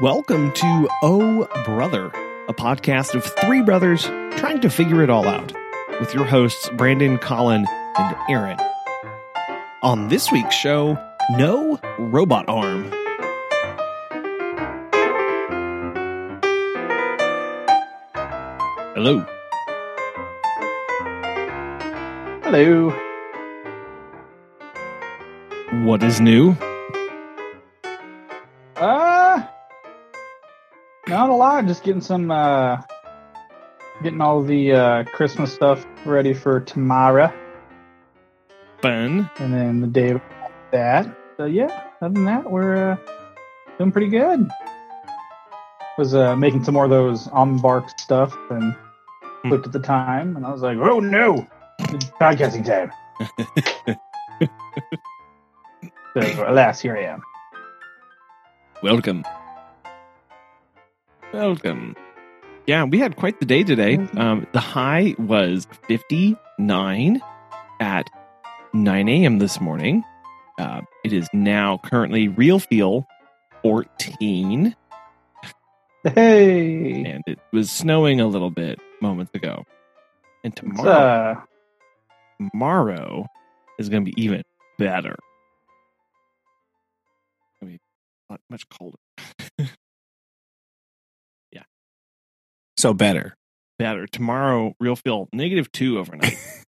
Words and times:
Welcome 0.00 0.52
to 0.52 0.88
Oh 1.02 1.48
Brother, 1.64 2.12
a 2.46 2.54
podcast 2.54 3.16
of 3.16 3.24
three 3.24 3.62
brothers 3.62 4.04
trying 4.38 4.60
to 4.60 4.70
figure 4.70 5.02
it 5.02 5.10
all 5.10 5.26
out, 5.26 5.52
with 5.98 6.14
your 6.14 6.24
hosts 6.24 6.70
Brandon, 6.76 7.18
Colin, 7.18 7.66
and 7.96 8.16
Aaron. 8.30 8.56
On 9.82 10.06
this 10.06 10.30
week's 10.30 10.54
show, 10.54 10.96
no 11.32 11.80
robot 11.98 12.44
arm. 12.48 12.84
Hello. 18.94 19.26
Hello. 22.44 22.90
What 25.84 26.04
is 26.04 26.20
new? 26.20 26.56
Not 31.58 31.64
a 31.64 31.66
lot. 31.66 31.68
Just 31.68 31.82
getting 31.84 32.00
some, 32.00 32.30
uh, 32.30 32.80
getting 34.02 34.20
all 34.20 34.42
the 34.42 34.72
uh, 34.72 35.04
Christmas 35.04 35.52
stuff 35.52 35.84
ready 36.04 36.34
for 36.34 36.60
tomorrow, 36.60 37.32
Fun. 38.82 39.28
and 39.38 39.52
then 39.52 39.80
the 39.80 39.86
day 39.86 40.12
after 40.12 40.52
that. 40.72 41.16
So 41.36 41.44
yeah, 41.46 41.84
other 42.00 42.14
than 42.14 42.24
that, 42.24 42.50
we're 42.50 42.92
uh, 42.92 42.96
doing 43.78 43.92
pretty 43.92 44.08
good. 44.08 44.48
Was 45.96 46.14
uh, 46.14 46.36
making 46.36 46.62
some 46.64 46.74
more 46.74 46.84
of 46.84 46.90
those 46.90 47.26
Embark 47.28 47.88
stuff, 47.98 48.36
and 48.50 48.74
Hmm. 49.42 49.50
looked 49.50 49.66
at 49.66 49.72
the 49.72 49.80
time, 49.80 50.36
and 50.36 50.44
I 50.46 50.50
was 50.52 50.62
like, 50.62 50.78
"Oh 50.78 50.98
no, 51.00 51.46
it's 51.80 52.04
podcasting 52.06 52.64
time." 52.64 52.92
so 56.14 56.44
alas, 56.46 56.80
here 56.80 56.96
I 56.96 57.02
am. 57.04 57.22
Welcome. 58.82 59.24
Welcome. 61.32 61.94
Yeah, 62.66 62.84
we 62.84 62.98
had 62.98 63.16
quite 63.16 63.38
the 63.38 63.46
day 63.46 63.62
today. 63.62 63.98
Um, 64.16 64.46
the 64.52 64.60
high 64.60 65.14
was 65.18 65.66
59 65.86 67.20
at 67.80 68.10
9 68.72 69.08
a.m. 69.08 69.38
this 69.38 69.60
morning. 69.60 70.04
Uh, 70.58 70.80
it 71.04 71.12
is 71.12 71.28
now 71.32 71.80
currently 71.84 72.28
real 72.28 72.58
feel 72.58 73.06
14, 73.62 74.74
Hey, 76.04 77.04
and 77.04 77.24
it 77.26 77.38
was 77.52 77.70
snowing 77.70 78.20
a 78.20 78.26
little 78.26 78.50
bit 78.50 78.78
moments 79.02 79.32
ago. 79.34 79.64
And 80.44 80.56
tomorrow, 80.56 80.90
uh, 80.90 81.40
tomorrow 82.38 83.26
is 83.78 83.88
going 83.88 84.04
to 84.04 84.10
be 84.10 84.22
even 84.22 84.42
better. 84.78 85.16
I 87.60 87.66
mean, 87.66 87.78
much 88.48 88.68
colder. 88.68 88.98
So 92.78 92.94
better. 92.94 93.34
better. 93.78 94.06
Tomorrow, 94.06 94.74
real 94.78 94.94
feel 94.94 95.28
negative 95.32 95.70
two 95.72 95.98
overnight. 95.98 96.36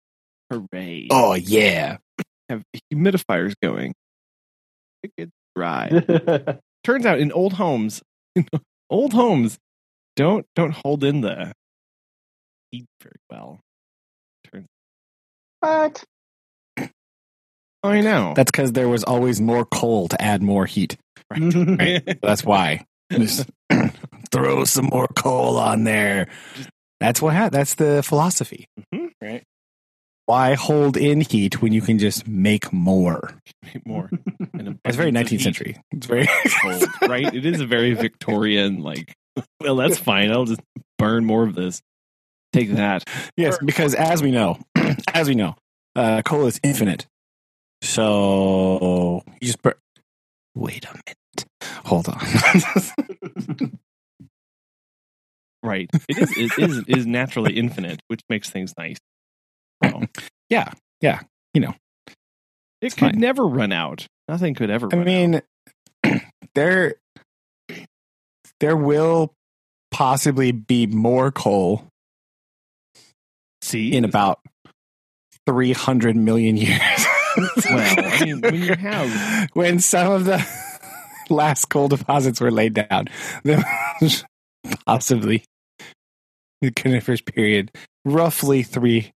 Hooray. 0.51 1.07
Oh 1.11 1.35
yeah. 1.35 1.97
Have 2.49 2.63
humidifiers 2.91 3.53
going. 3.61 3.93
It 5.03 5.11
gets 5.17 5.31
dry. 5.55 5.89
Turns 6.83 7.05
out 7.05 7.19
in 7.19 7.31
old 7.31 7.53
homes, 7.53 8.01
old 8.89 9.13
homes 9.13 9.59
don't 10.15 10.45
don't 10.55 10.71
hold 10.73 11.03
in 11.03 11.21
the 11.21 11.53
heat 12.71 12.87
very 13.01 13.15
well. 13.29 13.59
Turns 14.51 14.67
what? 15.59 16.03
I 17.83 18.01
know. 18.01 18.33
That's 18.35 18.51
because 18.51 18.71
there 18.73 18.89
was 18.89 19.03
always 19.03 19.39
more 19.39 19.65
coal 19.65 20.07
to 20.07 20.21
add 20.21 20.41
more 20.41 20.65
heat. 20.65 20.97
right. 21.29 22.19
That's 22.21 22.43
why. 22.43 22.85
Just 23.11 23.49
throw 24.31 24.63
some 24.65 24.85
more 24.85 25.07
coal 25.15 25.57
on 25.57 25.83
there. 25.83 26.27
That's 26.99 27.21
what. 27.21 27.33
Ha- 27.35 27.49
that's 27.49 27.75
the 27.75 28.03
philosophy. 28.03 28.65
Mhm. 28.93 29.09
Right. 29.21 29.43
Why 30.27 30.53
hold 30.53 30.95
in 30.97 31.21
heat 31.21 31.61
when 31.61 31.73
you 31.73 31.81
can 31.81 31.97
just 31.99 32.27
make 32.27 32.71
more? 32.71 33.33
More. 33.85 34.09
It's 34.85 34.95
very 34.95 35.11
19th 35.11 35.27
heat 35.29 35.41
century. 35.41 35.77
It's 35.91 36.05
very. 36.05 36.27
cold, 36.61 36.85
right? 37.09 37.33
It 37.33 37.45
is 37.45 37.59
a 37.59 37.65
very 37.65 37.93
Victorian, 37.93 38.81
like, 38.81 39.13
well, 39.59 39.75
that's 39.75 39.97
fine. 39.97 40.31
I'll 40.31 40.45
just 40.45 40.61
burn 40.97 41.25
more 41.25 41.43
of 41.43 41.55
this. 41.55 41.81
Take 42.53 42.71
that. 42.73 43.03
yes, 43.35 43.57
because 43.65 43.95
as 43.95 44.21
we 44.21 44.29
know, 44.31 44.59
as 45.13 45.27
we 45.27 45.35
know, 45.35 45.55
uh, 45.95 46.21
coal 46.23 46.45
is 46.45 46.59
infinite. 46.63 47.07
So 47.81 49.23
you 49.41 49.47
just. 49.47 49.61
Bur- 49.61 49.77
Wait 50.55 50.85
a 50.85 50.89
minute. 50.93 51.45
Hold 51.85 52.09
on. 52.09 53.77
Right. 55.63 55.89
It 56.09 56.17
is 56.17 56.31
it 56.37 56.51
is 56.59 56.83
is 56.87 57.05
naturally 57.05 57.53
infinite, 57.57 58.01
which 58.07 58.21
makes 58.29 58.49
things 58.49 58.73
nice. 58.77 58.97
So, 59.83 60.03
yeah. 60.49 60.71
Yeah. 61.01 61.21
You 61.53 61.61
know. 61.61 61.73
it 62.81 62.91
could 62.95 63.11
fine. 63.11 63.19
never 63.19 63.45
run 63.45 63.71
out. 63.71 64.07
Nothing 64.27 64.53
could 64.55 64.69
ever 64.69 64.87
I 64.91 64.95
run 64.95 64.99
out. 65.01 65.05
mean, 65.05 65.41
there 66.55 66.95
there 68.59 68.77
will 68.77 69.33
possibly 69.91 70.51
be 70.51 70.87
more 70.87 71.31
coal 71.31 71.85
See 73.63 73.93
in 73.93 74.05
about 74.05 74.39
300 75.45 76.15
million 76.15 76.57
years. 76.57 76.79
Well, 77.69 77.95
I 77.99 78.25
mean, 78.25 78.41
when 78.41 78.55
you 78.55 78.73
have- 78.73 79.49
when 79.53 79.79
some 79.79 80.11
of 80.11 80.25
the 80.25 80.43
last 81.29 81.65
coal 81.65 81.87
deposits 81.87 82.41
were 82.41 82.51
laid 82.51 82.73
down, 82.73 83.07
possibly 84.85 85.43
the 86.67 86.71
Carboniferous 86.71 87.21
period, 87.21 87.71
roughly 88.05 88.63
three, 88.63 89.11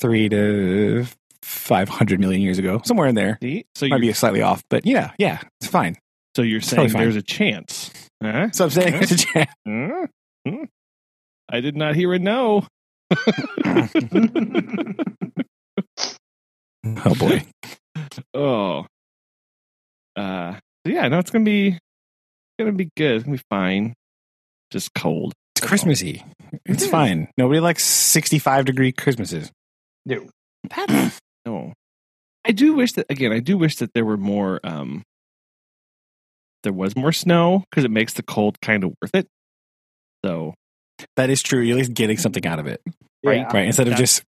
three 0.00 0.28
to 0.28 1.06
five 1.42 1.88
hundred 1.88 2.20
million 2.20 2.40
years 2.42 2.58
ago, 2.58 2.80
somewhere 2.84 3.06
in 3.08 3.14
there. 3.14 3.38
See? 3.42 3.64
So 3.74 3.88
Might 3.88 4.00
be 4.00 4.12
slightly 4.12 4.42
off, 4.42 4.62
but 4.70 4.86
yeah, 4.86 5.12
yeah, 5.18 5.40
it's 5.60 5.70
fine. 5.70 5.96
so 6.36 6.42
you're 6.42 6.58
it's 6.58 6.68
saying 6.68 6.92
there's 6.92 7.16
a 7.16 7.22
chance. 7.22 7.90
Huh? 8.22 8.50
So 8.52 8.64
I'm 8.64 8.70
saying 8.70 8.94
it's 8.94 9.12
a 9.12 9.16
chance. 9.18 9.50
Huh? 9.66 10.06
Hmm? 10.46 10.64
I 11.48 11.60
did 11.60 11.76
not 11.76 11.94
hear 11.94 12.12
a 12.12 12.18
no. 12.18 12.66
Oh 17.04 17.14
boy. 17.14 17.44
Oh. 18.32 18.86
Uh 20.16 20.54
yeah, 20.84 21.08
no, 21.08 21.18
it's 21.18 21.30
gonna 21.30 21.44
be 21.44 21.78
gonna 22.58 22.72
be 22.72 22.90
good. 22.96 23.16
It's 23.16 23.24
gonna 23.24 23.36
be 23.38 23.42
fine. 23.50 23.94
Just 24.70 24.92
cold. 24.94 25.32
It's 25.56 25.66
Christmassy. 25.66 26.22
It's 26.66 26.86
fine. 26.86 27.28
Nobody 27.38 27.60
likes 27.60 27.84
65 27.84 28.64
degree 28.64 28.92
Christmases. 28.92 29.50
No. 30.06 30.26
No. 31.46 31.74
I 32.46 32.52
do 32.52 32.72
wish 32.72 32.92
that 32.94 33.04
again, 33.10 33.30
I 33.32 33.40
do 33.40 33.58
wish 33.58 33.76
that 33.76 33.92
there 33.94 34.04
were 34.04 34.16
more 34.16 34.60
um 34.64 35.02
there 36.62 36.72
was 36.72 36.96
more 36.96 37.12
snow 37.12 37.64
because 37.70 37.84
it 37.84 37.90
makes 37.90 38.14
the 38.14 38.22
cold 38.22 38.58
kind 38.62 38.82
of 38.84 38.94
worth 39.02 39.14
it. 39.14 39.26
So 40.24 40.54
That 41.16 41.28
is 41.28 41.42
true. 41.42 41.60
You're 41.60 41.76
at 41.76 41.80
least 41.80 41.92
getting 41.94 42.16
something 42.16 42.46
out 42.46 42.58
of 42.60 42.66
it, 42.66 42.80
Right. 43.22 43.38
Yeah. 43.40 43.50
right? 43.52 43.66
Instead 43.66 43.88
of 43.88 43.96
just 43.96 44.22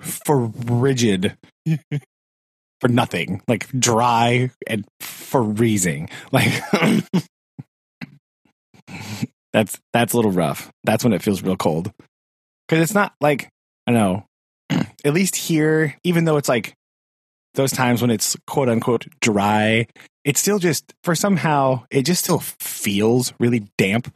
for 0.00 0.46
rigid 0.66 1.36
for 2.80 2.88
nothing, 2.88 3.42
like 3.48 3.68
dry 3.76 4.50
and 4.68 4.84
freezing. 5.00 6.08
Like 6.30 6.52
that's 9.56 9.80
that's 9.94 10.12
a 10.12 10.16
little 10.16 10.32
rough. 10.32 10.70
That's 10.84 11.02
when 11.02 11.14
it 11.14 11.22
feels 11.22 11.42
real 11.42 11.56
cold. 11.56 11.90
Cuz 12.68 12.78
it's 12.78 12.92
not 12.92 13.14
like 13.22 13.48
I 13.86 13.92
don't 13.92 14.02
know. 14.02 14.26
At 15.02 15.14
least 15.14 15.34
here, 15.34 15.96
even 16.04 16.26
though 16.26 16.36
it's 16.36 16.50
like 16.50 16.74
those 17.54 17.72
times 17.72 18.02
when 18.02 18.10
it's 18.10 18.36
quote 18.46 18.68
unquote 18.68 19.06
dry, 19.22 19.86
it's 20.24 20.40
still 20.40 20.58
just 20.58 20.92
for 21.02 21.14
somehow 21.14 21.84
it 21.90 22.02
just 22.02 22.22
still 22.22 22.40
feels 22.40 23.32
really 23.40 23.66
damp. 23.78 24.14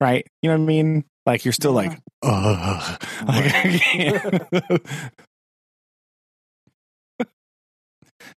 Right? 0.00 0.26
You 0.40 0.48
know 0.48 0.56
what 0.56 0.62
I 0.62 0.66
mean? 0.66 1.04
Like 1.26 1.44
you're 1.44 1.52
still 1.52 1.72
like, 1.72 1.98
ugh. 2.22 3.02
Like, 3.28 4.80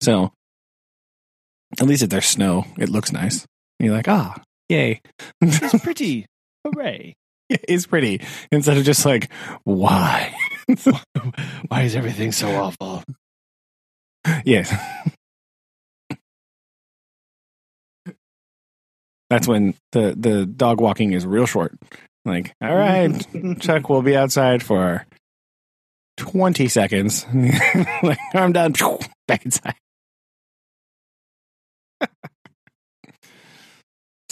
so 0.01 0.33
at 1.79 1.85
least 1.85 2.01
if 2.01 2.09
there's 2.09 2.25
snow, 2.25 2.65
it 2.79 2.89
looks 2.89 3.11
nice. 3.11 3.45
And 3.79 3.85
you're 3.85 3.95
like, 3.95 4.07
ah, 4.07 4.41
yay. 4.69 5.01
it's 5.41 5.79
pretty. 5.83 6.25
Hooray. 6.65 7.15
it's 7.49 7.85
pretty. 7.85 8.21
Instead 8.51 8.77
of 8.77 8.83
just 8.83 9.05
like, 9.05 9.31
why? 9.63 10.33
Why 11.67 11.81
is 11.81 11.95
everything 11.95 12.31
so 12.31 12.49
awful? 12.55 13.03
yes. 14.45 14.73
That's 19.29 19.47
when 19.47 19.73
the, 19.93 20.13
the 20.15 20.45
dog 20.45 20.79
walking 20.79 21.13
is 21.13 21.25
real 21.25 21.47
short. 21.47 21.75
Like, 22.23 22.53
all 22.61 22.75
right, 22.75 23.11
Chuck 23.59 23.89
we'll 23.89 24.01
be 24.01 24.15
outside 24.15 24.63
for 24.63 25.05
20 26.17 26.67
seconds. 26.67 27.25
like, 28.03 28.19
I'm 28.33 28.53
done. 28.53 28.73
Back 29.27 29.43
inside. 29.43 29.75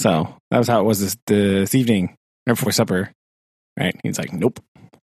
So 0.02 0.36
that 0.50 0.58
was 0.58 0.68
how 0.68 0.80
it 0.82 0.86
was 0.86 1.00
this 1.00 1.16
this 1.28 1.76
evening 1.76 2.16
right 2.48 2.54
before 2.54 2.72
supper. 2.72 3.12
Right? 3.80 3.96
He's 4.02 4.18
like, 4.18 4.34
"Nope, 4.34 4.60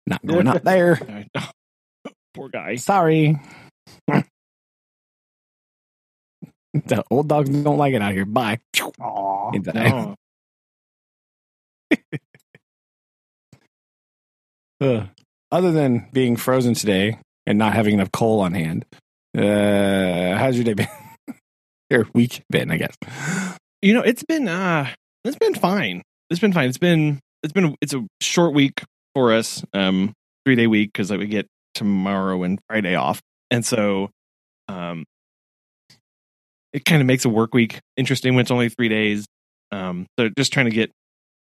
not 0.07 0.25
going 0.25 0.47
out 0.47 0.63
there. 0.65 1.27
Poor 2.35 2.49
guy. 2.49 2.77
Sorry." 2.77 3.37
the 6.73 7.05
old 7.11 7.29
dogs 7.29 7.51
don't 7.51 7.77
like 7.77 7.93
it 7.93 8.03
out 8.03 8.13
here. 8.13 8.25
Bye. 8.25 8.61
Aw. 9.01 9.51
He. 9.51 9.59
No. 9.59 10.15
Ugh. 14.81 15.09
Other 15.51 15.73
than 15.73 16.09
being 16.13 16.37
frozen 16.37 16.75
today 16.75 17.19
and 17.47 17.59
not 17.59 17.75
having 17.75 17.95
enough 17.95 18.13
coal 18.13 18.41
on 18.41 18.55
hand, 18.55 18.85
uh, 19.37 20.39
how's 20.39 20.55
your 20.55 20.65
day 20.65 20.75
been? 20.75 20.89
your 21.91 22.07
week 22.15 22.43
been, 22.49 22.71
I 22.71 22.77
guess. 22.77 22.95
You 23.85 23.93
know, 23.93 24.01
it's 24.01 24.23
been 24.23 24.49
uh 24.49 24.89
it's 25.25 25.37
been 25.37 25.55
fine. 25.55 26.01
It's 26.31 26.41
been 26.41 26.55
fine. 26.55 26.71
It's 26.71 26.79
been 26.79 27.21
it's 27.43 27.53
been 27.53 27.77
it's 27.83 27.93
a 27.93 28.03
short 28.23 28.55
week 28.55 28.83
for 29.15 29.31
us. 29.31 29.63
Um 29.75 30.15
3-day 30.49 30.67
week 30.67 30.95
cuz 30.95 31.13
we 31.13 31.27
get 31.27 31.47
tomorrow 31.75 32.45
and 32.45 32.59
Friday 32.67 32.95
off. 32.95 33.21
And 33.51 33.63
so 33.63 34.09
um 34.69 35.05
it 36.73 36.87
kind 36.87 37.03
of 37.03 37.07
makes 37.07 37.27
a 37.27 37.29
work 37.29 37.53
week 37.53 37.79
interesting 37.99 38.35
when 38.35 38.41
it's 38.41 38.51
only 38.51 38.71
3 38.71 38.89
days. 38.89 39.27
Um 39.71 40.07
so 40.19 40.31
just 40.35 40.51
trying 40.51 40.65
to 40.65 40.73
get 40.73 40.91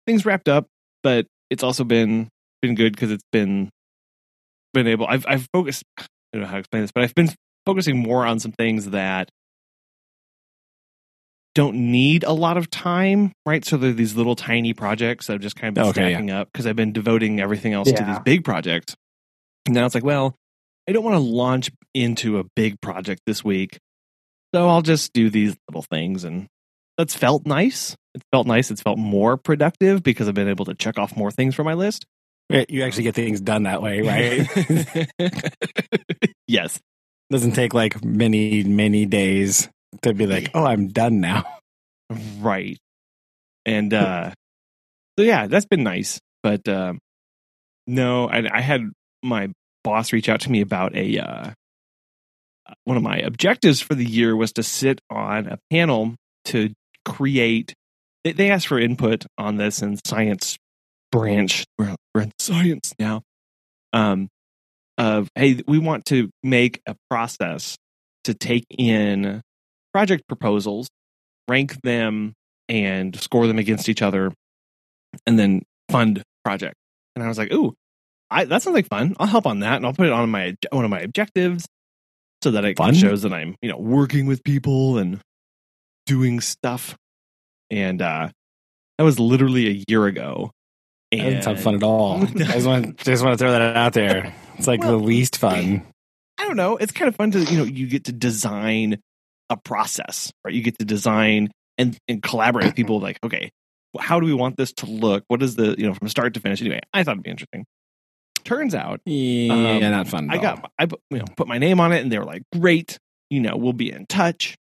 things 0.06 0.26
wrapped 0.26 0.50
up, 0.50 0.66
but 1.02 1.24
it's 1.48 1.62
also 1.62 1.84
been 1.84 2.28
been 2.60 2.74
good 2.74 2.98
cuz 2.98 3.10
it's 3.10 3.24
been 3.32 3.70
been 4.74 4.86
able 4.88 5.06
I've 5.06 5.24
I've 5.26 5.48
focused 5.54 5.84
I 5.98 6.04
don't 6.34 6.42
know 6.42 6.48
how 6.48 6.52
to 6.56 6.58
explain 6.58 6.82
this, 6.82 6.92
but 6.92 7.02
I've 7.02 7.14
been 7.14 7.30
focusing 7.64 7.96
more 7.96 8.26
on 8.26 8.40
some 8.40 8.52
things 8.52 8.90
that 8.90 9.30
don't 11.56 11.74
need 11.74 12.22
a 12.22 12.32
lot 12.32 12.58
of 12.58 12.68
time, 12.68 13.32
right? 13.46 13.64
So 13.64 13.78
they're 13.78 13.90
these 13.94 14.14
little 14.14 14.36
tiny 14.36 14.74
projects 14.74 15.26
that 15.26 15.32
have 15.32 15.40
just 15.40 15.56
kind 15.56 15.70
of 15.70 15.74
been 15.74 15.90
Okay, 15.90 16.10
yeah. 16.10 16.16
stacking 16.16 16.30
up 16.30 16.48
because 16.52 16.66
I've 16.66 16.76
been 16.76 16.92
devoting 16.92 17.40
everything 17.40 17.72
else 17.72 17.90
to 17.90 18.04
these 18.04 18.18
big 18.26 18.44
projects. 18.44 18.94
And 19.64 19.74
now 19.74 19.86
it's 19.86 19.94
like, 19.94 20.04
well, 20.04 20.36
I 20.86 20.92
don't 20.92 21.02
want 21.02 21.14
to 21.14 21.20
launch 21.20 21.70
into 21.94 22.38
a 22.38 22.44
big 22.54 22.78
project 22.82 23.22
this 23.26 23.42
week. 23.42 23.78
So 24.54 24.68
I'll 24.68 24.82
just 24.82 25.14
do 25.14 25.30
these 25.30 25.56
little 25.66 25.80
things. 25.80 26.24
And 26.24 26.46
that's 26.98 27.16
felt 27.16 27.46
nice. 27.46 27.96
It's 28.14 28.24
felt 28.30 28.46
nice. 28.46 28.70
It's 28.70 28.82
felt 28.82 28.98
more 28.98 29.38
productive 29.38 30.02
because 30.02 30.28
I've 30.28 30.34
been 30.34 30.48
able 30.48 30.66
to 30.66 30.74
check 30.74 30.98
off 30.98 31.16
more 31.16 31.30
things 31.30 31.54
from 31.54 31.64
my 31.64 31.74
list. 31.74 32.04
You 32.50 32.82
actually 32.82 33.04
get 33.04 33.14
things 33.14 33.40
done 33.40 33.62
that 33.62 33.80
way, 33.80 34.02
right? 34.02 35.08
yes. 36.46 36.78
Doesn't 37.30 37.52
take 37.52 37.72
like 37.72 38.04
many, 38.04 38.62
many 38.62 39.06
days 39.06 39.70
to 40.02 40.14
be 40.14 40.26
like, 40.26 40.50
oh, 40.54 40.64
I'm 40.64 40.88
done 40.88 41.20
now. 41.20 41.44
Right. 42.38 42.78
And 43.64 43.93
uh 43.93 44.31
so 45.19 45.25
yeah, 45.25 45.48
that's 45.48 45.66
been 45.66 45.82
nice. 45.82 46.20
But 46.40 46.69
um 46.69 47.00
no, 47.88 48.28
I 48.28 48.48
I 48.48 48.60
had 48.60 48.82
my 49.25 49.48
boss 49.82 50.12
reach 50.12 50.28
out 50.28 50.43
to 50.43 50.50
me 50.52 50.60
about 50.60 50.94
a 50.94 51.19
uh 51.19 51.50
one 52.84 52.96
of 52.96 53.02
my 53.02 53.19
objectives 53.19 53.81
for 53.81 53.94
the 53.94 54.04
year 54.04 54.37
was 54.37 54.52
to 54.52 54.62
sit 54.62 55.00
on 55.10 55.46
a 55.46 55.58
panel 55.70 56.14
to 56.46 56.72
create 57.04 57.75
they, 58.25 58.32
they 58.32 58.50
asked 58.50 58.66
for 58.66 58.78
input 58.78 59.25
on 59.38 59.56
this 59.56 59.82
in 59.82 59.99
science 60.04 60.56
branch 61.12 61.64
we're, 61.78 61.94
we're 62.14 62.22
in 62.22 62.32
science 62.38 62.92
now 62.99 63.22
um 63.92 64.28
of 64.99 65.28
hey 65.34 65.62
we 65.66 65.78
want 65.78 66.04
to 66.04 66.28
make 66.42 66.81
a 66.87 66.96
process 67.08 67.76
to 68.25 68.34
take 68.34 68.64
in 68.76 69.40
project 69.96 70.28
proposals 70.28 70.88
rank 71.48 71.81
them 71.81 72.34
and 72.69 73.19
score 73.19 73.46
them 73.46 73.58
against 73.58 73.88
each 73.88 74.02
other 74.02 74.31
and 75.26 75.38
then 75.38 75.62
fund 75.90 76.22
project 76.44 76.75
and 77.14 77.25
i 77.25 77.28
was 77.28 77.38
like 77.38 77.50
ooh 77.50 77.72
I, 78.31 78.44
that 78.44 78.62
sounds 78.62 78.75
like 78.75 78.88
fun 78.88 79.16
i'll 79.19 79.26
help 79.26 79.46
on 79.46 79.60
that 79.60 79.76
and 79.76 79.87
i'll 79.87 79.94
put 79.94 80.06
it 80.06 80.12
on 80.12 80.28
my 80.28 80.54
one 80.70 80.84
of 80.84 80.90
my 80.90 81.00
objectives 81.00 81.64
so 82.44 82.50
that 82.50 82.62
it 82.66 82.76
Fun? 82.76 82.93
shows 82.93 83.22
that 83.22 83.32
i'm 83.32 83.56
you 83.62 83.70
know 83.70 83.78
working 83.78 84.26
with 84.26 84.44
people 84.44 84.98
and 84.98 85.19
doing 86.04 86.40
stuff 86.40 86.94
and 87.70 88.02
uh 88.02 88.28
that 88.99 89.04
was 89.04 89.19
literally 89.19 89.66
a 89.69 89.84
year 89.88 90.04
ago 90.04 90.50
That 91.10 91.22
doesn't 91.22 91.42
sound 91.42 91.60
fun 91.60 91.75
at 91.76 91.82
all. 91.82 92.20
I 92.22 92.26
just 92.26 92.66
want, 92.66 92.99
just 92.99 93.25
want 93.25 93.38
to 93.38 93.42
throw 93.42 93.50
that 93.52 93.75
out 93.75 93.94
there. 93.94 94.34
It's 94.58 94.66
like 94.66 94.81
Well- 94.81 94.99
the 94.99 95.04
least 95.04 95.38
fun. 95.38 95.87
I 96.38 96.44
don't 96.46 96.56
know. 96.58 96.76
It's 96.76 96.92
kind 96.92 97.08
of 97.08 97.16
fun 97.16 97.31
to 97.31 97.40
you 97.40 97.56
know 97.56 97.64
you 97.64 97.87
get 97.87 98.04
to 98.04 98.12
design 98.12 99.00
a 99.50 99.56
process, 99.56 100.32
right? 100.44 100.54
You 100.54 100.62
get 100.62 100.78
to 100.78 100.84
design 100.84 101.50
and 101.78 101.96
and 102.08 102.22
collaborate 102.22 102.66
with 102.66 102.75
people. 102.76 103.00
Like, 103.00 103.19
okay, 103.25 103.50
how 103.98 104.20
do 104.20 104.26
we 104.26 104.34
want 104.34 104.56
this 104.56 104.72
to 104.75 104.87
look? 104.87 105.25
What 105.28 105.43
is 105.43 105.56
the 105.56 105.75
you 105.78 105.87
know 105.87 105.94
from 105.94 106.08
start 106.08 106.34
to 106.34 106.40
finish? 106.40 106.60
Anyway, 106.60 106.81
I 106.93 107.04
thought 107.04 107.12
it'd 107.12 107.22
be 107.25 107.31
interesting. 107.31 107.64
Turns 108.44 108.75
out, 108.76 109.00
Yeah, 109.04 109.52
Um, 109.52 109.81
not 109.81 110.06
fun. 110.08 110.28
I 110.31 110.37
all. 110.37 110.43
got 110.43 110.70
I 110.78 110.87
put- 110.87 111.00
you 111.10 111.19
know 111.19 111.25
put 111.37 111.48
my 111.48 111.58
name 111.58 111.81
on 111.81 111.93
it, 111.93 112.00
and 112.02 112.12
they 112.12 112.19
were 112.19 112.25
like, 112.25 112.43
great, 112.58 112.98
you 113.31 113.40
know, 113.40 113.56
we'll 113.56 113.72
be 113.72 113.90
in 113.90 114.06
touch. 114.06 114.54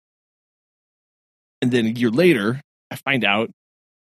And 1.63 1.71
then 1.71 1.87
a 1.87 1.91
year 1.91 2.11
later, 2.11 2.61
I 2.91 2.97
find 2.97 3.25
out, 3.25 3.51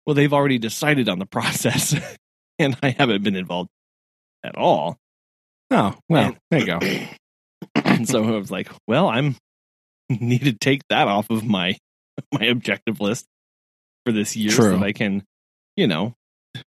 well, 0.06 0.14
they've 0.14 0.34
already 0.34 0.58
decided 0.58 1.10
on 1.10 1.20
the 1.20 1.26
process, 1.38 1.96
and 2.60 2.78
I 2.84 2.90
haven't 2.92 3.24
been 3.24 3.36
involved 3.36 3.70
at 4.44 4.56
all. 4.58 4.98
Oh, 5.70 5.96
well, 6.10 6.24
And- 6.28 6.38
there 6.50 6.60
you 6.60 6.66
go. 6.66 6.80
and 7.86 8.08
so 8.08 8.24
I 8.24 8.32
was 8.38 8.52
like, 8.52 8.70
well, 8.88 9.08
I'm 9.08 9.36
need 10.22 10.44
to 10.46 10.54
take 10.54 10.82
that 10.90 11.08
off 11.08 11.30
of 11.30 11.44
my 11.46 11.78
my 12.34 12.46
objective 12.46 13.00
list 13.00 13.26
for 14.06 14.12
this 14.12 14.36
year 14.36 14.52
so 14.52 14.64
True. 14.64 14.72
that 14.78 14.84
I 14.84 14.92
can, 14.94 15.24
you 15.76 15.88
know, 15.88 16.14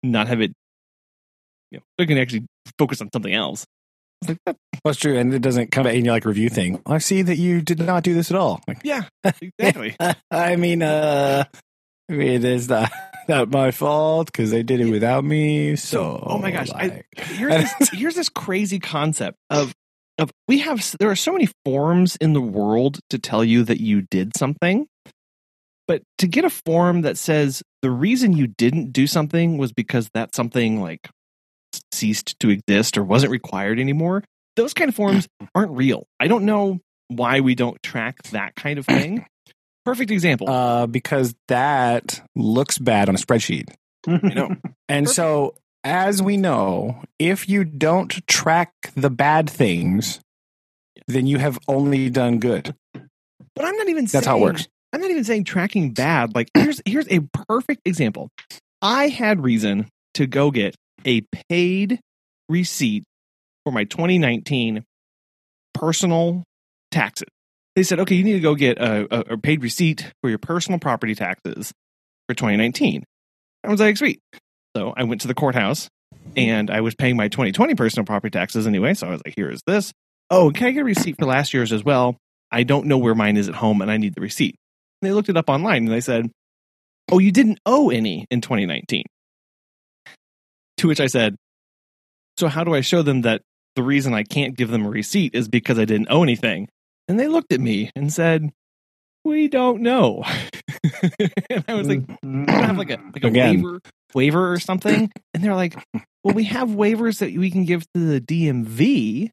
not 0.03 0.27
have 0.27 0.41
it 0.41 0.51
you 1.71 1.79
know, 1.79 1.83
I 1.99 2.05
can 2.05 2.17
actually 2.17 2.45
focus 2.79 3.01
on 3.01 3.09
something 3.11 3.33
else. 3.33 3.65
Like, 4.27 4.37
"That- 4.45 4.55
That's 4.85 4.97
true. 4.97 5.17
And 5.17 5.33
it 5.33 5.41
doesn't 5.41 5.71
come 5.71 5.85
in 5.85 5.95
any 5.97 6.09
like 6.09 6.23
review 6.25 6.49
thing. 6.49 6.81
I 6.85 6.97
see 6.99 7.21
that 7.23 7.37
you 7.37 7.61
did 7.61 7.79
not 7.79 8.03
do 8.03 8.13
this 8.13 8.31
at 8.31 8.37
all. 8.37 8.61
Like, 8.67 8.79
yeah, 8.83 9.03
exactly. 9.59 9.95
I 10.31 10.55
mean, 10.55 10.81
uh, 10.81 11.43
it 12.09 12.43
is 12.45 12.69
not, 12.69 12.89
not 13.27 13.49
my 13.51 13.71
fault 13.71 14.27
because 14.27 14.49
they 14.49 14.63
did 14.63 14.79
it 14.79 14.89
without 14.89 15.25
me. 15.25 15.75
So, 15.75 16.23
oh 16.25 16.37
my 16.37 16.51
gosh, 16.51 16.69
I- 16.71 17.03
here's 17.17 17.53
this, 17.79 17.89
here's 17.89 18.15
this 18.15 18.29
crazy 18.29 18.79
concept 18.79 19.37
of 19.49 19.73
of 20.17 20.31
we 20.47 20.59
have 20.59 20.95
there 20.99 21.09
are 21.09 21.15
so 21.15 21.31
many 21.31 21.49
forms 21.65 22.15
in 22.17 22.33
the 22.33 22.41
world 22.41 22.99
to 23.09 23.19
tell 23.19 23.43
you 23.43 23.63
that 23.63 23.79
you 23.79 24.01
did 24.01 24.35
something 24.37 24.87
but 25.87 26.01
to 26.17 26.27
get 26.27 26.43
a 26.43 26.49
form 26.49 27.01
that 27.01 27.17
says 27.17 27.63
the 27.81 27.91
reason 27.91 28.33
you 28.33 28.47
didn't 28.47 28.91
do 28.91 29.07
something 29.07 29.57
was 29.57 29.71
because 29.71 30.09
that 30.13 30.35
something 30.35 30.81
like 30.81 31.09
ceased 31.93 32.39
to 32.39 32.49
exist 32.49 32.97
or 32.97 33.03
wasn't 33.03 33.31
required 33.31 33.79
anymore 33.79 34.23
those 34.55 34.73
kind 34.73 34.89
of 34.89 34.95
forms 34.95 35.27
aren't 35.55 35.71
real 35.71 36.05
i 36.19 36.27
don't 36.27 36.45
know 36.45 36.79
why 37.09 37.39
we 37.39 37.55
don't 37.55 37.81
track 37.83 38.21
that 38.31 38.55
kind 38.55 38.79
of 38.79 38.85
thing 38.85 39.25
perfect 39.85 40.11
example 40.11 40.49
uh, 40.49 40.87
because 40.87 41.33
that 41.47 42.21
looks 42.35 42.77
bad 42.77 43.07
on 43.09 43.15
a 43.15 43.17
spreadsheet. 43.17 43.69
you 44.07 44.35
know 44.35 44.55
And 44.89 45.05
Perfect. 45.05 45.15
so, 45.15 45.55
as 45.83 46.21
we 46.21 46.37
know, 46.37 47.03
if 47.19 47.47
you 47.47 47.63
don't 47.63 48.25
track 48.27 48.73
the 48.95 49.09
bad 49.09 49.49
things, 49.49 50.19
then 51.07 51.27
you 51.27 51.37
have 51.37 51.59
only 51.67 52.09
done 52.09 52.39
good. 52.39 52.75
But 52.93 53.65
I'm 53.65 53.75
not 53.77 53.89
even 53.89 54.05
That's 54.05 54.11
saying, 54.11 54.25
how 54.25 54.37
it 54.37 54.41
works. 54.41 54.67
I'm 54.93 55.01
not 55.01 55.09
even 55.09 55.23
saying 55.23 55.45
tracking 55.45 55.93
bad. 55.93 56.35
Like 56.35 56.49
here's 56.53 56.81
here's 56.85 57.07
a 57.09 57.21
perfect 57.47 57.81
example. 57.85 58.29
I 58.81 59.07
had 59.07 59.43
reason 59.43 59.87
to 60.15 60.27
go 60.27 60.51
get 60.51 60.75
a 61.05 61.21
paid 61.49 61.99
receipt 62.49 63.03
for 63.65 63.71
my 63.71 63.83
2019 63.83 64.83
personal 65.73 66.43
taxes. 66.91 67.27
They 67.75 67.83
said, 67.83 67.99
okay, 67.99 68.15
you 68.15 68.23
need 68.23 68.33
to 68.33 68.39
go 68.39 68.55
get 68.55 68.79
a, 68.79 69.07
a, 69.11 69.33
a 69.33 69.37
paid 69.37 69.61
receipt 69.61 70.11
for 70.21 70.29
your 70.29 70.39
personal 70.39 70.79
property 70.79 71.13
taxes 71.13 71.71
for 72.27 72.33
2019. 72.33 73.03
I 73.63 73.69
was 73.69 73.79
like, 73.79 73.97
sweet. 73.97 74.19
So 74.77 74.93
I 74.95 75.03
went 75.05 75.21
to 75.21 75.27
the 75.27 75.33
courthouse 75.33 75.89
and 76.35 76.69
I 76.69 76.81
was 76.81 76.93
paying 76.93 77.17
my 77.17 77.29
2020 77.29 77.73
personal 77.73 78.05
property 78.05 78.29
taxes 78.31 78.67
anyway. 78.67 78.93
So 78.93 79.07
I 79.07 79.09
was 79.09 79.21
like, 79.25 79.33
here 79.35 79.49
is 79.49 79.61
this. 79.65 79.91
Oh, 80.29 80.51
can 80.51 80.67
I 80.67 80.71
get 80.71 80.81
a 80.81 80.83
receipt 80.83 81.15
for 81.17 81.25
last 81.25 81.51
year's 81.53 81.73
as 81.73 81.83
well? 81.83 82.15
I 82.51 82.61
don't 82.63 82.85
know 82.85 82.97
where 82.99 83.15
mine 83.15 83.37
is 83.37 83.49
at 83.49 83.55
home 83.55 83.81
and 83.81 83.89
I 83.89 83.97
need 83.97 84.13
the 84.13 84.21
receipt. 84.21 84.55
And 85.01 85.09
they 85.09 85.13
looked 85.13 85.29
it 85.29 85.37
up 85.37 85.49
online 85.49 85.85
and 85.85 85.91
they 85.91 85.99
said, 86.01 86.29
Oh, 87.11 87.17
you 87.19 87.31
didn't 87.31 87.59
owe 87.65 87.89
any 87.89 88.25
in 88.29 88.41
2019. 88.41 89.03
To 90.77 90.87
which 90.87 90.99
I 90.99 91.07
said, 91.07 91.35
So 92.37 92.47
how 92.47 92.63
do 92.63 92.75
I 92.75 92.81
show 92.81 93.01
them 93.01 93.21
that 93.21 93.41
the 93.75 93.81
reason 93.83 94.13
I 94.13 94.23
can't 94.23 94.55
give 94.55 94.69
them 94.69 94.85
a 94.85 94.89
receipt 94.89 95.33
is 95.33 95.47
because 95.47 95.79
I 95.79 95.85
didn't 95.85 96.07
owe 96.11 96.21
anything? 96.21 96.67
And 97.07 97.19
they 97.19 97.27
looked 97.27 97.51
at 97.51 97.59
me 97.61 97.89
and 97.95 98.13
said, 98.13 98.51
We 99.23 99.47
don't 99.47 99.81
know. 99.81 100.23
and 101.49 101.65
I 101.67 101.73
was 101.73 101.87
like, 101.87 101.99
Mm-hmm. 102.01 102.45
don't 102.45 102.63
have 102.63 102.77
like 102.77 102.89
a 102.91 102.97
like 103.13 103.23
a 103.23 103.27
Again. 103.27 103.55
waiver 103.63 103.79
waiver 104.13 104.51
or 104.51 104.59
something 104.59 105.11
and 105.33 105.43
they're 105.43 105.55
like 105.55 105.75
well 106.23 106.33
we 106.33 106.45
have 106.45 106.69
waivers 106.69 107.19
that 107.19 107.35
we 107.35 107.51
can 107.51 107.65
give 107.65 107.85
to 107.93 107.99
the 107.99 108.21
dmv 108.21 109.29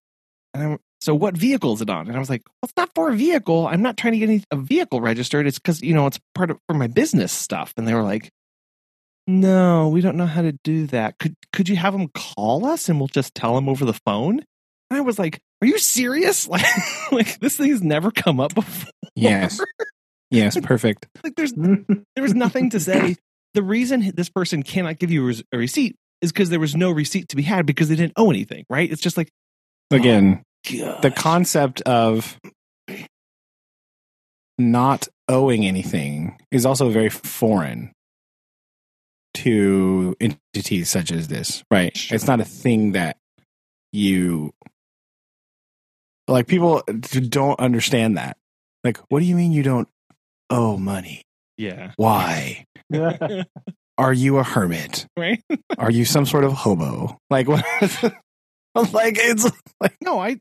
and 0.54 0.62
I'm, 0.62 0.78
so 1.00 1.14
what 1.14 1.36
vehicle 1.36 1.74
is 1.74 1.80
it 1.80 1.90
on 1.90 2.06
and 2.06 2.16
i 2.16 2.18
was 2.18 2.30
like 2.30 2.42
well, 2.46 2.58
it's 2.64 2.76
not 2.76 2.90
for 2.94 3.10
a 3.10 3.14
vehicle 3.14 3.66
i'm 3.66 3.82
not 3.82 3.96
trying 3.96 4.12
to 4.14 4.18
get 4.18 4.28
any, 4.28 4.42
a 4.50 4.56
vehicle 4.56 5.00
registered 5.00 5.46
it's 5.46 5.58
because 5.58 5.82
you 5.82 5.94
know 5.94 6.06
it's 6.06 6.18
part 6.34 6.50
of 6.50 6.58
for 6.68 6.74
my 6.74 6.86
business 6.86 7.32
stuff 7.32 7.72
and 7.76 7.86
they 7.86 7.94
were 7.94 8.02
like 8.02 8.30
no, 9.26 9.88
we 9.88 10.00
don't 10.00 10.16
know 10.16 10.26
how 10.26 10.42
to 10.42 10.52
do 10.64 10.86
that. 10.88 11.18
Could 11.18 11.34
could 11.52 11.68
you 11.68 11.76
have 11.76 11.94
them 11.94 12.08
call 12.08 12.66
us 12.66 12.88
and 12.88 12.98
we'll 12.98 13.08
just 13.08 13.34
tell 13.34 13.54
them 13.54 13.68
over 13.68 13.84
the 13.84 13.98
phone? 14.04 14.44
And 14.90 14.98
I 14.98 15.00
was 15.00 15.18
like, 15.18 15.40
are 15.62 15.66
you 15.66 15.78
serious? 15.78 16.48
Like, 16.54 16.66
like 17.10 17.40
this 17.40 17.56
thing's 17.56 17.82
never 17.82 18.10
come 18.10 18.40
up 18.40 18.54
before. 18.54 18.90
Yes. 19.14 19.60
Yes, 20.30 20.58
perfect. 20.60 21.06
Like 21.22 21.36
there's 21.36 21.52
there 21.52 22.22
was 22.22 22.34
nothing 22.34 22.70
to 22.70 22.80
say. 22.80 23.14
The 23.54 23.62
reason 23.62 24.12
this 24.14 24.28
person 24.28 24.62
cannot 24.62 24.98
give 24.98 25.10
you 25.10 25.32
a 25.52 25.56
receipt 25.58 25.96
is 26.20 26.32
because 26.32 26.50
there 26.50 26.60
was 26.60 26.74
no 26.74 26.90
receipt 26.90 27.28
to 27.30 27.36
be 27.36 27.42
had 27.42 27.66
because 27.66 27.88
they 27.88 27.96
didn't 27.96 28.14
owe 28.16 28.30
anything, 28.30 28.64
right? 28.68 28.90
It's 28.90 29.00
just 29.00 29.16
like 29.16 29.30
oh 29.92 29.96
Again, 29.96 30.42
God. 30.78 31.02
the 31.02 31.10
concept 31.10 31.80
of 31.82 32.38
not 34.58 35.08
owing 35.28 35.64
anything 35.64 36.38
is 36.50 36.66
also 36.66 36.88
very 36.90 37.10
foreign 37.10 37.92
to 39.34 40.14
entities 40.20 40.88
such 40.88 41.10
as 41.10 41.28
this, 41.28 41.62
right? 41.70 41.96
Sure. 41.96 42.14
It's 42.14 42.26
not 42.26 42.40
a 42.40 42.44
thing 42.44 42.92
that 42.92 43.16
you 43.92 44.52
like 46.28 46.46
people 46.46 46.82
don't 47.28 47.58
understand 47.60 48.16
that. 48.16 48.36
Like, 48.82 48.98
what 49.08 49.20
do 49.20 49.26
you 49.26 49.34
mean 49.34 49.52
you 49.52 49.62
don't 49.62 49.88
owe 50.50 50.76
money? 50.76 51.22
yeah, 51.56 51.92
Why? 51.96 52.64
Are 53.98 54.12
you 54.12 54.38
a 54.38 54.42
hermit? 54.42 55.06
right. 55.16 55.42
Are 55.78 55.90
you 55.90 56.04
some 56.04 56.26
sort 56.26 56.44
of 56.44 56.52
hobo? 56.52 57.18
Like 57.30 57.48
what? 57.48 57.64
like 58.92 59.16
it's 59.18 59.50
like 59.80 59.96
No, 60.00 60.18
I. 60.18 60.38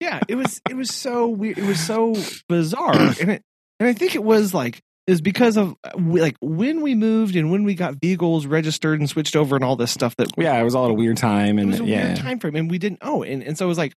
Yeah, 0.00 0.20
it 0.28 0.34
was 0.34 0.60
it 0.68 0.74
was 0.74 0.92
so 0.92 1.28
weird. 1.28 1.58
It 1.58 1.64
was 1.64 1.78
so 1.78 2.16
bizarre, 2.48 2.94
and 3.20 3.30
it 3.30 3.42
and 3.78 3.88
I 3.88 3.92
think 3.92 4.14
it 4.16 4.24
was 4.24 4.52
like 4.52 4.80
is 5.06 5.20
because 5.20 5.56
of 5.56 5.74
uh, 5.84 5.90
like 5.96 6.36
when 6.40 6.80
we 6.80 6.94
moved 6.96 7.36
and 7.36 7.50
when 7.52 7.62
we 7.64 7.74
got 7.74 7.94
vehicles 8.00 8.46
registered 8.46 8.98
and 8.98 9.08
switched 9.08 9.36
over 9.36 9.54
and 9.56 9.64
all 9.64 9.76
this 9.76 9.90
stuff 9.92 10.14
that 10.16 10.28
yeah, 10.36 10.58
it 10.58 10.64
was 10.64 10.74
all 10.74 10.86
at 10.86 10.90
a 10.90 10.94
weird 10.94 11.16
time 11.16 11.58
it 11.58 11.62
and 11.62 11.70
was 11.70 11.80
a 11.80 11.84
yeah, 11.84 12.06
weird 12.06 12.16
time 12.18 12.38
frame 12.40 12.56
and 12.56 12.70
we 12.70 12.78
didn't 12.78 12.98
oh 13.02 13.22
and, 13.22 13.42
and 13.42 13.56
so 13.58 13.64
it 13.64 13.68
was 13.68 13.78
like 13.78 13.92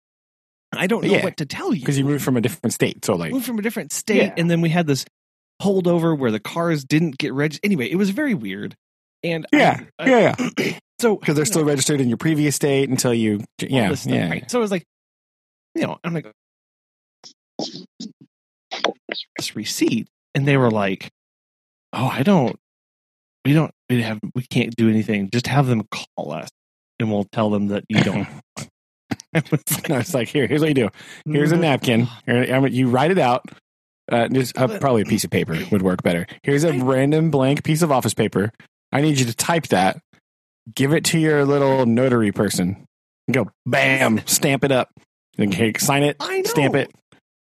I 0.75 0.88
don't 0.88 1.04
know 1.04 1.12
Yeah. 1.12 1.24
what 1.24 1.38
to 1.38 1.46
tell 1.46 1.74
you 1.74 1.80
because 1.80 1.98
you 1.98 2.06
moved 2.06 2.24
from 2.24 2.38
a 2.38 2.42
different 2.42 2.74
state. 2.74 3.06
So 3.06 3.16
like, 3.16 3.32
moved 3.32 3.46
from 3.46 3.58
a 3.60 3.62
different 3.62 3.92
state 3.94 4.18
Yeah. 4.18 4.34
and 4.38 4.50
then 4.50 4.62
we 4.62 4.70
had 4.70 4.86
this 4.88 5.06
holdover 5.62 6.18
where 6.18 6.32
the 6.32 6.40
cars 6.40 6.84
didn't 6.84 7.18
get 7.18 7.34
registered. 7.34 7.66
Anyway, 7.66 7.90
it 7.90 7.96
was 7.96 8.10
very 8.10 8.34
weird. 8.34 8.76
And 9.24 9.46
I- 9.54 9.58
yeah, 9.58 9.80
I- 10.00 10.10
yeah, 10.10 10.36
yeah, 10.58 10.78
so 11.00 11.16
because 11.16 11.36
they're 11.36 11.46
still 11.46 11.62
know, 11.62 11.68
registered 11.68 12.02
in 12.02 12.08
your 12.10 12.18
previous 12.18 12.56
state 12.56 12.90
until 12.90 13.14
you, 13.14 13.44
yeah, 13.60 13.94
stuff, 13.96 14.14
yeah. 14.14 14.30
right? 14.30 14.52
So 14.52 14.60
it 14.60 14.62
was 14.62 14.72
like, 14.72 14.84
you 15.74 15.82
know, 15.82 15.98
I'm 16.04 16.14
like 16.14 16.32
this 19.38 19.56
receipt, 19.56 20.08
and 20.34 20.48
they 20.48 20.58
were 20.58 20.72
like, 20.72 21.10
"Oh, 21.94 22.06
I 22.06 22.24
don't, 22.24 22.56
we 23.46 23.54
don't, 23.54 23.72
we 23.90 24.02
have, 24.02 24.20
we 24.34 24.44
can't 24.44 24.76
do 24.76 24.90
anything. 24.90 25.30
Just 25.32 25.48
have 25.48 25.68
them 25.68 25.84
call 25.92 26.32
us, 26.32 26.50
and 27.00 27.12
we'll 27.12 27.26
tell 27.32 27.50
them 27.50 27.68
that 27.68 27.84
you 27.90 28.02
don't." 28.02 28.28
I 29.36 29.44
was 29.52 29.62
like, 29.72 29.90
No, 29.90 29.98
it's 29.98 30.14
like 30.14 30.28
here. 30.30 30.48
Here's 30.48 30.62
what 30.62 30.70
you 30.70 30.74
do. 30.74 30.90
Here's 31.26 31.52
a 31.52 31.58
napkin. 31.58 32.08
Here, 32.26 32.68
you 32.68 32.88
write 32.90 33.12
it 33.12 33.18
out. 33.20 33.44
Uh, 34.12 34.28
just 34.28 34.58
uh, 34.58 34.68
probably 34.80 35.02
a 35.02 35.06
piece 35.06 35.24
of 35.24 35.32
paper 35.32 35.58
would 35.72 35.82
work 35.82 36.04
better. 36.04 36.28
Here's 36.44 36.64
a 36.64 36.74
random 36.74 37.32
blank 37.32 37.64
piece 37.64 37.82
of 37.82 37.92
office 37.92 38.14
paper. 38.14 38.52
I 38.92 39.02
need 39.02 39.20
you 39.20 39.26
to 39.26 39.36
type 39.36 39.68
that. 39.68 39.98
Give 40.74 40.94
it 40.94 41.06
to 41.06 41.20
your 41.20 41.46
little 41.46 41.86
notary 41.86 42.32
person. 42.32 42.86
Go 43.32 43.50
bam, 43.66 44.22
stamp 44.26 44.64
it 44.64 44.72
up. 44.72 44.90
And 45.38 45.54
okay, 45.54 45.74
sign 45.80 46.04
it, 46.04 46.22
stamp 46.46 46.76
it. 46.76 46.92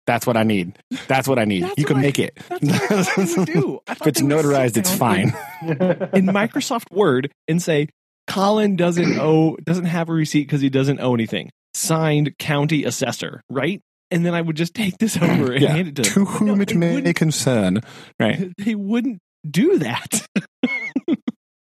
That's 0.07 0.27
what 0.27 0.37
I 0.37 0.43
need. 0.43 0.79
That's 1.09 1.27
what 1.29 1.39
I 1.39 1.45
need. 1.45 1.63
That's 1.65 1.75
you 1.79 1.85
can 1.85 1.97
I- 1.99 2.01
make 2.03 2.19
it. 2.19 2.37
That's 2.49 2.63
what 2.63 2.93
I 2.99 3.03
thought 3.05 3.17
they 3.27 3.35
would 3.37 3.47
do. 3.47 3.81
I 3.89 3.93
If 3.93 4.07
it's 4.07 4.21
they 4.21 4.27
would 4.27 4.43
sit 4.45 4.47
notarized, 4.47 4.77
it's 4.77 4.95
fine. 4.95 5.29
in 5.63 6.27
Microsoft 6.27 6.91
Word 6.91 7.31
and 7.49 7.63
say 7.63 7.89
Colin 8.27 8.77
doesn't 8.77 9.19
owe 9.19 9.57
doesn't 9.65 9.85
have 9.87 10.09
a 10.09 10.13
receipt 10.13 10.43
because 10.43 10.61
he 10.61 10.71
doesn't 10.71 11.01
owe 11.01 11.15
anything. 11.15 11.51
Signed 11.75 12.37
county 12.39 12.85
assessor, 12.85 13.43
right? 13.51 13.81
And 14.15 14.25
then 14.25 14.35
I 14.35 14.41
would 14.41 14.57
just 14.57 14.75
take 14.75 14.97
this 14.99 15.17
over 15.21 15.53
and 15.53 15.61
Yeah. 15.63 15.73
hand 15.73 15.89
it 15.89 15.97
to 15.97 16.03
To 16.05 16.25
whom 16.25 16.47
No, 16.59 16.63
it 16.63 16.75
may 16.75 17.13
concern. 17.13 17.81
Right. 18.19 18.53
They 18.59 18.75
wouldn't 18.75 19.19
do 19.49 19.79
that. 19.81 20.27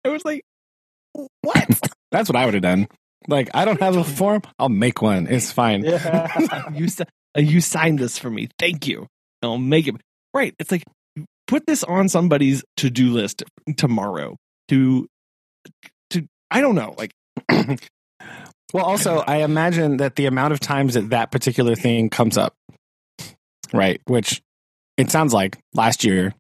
I 0.05 0.09
was 0.09 0.23
like, 0.23 0.41
what? 1.41 1.67
That's 2.11 2.29
what 2.29 2.35
I 2.37 2.45
would 2.45 2.53
have 2.53 2.63
done. 2.63 2.87
Like, 3.27 3.49
I 3.53 3.65
don't 3.65 3.81
have 3.81 3.97
a 3.97 4.03
form. 4.05 4.41
I'll 4.57 4.69
make 4.69 5.01
one. 5.01 5.27
It's 5.27 5.51
fine. 5.51 5.83
yeah. 5.83 6.69
you 6.73 6.87
uh, 7.37 7.41
you 7.41 7.59
signed 7.59 7.99
this 7.99 8.17
for 8.17 8.29
me. 8.29 8.47
Thank 8.57 8.87
you. 8.87 9.07
I'll 9.43 9.57
make 9.57 9.87
it 9.87 9.95
right. 10.33 10.55
It's 10.59 10.71
like 10.71 10.83
put 11.47 11.67
this 11.67 11.83
on 11.83 12.07
somebody's 12.07 12.63
to 12.77 12.89
do 12.89 13.11
list 13.11 13.43
tomorrow. 13.75 14.37
To 14.69 15.07
to 16.11 16.25
I 16.49 16.61
don't 16.61 16.75
know. 16.75 16.95
Like 16.97 17.11
Well, 18.73 18.85
also, 18.85 19.19
I 19.19 19.37
imagine 19.37 19.97
that 19.97 20.15
the 20.15 20.25
amount 20.25 20.53
of 20.53 20.59
times 20.59 20.95
that 20.95 21.09
that 21.11 21.31
particular 21.31 21.75
thing 21.75 22.09
comes 22.09 22.37
up, 22.37 22.53
right? 23.73 24.01
Which 24.05 24.41
it 24.97 25.09
sounds 25.09 25.33
like 25.33 25.57
last 25.73 26.03
year 26.03 26.33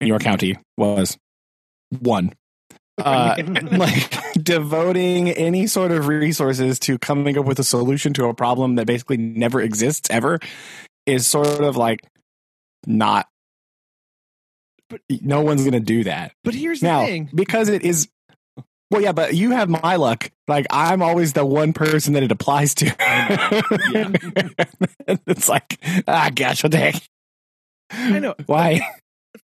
in 0.00 0.08
your 0.08 0.18
county 0.18 0.56
was 0.78 1.18
one. 1.90 2.32
Uh, 2.96 3.36
like 3.72 4.10
devoting 4.34 5.28
any 5.28 5.66
sort 5.66 5.92
of 5.92 6.06
resources 6.08 6.78
to 6.80 6.98
coming 6.98 7.36
up 7.36 7.44
with 7.44 7.58
a 7.58 7.64
solution 7.64 8.14
to 8.14 8.26
a 8.26 8.34
problem 8.34 8.76
that 8.76 8.86
basically 8.86 9.18
never 9.18 9.60
exists 9.60 10.08
ever 10.10 10.38
is 11.04 11.26
sort 11.26 11.46
of 11.46 11.76
like 11.76 12.00
not. 12.86 13.28
But- 14.88 15.02
no 15.20 15.42
one's 15.42 15.62
going 15.62 15.72
to 15.72 15.80
do 15.80 16.04
that 16.04 16.32
but 16.44 16.54
here's 16.54 16.80
now 16.80 17.00
the 17.00 17.06
thing. 17.06 17.30
because 17.34 17.68
it 17.68 17.82
is 17.82 18.08
well 18.90 19.02
yeah 19.02 19.12
but 19.12 19.34
you 19.34 19.50
have 19.50 19.68
my 19.68 19.96
luck. 19.96 20.30
Like 20.48 20.66
i'm 20.70 21.02
always 21.02 21.32
the 21.32 21.44
one 21.44 21.72
person 21.72 22.14
that 22.14 22.22
it 22.22 22.32
applies 22.32 22.74
to. 22.76 22.86
It's 25.28 25.48
like 25.48 25.78
ah 26.08 26.30
gosh 26.34 26.62
what 26.62 26.72
the 26.72 26.78
heck? 26.78 27.02
I 27.90 28.18
know. 28.18 28.34
why? 28.46 28.80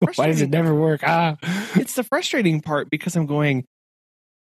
Why 0.17 0.27
does 0.27 0.41
it 0.41 0.51
never 0.51 0.75
work? 0.75 1.03
Ah. 1.05 1.37
It's 1.77 1.95
the 1.95 2.03
frustrating 2.03 2.61
part 2.61 2.91
because 2.91 3.15
I'm 3.15 3.27
going, 3.27 3.65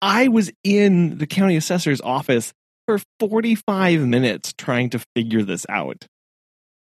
I 0.01 0.27
was 0.27 0.51
in 0.63 1.19
the 1.19 1.27
county 1.27 1.55
assessor's 1.55 2.01
office 2.01 2.51
for 2.85 2.99
45 3.19 4.01
minutes 4.01 4.53
trying 4.57 4.89
to 4.91 4.99
figure 5.15 5.43
this 5.43 5.65
out. 5.69 6.05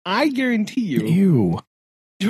I 0.04 0.28
guarantee 0.28 0.82
you, 0.82 1.06
you 1.06 1.60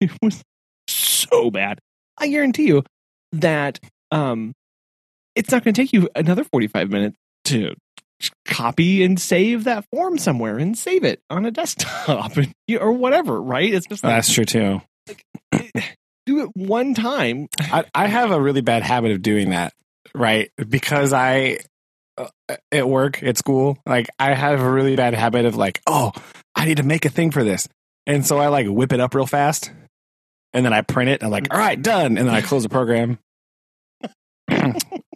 it 0.00 0.10
was 0.22 0.42
so 0.88 1.50
bad. 1.50 1.78
I 2.18 2.28
guarantee 2.28 2.66
you 2.66 2.84
that 3.32 3.78
um, 4.10 4.52
it's 5.34 5.50
not 5.50 5.64
going 5.64 5.74
to 5.74 5.80
take 5.80 5.92
you 5.92 6.08
another 6.14 6.44
45 6.44 6.90
minutes 6.90 7.16
to 7.46 7.74
copy 8.46 9.02
and 9.02 9.20
save 9.20 9.64
that 9.64 9.84
form 9.92 10.16
somewhere 10.16 10.58
and 10.58 10.78
save 10.78 11.04
it 11.04 11.20
on 11.28 11.44
a 11.44 11.50
desktop 11.50 12.36
and, 12.36 12.54
or 12.80 12.92
whatever, 12.92 13.40
right? 13.40 13.72
It's 13.72 13.86
just 13.86 14.04
like, 14.04 14.12
that's 14.12 14.32
true 14.32 14.44
too. 14.44 14.80
do 16.26 16.44
it 16.44 16.50
one 16.54 16.94
time. 16.94 17.48
I, 17.58 17.84
I 17.94 18.06
have 18.06 18.30
a 18.30 18.40
really 18.40 18.60
bad 18.60 18.82
habit 18.82 19.10
of 19.10 19.22
doing 19.22 19.50
that 19.50 19.72
right? 20.14 20.50
Because 20.68 21.12
i 21.12 21.58
uh, 22.18 22.28
at 22.70 22.86
work 22.86 23.22
at 23.22 23.38
school 23.38 23.78
like 23.86 24.06
i 24.18 24.34
have 24.34 24.60
a 24.60 24.70
really 24.70 24.96
bad 24.96 25.14
habit 25.14 25.46
of 25.46 25.56
like 25.56 25.80
oh 25.86 26.12
i 26.54 26.66
need 26.66 26.76
to 26.76 26.82
make 26.82 27.04
a 27.04 27.08
thing 27.08 27.30
for 27.30 27.42
this. 27.42 27.68
And 28.06 28.26
so 28.26 28.38
i 28.38 28.48
like 28.48 28.66
whip 28.66 28.92
it 28.92 29.00
up 29.00 29.14
real 29.14 29.26
fast 29.26 29.70
and 30.52 30.64
then 30.64 30.72
i 30.72 30.82
print 30.82 31.10
it 31.10 31.22
and 31.22 31.26
i'm 31.26 31.30
like 31.30 31.52
all 31.52 31.58
right 31.58 31.80
done. 31.80 32.18
And 32.18 32.28
then 32.28 32.34
i 32.34 32.42
close 32.42 32.62
the 32.62 32.68
program 32.68 33.18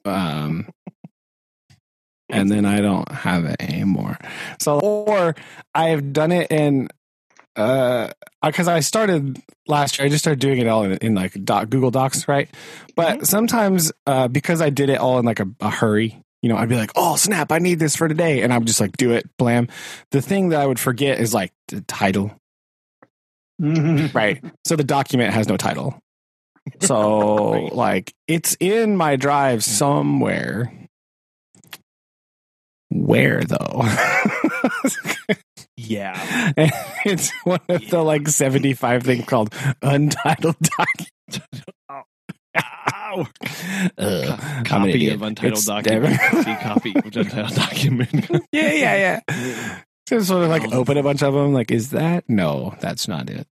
um 0.07 0.69
and 2.29 2.51
then 2.51 2.65
i 2.65 2.81
don't 2.81 3.11
have 3.11 3.45
it 3.45 3.57
anymore. 3.61 4.19
So 4.61 4.79
or 4.81 5.35
i've 5.75 6.13
done 6.13 6.33
it 6.33 6.51
in 6.51 6.89
uh 7.57 8.09
because 8.45 8.69
i 8.69 8.81
started 8.81 9.41
last 9.67 9.99
year 9.99 10.07
i 10.07 10.09
just 10.09 10.23
started 10.25 10.41
doing 10.41 10.59
it 10.59 10.67
all 10.67 10.85
in, 10.85 10.93
in 10.99 11.15
like 11.15 11.33
doc, 11.45 11.71
google 11.71 11.91
docs 11.91 12.29
right? 12.29 12.49
But 12.97 13.21
Mhm. 13.21 13.27
sometimes 13.27 13.93
uh 14.07 14.29
because 14.29 14.61
i 14.61 14.71
did 14.71 14.91
it 14.91 14.99
all 14.99 15.19
in 15.19 15.25
like 15.25 15.41
a, 15.41 15.47
a 15.61 15.71
hurry 15.71 16.21
you 16.43 16.49
know 16.51 16.57
i'd 16.57 16.69
be 16.69 16.77
like 16.77 16.91
oh 16.97 17.17
snap 17.17 17.51
i 17.53 17.59
need 17.59 17.79
this 17.79 17.97
for 17.97 18.09
today 18.09 18.43
and 18.43 18.53
i 18.53 18.59
would 18.59 18.67
just 18.67 18.81
like 18.81 18.97
do 18.97 19.13
it 19.13 19.29
blam. 19.39 19.69
The 20.11 20.21
thing 20.21 20.51
that 20.51 20.61
i 20.61 20.67
would 20.67 20.79
forget 20.79 21.19
is 21.19 21.33
like 21.33 21.53
the 21.69 21.81
title. 21.83 22.33
Right. 23.59 24.43
So 24.67 24.77
the 24.77 24.85
document 24.85 25.33
has 25.33 25.49
no 25.49 25.57
title 25.57 25.99
so 26.81 27.53
Right. 27.53 27.73
like 27.75 28.15
it's 28.29 28.57
in 28.61 28.97
my 28.97 29.17
drive 29.17 29.63
somewhere 29.65 30.73
where 32.91 33.43
though 33.43 33.83
Yeah. 35.79 36.53
And 36.57 36.73
it's 37.05 37.31
one 37.45 37.61
of 37.69 37.89
the 37.91 38.03
like 38.03 38.27
75 38.29 39.03
things 39.03 39.25
called 39.27 39.55
untitled 39.83 40.57
documents. 40.59 41.47
Ow. 42.59 43.27
Uh, 43.99 44.63
copy 44.65 45.11
of 45.11 45.23
untitled 45.23 45.53
It's 45.59 45.67
document. 45.67 46.19
copy 46.61 46.93
of 46.97 47.05
untitled 47.05 47.55
document. 47.55 48.27
yeah, 48.53 48.73
yeah, 48.73 49.21
yeah. 49.29 49.81
So 50.09 50.21
sort 50.23 50.45
of 50.45 50.49
like 50.49 50.73
open 50.73 50.97
a 50.97 51.03
bunch 51.03 51.23
of 51.23 51.35
them. 51.35 51.53
Like, 51.53 51.71
is 51.71 51.91
that? 51.91 52.25
No, 52.29 52.75
that's 52.81 53.07
not 53.07 53.29
it. 53.29 53.47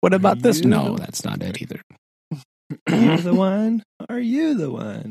What 0.00 0.12
about 0.14 0.40
this? 0.40 0.62
No, 0.64 0.96
that's 0.96 1.24
not 1.24 1.42
it 1.42 1.62
either. 1.62 1.80
You 2.88 3.16
the 3.18 3.34
one? 3.34 3.82
Are 4.08 4.18
you 4.18 4.54
the 4.54 4.70
one? 4.70 5.10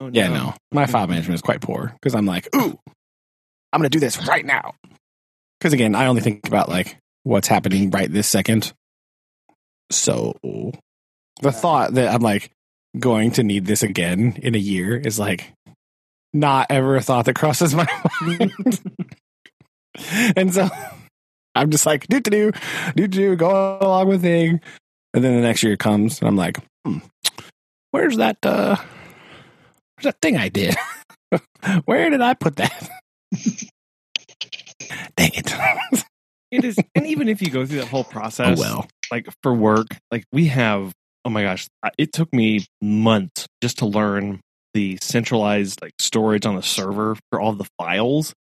Oh, 0.00 0.10
Yeah, 0.12 0.28
no. 0.28 0.54
My 0.72 0.86
file 0.86 1.06
management 1.06 1.34
is 1.34 1.42
quite 1.42 1.60
poor 1.60 1.92
because 2.00 2.14
I'm 2.14 2.26
like, 2.26 2.48
ooh, 2.54 2.78
I'm 3.72 3.80
going 3.80 3.90
to 3.90 3.96
do 3.96 4.00
this 4.00 4.26
right 4.26 4.44
now. 4.44 4.74
Because 5.58 5.72
again, 5.72 5.94
I 5.94 6.06
only 6.06 6.22
think 6.22 6.46
about 6.46 6.68
like 6.68 6.96
what's 7.22 7.48
happening 7.48 7.90
right 7.90 8.10
this 8.10 8.26
second. 8.26 8.72
So 9.90 10.34
the 11.42 11.52
thought 11.52 11.94
that 11.94 12.14
I'm 12.14 12.22
like 12.22 12.50
going 12.98 13.32
to 13.32 13.42
need 13.42 13.66
this 13.66 13.82
again 13.82 14.38
in 14.42 14.54
a 14.54 14.58
year 14.58 14.96
is 14.96 15.18
like 15.18 15.52
not 16.32 16.66
ever 16.70 16.96
a 16.96 17.02
thought 17.02 17.26
that 17.26 17.34
crosses 17.34 17.74
my 17.74 17.86
mind. 18.22 18.80
and 20.36 20.54
so 20.54 20.68
I'm 21.54 21.70
just 21.70 21.84
like, 21.86 22.06
do 22.06 22.20
to 22.20 22.30
do, 22.30 22.52
do 22.94 23.02
to 23.02 23.08
do, 23.08 23.36
go 23.36 23.78
along 23.80 24.08
with 24.08 24.22
thing. 24.22 24.60
And 25.12 25.24
then 25.24 25.34
the 25.34 25.40
next 25.40 25.62
year 25.62 25.76
comes 25.76 26.20
and 26.20 26.28
I'm 26.28 26.36
like, 26.36 26.58
hmm, 26.84 26.98
where's 27.90 28.16
that, 28.16 28.38
uh, 28.44 28.76
where's 29.96 30.04
that 30.04 30.20
thing 30.22 30.36
I 30.36 30.48
did? 30.48 30.76
Where 31.84 32.10
did 32.10 32.20
I 32.20 32.34
put 32.34 32.56
that? 32.56 32.90
Dang 35.16 35.30
it. 35.34 35.54
It 36.50 36.64
is, 36.64 36.76
and 36.96 37.06
even 37.06 37.28
if 37.28 37.40
you 37.40 37.48
go 37.48 37.64
through 37.64 37.78
that 37.78 37.86
whole 37.86 38.02
process, 38.02 38.58
oh 38.58 38.60
well. 38.60 38.88
like 39.12 39.28
for 39.40 39.54
work, 39.54 39.86
like 40.10 40.24
we 40.32 40.46
have, 40.46 40.92
oh 41.24 41.30
my 41.30 41.42
gosh, 41.42 41.68
it 41.96 42.12
took 42.12 42.32
me 42.32 42.66
months 42.82 43.46
just 43.62 43.78
to 43.78 43.86
learn 43.86 44.40
the 44.74 44.98
centralized 45.00 45.80
like 45.80 45.92
storage 46.00 46.46
on 46.46 46.56
the 46.56 46.62
server 46.62 47.16
for 47.30 47.40
all 47.40 47.52
the 47.52 47.68
files 47.78 48.34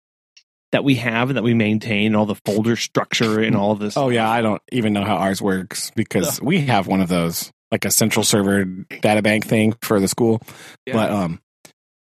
that 0.76 0.84
we 0.84 0.96
have 0.96 1.30
and 1.30 1.38
that 1.38 1.42
we 1.42 1.54
maintain, 1.54 2.14
all 2.14 2.26
the 2.26 2.34
folder 2.44 2.76
structure 2.76 3.40
and 3.40 3.56
all 3.56 3.74
this. 3.76 3.96
Oh 3.96 4.10
yeah, 4.10 4.30
I 4.30 4.42
don't 4.42 4.60
even 4.70 4.92
know 4.92 5.04
how 5.04 5.16
ours 5.16 5.40
works 5.40 5.90
because 5.96 6.38
we 6.42 6.60
have 6.66 6.86
one 6.86 7.00
of 7.00 7.08
those, 7.08 7.50
like 7.70 7.86
a 7.86 7.90
central 7.90 8.22
server 8.22 8.64
data 8.66 9.22
bank 9.22 9.46
thing 9.46 9.74
for 9.80 9.98
the 10.00 10.06
school. 10.06 10.42
Yeah. 10.84 10.92
But 10.92 11.10
um 11.12 11.40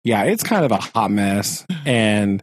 yeah, 0.05 0.25
it's 0.25 0.43
kind 0.43 0.67
of 0.67 0.73
a 0.73 0.76
hot 0.76 1.11
mess 1.11 1.64
and 1.87 2.43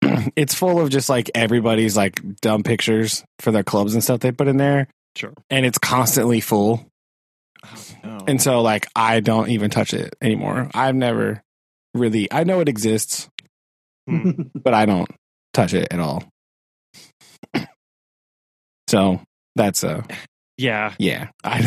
it's 0.36 0.54
full 0.54 0.80
of 0.80 0.88
just 0.88 1.10
like 1.10 1.30
everybody's 1.34 1.98
like 1.98 2.18
dumb 2.40 2.62
pictures 2.62 3.22
for 3.40 3.52
their 3.52 3.62
clubs 3.62 3.92
and 3.92 4.02
stuff 4.02 4.20
they 4.20 4.32
put 4.32 4.48
in 4.48 4.56
there 4.56 4.88
sure. 5.16 5.34
and 5.50 5.66
it's 5.66 5.76
constantly 5.76 6.40
full. 6.40 6.86
Oh, 7.62 7.84
no. 8.02 8.24
And 8.26 8.40
so 8.40 8.62
like 8.62 8.86
I 8.96 9.20
don't 9.20 9.50
even 9.50 9.68
touch 9.68 9.92
it 9.92 10.16
anymore. 10.22 10.70
I've 10.72 10.94
never 10.94 11.42
really 11.92 12.32
I 12.32 12.44
know 12.44 12.60
it 12.60 12.70
exists, 12.70 13.28
but 14.06 14.72
I 14.72 14.86
don't 14.86 15.10
touch 15.56 15.74
it 15.74 15.88
at 15.90 16.00
all. 16.00 16.24
So 18.88 19.20
that's 19.56 19.82
uh 19.82 20.02
yeah, 20.56 20.94
yeah. 20.98 21.30
I, 21.42 21.58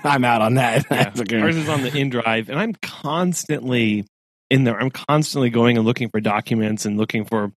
I'm 0.04 0.24
out 0.24 0.42
on 0.42 0.54
that. 0.54 0.84
yeah. 0.90 1.40
Ours 1.40 1.56
is 1.56 1.68
on 1.70 1.82
the 1.82 1.96
in 1.96 2.10
drive, 2.10 2.50
and 2.50 2.58
I'm 2.58 2.74
constantly 2.74 4.04
in 4.50 4.64
there. 4.64 4.78
I'm 4.78 4.90
constantly 4.90 5.48
going 5.50 5.78
and 5.78 5.86
looking 5.86 6.10
for 6.10 6.20
documents 6.20 6.84
and 6.84 6.98
looking 6.98 7.24
for 7.24 7.50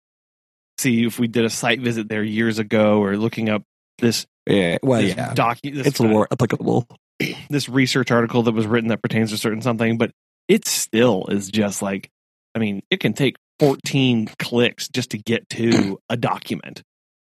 see 0.79 1.05
if 1.05 1.19
we 1.19 1.27
did 1.27 1.45
a 1.45 1.49
site 1.49 1.81
visit 1.81 2.07
there 2.07 2.23
years 2.23 2.59
ago 2.59 3.03
or 3.03 3.17
looking 3.17 3.49
up 3.49 3.63
this 3.99 4.25
yeah. 4.47 4.77
Well, 4.81 5.01
this 5.01 5.15
yeah. 5.15 5.33
docu- 5.33 5.75
this, 5.75 5.87
It's 5.87 5.99
a 5.99 6.03
little 6.03 6.17
more 6.17 6.27
applicable. 6.31 6.87
this 7.49 7.69
research 7.69 8.09
article 8.09 8.43
that 8.43 8.53
was 8.53 8.65
written 8.65 8.89
that 8.89 9.01
pertains 9.01 9.31
to 9.31 9.37
certain 9.37 9.61
something, 9.61 9.97
but 9.97 10.11
it 10.47 10.67
still 10.67 11.27
is 11.27 11.49
just 11.49 11.81
like, 11.81 12.09
I 12.55 12.59
mean, 12.59 12.81
it 12.89 12.99
can 12.99 13.13
take 13.13 13.35
14 13.61 14.29
clicks 14.39 14.89
just 14.89 15.11
to 15.11 15.17
get 15.17 15.47
to 15.51 15.99
a 16.09 16.17
document. 16.17 16.81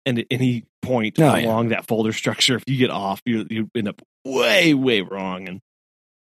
And 0.05 0.19
at 0.19 0.25
any 0.29 0.65
point 0.81 1.15
Oh, 1.19 1.23
yeah. 1.35 1.45
along 1.45 1.69
that 1.69 1.85
folder 1.87 2.11
structure, 2.11 2.55
if 2.57 2.63
you 2.67 2.77
get 2.77 2.89
off, 2.89 3.21
you, 3.25 3.45
you 3.49 3.69
end 3.75 3.87
up 3.87 4.01
way, 4.25 4.73
way 4.73 4.99
wrong. 5.01 5.47
And 5.47 5.59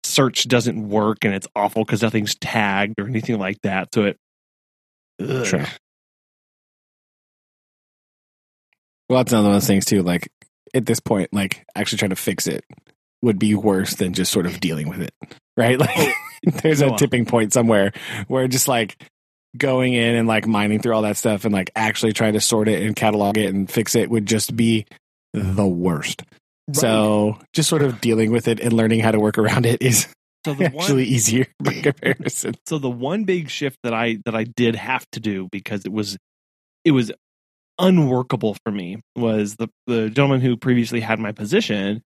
search 0.03 0.49
doesn't 0.49 0.89
work 0.89 1.19
and 1.25 1.35
it's 1.35 1.47
awful 1.55 1.85
because 1.85 2.03
nothing's 2.03 2.35
tagged 2.35 2.99
or 2.99 3.07
anything 3.07 3.39
like 3.39 3.59
that. 3.63 3.95
So 3.95 4.05
it, 4.07 4.17
ugh. 5.23 5.47
Sure. 5.47 5.67
Well, 9.09 9.19
that's 9.21 9.33
another 9.33 9.49
one 9.49 9.57
of 9.57 9.63
those 9.63 9.67
things 9.69 9.85
too. 9.85 10.03
Like 10.03 10.29
at 10.75 10.87
this 10.87 11.01
point, 11.01 11.33
like 11.33 11.65
actually 11.75 11.99
trying 11.99 12.11
to 12.11 12.17
fix 12.17 12.47
it 12.47 12.65
would 13.23 13.39
be 13.39 13.55
worse 13.55 13.95
than 13.95 14.13
just 14.13 14.33
sort 14.33 14.47
of 14.47 14.61
dealing 14.61 14.89
with 14.89 15.01
it, 15.01 15.15
right? 15.57 15.79
Like 15.89 15.91
oh, 15.97 16.51
there's 16.63 16.81
a 16.83 16.97
tipping 16.97 17.27
point 17.27 17.53
somewhere 17.53 17.91
where 18.29 18.47
just 18.47 18.69
like 18.69 18.97
going 19.59 19.95
in 19.95 20.15
and 20.15 20.29
like 20.29 20.47
mining 20.47 20.81
through 20.81 20.95
all 20.95 21.03
that 21.03 21.17
stuff 21.17 21.45
and 21.45 21.53
like 21.53 21.71
actually 21.77 22.13
trying 22.13 22.35
to 22.35 22.41
sort 22.41 22.69
it 22.69 22.83
and 22.83 22.97
catalog 22.97 23.37
it 23.37 23.55
and 23.55 23.71
fix 23.71 23.95
it 23.95 24.11
would 24.11 24.27
just 24.27 24.57
be 24.57 24.87
the 25.33 25.67
worst. 25.67 26.23
So 26.73 27.39
just 27.55 27.69
sort 27.69 27.83
of 27.83 28.01
dealing 28.01 28.31
with 28.31 28.47
it 28.47 28.61
and 28.61 28.73
learning 28.73 29.01
how 29.01 29.11
to 29.11 29.19
work 29.19 29.39
around 29.39 29.65
it 29.65 29.81
is 29.81 30.07
so 30.45 30.55
the 30.55 30.69
one, 30.69 30.83
actually 30.83 31.05
easier 31.05 31.47
by 31.61 31.73
comparison. 31.73 32.55
so 32.67 32.79
the 32.79 32.91
one 32.91 33.25
big 33.25 33.49
shift 33.49 33.79
that 33.83 33.95
I 33.95 34.19
that 34.25 34.35
I 34.35 34.45
did 34.45 34.77
have 34.77 35.07
to 35.13 35.21
do 35.21 35.49
because 35.51 35.85
it 35.85 35.93
was 35.93 36.19
it 36.85 36.93
was 36.93 37.11
unworkable 37.79 38.57
for 38.65 38.73
me 38.73 39.01
was 39.17 39.57
the 39.57 39.69
the 39.87 40.11
gentleman 40.11 40.41
who 40.41 40.57
previously 40.57 41.01
had 41.01 41.19
my 41.19 41.33
position 41.33 42.03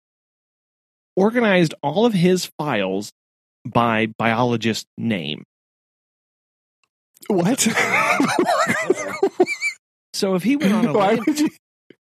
organized 1.16 1.74
all 1.82 2.06
of 2.06 2.14
his 2.14 2.50
files 2.58 3.12
by 3.66 4.08
biologist 4.18 4.88
name. 4.98 5.44
What? 7.28 7.68
So 10.18 10.34
if 10.34 10.42
he 10.42 10.56
went 10.56 10.74
on 10.74 10.88
a 10.88 10.94
land, 10.94 11.22
you? 11.28 11.50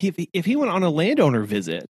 if 0.00 0.16
he, 0.16 0.30
if 0.32 0.46
he 0.46 0.56
went 0.56 0.70
on 0.70 0.82
a 0.82 0.88
landowner 0.88 1.42
visit, 1.42 1.84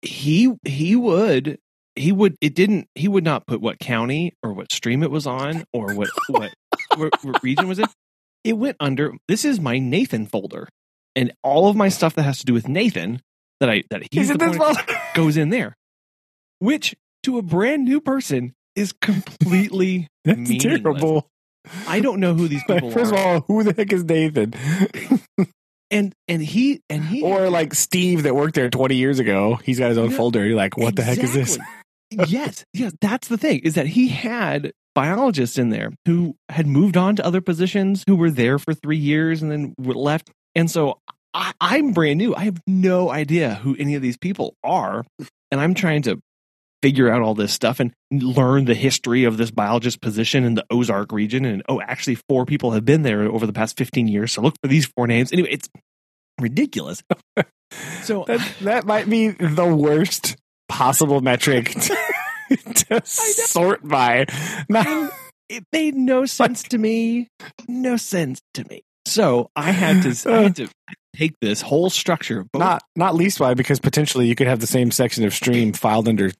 he 0.00 0.54
he 0.64 0.94
would 0.94 1.58
he 1.96 2.12
would 2.12 2.36
it 2.40 2.54
didn't 2.54 2.86
he 2.94 3.08
would 3.08 3.24
not 3.24 3.44
put 3.44 3.60
what 3.60 3.80
county 3.80 4.32
or 4.44 4.52
what 4.52 4.70
stream 4.70 5.02
it 5.02 5.10
was 5.10 5.26
on 5.26 5.64
or 5.72 5.94
what 5.94 6.08
what, 6.28 6.54
what, 6.96 7.24
what 7.24 7.42
region 7.42 7.66
was 7.66 7.80
it. 7.80 7.88
It 8.44 8.52
went 8.52 8.76
under 8.78 9.12
this 9.26 9.44
is 9.44 9.58
my 9.58 9.80
Nathan 9.80 10.26
folder, 10.26 10.68
and 11.16 11.32
all 11.42 11.68
of 11.68 11.74
my 11.74 11.88
stuff 11.88 12.14
that 12.14 12.22
has 12.22 12.38
to 12.38 12.44
do 12.44 12.52
with 12.52 12.68
Nathan 12.68 13.20
that 13.58 13.68
I 13.68 13.82
that 13.90 14.02
he's 14.12 14.28
the 14.28 14.38
this 14.38 14.96
goes 15.14 15.36
in 15.36 15.48
there, 15.48 15.74
which 16.60 16.94
to 17.24 17.38
a 17.38 17.42
brand 17.42 17.86
new 17.86 18.00
person 18.00 18.54
is 18.76 18.92
completely 18.92 20.06
That's 20.24 20.38
meaningless. 20.38 20.82
terrible. 20.82 21.28
I 21.86 22.00
don't 22.00 22.20
know 22.20 22.34
who 22.34 22.48
these 22.48 22.64
people 22.64 22.90
First 22.90 23.12
are, 23.12 23.18
of 23.18 23.26
all, 23.26 23.40
who 23.48 23.62
the 23.62 23.72
heck 23.72 23.92
is 23.92 24.04
Nathan? 24.04 24.54
and 25.90 26.14
and 26.28 26.42
he 26.42 26.80
and 26.90 27.04
he 27.04 27.22
or 27.22 27.50
like 27.50 27.74
Steve 27.74 28.24
that 28.24 28.34
worked 28.34 28.54
there 28.54 28.68
20 28.70 28.94
years 28.96 29.18
ago. 29.18 29.56
He's 29.64 29.78
got 29.78 29.88
his 29.88 29.98
own 29.98 30.10
Yeah, 30.10 30.16
folder. 30.16 30.44
You're 30.46 30.56
like, 30.56 30.76
what 30.76 30.96
the 30.96 31.02
heck 31.02 31.18
is 31.18 31.34
this? 31.34 31.58
Yes, 32.28 32.64
yes, 32.72 32.92
that's 33.00 33.28
the 33.28 33.38
thing 33.38 33.60
is 33.60 33.74
that 33.74 33.86
he 33.88 34.08
had 34.08 34.72
biologists 34.94 35.58
in 35.58 35.70
there 35.70 35.90
who 36.06 36.36
had 36.48 36.66
moved 36.66 36.96
on 36.96 37.16
to 37.16 37.26
other 37.26 37.40
positions, 37.40 38.04
who 38.06 38.14
were 38.14 38.30
there 38.30 38.58
for 38.58 38.72
three 38.72 38.98
years 38.98 39.42
and 39.42 39.50
then 39.50 39.74
were 39.78 39.94
left, 39.94 40.30
and 40.54 40.70
so 40.70 40.98
I, 41.32 41.52
I'm 41.60 41.92
brand 41.92 42.18
new. 42.18 42.34
I 42.34 42.44
have 42.44 42.60
no 42.66 43.10
idea 43.10 43.54
who 43.56 43.74
any 43.78 43.96
of 43.96 44.02
these 44.02 44.16
people 44.16 44.54
are, 44.62 45.04
and 45.50 45.60
I'm 45.60 45.74
trying 45.74 46.02
to 46.02 46.20
figure 46.84 47.08
out 47.08 47.22
all 47.22 47.34
this 47.34 47.50
stuff 47.50 47.80
and 47.80 47.94
learn 48.12 48.66
the 48.66 48.74
history 48.74 49.24
of 49.24 49.38
this 49.38 49.50
biologist 49.50 50.02
position 50.02 50.44
in 50.44 50.54
the 50.54 50.66
Ozark 50.70 51.12
region. 51.12 51.46
And 51.46 51.62
oh, 51.66 51.80
actually, 51.80 52.18
four 52.28 52.44
people 52.44 52.72
have 52.72 52.84
been 52.84 53.00
there 53.00 53.22
over 53.22 53.46
the 53.46 53.54
past 53.54 53.78
15 53.78 54.06
years. 54.06 54.32
So 54.32 54.42
look 54.42 54.54
for 54.62 54.68
these 54.68 54.84
four 54.84 55.06
names. 55.06 55.32
Anyway, 55.32 55.48
it's 55.50 55.68
ridiculous. 56.38 57.02
So 58.02 58.24
That, 58.28 58.52
that 58.60 58.86
might 58.86 59.10
be 59.10 59.28
the 59.30 59.66
worst 59.66 60.36
possible 60.68 61.20
metric 61.20 61.70
to, 61.70 61.96
to 62.74 63.02
sort 63.04 63.82
by. 63.82 64.26
Not, 64.68 65.12
it 65.48 65.64
made 65.72 65.96
no 65.96 66.24
sense 66.24 66.62
to 66.64 66.78
me. 66.78 67.26
No 67.66 67.96
sense 67.96 68.40
to 68.52 68.64
me. 68.68 68.82
So 69.06 69.50
I 69.56 69.72
had 69.72 70.02
to 70.02 70.30
I 70.30 70.42
had 70.42 70.56
to 70.56 70.68
take 71.16 71.32
this 71.40 71.62
whole 71.62 71.90
structure, 71.90 72.44
both 72.52 72.60
not, 72.60 72.82
not 72.94 73.16
least 73.16 73.40
why, 73.40 73.54
because 73.54 73.80
potentially 73.80 74.28
you 74.28 74.36
could 74.36 74.46
have 74.46 74.60
the 74.60 74.68
same 74.68 74.92
section 74.92 75.24
of 75.24 75.34
stream 75.34 75.72
filed 75.72 76.06
under 76.06 76.30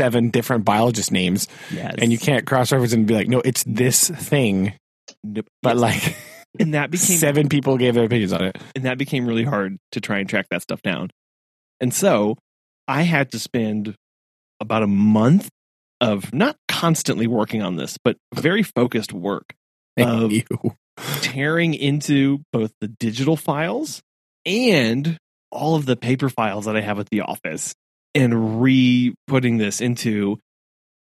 seven 0.00 0.30
different 0.30 0.64
biologist 0.64 1.12
names 1.12 1.46
yes, 1.72 1.94
and 1.98 2.10
you 2.12 2.18
can't 2.18 2.46
cross 2.46 2.72
reference 2.72 2.92
and 2.92 3.06
be 3.06 3.14
like, 3.14 3.28
no, 3.28 3.40
it's 3.40 3.62
this 3.66 4.08
thing. 4.08 4.72
But 5.24 5.44
Yes. 5.64 5.76
like 5.76 6.16
and 6.58 6.74
that 6.74 6.90
became 6.92 7.18
seven 7.18 7.48
people 7.48 7.76
gave 7.76 7.94
their 7.94 8.04
opinions 8.04 8.32
on 8.32 8.44
it. 8.44 8.58
and 8.74 8.84
that 8.84 8.98
became 8.98 9.26
really 9.26 9.44
hard 9.44 9.76
to 9.92 10.00
try 10.00 10.18
and 10.18 10.28
track 10.28 10.46
that 10.50 10.62
stuff 10.62 10.80
down. 10.82 11.10
And 11.80 11.92
so 11.94 12.36
I 12.88 13.02
had 13.02 13.30
to 13.32 13.38
spend 13.38 13.94
about 14.60 14.82
a 14.82 14.86
month 14.86 15.48
of 16.00 16.32
not 16.34 16.56
constantly 16.68 17.26
working 17.26 17.62
on 17.62 17.76
this, 17.76 17.96
but 18.02 18.16
very 18.34 18.62
focused 18.62 19.12
work 19.12 19.52
of 19.98 20.32
you. 20.32 20.44
tearing 21.20 21.74
into 21.74 22.40
both 22.52 22.72
the 22.80 22.88
digital 22.88 23.36
files 23.36 24.00
and 24.46 25.18
all 25.52 25.74
of 25.76 25.84
the 25.86 25.96
paper 25.96 26.28
files 26.28 26.64
that 26.66 26.76
I 26.76 26.80
have 26.80 26.98
at 26.98 27.08
the 27.10 27.20
office 27.20 27.74
and 28.14 28.60
re 28.62 29.14
putting 29.26 29.58
this 29.58 29.80
into 29.80 30.38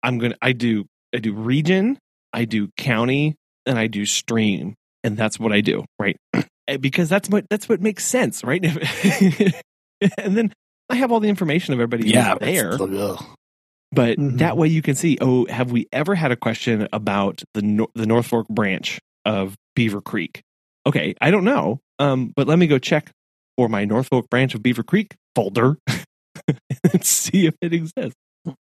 I'm 0.03 0.17
going 0.17 0.31
to 0.33 0.37
I 0.41 0.53
do 0.53 0.85
I 1.15 1.19
do 1.19 1.33
region, 1.33 1.97
I 2.33 2.45
do 2.45 2.69
county, 2.77 3.35
and 3.65 3.77
I 3.77 3.87
do 3.87 4.05
stream 4.05 4.75
and 5.03 5.15
that's 5.17 5.39
what 5.39 5.51
I 5.51 5.61
do, 5.61 5.85
right? 5.99 6.17
Eh, 6.65 6.77
Because 6.77 7.09
that's 7.09 7.27
what 7.29 7.45
that's 7.49 7.67
what 7.67 7.81
makes 7.81 8.05
sense, 8.05 8.41
right? 8.41 8.63
and 10.17 10.37
then 10.37 10.53
I 10.89 10.95
have 10.95 11.11
all 11.11 11.19
the 11.19 11.27
information 11.29 11.73
of 11.73 11.79
everybody 11.81 12.03
who's 12.03 12.13
Yeah. 12.13 12.35
there. 12.35 12.73
it's- 12.75 12.79
ugh. 12.81 13.23
But 13.91 14.17
Mhm. 14.17 14.37
that 14.39 14.57
way 14.57 14.69
you 14.69 14.81
can 14.81 14.95
see, 14.95 15.17
oh, 15.21 15.45
have 15.47 15.71
we 15.71 15.87
ever 15.91 16.15
had 16.15 16.31
a 16.31 16.35
question 16.35 16.87
about 16.93 17.43
the 17.53 17.61
Nor- 17.61 17.89
the 17.95 18.05
North 18.07 18.25
Fork 18.27 18.47
branch 18.47 18.99
of 19.25 19.55
Beaver 19.75 20.01
Creek? 20.01 20.41
Okay, 20.87 21.15
I 21.21 21.31
don't 21.31 21.43
know. 21.43 21.79
Um, 21.99 22.31
but 22.35 22.47
let 22.47 22.57
me 22.57 22.65
go 22.67 22.79
check 22.79 23.11
for 23.57 23.69
my 23.69 23.85
North 23.85 24.07
Fork 24.07 24.29
branch 24.29 24.55
of 24.55 24.63
Beaver 24.63 24.83
Creek 24.83 25.15
folder 25.35 25.77
and 26.91 27.03
see 27.03 27.47
if 27.47 27.55
it 27.61 27.73
exists. 27.73 28.17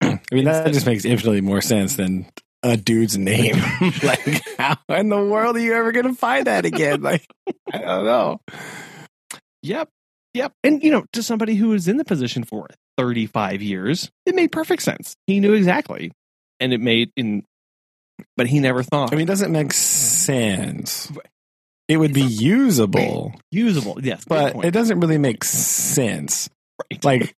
I 0.02 0.18
mean, 0.32 0.44
that 0.44 0.72
just 0.72 0.86
makes 0.86 1.04
infinitely 1.04 1.40
more 1.40 1.60
sense 1.60 1.96
than 1.96 2.26
a 2.62 2.76
dude's 2.76 3.16
name. 3.16 3.56
like, 4.02 4.42
how 4.58 4.76
in 4.88 5.08
the 5.08 5.22
world 5.22 5.56
are 5.56 5.60
you 5.60 5.74
ever 5.74 5.92
going 5.92 6.06
to 6.06 6.14
find 6.14 6.46
that 6.46 6.64
again? 6.64 7.02
Like, 7.02 7.26
I 7.72 7.78
don't 7.78 8.04
know. 8.04 8.40
Yep. 9.62 9.88
Yep. 10.34 10.52
And, 10.64 10.82
you 10.82 10.90
know, 10.90 11.04
to 11.12 11.22
somebody 11.22 11.54
who 11.54 11.68
was 11.68 11.86
in 11.86 11.96
the 11.96 12.04
position 12.04 12.44
for 12.44 12.66
35 12.98 13.62
years, 13.62 14.10
it 14.26 14.34
made 14.34 14.50
perfect 14.50 14.82
sense. 14.82 15.14
He 15.26 15.40
knew 15.40 15.52
exactly. 15.52 16.10
And 16.58 16.72
it 16.72 16.80
made 16.80 17.10
in, 17.16 17.44
but 18.36 18.46
he 18.46 18.60
never 18.60 18.82
thought. 18.82 19.12
I 19.12 19.16
mean, 19.16 19.24
it 19.24 19.28
doesn't 19.28 19.52
make 19.52 19.72
sense. 19.72 21.10
It 21.86 21.98
would 21.98 22.14
be 22.14 22.22
usable, 22.22 23.34
usable. 23.50 23.98
Yes. 24.02 24.24
but 24.26 24.64
it 24.64 24.70
doesn't 24.70 25.00
really 25.00 25.18
make 25.18 25.44
sense. 25.44 26.48
Right. 26.90 27.04
Like, 27.04 27.36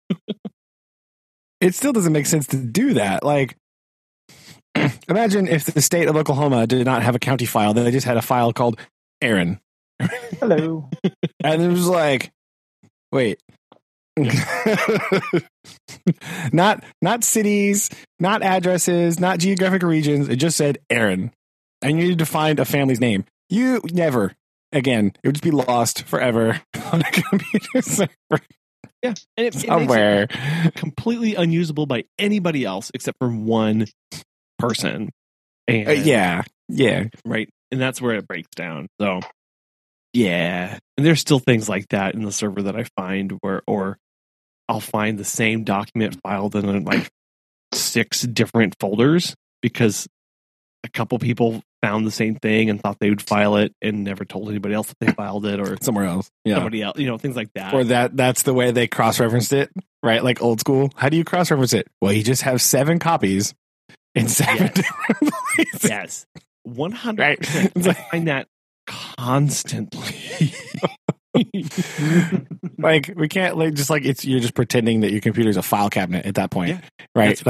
it 1.62 1.76
still 1.76 1.94
doesn't 1.94 2.14
make 2.14 2.26
sense 2.26 2.48
to 2.48 2.58
do 2.58 2.94
that. 2.96 3.24
Like, 3.24 3.58
imagine 5.10 5.48
if 5.48 5.66
the 5.66 5.82
state 5.82 6.08
of 6.08 6.16
Oklahoma 6.16 6.68
did 6.68 6.86
not 6.86 7.04
have 7.04 7.16
a 7.16 7.20
county 7.20 7.46
file, 7.46 7.74
they 7.74 7.92
just 7.92 8.06
had 8.06 8.18
a 8.18 8.22
file 8.22 8.54
called 8.54 8.80
Aaron. 9.22 9.60
Hello. 10.40 10.90
And 11.44 11.62
it 11.62 11.68
was 11.68 11.88
like, 11.88 12.32
wait. 13.12 13.40
not 16.52 16.84
not 17.02 17.24
cities, 17.24 17.92
not 18.20 18.42
addresses, 18.42 19.20
not 19.20 19.38
geographic 19.38 19.84
regions. 19.84 20.28
It 20.28 20.38
just 20.38 20.58
said 20.58 20.80
Aaron. 20.90 21.32
And 21.84 21.98
you 21.98 22.04
needed 22.04 22.20
to 22.20 22.26
find 22.26 22.60
a 22.60 22.66
family's 22.66 23.00
name. 23.00 23.26
You 23.50 23.80
never 23.92 24.34
again. 24.72 25.12
It 25.24 25.28
would 25.28 25.36
just 25.36 25.44
be 25.44 25.52
lost 25.52 26.04
forever 26.04 26.62
on 26.92 27.02
a 27.02 27.12
computer 27.12 27.82
server 27.84 28.42
yeah. 29.02 29.14
And 29.38 29.48
it, 29.48 29.48
it 29.48 29.54
makes 29.56 29.64
it 29.64 29.68
somewhere. 29.68 30.28
completely 30.76 31.36
unusable 31.36 31.86
by 31.86 32.06
anybody 32.18 32.66
else 32.66 32.92
except 32.94 33.18
for 33.20 33.30
one 33.30 33.88
person. 34.58 35.10
And 35.68 35.88
Uh, 35.88 35.92
yeah, 35.92 36.44
yeah. 36.70 37.06
right? 37.26 37.50
And 37.72 37.82
that's 37.82 38.02
where 38.02 38.16
it 38.16 38.28
breaks 38.28 38.50
down. 38.56 38.88
So, 39.00 39.20
yeah, 40.14 40.80
and 40.98 41.06
there's 41.06 41.20
still 41.20 41.40
things 41.40 41.68
like 41.68 41.90
that 41.90 42.16
in 42.16 42.24
the 42.24 42.32
server 42.32 42.64
that 42.64 42.76
I 42.76 42.86
find 42.96 43.32
where, 43.42 43.62
or 43.68 43.98
I'll 44.70 44.80
find 44.80 45.18
the 45.18 45.26
same 45.26 45.64
document 45.64 46.20
filed 46.22 46.56
in 46.56 46.86
like 46.86 47.10
six 47.74 48.22
different 48.22 48.76
folders 48.80 49.36
because 49.62 50.08
a 50.84 50.90
couple 50.90 51.20
people 51.20 51.62
found 51.86 52.06
the 52.08 52.12
same 52.12 52.36
thing 52.36 52.70
and 52.70 52.82
thought 52.82 52.98
they 53.00 53.10
would 53.10 53.22
file 53.22 53.58
it 53.58 53.74
and 53.82 54.04
never 54.04 54.26
told 54.26 54.50
anybody 54.50 54.74
else 54.74 54.88
that 54.88 54.98
they 55.00 55.12
filed 55.12 55.46
it 55.46 55.60
or 55.60 55.78
Somewhere 55.82 56.06
else. 56.06 56.30
Yeah. 56.44 56.56
somebody 56.56 56.82
else, 56.82 56.98
you 56.98 57.08
know, 57.08 57.18
things 57.18 57.36
like 57.36 57.50
that. 57.56 57.74
Or 57.74 57.84
that 57.86 58.18
that's 58.18 58.44
the 58.44 58.54
way 58.54 58.72
they 58.72 58.88
cross 58.88 59.20
referenced 59.20 59.54
it, 59.54 59.70
right? 60.02 60.24
Like 60.24 60.42
old 60.42 60.60
school. 60.60 60.90
How 60.96 61.10
do 61.10 61.18
you 61.18 61.24
cross 61.24 61.52
reference 61.52 61.74
it? 61.74 61.88
Well, 62.02 62.12
you 62.14 62.24
just 62.24 62.42
have 62.42 62.62
seven 62.62 63.00
copies 63.00 63.54
in 64.16 64.28
seven 64.28 64.68
Yes. 64.68 64.74
different 64.74 65.34
places. 65.56 65.90
yes, 65.90 66.26
one 66.64 66.92
hundred 66.92 67.22
Right. 67.22 67.56
I 67.88 67.94
find 67.94 68.28
that 68.28 68.48
constantly. 68.88 70.54
like 72.78 73.12
we 73.16 73.28
can't 73.28 73.58
like 73.58 73.74
just 73.74 73.90
like 73.90 74.06
it's 74.06 74.24
you're 74.26 74.40
just 74.40 74.54
pretending 74.54 75.02
that 75.02 75.12
your 75.12 75.22
computer's 75.22 75.58
a 75.58 75.62
file 75.62 75.90
cabinet 75.90 76.26
at 76.26 76.36
that 76.36 76.50
point 76.52 76.70
Yeah. 76.70 76.80
right 77.16 77.38
That's- 77.38 77.46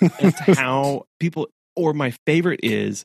like 0.00 0.20
That's 0.38 0.58
how 0.58 1.04
people, 1.20 1.48
or 1.76 1.92
my 1.92 2.12
favorite 2.26 2.60
is 2.62 3.04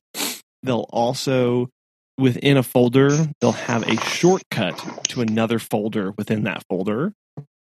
they'll 0.64 0.88
also, 0.90 1.70
within 2.18 2.58
a 2.58 2.64
folder, 2.64 3.28
they'll 3.42 3.52
have 3.52 3.88
a 3.88 3.96
shortcut 4.02 4.78
to 5.10 5.22
another 5.22 5.60
folder 5.60 6.14
within 6.18 6.44
that 6.44 6.64
folder. 6.70 7.14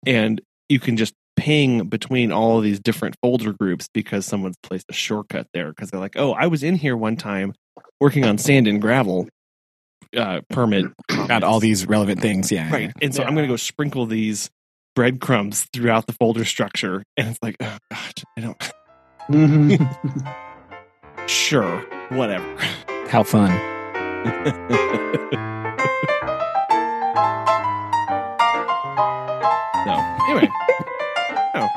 And 0.06 0.40
you 0.68 0.80
can 0.80 0.96
just 0.96 1.14
ping 1.36 1.88
between 1.88 2.32
all 2.32 2.58
of 2.58 2.64
these 2.64 2.80
different 2.80 3.14
folder 3.22 3.52
groups 3.52 3.88
because 3.92 4.24
someone's 4.24 4.56
placed 4.62 4.86
a 4.88 4.94
shortcut 4.94 5.46
there 5.52 5.68
because 5.68 5.90
they're 5.90 6.00
like, 6.00 6.16
oh, 6.16 6.32
I 6.32 6.46
was 6.46 6.62
in 6.62 6.76
here 6.76 6.96
one 6.96 7.16
time 7.16 7.52
working 8.00 8.24
on 8.24 8.38
sand 8.38 8.66
and 8.66 8.80
gravel 8.80 9.28
uh, 10.16 10.40
permit. 10.48 10.86
got 11.08 11.42
all 11.42 11.60
these 11.60 11.86
relevant 11.86 12.20
things 12.20 12.50
yeah 12.50 12.72
Right. 12.72 12.92
And 13.02 13.14
so 13.14 13.22
I'm 13.22 13.34
going 13.34 13.44
to 13.46 13.52
go 13.52 13.56
sprinkle 13.56 14.06
these 14.06 14.48
breadcrumbs 14.94 15.66
throughout 15.74 16.06
the 16.06 16.14
folder 16.14 16.44
structure. 16.46 17.02
And 17.18 17.28
it's 17.28 17.38
like, 17.42 17.56
oh, 17.60 17.76
gosh, 17.90 18.12
I 18.38 18.40
don't, 18.40 18.72
Mhm. 19.28 20.34
sure, 21.26 21.80
whatever. 22.10 22.46
how 23.08 23.22
fun 23.22 23.50
no. 29.86 30.16
anyway, 30.28 30.48
oh, 31.54 31.68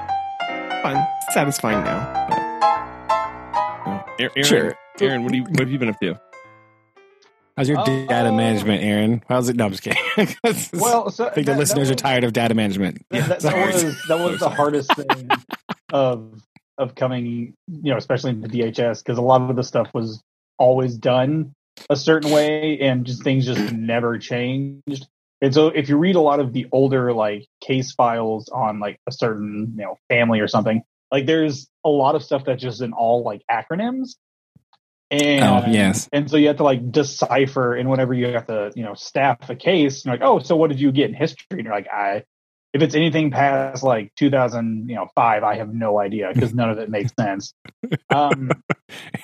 fun, 0.81 1.07
satisfying 1.31 1.83
now. 1.83 2.25
But, 2.29 2.39
oh, 3.85 4.03
Aaron, 4.19 4.43
Sure. 4.43 4.77
Aaron, 5.01 5.23
what 5.23 5.31
do 5.31 5.37
you 5.37 5.43
what 5.43 5.59
have 5.59 5.71
you 5.71 5.77
been 5.79 5.89
up 5.89 5.99
to? 6.01 6.19
how's 7.55 7.67
your 7.67 7.79
Oh. 7.81 7.83
data 8.07 8.31
management 8.31 8.81
aaron 8.81 9.21
how's 9.27 9.49
it 9.49 9.57
no 9.57 9.65
i'm 9.65 9.71
just 9.71 9.83
kidding 9.83 10.01
well, 10.79 11.09
so 11.11 11.27
i 11.27 11.29
think 11.31 11.45
the 11.45 11.51
that- 11.51 11.55
that 11.55 11.57
listeners 11.59 11.91
are 11.91 11.95
tired 11.95 12.23
of 12.23 12.31
data 12.31 12.53
management 12.53 13.05
That, 13.09 13.27
that, 13.27 13.39
that 13.41 13.73
was 13.73 14.01
that 14.07 14.17
was 14.19 14.39
the 14.39 14.49
hardest 14.49 14.89
thing 14.95 15.29
of 15.93 16.41
of 16.79 16.95
coming, 16.95 17.53
you 17.67 17.91
know, 17.91 17.97
especially 17.97 18.31
into 18.31 18.47
DHS 18.47 19.03
because 19.03 19.17
a 19.17 19.21
lot 19.21 19.49
of 19.49 19.55
the 19.55 19.63
stuff 19.63 19.89
was 19.93 20.23
always 20.57 20.95
done 20.95 21.53
a 21.89 21.95
certain 21.95 22.31
way 22.31 22.79
and 22.79 23.05
just 23.05 23.23
things 23.23 23.45
just 23.45 23.71
never 23.73 24.17
changed. 24.17 25.07
And 25.41 25.53
so 25.53 25.67
if 25.67 25.87
you 25.87 25.97
read 25.97 26.15
a 26.15 26.21
lot 26.21 26.39
of 26.39 26.51
the 26.51 26.67
older 26.71 27.13
like 27.13 27.45
case 27.61 27.91
files 27.91 28.49
on 28.49 28.79
like 28.79 28.99
a 29.07 29.11
certain, 29.11 29.75
you 29.77 29.83
know, 29.83 29.97
family 30.09 30.39
or 30.39 30.47
something, 30.47 30.81
like 31.11 31.25
there's 31.25 31.67
a 31.85 31.89
lot 31.89 32.15
of 32.15 32.23
stuff 32.23 32.43
that's 32.45 32.61
just 32.61 32.81
in 32.81 32.93
all 32.93 33.23
like 33.23 33.41
acronyms. 33.49 34.15
And 35.11 35.43
oh 35.43 35.71
yes 35.71 36.07
and 36.13 36.29
so 36.29 36.37
you 36.37 36.49
have 36.49 36.57
to 36.57 36.63
like 36.63 36.91
decipher 36.91 37.73
and 37.73 37.89
whenever 37.89 38.13
you 38.13 38.27
have 38.27 38.45
to, 38.47 38.71
you 38.75 38.83
know, 38.83 38.93
staff 38.93 39.49
a 39.49 39.55
case, 39.55 40.05
you're 40.05 40.13
like, 40.13 40.21
oh, 40.23 40.39
so 40.39 40.55
what 40.55 40.69
did 40.69 40.79
you 40.79 40.91
get 40.91 41.09
in 41.09 41.15
history? 41.15 41.45
And 41.51 41.63
you're 41.63 41.73
like, 41.73 41.87
I 41.87 42.23
if 42.73 42.81
it's 42.81 42.95
anything 42.95 43.31
past 43.31 43.83
like 43.83 44.13
2000, 44.15 44.89
you 44.89 44.95
know, 44.95 45.07
five, 45.15 45.43
I 45.43 45.55
have 45.55 45.73
no 45.73 45.99
idea 45.99 46.31
because 46.33 46.53
none 46.53 46.69
of 46.69 46.77
it 46.77 46.89
makes 46.89 47.11
sense. 47.19 47.53
Um, 48.11 48.49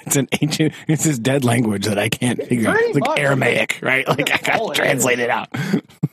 it's 0.05 0.15
an 0.15 0.27
ancient 0.41 0.73
it's 0.87 1.03
this 1.03 1.17
dead 1.17 1.43
language 1.43 1.85
that 1.85 1.97
i 1.97 2.07
can't 2.07 2.41
figure 2.43 2.69
out 2.69 2.77
it's 2.79 2.93
like 2.93 3.09
much. 3.09 3.19
aramaic 3.19 3.79
right 3.81 4.07
like 4.07 4.31
i 4.31 4.37
gotta 4.37 4.73
translate 4.75 5.19
is. 5.19 5.25
it 5.25 5.29
out 5.29 5.49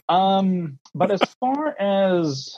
um, 0.08 0.78
but 0.94 1.10
as 1.10 1.20
far 1.38 1.74
as 1.78 2.56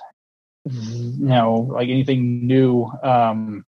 you 0.65 1.27
know, 1.27 1.69
like 1.73 1.89
anything 1.89 2.47
new, 2.47 2.85
um, 3.03 3.65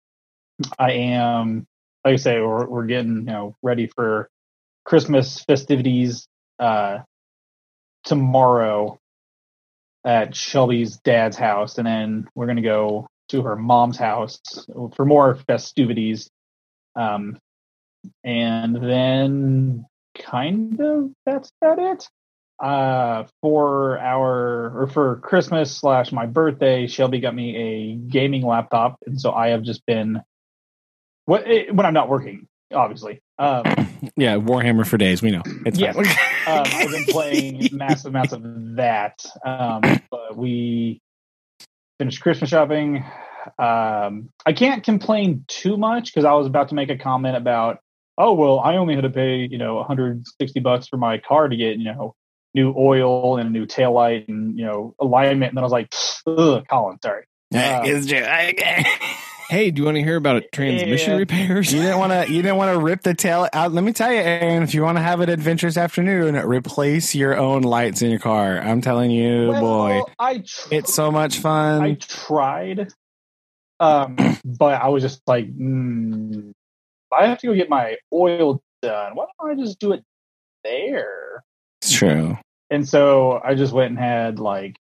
I 0.79 0.93
am 0.93 1.67
like 2.05 2.15
I 2.15 2.17
say, 2.17 2.41
we're 2.41 2.67
we're 2.67 2.87
getting 2.87 3.17
you 3.17 3.23
know 3.23 3.57
ready 3.63 3.87
for 3.87 4.29
Christmas 4.85 5.43
festivities 5.45 6.27
uh 6.59 6.99
tomorrow 8.05 8.99
at 10.05 10.35
Shelby's 10.35 10.99
dad's 10.99 11.37
house, 11.37 11.79
and 11.79 11.87
then 11.87 12.29
we're 12.35 12.47
gonna 12.47 12.63
go 12.63 13.09
to 13.29 13.43
her 13.43 13.57
mom's 13.57 13.97
house 13.97 14.41
for 14.95 15.05
more 15.05 15.37
festivities. 15.47 16.31
Um, 16.95 17.39
and 18.25 18.77
then 18.77 19.87
kind 20.19 20.81
of 20.81 21.13
that's 21.25 21.51
about 21.61 21.79
it. 21.79 22.09
Uh, 22.63 23.25
for 23.41 23.99
our 23.99 24.83
or 24.83 24.87
for 24.87 25.17
Christmas 25.17 25.77
slash 25.77 26.13
my 26.13 26.27
birthday, 26.27 26.87
Shelby 26.87 27.21
got 27.21 27.35
me 27.35 27.57
a 27.57 27.95
gaming 27.95 28.43
laptop, 28.43 28.99
and 29.07 29.21
so 29.21 29.33
I 29.33 29.49
have 29.49 29.63
just 29.63 29.85
been 29.87 30.21
what 31.25 31.45
when 31.47 31.87
I'm 31.87 31.95
not 31.95 32.09
working, 32.09 32.47
obviously. 32.73 33.21
Um, 33.39 33.65
yeah 34.17 34.37
warhammer 34.37 34.87
for 34.87 34.97
days 34.97 35.23
we 35.23 35.31
know 35.31 35.43
it's 35.65 35.79
Yes. 35.79 35.97
um, 36.47 36.65
I've 36.67 36.91
been 36.91 37.05
playing 37.05 37.69
massive 37.73 38.07
amounts 38.07 38.33
of 38.33 38.43
that. 38.77 39.25
Um, 39.45 39.83
but 40.11 40.37
we 40.37 41.01
finished 41.99 42.21
Christmas 42.21 42.51
shopping. 42.51 43.05
Um, 43.59 44.29
I 44.47 44.53
can't 44.55 44.85
complain 44.85 45.45
too 45.49 45.77
much 45.77 46.07
because 46.13 46.25
I 46.25 46.33
was 46.33 46.47
about 46.47 46.69
to 46.71 46.75
make 46.75 46.91
a 46.91 46.99
comment 46.99 47.37
about, 47.37 47.79
oh 48.19 48.35
well, 48.35 48.61
I 48.61 48.77
only 48.77 48.95
had 48.95 49.03
to 49.05 49.11
pay 49.11 49.49
you 49.51 49.59
know 49.59 49.77
160 49.77 50.61
bucks 50.61 50.89
for 50.89 50.97
my 50.97 51.19
car 51.19 51.49
to 51.49 51.57
get 51.57 51.77
you 51.79 51.85
know 51.85 52.15
new 52.55 52.75
oil 52.77 53.39
and 53.39 53.49
a 53.49 53.51
new 53.53 53.67
tail 53.67 53.93
light 53.93 54.29
and 54.29 54.59
you 54.59 54.65
know 54.65 54.95
alignment, 55.01 55.51
and 55.51 55.57
then 55.57 55.63
I 55.65 55.67
was 55.67 55.73
like, 55.73 55.91
Colin, 56.69 56.99
sorry. 57.03 57.25
Uh, 57.55 57.83
It's 57.85 58.07
just- 58.07 58.29
I- 58.29 59.19
Hey, 59.53 59.71
do 59.71 59.83
you 59.83 59.85
want 59.85 59.97
to 59.99 60.03
hear 60.03 60.17
about 60.17 60.45
transmission 60.51 61.11
Yeah. 61.11 61.19
repairs? 61.19 61.71
You 61.75 61.83
didn't 61.83 61.99
want 61.99 62.11
to. 62.11 62.33
You 62.33 62.41
didn't 62.41 62.57
want 62.57 62.73
to 62.75 62.83
rip 62.83 63.03
the 63.03 63.13
tail 63.13 63.47
out. 63.53 63.71
Let 63.71 63.85
me 63.85 63.93
tell 63.93 64.11
you, 64.11 64.17
Aaron. 64.17 64.63
If 64.63 64.73
you 64.73 64.83
want 64.83 64.97
to 64.97 65.03
have 65.03 65.21
an 65.21 65.29
adventurous 65.29 65.77
afternoon, 65.77 66.37
replace 66.37 67.15
your 67.15 67.37
own 67.37 67.61
lights 67.61 68.01
in 68.01 68.09
your 68.09 68.19
car. 68.19 68.59
I'm 68.59 68.81
telling 68.81 69.11
you, 69.11 69.53
boy, 69.53 70.01
I 70.19 70.39
tr- 70.39 70.69
it's 70.71 70.95
so 70.95 71.11
much 71.11 71.37
fun. 71.41 71.83
I 71.83 71.95
tried. 71.97 72.95
Um, 73.79 74.17
but 74.43 74.81
I 74.81 74.89
was 74.89 75.03
just 75.03 75.21
like, 75.27 75.55
mm, 75.55 76.53
I 77.13 77.27
have 77.27 77.37
to 77.41 77.49
go 77.49 77.55
get 77.55 77.69
my 77.69 77.99
oil 78.11 78.63
done. 78.81 79.15
Why 79.17 79.27
don't 79.39 79.51
I 79.51 79.63
just 79.63 79.79
do 79.79 79.93
it 79.93 80.03
there? 80.65 81.45
It's 81.83 81.93
true. 81.93 82.39
And 82.71 82.89
so 82.89 83.39
I 83.45 83.55
just 83.55 83.75
went 83.75 83.91
and 83.91 83.99
had 83.99 84.39
like, 84.39 84.77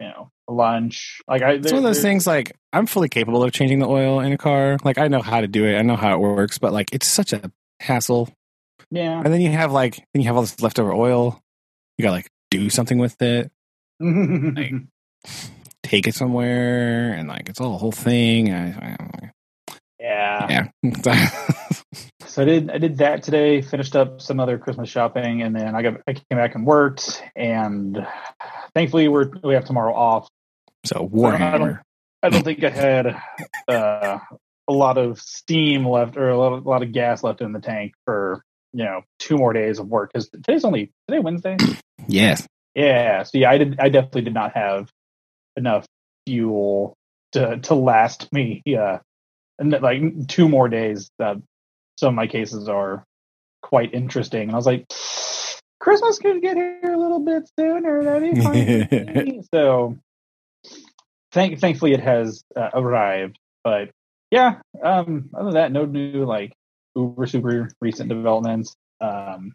you 0.00 0.08
know, 0.08 0.32
lunch. 0.48 1.20
Like 1.28 1.42
I, 1.42 1.52
It's 1.52 1.72
one 1.72 1.78
of 1.78 1.84
those 1.84 2.02
things 2.02 2.26
like 2.26 2.56
I'm 2.72 2.86
fully 2.86 3.08
capable 3.08 3.42
of 3.42 3.52
changing 3.52 3.78
the 3.78 3.88
oil 3.88 4.20
in 4.20 4.32
a 4.32 4.38
car. 4.38 4.78
Like 4.84 4.98
I 4.98 5.08
know 5.08 5.22
how 5.22 5.40
to 5.40 5.48
do 5.48 5.64
it. 5.64 5.76
I 5.76 5.82
know 5.82 5.96
how 5.96 6.14
it 6.14 6.20
works, 6.20 6.58
but 6.58 6.72
like 6.72 6.88
it's 6.92 7.06
such 7.06 7.32
a 7.32 7.50
hassle. 7.80 8.30
Yeah. 8.90 9.20
And 9.22 9.32
then 9.32 9.40
you 9.40 9.50
have 9.50 9.72
like 9.72 9.96
then 10.12 10.22
you 10.22 10.24
have 10.24 10.36
all 10.36 10.42
this 10.42 10.60
leftover 10.60 10.92
oil. 10.92 11.40
You 11.98 12.02
got 12.02 12.10
to 12.10 12.16
like 12.16 12.30
do 12.50 12.70
something 12.70 12.98
with 12.98 13.20
it, 13.22 13.50
take 15.82 16.06
it 16.06 16.14
somewhere, 16.14 17.12
and 17.14 17.28
like 17.28 17.48
it's 17.48 17.60
all 17.60 17.74
a 17.74 17.78
whole 17.78 17.92
thing. 17.92 18.52
I, 18.52 18.96
yeah. 19.98 20.68
yeah. 20.82 21.30
So 22.36 22.42
I 22.42 22.44
did 22.44 22.70
I 22.70 22.76
did 22.76 22.98
that 22.98 23.22
today. 23.22 23.62
Finished 23.62 23.96
up 23.96 24.20
some 24.20 24.40
other 24.40 24.58
Christmas 24.58 24.90
shopping, 24.90 25.40
and 25.40 25.56
then 25.56 25.74
I 25.74 25.80
got 25.80 26.02
I 26.06 26.12
came 26.12 26.36
back 26.36 26.54
and 26.54 26.66
worked. 26.66 27.22
And 27.34 28.06
thankfully, 28.74 29.08
we're 29.08 29.30
we 29.42 29.54
have 29.54 29.64
tomorrow 29.64 29.94
off. 29.94 30.28
So 30.86 31.08
Warhammer. 31.08 31.80
I 32.22 32.30
don't 32.30 32.44
think 32.44 32.64
I 32.64 32.70
had 32.70 33.22
uh, 33.68 34.18
a 34.68 34.72
lot 34.72 34.98
of 34.98 35.20
steam 35.20 35.86
left 35.86 36.16
or 36.16 36.30
a 36.30 36.38
lot, 36.38 36.52
of, 36.52 36.66
a 36.66 36.68
lot 36.68 36.82
of 36.82 36.92
gas 36.92 37.22
left 37.22 37.40
in 37.40 37.52
the 37.52 37.60
tank 37.60 37.92
for 38.04 38.42
you 38.72 38.84
know 38.84 39.02
two 39.18 39.36
more 39.36 39.52
days 39.52 39.78
of 39.78 39.88
work 39.88 40.12
because 40.12 40.28
today's 40.28 40.64
only 40.64 40.92
today 41.08 41.20
Wednesday. 41.20 41.56
Yes. 42.08 42.46
Yeah, 42.76 43.24
so 43.24 43.38
yeah, 43.38 43.50
I 43.50 43.58
did. 43.58 43.80
I 43.80 43.88
definitely 43.88 44.22
did 44.22 44.34
not 44.34 44.52
have 44.52 44.90
enough 45.56 45.86
fuel 46.26 46.94
to 47.32 47.58
to 47.58 47.74
last 47.74 48.30
me. 48.32 48.62
Yeah, 48.64 48.98
and 49.58 49.72
like 49.72 50.28
two 50.28 50.48
more 50.48 50.68
days. 50.68 51.10
Uh, 51.18 51.36
some 51.98 52.10
of 52.10 52.14
my 52.14 52.26
cases 52.26 52.68
are 52.68 53.02
quite 53.62 53.94
interesting, 53.94 54.42
and 54.42 54.52
I 54.52 54.56
was 54.56 54.66
like, 54.66 54.86
Christmas 55.80 56.18
could 56.18 56.42
get 56.42 56.56
here 56.56 56.92
a 56.92 56.98
little 56.98 57.20
bit 57.20 57.48
sooner. 57.58 58.04
That'd 58.04 58.34
be 58.34 58.40
fine. 58.40 59.42
so, 59.54 59.96
thank 61.36 61.60
thankfully 61.60 61.92
it 61.92 62.00
has 62.00 62.42
uh, 62.56 62.70
arrived. 62.72 63.38
But 63.62 63.90
yeah, 64.30 64.60
um, 64.82 65.30
other 65.34 65.44
than 65.44 65.54
that, 65.54 65.72
no 65.72 65.84
new 65.84 66.24
like 66.24 66.52
uber 66.96 67.26
super 67.26 67.68
recent 67.80 68.08
developments. 68.08 68.74
Um, 69.00 69.52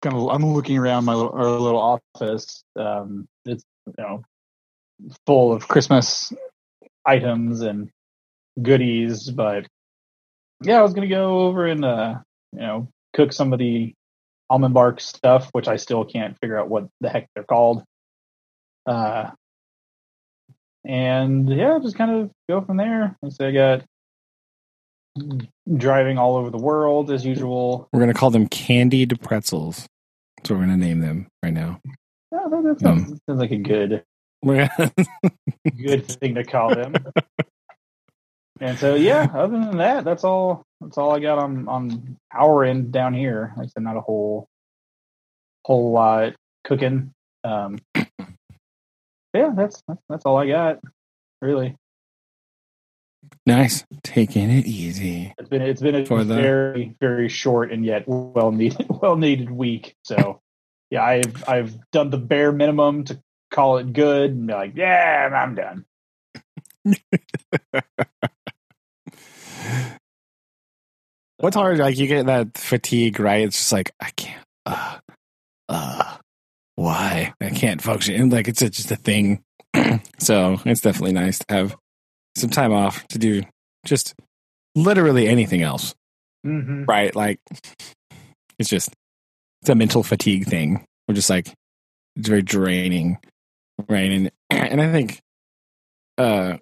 kind 0.00 0.16
of, 0.16 0.28
I'm 0.28 0.46
looking 0.46 0.78
around 0.78 1.04
my 1.04 1.14
little, 1.14 1.32
our 1.32 1.44
little 1.44 2.00
office. 2.16 2.62
Um, 2.76 3.26
it's 3.44 3.64
you 3.86 3.94
know 3.98 4.22
full 5.26 5.52
of 5.52 5.66
Christmas 5.68 6.32
items 7.04 7.60
and 7.60 7.90
goodies, 8.62 9.28
but 9.30 9.66
yeah, 10.62 10.78
I 10.78 10.82
was 10.82 10.94
gonna 10.94 11.08
go 11.08 11.40
over 11.40 11.66
and 11.66 11.84
uh, 11.84 12.14
you 12.52 12.60
know 12.60 12.88
cook 13.12 13.32
some 13.32 13.52
of 13.52 13.58
the 13.58 13.92
almond 14.48 14.74
bark 14.74 15.00
stuff, 15.00 15.48
which 15.50 15.66
I 15.66 15.76
still 15.76 16.04
can't 16.04 16.38
figure 16.38 16.58
out 16.58 16.68
what 16.68 16.86
the 17.00 17.08
heck 17.08 17.26
they're 17.34 17.42
called. 17.42 17.82
Uh, 18.86 19.30
and 20.84 21.48
yeah, 21.48 21.78
just 21.82 21.96
kind 21.96 22.10
of 22.10 22.30
go 22.48 22.60
from 22.60 22.76
there. 22.76 23.16
I 23.24 23.28
said, 23.30 23.48
I 23.48 23.52
got 23.52 23.84
driving 25.76 26.18
all 26.18 26.36
over 26.36 26.50
the 26.50 26.58
world 26.58 27.10
as 27.10 27.24
usual. 27.24 27.88
We're 27.92 28.00
gonna 28.00 28.14
call 28.14 28.30
them 28.30 28.48
candied 28.48 29.20
pretzels. 29.22 29.86
That's 30.36 30.50
what 30.50 30.58
we're 30.58 30.66
gonna 30.66 30.76
name 30.76 31.00
them 31.00 31.28
right 31.42 31.52
now. 31.52 31.80
That, 32.30 32.50
that 32.50 32.80
sounds, 32.80 33.20
sounds 33.26 33.40
like 33.40 33.52
a 33.52 33.56
good 33.56 34.04
good 34.44 36.06
thing 36.06 36.34
to 36.34 36.44
call 36.44 36.74
them. 36.74 36.94
and 38.60 38.78
so 38.78 38.94
yeah, 38.94 39.28
other 39.32 39.58
than 39.58 39.78
that, 39.78 40.04
that's 40.04 40.24
all 40.24 40.64
that's 40.80 40.98
all 40.98 41.14
I 41.14 41.20
got 41.20 41.38
on 41.38 41.68
on 41.68 42.16
our 42.32 42.64
end 42.64 42.92
down 42.92 43.14
here. 43.14 43.54
Like 43.56 43.66
I 43.66 43.68
said, 43.68 43.82
not 43.84 43.96
a 43.96 44.00
whole 44.00 44.48
whole 45.64 45.92
lot 45.92 46.34
cooking. 46.64 47.12
Um 47.42 47.78
yeah, 49.34 49.50
that's 49.56 49.82
that's, 49.88 50.00
that's 50.08 50.24
all 50.26 50.36
I 50.38 50.46
got. 50.48 50.80
Really. 51.42 51.76
nice. 53.46 53.84
Taking 54.02 54.50
it 54.50 54.66
easy. 54.66 55.34
It's 55.38 55.48
been 55.48 55.62
it's 55.62 55.82
been 55.82 55.94
a 55.94 56.06
For 56.06 56.24
the- 56.24 56.34
very, 56.34 56.96
very 57.00 57.28
short 57.28 57.70
and 57.72 57.84
yet 57.84 58.04
well 58.06 58.52
needed 58.52 58.86
well 59.02 59.16
needed 59.16 59.50
week. 59.50 59.94
So 60.04 60.40
yeah, 60.90 61.02
I've 61.04 61.48
I've 61.48 61.90
done 61.90 62.10
the 62.10 62.18
bare 62.18 62.52
minimum 62.52 63.04
to 63.04 63.20
call 63.50 63.78
it 63.78 63.92
good 63.92 64.30
and 64.30 64.46
be 64.46 64.52
like, 64.52 64.72
yeah, 64.76 65.28
I'm 65.34 65.54
done. 65.54 65.84
What's 71.38 71.56
hard? 71.56 71.78
Like 71.78 71.98
you 71.98 72.06
get 72.06 72.26
that 72.26 72.56
fatigue, 72.56 73.20
right? 73.20 73.42
It's 73.46 73.56
just 73.56 73.72
like 73.72 73.92
I 74.00 74.10
can't. 74.16 74.46
Uh, 74.64 74.98
uh, 75.68 76.16
why 76.76 77.34
I 77.40 77.50
can't 77.50 77.80
function? 77.82 78.14
And 78.20 78.32
like 78.32 78.48
it's 78.48 78.62
a, 78.62 78.70
just 78.70 78.90
a 78.90 78.96
thing. 78.96 79.42
so 80.18 80.60
it's 80.64 80.80
definitely 80.80 81.12
nice 81.12 81.38
to 81.40 81.44
have 81.54 81.76
some 82.36 82.50
time 82.50 82.72
off 82.72 83.06
to 83.08 83.18
do 83.18 83.42
just 83.84 84.14
literally 84.74 85.28
anything 85.28 85.62
else, 85.62 85.94
Mm-hmm. 86.46 86.84
right? 86.84 87.14
Like 87.14 87.40
it's 88.58 88.68
just 88.68 88.90
it's 89.62 89.70
a 89.70 89.74
mental 89.74 90.02
fatigue 90.02 90.46
thing. 90.46 90.84
We're 91.08 91.14
just 91.14 91.30
like 91.30 91.48
it's 92.16 92.28
very 92.28 92.42
draining, 92.42 93.18
right? 93.88 94.10
And 94.10 94.30
and 94.50 94.80
I 94.82 94.92
think 94.92 95.20
uh 96.18 96.58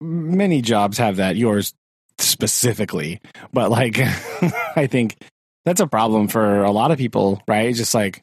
many 0.00 0.60
jobs 0.62 0.98
have 0.98 1.16
that. 1.16 1.36
Yours 1.36 1.72
specifically, 2.18 3.20
but 3.52 3.70
like 3.70 3.98
I 4.76 4.86
think 4.90 5.16
that's 5.64 5.80
a 5.80 5.86
problem 5.86 6.28
for 6.28 6.62
a 6.62 6.70
lot 6.70 6.90
of 6.90 6.98
people, 6.98 7.42
right? 7.48 7.74
Just 7.74 7.94
like 7.94 8.22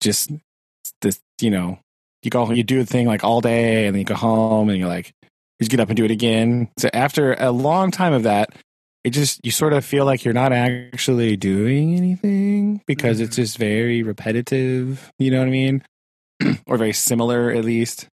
just 0.00 0.30
you 1.40 1.50
know, 1.50 1.78
you 2.22 2.30
go 2.30 2.50
you 2.50 2.62
do 2.62 2.80
a 2.80 2.84
thing 2.84 3.06
like 3.06 3.24
all 3.24 3.40
day 3.40 3.86
and 3.86 3.94
then 3.94 4.00
you 4.00 4.04
go 4.04 4.14
home 4.14 4.68
and 4.68 4.78
you're 4.78 4.88
like 4.88 5.12
you 5.22 5.64
just 5.64 5.70
get 5.70 5.80
up 5.80 5.88
and 5.88 5.96
do 5.96 6.04
it 6.04 6.10
again. 6.10 6.68
So 6.78 6.88
after 6.92 7.34
a 7.34 7.50
long 7.50 7.90
time 7.90 8.12
of 8.12 8.24
that, 8.24 8.50
it 9.04 9.10
just 9.10 9.40
you 9.44 9.50
sort 9.50 9.72
of 9.72 9.84
feel 9.84 10.04
like 10.04 10.24
you're 10.24 10.34
not 10.34 10.52
actually 10.52 11.36
doing 11.36 11.94
anything 11.94 12.82
because 12.86 13.20
it's 13.20 13.34
mm-hmm. 13.34 13.42
just 13.42 13.58
very 13.58 14.02
repetitive, 14.02 15.10
you 15.18 15.30
know 15.30 15.38
what 15.38 15.48
I 15.48 15.50
mean? 15.50 15.84
or 16.66 16.76
very 16.76 16.92
similar 16.92 17.50
at 17.50 17.64
least. 17.64 18.08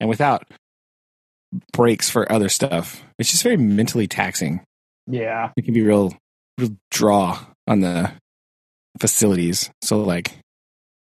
And 0.00 0.08
without 0.08 0.44
breaks 1.72 2.08
for 2.08 2.30
other 2.30 2.48
stuff, 2.48 3.02
it's 3.18 3.30
just 3.30 3.42
very 3.42 3.56
mentally 3.56 4.06
taxing 4.06 4.60
Yeah. 5.06 5.50
it 5.56 5.64
can 5.64 5.74
be 5.74 5.82
real 5.82 6.16
real 6.58 6.76
draw 6.90 7.38
on 7.66 7.80
the 7.80 8.12
facilities 8.98 9.70
so 9.82 10.00
like 10.00 10.36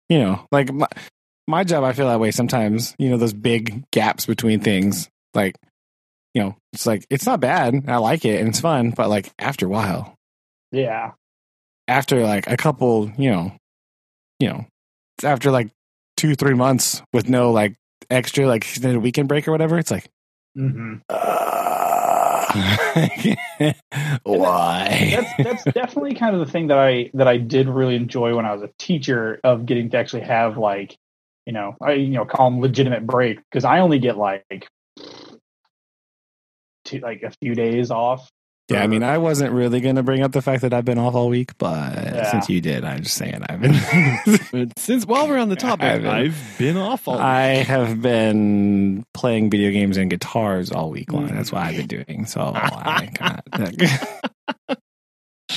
you 0.08 0.18
know 0.18 0.46
like 0.52 0.72
my, 0.72 0.86
my 1.52 1.62
job 1.64 1.84
i 1.84 1.92
feel 1.92 2.08
that 2.08 2.18
way 2.20 2.30
sometimes 2.32 2.94
you 2.98 3.08
know 3.10 3.16
those 3.16 3.32
big 3.32 3.84
gaps 3.92 4.26
between 4.26 4.58
things 4.60 5.08
like 5.34 5.54
you 6.34 6.42
know 6.42 6.56
it's 6.72 6.86
like 6.86 7.06
it's 7.10 7.26
not 7.26 7.38
bad 7.40 7.74
i 7.88 7.96
like 7.98 8.24
it 8.24 8.40
and 8.40 8.48
it's 8.48 8.60
fun 8.60 8.90
but 8.90 9.08
like 9.08 9.30
after 9.38 9.66
a 9.66 9.68
while 9.68 10.14
Yeah. 10.72 11.12
after 11.86 12.22
like 12.22 12.48
a 12.50 12.56
couple 12.56 13.10
you 13.18 13.30
know 13.30 13.52
you 14.40 14.48
know 14.48 14.66
after 15.22 15.50
like 15.50 15.68
two 16.16 16.34
three 16.34 16.54
months 16.54 17.02
with 17.12 17.28
no 17.28 17.52
like 17.52 17.74
extra 18.10 18.46
like 18.46 18.66
weekend 18.82 19.28
break 19.28 19.46
or 19.46 19.52
whatever 19.52 19.78
it's 19.78 19.90
like 19.90 20.08
Mm-hmm. 20.58 20.96
uh, 21.08 22.52
why 24.24 25.14
That's 25.16 25.34
that's 25.64 25.64
definitely 25.74 26.14
kind 26.14 26.34
of 26.36 26.44
the 26.44 26.52
thing 26.52 26.66
that 26.68 26.78
I 26.78 27.10
that 27.14 27.26
I 27.28 27.38
did 27.38 27.68
really 27.68 27.96
enjoy 27.96 28.34
when 28.36 28.44
I 28.44 28.52
was 28.52 28.62
a 28.62 28.70
teacher 28.78 29.40
of 29.44 29.64
getting 29.66 29.90
to 29.90 29.96
actually 29.96 30.22
have 30.22 30.58
like, 30.58 30.96
you 31.46 31.52
know, 31.52 31.76
I 31.82 31.92
you 31.92 32.08
know 32.10 32.24
call 32.24 32.50
them 32.50 32.60
legitimate 32.60 33.06
break 33.06 33.38
because 33.50 33.64
I 33.64 33.80
only 33.80 33.98
get 33.98 34.16
like 34.16 34.44
two, 36.84 36.98
like 37.00 37.22
a 37.22 37.32
few 37.42 37.54
days 37.54 37.90
off. 37.90 38.28
Yeah, 38.68 38.82
I 38.82 38.86
mean, 38.86 39.02
I 39.02 39.18
wasn't 39.18 39.52
really 39.52 39.80
going 39.80 39.96
to 39.96 40.02
bring 40.02 40.22
up 40.22 40.32
the 40.32 40.40
fact 40.40 40.62
that 40.62 40.72
I've 40.72 40.84
been 40.84 40.96
off 40.96 41.14
all 41.14 41.28
week, 41.28 41.58
but 41.58 41.94
Yeah. 41.94 42.30
since 42.30 42.48
you 42.48 42.60
did, 42.60 42.84
I'm 42.84 43.02
just 43.02 43.16
saying 43.16 43.42
I've 43.48 43.60
been. 43.60 43.74
But 44.52 44.78
since 44.78 45.04
while 45.04 45.28
we're 45.28 45.38
on 45.38 45.48
the 45.50 45.56
topic, 45.56 45.84
I've 45.84 46.06
I've 46.06 46.56
been- 46.58 46.74
been, 46.74 46.82
off 46.82 47.06
all 47.06 47.18
I 47.18 47.56
have 47.64 48.00
been 48.00 49.04
playing 49.12 49.50
video 49.50 49.70
games 49.72 49.96
and 49.98 50.08
guitars 50.08 50.70
all 50.70 50.90
week 50.90 51.12
long. 51.12 51.26
That's 51.26 51.52
what 51.52 51.62
I've 51.62 51.76
been 51.76 51.86
doing. 52.06 52.24
So 52.24 52.40
I 52.54 53.10
got. 53.12 54.78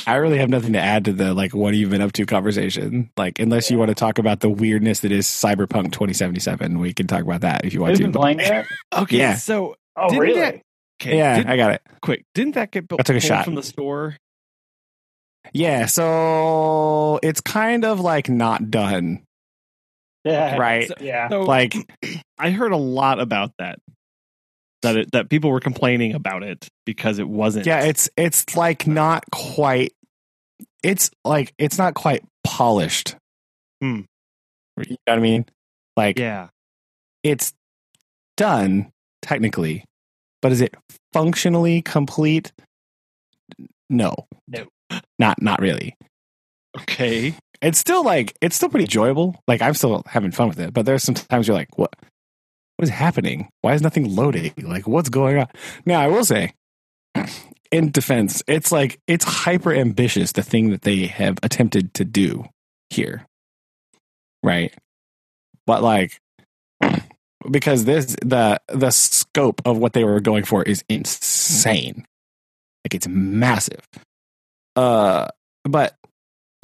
I 0.08 0.16
really 0.16 0.38
have 0.38 0.50
nothing 0.50 0.74
to 0.74 0.80
add 0.80 1.06
to 1.06 1.14
the 1.14 1.34
like 1.34 1.54
what 1.54 1.74
have 1.74 1.80
you 1.80 1.88
been 1.88 2.02
up 2.02 2.12
to 2.14 2.26
conversation. 2.26 3.10
Like 3.18 3.40
unless 3.40 3.70
you 3.72 3.78
want 3.78 3.90
to 3.90 3.96
talk 3.96 4.18
about 4.20 4.40
the 4.40 4.50
weirdness 4.50 5.00
that 5.02 5.12
is 5.12 5.26
Cyberpunk 5.28 5.92
2077, 5.92 6.80
we 6.80 6.94
can 6.94 7.08
talk 7.08 7.22
about 7.22 7.42
that 7.42 7.66
if 7.66 7.74
you 7.74 7.82
want 7.82 7.92
Have 7.92 7.98
to. 7.98 8.04
been 8.06 8.12
playing 8.14 8.38
that? 8.38 8.66
Okay, 8.96 9.18
Yeah. 9.18 9.36
so 9.36 9.76
Oh, 9.98 10.10
Didn't 10.10 10.22
really? 10.22 10.40
that- 10.42 10.62
okay, 11.02 11.18
yeah, 11.18 11.38
did- 11.38 11.48
I 11.48 11.56
got 11.58 11.72
it. 11.72 11.82
quick, 12.02 12.26
didn't 12.34 12.56
that 12.56 12.72
get 12.72 12.88
built 12.88 13.00
I 13.00 13.04
took 13.04 13.16
a 13.16 13.20
shot. 13.22 13.46
from 13.46 13.56
the 13.56 13.64
store? 13.64 14.18
Yeah, 15.54 15.86
so 15.86 17.20
it's 17.24 17.40
kind 17.42 17.86
of 17.86 18.00
like 18.00 18.28
not 18.30 18.70
done, 18.72 19.24
Yeah. 20.24 20.58
right? 20.58 20.88
So- 20.88 20.96
Yeah. 21.00 21.30
So 21.30 21.42
Like 21.44 21.76
I 22.40 22.50
heard 22.52 22.72
a 22.72 22.78
lot 22.78 23.20
about 23.20 23.52
that. 23.60 23.80
That 24.86 24.96
it, 24.98 25.12
that 25.12 25.30
people 25.30 25.52
were 25.52 25.60
complaining 25.60 26.14
about 26.14 26.44
it 26.44 26.68
because 26.86 27.20
it 27.20 27.28
wasn't. 27.28 27.66
Yeah, 27.66 27.82
it's 27.82 28.10
it's 28.18 28.56
like 28.56 28.88
not 28.88 29.24
quite. 29.32 29.94
It's 30.84 31.12
like 31.24 31.54
it's 31.58 31.78
not 31.78 31.94
quite 31.94 32.24
polished. 32.44 33.16
Hmm. 33.82 34.02
You 34.78 34.92
know 34.92 34.98
what 35.06 35.18
I 35.18 35.22
mean? 35.22 35.46
Like 35.98 36.20
yeah. 36.20 36.50
it's 37.24 37.54
done 38.38 38.92
technically, 39.22 39.86
but 40.42 40.52
is 40.52 40.62
it 40.62 40.76
functionally 41.14 41.82
complete? 41.82 42.52
No, 43.90 44.14
No. 44.48 44.66
not 45.20 45.42
not 45.42 45.60
really. 45.62 45.96
Okay. 46.82 47.36
It's 47.62 47.80
still 47.80 48.04
like 48.04 48.36
it's 48.42 48.56
still 48.56 48.70
pretty 48.70 48.86
enjoyable. 48.86 49.42
Like 49.48 49.62
I'm 49.62 49.74
still 49.74 50.04
having 50.06 50.32
fun 50.32 50.50
with 50.50 50.60
it, 50.60 50.74
but 50.74 50.86
there's 50.86 51.04
some 51.04 51.16
times 51.16 51.48
you're 51.48 51.56
like, 51.56 51.78
what? 51.78 51.94
What 52.78 52.84
is 52.84 52.90
happening? 52.90 53.50
Why 53.62 53.74
is 53.74 53.82
nothing 53.82 54.16
loading? 54.16 54.54
Like 54.58 54.88
what's 54.88 55.10
going 55.10 55.38
on? 55.38 55.48
Now 55.86 56.02
I 56.02 56.08
will 56.08 56.26
say, 56.26 56.54
in 57.72 57.92
defense, 57.92 58.44
it's 58.48 58.72
like 58.72 59.00
it's 59.08 59.26
hyper 59.26 59.74
ambitious 59.74 60.34
the 60.34 60.44
thing 60.44 60.72
that 60.72 60.82
they 60.82 61.08
have 61.08 61.38
attempted 61.42 61.94
to 61.96 62.06
do 62.06 62.46
here, 62.90 63.26
right? 64.44 64.74
But 65.66 65.84
like 65.84 66.20
because 67.50 67.86
this 67.86 68.16
the 68.22 68.60
the 68.68 68.92
scope 68.92 69.62
of 69.66 69.78
what 69.78 69.94
they 69.94 70.04
were 70.04 70.20
going 70.20 70.44
for 70.44 70.64
is 70.64 70.84
insane. 70.90 72.06
Like 72.86 72.94
it's 72.94 73.08
massive. 73.08 73.88
Uh 74.76 75.28
but 75.64 75.96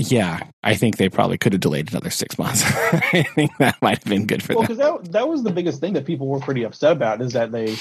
yeah, 0.01 0.41
I 0.63 0.75
think 0.75 0.97
they 0.97 1.09
probably 1.09 1.37
could 1.37 1.53
have 1.53 1.59
delayed 1.61 1.91
another 1.91 2.09
six 2.09 2.37
months. 2.39 2.63
I 2.65 3.23
think 3.35 3.51
that 3.59 3.81
might 3.81 3.97
have 4.03 4.09
been 4.09 4.25
good 4.25 4.41
for 4.41 4.53
Well, 4.55 4.63
them. 4.63 4.77
because 4.77 5.03
that 5.03 5.11
that 5.11 5.27
was 5.27 5.43
the 5.43 5.51
biggest 5.51 5.79
thing 5.81 5.93
that 5.93 6.05
people 6.05 6.27
were 6.27 6.39
pretty 6.39 6.63
upset 6.63 6.93
about 6.93 7.21
is 7.21 7.33
that 7.33 7.51
they 7.51 7.75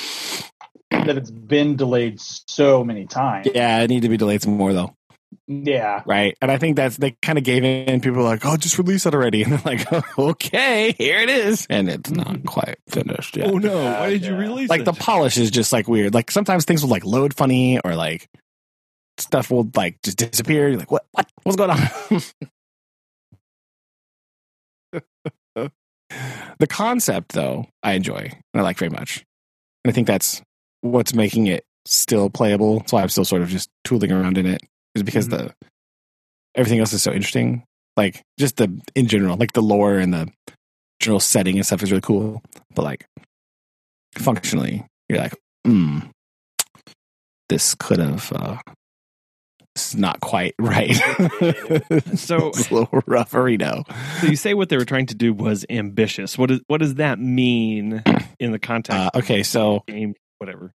that 0.90 1.16
it's 1.16 1.30
been 1.30 1.76
delayed 1.76 2.20
so 2.20 2.84
many 2.84 3.06
times. 3.06 3.48
Yeah, 3.54 3.80
it 3.82 3.88
need 3.88 4.02
to 4.02 4.08
be 4.08 4.16
delayed 4.16 4.42
some 4.42 4.56
more 4.56 4.72
though. 4.72 4.94
Yeah. 5.46 6.02
Right. 6.06 6.36
And 6.42 6.50
I 6.50 6.58
think 6.58 6.76
that's 6.76 6.96
they 6.96 7.12
kind 7.22 7.38
of 7.38 7.44
gave 7.44 7.64
in. 7.64 8.00
People 8.00 8.18
were 8.18 8.28
like, 8.28 8.44
oh, 8.44 8.56
just 8.56 8.78
release 8.78 9.06
it 9.06 9.14
already. 9.14 9.42
And 9.44 9.52
they're 9.52 9.76
like, 9.76 10.18
okay, 10.18 10.92
here 10.98 11.18
it 11.18 11.30
is. 11.30 11.66
And 11.70 11.88
it's 11.88 12.10
not 12.10 12.44
quite 12.44 12.78
finished 12.88 13.36
yet. 13.36 13.48
Oh 13.48 13.58
no! 13.58 13.84
Why 13.84 14.10
did 14.10 14.24
you 14.24 14.36
release 14.36 14.68
like 14.68 14.82
it? 14.82 14.84
the 14.84 14.92
polish 14.92 15.36
is 15.38 15.50
just 15.50 15.72
like 15.72 15.86
weird. 15.88 16.14
Like 16.14 16.30
sometimes 16.30 16.64
things 16.64 16.82
will 16.82 16.90
like 16.90 17.04
load 17.04 17.34
funny 17.34 17.78
or 17.84 17.94
like 17.94 18.28
stuff 19.20 19.50
will 19.50 19.70
like 19.74 20.00
just 20.02 20.18
disappear. 20.18 20.68
You're 20.68 20.78
like, 20.78 20.90
what? 20.90 21.06
What? 21.12 21.30
What's 21.42 21.56
going 21.56 21.70
on? 21.70 21.78
the 26.58 26.66
concept, 26.66 27.32
though, 27.32 27.66
I 27.82 27.92
enjoy 27.92 28.18
and 28.18 28.60
I 28.60 28.62
like 28.62 28.78
very 28.78 28.90
much. 28.90 29.24
And 29.84 29.90
I 29.90 29.94
think 29.94 30.06
that's 30.06 30.42
what's 30.80 31.14
making 31.14 31.46
it 31.46 31.64
still 31.86 32.30
playable. 32.30 32.78
That's 32.80 32.92
why 32.92 33.02
I'm 33.02 33.08
still 33.08 33.24
sort 33.24 33.42
of 33.42 33.48
just 33.48 33.70
tooling 33.84 34.12
around 34.12 34.38
in 34.38 34.46
it, 34.46 34.60
is 34.94 35.02
because 35.02 35.28
the 35.28 35.54
everything 36.54 36.80
else 36.80 36.92
is 36.92 37.02
so 37.02 37.12
interesting. 37.12 37.64
Like 37.96 38.22
just 38.38 38.56
the 38.56 38.80
in 38.94 39.06
general, 39.06 39.36
like 39.36 39.52
the 39.52 39.62
lore 39.62 39.98
and 39.98 40.12
the 40.12 40.28
general 41.00 41.20
setting 41.20 41.56
and 41.56 41.66
stuff 41.66 41.82
is 41.82 41.90
really 41.90 42.02
cool. 42.02 42.42
But 42.74 42.84
like 42.84 43.06
functionally, 44.18 44.86
you're 45.08 45.18
like, 45.18 45.34
hmm, 45.66 46.00
this 47.48 47.74
could 47.74 47.98
have. 47.98 48.32
uh 48.32 48.58
this 49.74 49.94
is 49.94 49.96
not 49.96 50.20
quite 50.20 50.54
right. 50.58 50.94
So- 52.16 52.48
it's 52.48 52.70
a 52.70 52.74
little 52.74 53.02
rough, 53.06 53.32
Reno. 53.34 53.84
so 54.20 54.26
you 54.26 54.36
say 54.36 54.54
what 54.54 54.68
they 54.68 54.76
were 54.76 54.84
trying 54.84 55.06
to 55.06 55.14
do 55.14 55.32
was 55.32 55.64
ambitious. 55.70 56.36
What 56.36 56.50
is 56.50 56.60
what 56.66 56.78
does 56.80 56.94
that 56.96 57.18
mean 57.18 58.02
in 58.38 58.52
the 58.52 58.58
context 58.58 58.98
Uh, 58.98 59.10
okay, 59.18 59.42
so 59.42 59.76
of 59.76 59.82
the 59.86 59.92
game? 59.92 60.14
Whatever. 60.38 60.72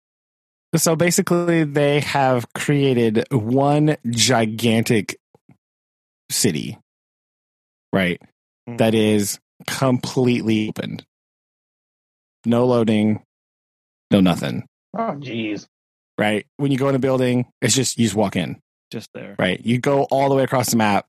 So 0.77 0.95
basically, 0.95 1.63
they 1.65 1.99
have 1.99 2.51
created 2.53 3.25
one 3.29 3.97
gigantic 4.09 5.17
city, 6.29 6.77
right? 7.91 8.21
Hmm. 8.67 8.77
That 8.77 8.93
is 8.95 9.37
completely 9.67 10.69
opened. 10.69 11.03
No 12.45 12.65
loading, 12.65 13.21
no 14.09 14.19
nothing, 14.21 14.65
Oh, 14.97 15.15
jeez. 15.19 15.67
right? 16.17 16.45
When 16.57 16.71
you 16.71 16.77
go 16.77 16.89
in 16.89 16.95
a 16.95 16.99
building, 16.99 17.45
it's 17.61 17.75
just 17.75 17.99
you 17.99 18.05
just 18.05 18.15
walk 18.15 18.35
in, 18.35 18.59
Just 18.91 19.09
there. 19.13 19.35
right? 19.39 19.63
You 19.65 19.79
go 19.79 20.03
all 20.03 20.29
the 20.29 20.35
way 20.35 20.43
across 20.43 20.69
the 20.69 20.77
map, 20.77 21.07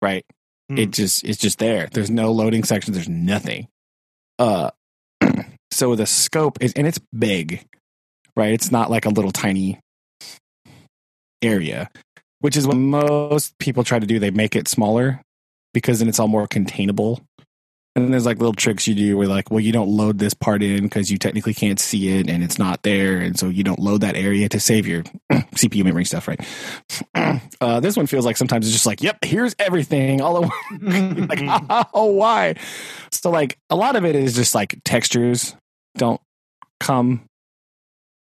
right? 0.00 0.24
Hmm. 0.68 0.78
It 0.78 0.90
just 0.90 1.24
it's 1.24 1.38
just 1.38 1.58
there. 1.58 1.88
There's 1.92 2.10
no 2.10 2.32
loading 2.32 2.64
section. 2.64 2.94
There's 2.94 3.08
nothing. 3.08 3.68
Uh, 4.38 4.70
so 5.70 5.94
the 5.94 6.06
scope 6.06 6.62
is 6.62 6.72
and 6.72 6.86
it's 6.86 7.00
big, 7.16 7.64
right? 8.34 8.52
It's 8.52 8.72
not 8.72 8.90
like 8.90 9.04
a 9.04 9.10
little 9.10 9.30
tiny 9.30 9.78
area, 11.42 11.90
which 12.40 12.56
is 12.56 12.66
what 12.66 12.76
most 12.76 13.58
people 13.58 13.84
try 13.84 13.98
to 13.98 14.06
do. 14.06 14.18
They 14.18 14.30
make 14.30 14.56
it 14.56 14.68
smaller 14.68 15.20
because 15.74 15.98
then 15.98 16.08
it's 16.08 16.18
all 16.18 16.28
more 16.28 16.46
containable. 16.46 17.20
And 17.96 18.04
then 18.04 18.10
there's 18.10 18.26
like 18.26 18.36
little 18.36 18.52
tricks 18.52 18.86
you 18.86 18.94
do 18.94 19.16
where 19.16 19.26
like, 19.26 19.50
well, 19.50 19.60
you 19.60 19.72
don't 19.72 19.88
load 19.88 20.18
this 20.18 20.34
part 20.34 20.62
in 20.62 20.82
because 20.82 21.10
you 21.10 21.16
technically 21.16 21.54
can't 21.54 21.80
see 21.80 22.18
it 22.18 22.28
and 22.28 22.44
it's 22.44 22.58
not 22.58 22.82
there, 22.82 23.16
and 23.16 23.38
so 23.38 23.48
you 23.48 23.64
don't 23.64 23.78
load 23.78 24.02
that 24.02 24.16
area 24.16 24.48
to 24.50 24.60
save 24.60 24.86
your 24.86 25.02
CPU 25.32 25.82
memory 25.82 26.04
stuff, 26.04 26.28
right? 26.28 26.40
uh, 27.62 27.80
this 27.80 27.96
one 27.96 28.06
feels 28.06 28.26
like 28.26 28.36
sometimes 28.36 28.66
it's 28.66 28.74
just 28.74 28.84
like, 28.84 29.02
yep, 29.02 29.16
here's 29.24 29.56
everything 29.58 30.20
all 30.20 30.44
at 30.44 30.50
once 30.82 31.28
like 31.30 31.40
oh 31.94 32.12
why? 32.12 32.54
So 33.10 33.30
like 33.30 33.58
a 33.70 33.76
lot 33.76 33.96
of 33.96 34.04
it 34.04 34.14
is 34.14 34.34
just 34.34 34.54
like 34.54 34.78
textures 34.84 35.56
don't 35.96 36.20
come 36.78 37.24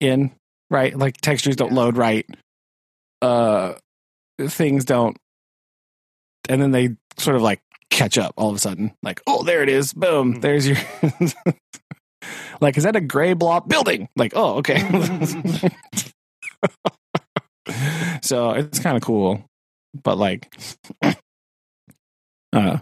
in 0.01 0.33
right? 0.73 0.97
Like 0.99 1.19
textures 1.21 1.55
don't 1.55 1.73
load 1.73 1.97
right. 1.97 2.27
Uh 3.21 3.75
things 4.41 4.85
don't 4.85 5.17
and 6.49 6.61
then 6.61 6.73
they 6.73 6.97
sort 7.19 7.37
of 7.37 7.43
like 7.43 7.61
catch 7.93 8.19
up 8.19 8.35
all 8.37 8.51
of 8.51 8.57
a 8.57 8.59
sudden. 8.59 8.93
Like 9.03 9.21
oh 9.27 9.43
there 9.45 9.63
it 9.63 9.69
is. 9.69 9.93
Boom. 9.93 10.41
There's 10.41 10.67
your 10.67 10.77
like 12.61 12.77
is 12.77 12.85
that 12.85 12.97
a 12.97 13.01
gray 13.01 13.35
blob? 13.35 13.69
Building! 13.69 14.09
Like 14.17 14.33
oh 14.35 14.57
okay. 14.59 14.83
So 18.23 18.51
it's 18.51 18.79
kind 18.79 18.97
of 18.97 19.03
cool. 19.03 19.45
But 20.03 20.19
like 20.19 20.53
uh 22.53 22.79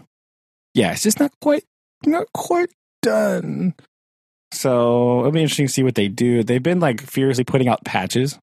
yeah 0.73 0.91
it's 0.91 1.03
just 1.03 1.19
not 1.19 1.31
quite 1.41 1.63
not 2.05 2.27
quite 2.33 2.69
done. 3.01 3.75
So 4.53 5.19
it'll 5.19 5.31
be 5.31 5.41
interesting 5.41 5.67
to 5.67 5.73
see 5.73 5.83
what 5.83 5.95
they 5.95 6.07
do. 6.07 6.43
They've 6.43 6.61
been 6.61 6.79
like 6.79 7.01
furiously 7.01 7.43
putting 7.43 7.67
out 7.67 7.83
patches 7.85 8.37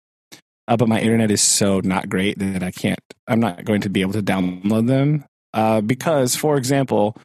uh, 0.68 0.76
but 0.76 0.88
my 0.88 1.00
internet 1.00 1.30
is 1.30 1.40
so 1.40 1.80
not 1.80 2.08
great 2.08 2.38
that 2.38 2.62
i 2.62 2.70
can't 2.70 3.00
i'm 3.26 3.40
not 3.40 3.64
going 3.64 3.80
to 3.80 3.88
be 3.88 4.02
able 4.02 4.12
to 4.12 4.22
download 4.22 4.86
them 4.86 5.24
uh, 5.54 5.80
because 5.80 6.34
for 6.36 6.56
example 6.56 7.16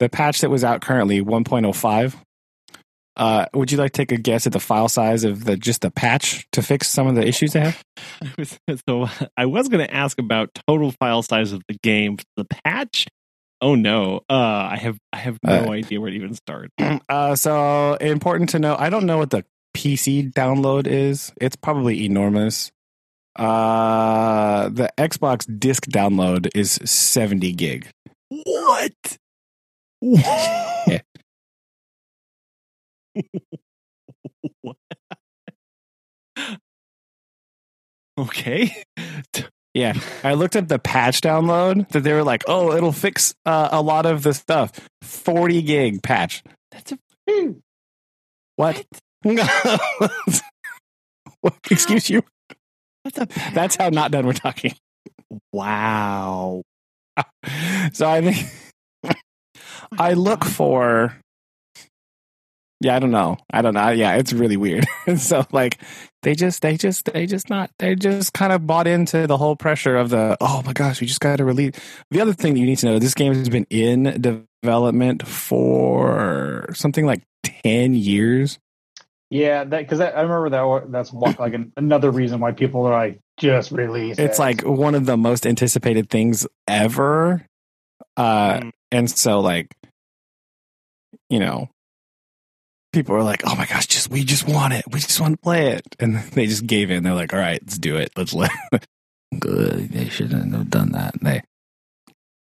the 0.00 0.08
patch 0.08 0.40
that 0.40 0.50
was 0.50 0.64
out 0.64 0.80
currently 0.80 1.20
1.05 1.22 2.14
uh, 3.16 3.46
would 3.54 3.70
you 3.70 3.78
like 3.78 3.92
to 3.92 3.96
take 3.96 4.10
a 4.10 4.16
guess 4.20 4.44
at 4.46 4.52
the 4.52 4.58
file 4.60 4.88
size 4.88 5.22
of 5.22 5.44
the 5.44 5.56
just 5.56 5.82
the 5.82 5.90
patch 5.90 6.46
to 6.50 6.60
fix 6.62 6.88
some 6.88 7.06
of 7.06 7.14
the 7.14 7.24
issues 7.26 7.52
they 7.52 7.60
have 7.60 7.82
so 8.88 9.06
I 9.36 9.46
was 9.46 9.68
going 9.68 9.86
to 9.86 9.94
ask 9.94 10.18
about 10.18 10.50
total 10.66 10.90
file 10.98 11.22
size 11.22 11.52
of 11.52 11.62
the 11.68 11.76
game. 11.82 12.16
The 12.36 12.44
patch? 12.64 13.06
Oh 13.60 13.76
no. 13.76 14.22
Uh, 14.28 14.34
I 14.72 14.76
have 14.78 14.98
I 15.12 15.18
have 15.18 15.38
no 15.44 15.66
Uh, 15.66 15.70
idea 15.70 16.00
where 16.00 16.10
to 16.10 16.16
even 16.16 16.34
start. 16.34 16.70
Uh, 17.08 17.36
so 17.36 17.94
important 17.94 18.50
to 18.50 18.58
know. 18.58 18.74
I 18.76 18.90
don't 18.90 19.06
know 19.06 19.18
what 19.18 19.30
the 19.30 19.44
PC 19.76 20.32
download 20.32 20.86
is. 20.88 21.32
It's 21.40 21.56
probably 21.56 22.04
enormous. 22.04 22.72
Uh, 23.36 24.68
the 24.68 24.90
Xbox 24.96 25.46
disc 25.58 25.86
download 25.86 26.48
is 26.54 26.72
seventy 26.84 27.52
gig. 27.52 27.88
What? 28.28 28.92
Yeah. 30.00 31.00
okay. 38.18 38.82
Yeah, 39.74 39.94
I 40.22 40.34
looked 40.34 40.54
at 40.54 40.68
the 40.68 40.78
patch 40.78 41.20
download 41.20 41.88
that 41.88 42.04
they 42.04 42.12
were 42.12 42.22
like, 42.22 42.44
"Oh, 42.46 42.76
it'll 42.76 42.92
fix 42.92 43.34
uh, 43.44 43.70
a 43.72 43.82
lot 43.82 44.06
of 44.06 44.22
the 44.22 44.32
stuff." 44.32 44.70
Forty 45.02 45.62
gig 45.62 46.00
patch. 46.02 46.44
That's 46.70 46.92
a 46.92 46.98
What? 48.54 48.84
What? 49.22 49.66
Excuse 51.70 52.08
you. 52.08 52.22
That's 53.04 53.18
a 53.18 53.26
That's 53.54 53.76
how 53.76 53.88
not 53.90 54.10
done 54.10 54.26
we're 54.26 54.32
talking. 54.32 54.74
wow. 55.52 56.62
so 57.92 58.08
I 58.08 58.20
think 58.22 58.48
oh 59.04 59.10
I 59.98 60.14
look 60.14 60.44
for. 60.44 61.16
Yeah, 62.80 62.96
I 62.96 62.98
don't 62.98 63.12
know. 63.12 63.38
I 63.50 63.62
don't 63.62 63.72
know. 63.72 63.90
Yeah, 63.90 64.16
it's 64.16 64.32
really 64.32 64.56
weird. 64.56 64.84
so 65.16 65.46
like, 65.52 65.80
they 66.22 66.34
just, 66.34 66.60
they 66.60 66.76
just, 66.76 67.06
they 67.06 67.24
just 67.24 67.48
not. 67.48 67.70
They 67.78 67.94
just 67.94 68.34
kind 68.34 68.52
of 68.52 68.66
bought 68.66 68.86
into 68.86 69.26
the 69.26 69.38
whole 69.38 69.56
pressure 69.56 69.96
of 69.96 70.10
the. 70.10 70.36
Oh 70.40 70.62
my 70.66 70.72
gosh, 70.72 71.00
we 71.00 71.06
just 71.06 71.20
got 71.20 71.36
to 71.36 71.44
release. 71.44 71.72
The 72.10 72.20
other 72.20 72.34
thing 72.34 72.54
that 72.54 72.60
you 72.60 72.66
need 72.66 72.78
to 72.78 72.86
know: 72.86 72.98
this 72.98 73.14
game 73.14 73.32
has 73.32 73.48
been 73.48 73.66
in 73.70 74.20
development 74.62 75.26
for 75.26 76.66
something 76.74 77.06
like 77.06 77.22
ten 77.42 77.94
years. 77.94 78.58
Yeah, 79.30 79.64
that 79.64 79.78
because 79.78 80.00
I, 80.00 80.20
remember 80.22 80.50
that. 80.50 80.92
That's 80.92 81.12
like 81.12 81.54
an, 81.54 81.72
another 81.76 82.10
reason 82.10 82.40
why 82.40 82.52
people 82.52 82.86
are 82.86 82.92
like 82.92 83.20
just 83.38 83.72
release. 83.72 84.18
It's 84.18 84.38
it. 84.38 84.42
like 84.42 84.62
one 84.62 84.94
of 84.94 85.06
the 85.06 85.16
most 85.16 85.46
anticipated 85.46 86.08
things 86.10 86.46
ever. 86.68 87.44
Uh, 88.16 88.60
Mm. 88.60 88.70
and 88.92 89.10
so 89.10 89.40
like, 89.40 89.74
you 91.28 91.40
know, 91.40 91.68
people 92.92 93.16
are 93.16 93.22
like, 93.24 93.42
"Oh 93.44 93.56
my 93.56 93.66
gosh, 93.66 93.86
just 93.86 94.08
we 94.10 94.22
just 94.24 94.46
want 94.46 94.72
it. 94.74 94.84
We 94.90 95.00
just 95.00 95.20
want 95.20 95.32
to 95.34 95.40
play 95.42 95.72
it," 95.72 95.82
and 95.98 96.16
they 96.32 96.46
just 96.46 96.66
gave 96.66 96.90
in. 96.90 97.02
They're 97.02 97.14
like, 97.14 97.32
"All 97.32 97.40
right, 97.40 97.60
let's 97.62 97.78
do 97.78 97.96
it. 97.96 98.10
Let's 98.16 98.34
let." 98.34 98.50
Good. 99.40 99.90
They 99.90 100.08
shouldn't 100.08 100.54
have 100.54 100.70
done 100.70 100.92
that. 100.92 101.14
They 101.20 101.42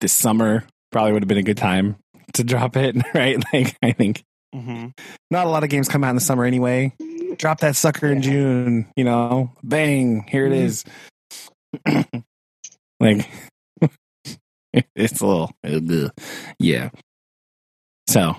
this 0.00 0.12
summer 0.12 0.64
probably 0.90 1.12
would 1.12 1.22
have 1.22 1.28
been 1.28 1.38
a 1.38 1.42
good 1.44 1.56
time 1.58 1.96
to 2.32 2.42
drop 2.42 2.76
it, 2.76 2.96
right? 3.14 3.40
Like, 3.52 3.76
I 3.82 3.92
think 3.92 4.24
Mm-hmm. 4.54 4.88
not 5.30 5.46
a 5.46 5.50
lot 5.50 5.64
of 5.64 5.70
games 5.70 5.88
come 5.88 6.04
out 6.04 6.10
in 6.10 6.16
the 6.16 6.20
summer 6.20 6.44
anyway. 6.44 6.92
Drop 7.38 7.60
that 7.60 7.74
sucker 7.76 8.06
in 8.08 8.20
June, 8.20 8.86
you 8.96 9.04
know, 9.04 9.50
bang, 9.62 10.26
here 10.28 10.46
it 10.46 10.52
is. 10.52 10.84
like, 13.00 13.30
it's 14.94 15.20
a 15.20 15.26
little, 15.26 15.50
ugh. 15.64 16.10
yeah. 16.58 16.90
So, 18.08 18.36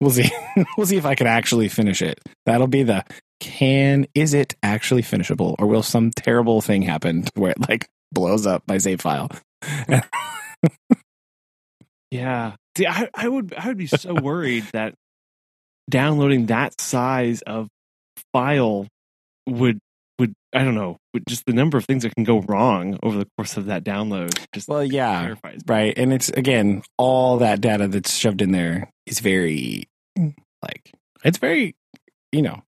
we'll 0.00 0.10
see. 0.10 0.30
we'll 0.76 0.86
see 0.86 0.96
if 0.96 1.06
I 1.06 1.14
can 1.14 1.28
actually 1.28 1.68
finish 1.68 2.02
it. 2.02 2.18
That'll 2.46 2.66
be 2.66 2.82
the 2.82 3.04
can, 3.38 4.06
is 4.14 4.34
it 4.34 4.56
actually 4.62 5.02
finishable? 5.02 5.54
Or 5.58 5.66
will 5.68 5.82
some 5.84 6.10
terrible 6.10 6.60
thing 6.60 6.82
happen 6.82 7.24
where 7.34 7.52
it 7.52 7.68
like 7.68 7.88
blows 8.10 8.46
up 8.46 8.64
my 8.66 8.78
save 8.78 9.00
file? 9.00 9.30
Yeah. 12.14 12.54
See, 12.76 12.86
I, 12.86 13.08
I 13.14 13.28
would 13.28 13.54
I 13.56 13.68
would 13.68 13.76
be 13.76 13.86
so 13.86 14.14
worried 14.14 14.64
that 14.72 14.94
downloading 15.90 16.46
that 16.46 16.80
size 16.80 17.42
of 17.42 17.68
file 18.32 18.86
would 19.46 19.78
would 20.18 20.32
I 20.54 20.64
don't 20.64 20.74
know, 20.74 20.98
would 21.12 21.24
just 21.28 21.44
the 21.46 21.52
number 21.52 21.76
of 21.78 21.84
things 21.84 22.02
that 22.04 22.14
can 22.14 22.24
go 22.24 22.40
wrong 22.40 22.98
over 23.02 23.18
the 23.18 23.28
course 23.36 23.56
of 23.56 23.66
that 23.66 23.84
download 23.84 24.36
just 24.54 24.68
well, 24.68 24.84
yeah. 24.84 25.34
right 25.66 25.92
and 25.96 26.12
it's 26.12 26.28
again 26.30 26.82
all 26.98 27.38
that 27.38 27.60
data 27.60 27.88
that's 27.88 28.16
shoved 28.16 28.42
in 28.42 28.52
there 28.52 28.90
is 29.06 29.20
very 29.20 29.84
like 30.62 30.92
it's 31.24 31.38
very 31.38 31.74
you 32.32 32.42
know 32.42 32.62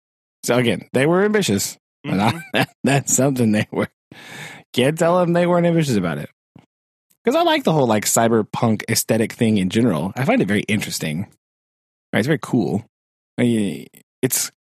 so 0.44 0.56
again 0.58 0.88
they 0.92 1.06
were 1.06 1.24
ambitious 1.24 1.76
Mhm. 2.06 2.40
I, 2.54 2.66
that's 2.84 3.14
something 3.16 3.50
they 3.52 3.66
were 3.72 3.88
can't 4.72 4.96
tell 4.98 5.18
them 5.18 5.32
they 5.32 5.46
weren't 5.46 5.66
ambitious 5.66 5.96
about 5.96 6.18
it 6.18 6.30
because 7.26 7.36
i 7.36 7.42
like 7.42 7.64
the 7.64 7.72
whole 7.72 7.88
like 7.88 8.04
cyberpunk 8.04 8.84
aesthetic 8.88 9.32
thing 9.32 9.58
in 9.58 9.68
general. 9.68 10.12
I 10.16 10.24
find 10.24 10.40
it 10.40 10.46
very 10.48 10.62
interesting. 10.62 11.26
Right 12.12 12.20
it's 12.20 12.26
very 12.28 12.38
cool. 12.40 12.86
I 13.36 13.42
mean, 13.42 13.86
it's 14.22 14.52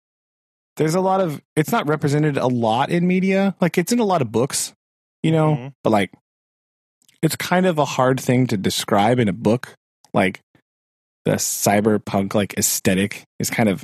there's 0.75 0.95
a 0.95 0.99
lot 0.99 1.21
of 1.21 1.41
it's 1.55 1.71
not 1.71 1.87
represented 1.87 2.37
a 2.37 2.47
lot 2.47 2.89
in 2.89 3.07
media. 3.07 3.55
Like 3.61 3.77
it's 3.77 3.91
in 3.93 3.99
a 3.99 4.03
lot 4.05 4.21
of 4.23 4.31
books 4.31 4.73
you 5.23 5.31
know? 5.31 5.55
Mhm. 5.55 5.73
but 5.83 5.89
like 5.89 6.11
it's 7.23 7.35
kind 7.35 7.65
of 7.65 7.79
a 7.79 7.85
hard 7.85 8.19
thing 8.19 8.45
to 8.47 8.57
describe 8.57 9.17
in 9.19 9.27
a 9.27 9.33
book. 9.33 9.73
Like 10.13 10.41
the 11.25 11.33
cyberpunk 11.33 12.35
like 12.35 12.53
aesthetic 12.57 13.23
is 13.39 13.49
kind 13.49 13.69
of 13.69 13.83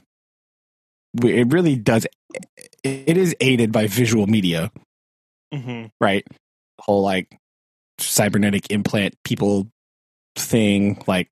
it 1.24 1.52
really 1.52 1.76
does 1.76 2.06
it 2.84 3.18
is 3.18 3.36
aided 3.42 3.72
by 3.72 3.88
visual 3.88 4.28
media. 4.28 4.72
Mhm. 5.54 5.90
right? 6.00 6.26
Whole 6.80 7.02
like 7.02 7.38
cybernetic 8.02 8.72
implant 8.72 9.16
people 9.24 9.68
thing 10.36 11.02
like 11.08 11.30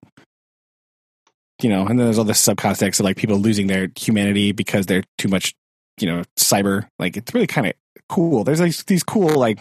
you 1.61 1.69
know 1.69 1.81
and 1.87 1.97
then 1.97 2.05
there's 2.05 2.17
all 2.17 2.25
the 2.25 2.33
subcontext 2.33 2.99
of 2.99 3.05
like 3.05 3.17
people 3.17 3.37
losing 3.37 3.67
their 3.67 3.89
humanity 3.97 4.51
because 4.51 4.85
they're 4.85 5.03
too 5.17 5.27
much 5.27 5.53
you 6.01 6.07
know 6.07 6.23
cyber. 6.37 6.87
Like 6.97 7.17
it's 7.17 7.33
really 7.33 7.47
kind 7.47 7.67
of 7.67 7.73
cool. 8.07 8.43
There's 8.43 8.59
like 8.59 8.75
these 8.85 9.03
cool 9.03 9.35
like 9.35 9.59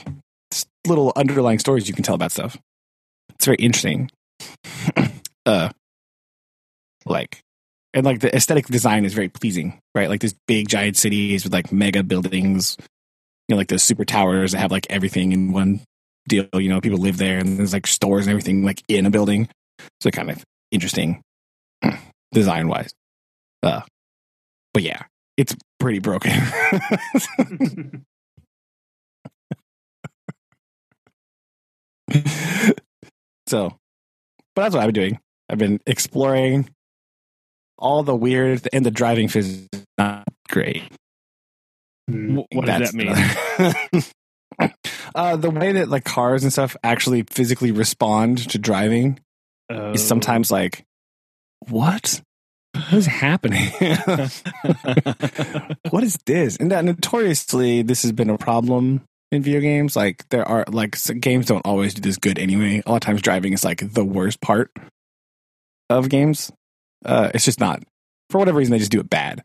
little 0.87 1.13
underlying 1.17 1.59
stories 1.59 1.89
you 1.89 1.95
can 1.95 2.05
tell 2.05 2.15
about 2.15 2.33
stuff. 2.33 2.57
It's 3.31 3.45
very 3.45 3.57
interesting. 3.59 4.11
Uh 5.47 5.71
like 7.07 7.41
and 7.95 8.05
like 8.05 8.21
the 8.21 8.35
aesthetic 8.37 8.67
design 8.67 9.07
is 9.07 9.15
very 9.15 9.31
pleasing 9.31 9.81
right? 9.95 10.11
Like 10.11 10.21
these 10.21 10.35
big 10.47 10.69
giant 10.69 10.99
cities 10.99 11.45
with 11.45 11.55
like 11.55 11.73
mega 11.73 12.03
buildings 12.03 12.77
you 13.49 13.55
know 13.55 13.57
like 13.57 13.69
those 13.69 13.83
super 13.83 14.05
towers 14.05 14.53
that 14.53 14.59
have 14.59 14.71
like 14.71 14.87
everything 14.91 15.33
in 15.33 15.53
one 15.53 15.81
deal 16.29 16.47
you 16.55 16.69
know 16.69 16.81
people 16.81 16.99
live 16.99 17.17
there 17.17 17.39
and 17.39 17.59
there's 17.59 17.73
like 17.73 17.87
stores 17.87 18.27
and 18.27 18.31
everything 18.31 18.65
like 18.65 18.83
in 18.89 19.07
a 19.07 19.11
building 19.11 19.49
so 20.01 20.11
kind 20.11 20.31
of 20.31 20.45
interesting 20.71 21.23
design 22.33 22.69
wise 22.69 22.93
uh 23.63 23.81
but 24.75 24.83
yeah 24.83 25.03
it's 25.37 25.55
pretty 25.81 25.99
broken 25.99 26.33
so 33.47 33.71
but 34.55 34.63
that's 34.63 34.75
what 34.75 34.83
i've 34.83 34.93
been 34.93 35.03
doing 35.11 35.19
i've 35.51 35.59
been 35.59 35.81
exploring 35.87 36.69
all 37.79 38.03
the 38.03 38.15
weird 38.17 38.67
and 38.73 38.85
the 38.85 38.91
driving 38.91 39.29
physics 39.29 39.69
not 39.97 40.25
great 40.49 40.83
Hmm. 42.11 42.39
Wh- 42.39 42.55
What 42.57 42.65
does 42.65 42.91
that 42.91 42.95
mean? 42.97 44.03
uh, 45.15 45.37
the 45.37 45.51
way 45.51 45.73
that 45.73 45.89
like 45.89 46.05
cars 46.05 46.43
and 46.43 46.53
stuff 46.53 46.77
actually 46.83 47.23
physically 47.25 47.73
respond 47.73 48.49
to 48.51 48.59
driving 48.59 49.21
Oh. 49.71 49.93
is 49.93 50.07
sometimes 50.07 50.51
like, 50.51 50.85
what? 51.69 52.23
What 52.73 52.93
is 52.95 53.07
happening? 53.07 53.71
what 55.91 56.05
is 56.05 56.19
this? 56.27 56.57
And 56.57 56.71
that 56.71 56.85
notoriously, 56.85 57.83
this 57.83 58.03
has 58.03 58.13
been 58.13 58.31
a 58.31 58.39
problem 58.39 59.03
in 59.31 59.43
video 59.43 59.61
games. 59.61 59.95
Like 59.97 60.27
there 60.31 60.47
are 60.49 60.65
like 60.69 60.97
games 61.21 61.47
don't 61.47 61.67
always 61.67 61.95
do 61.95 62.01
this 62.01 62.17
good 62.17 62.39
anyway. 62.39 62.83
A 62.87 62.91
lot 62.91 62.97
of 62.97 63.01
times, 63.03 63.23
driving 63.23 63.53
is 63.53 63.65
like 63.65 63.93
the 63.93 64.05
worst 64.05 64.41
part 64.41 64.71
of 65.91 66.09
games. 66.09 66.51
Uh, 67.05 67.31
it's 67.35 67.45
just 67.45 67.61
not 67.61 67.83
for 68.31 68.39
whatever 68.39 68.59
reason 68.59 68.73
they 68.73 68.79
just 68.79 68.91
do 68.91 69.01
it 69.01 69.11
bad. 69.11 69.43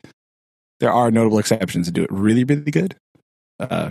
There 0.80 0.92
are 0.92 1.10
notable 1.10 1.38
exceptions 1.38 1.86
that 1.86 1.92
do 1.92 2.02
it 2.04 2.12
really, 2.12 2.44
really 2.44 2.70
good. 2.70 2.96
Uh, 3.60 3.90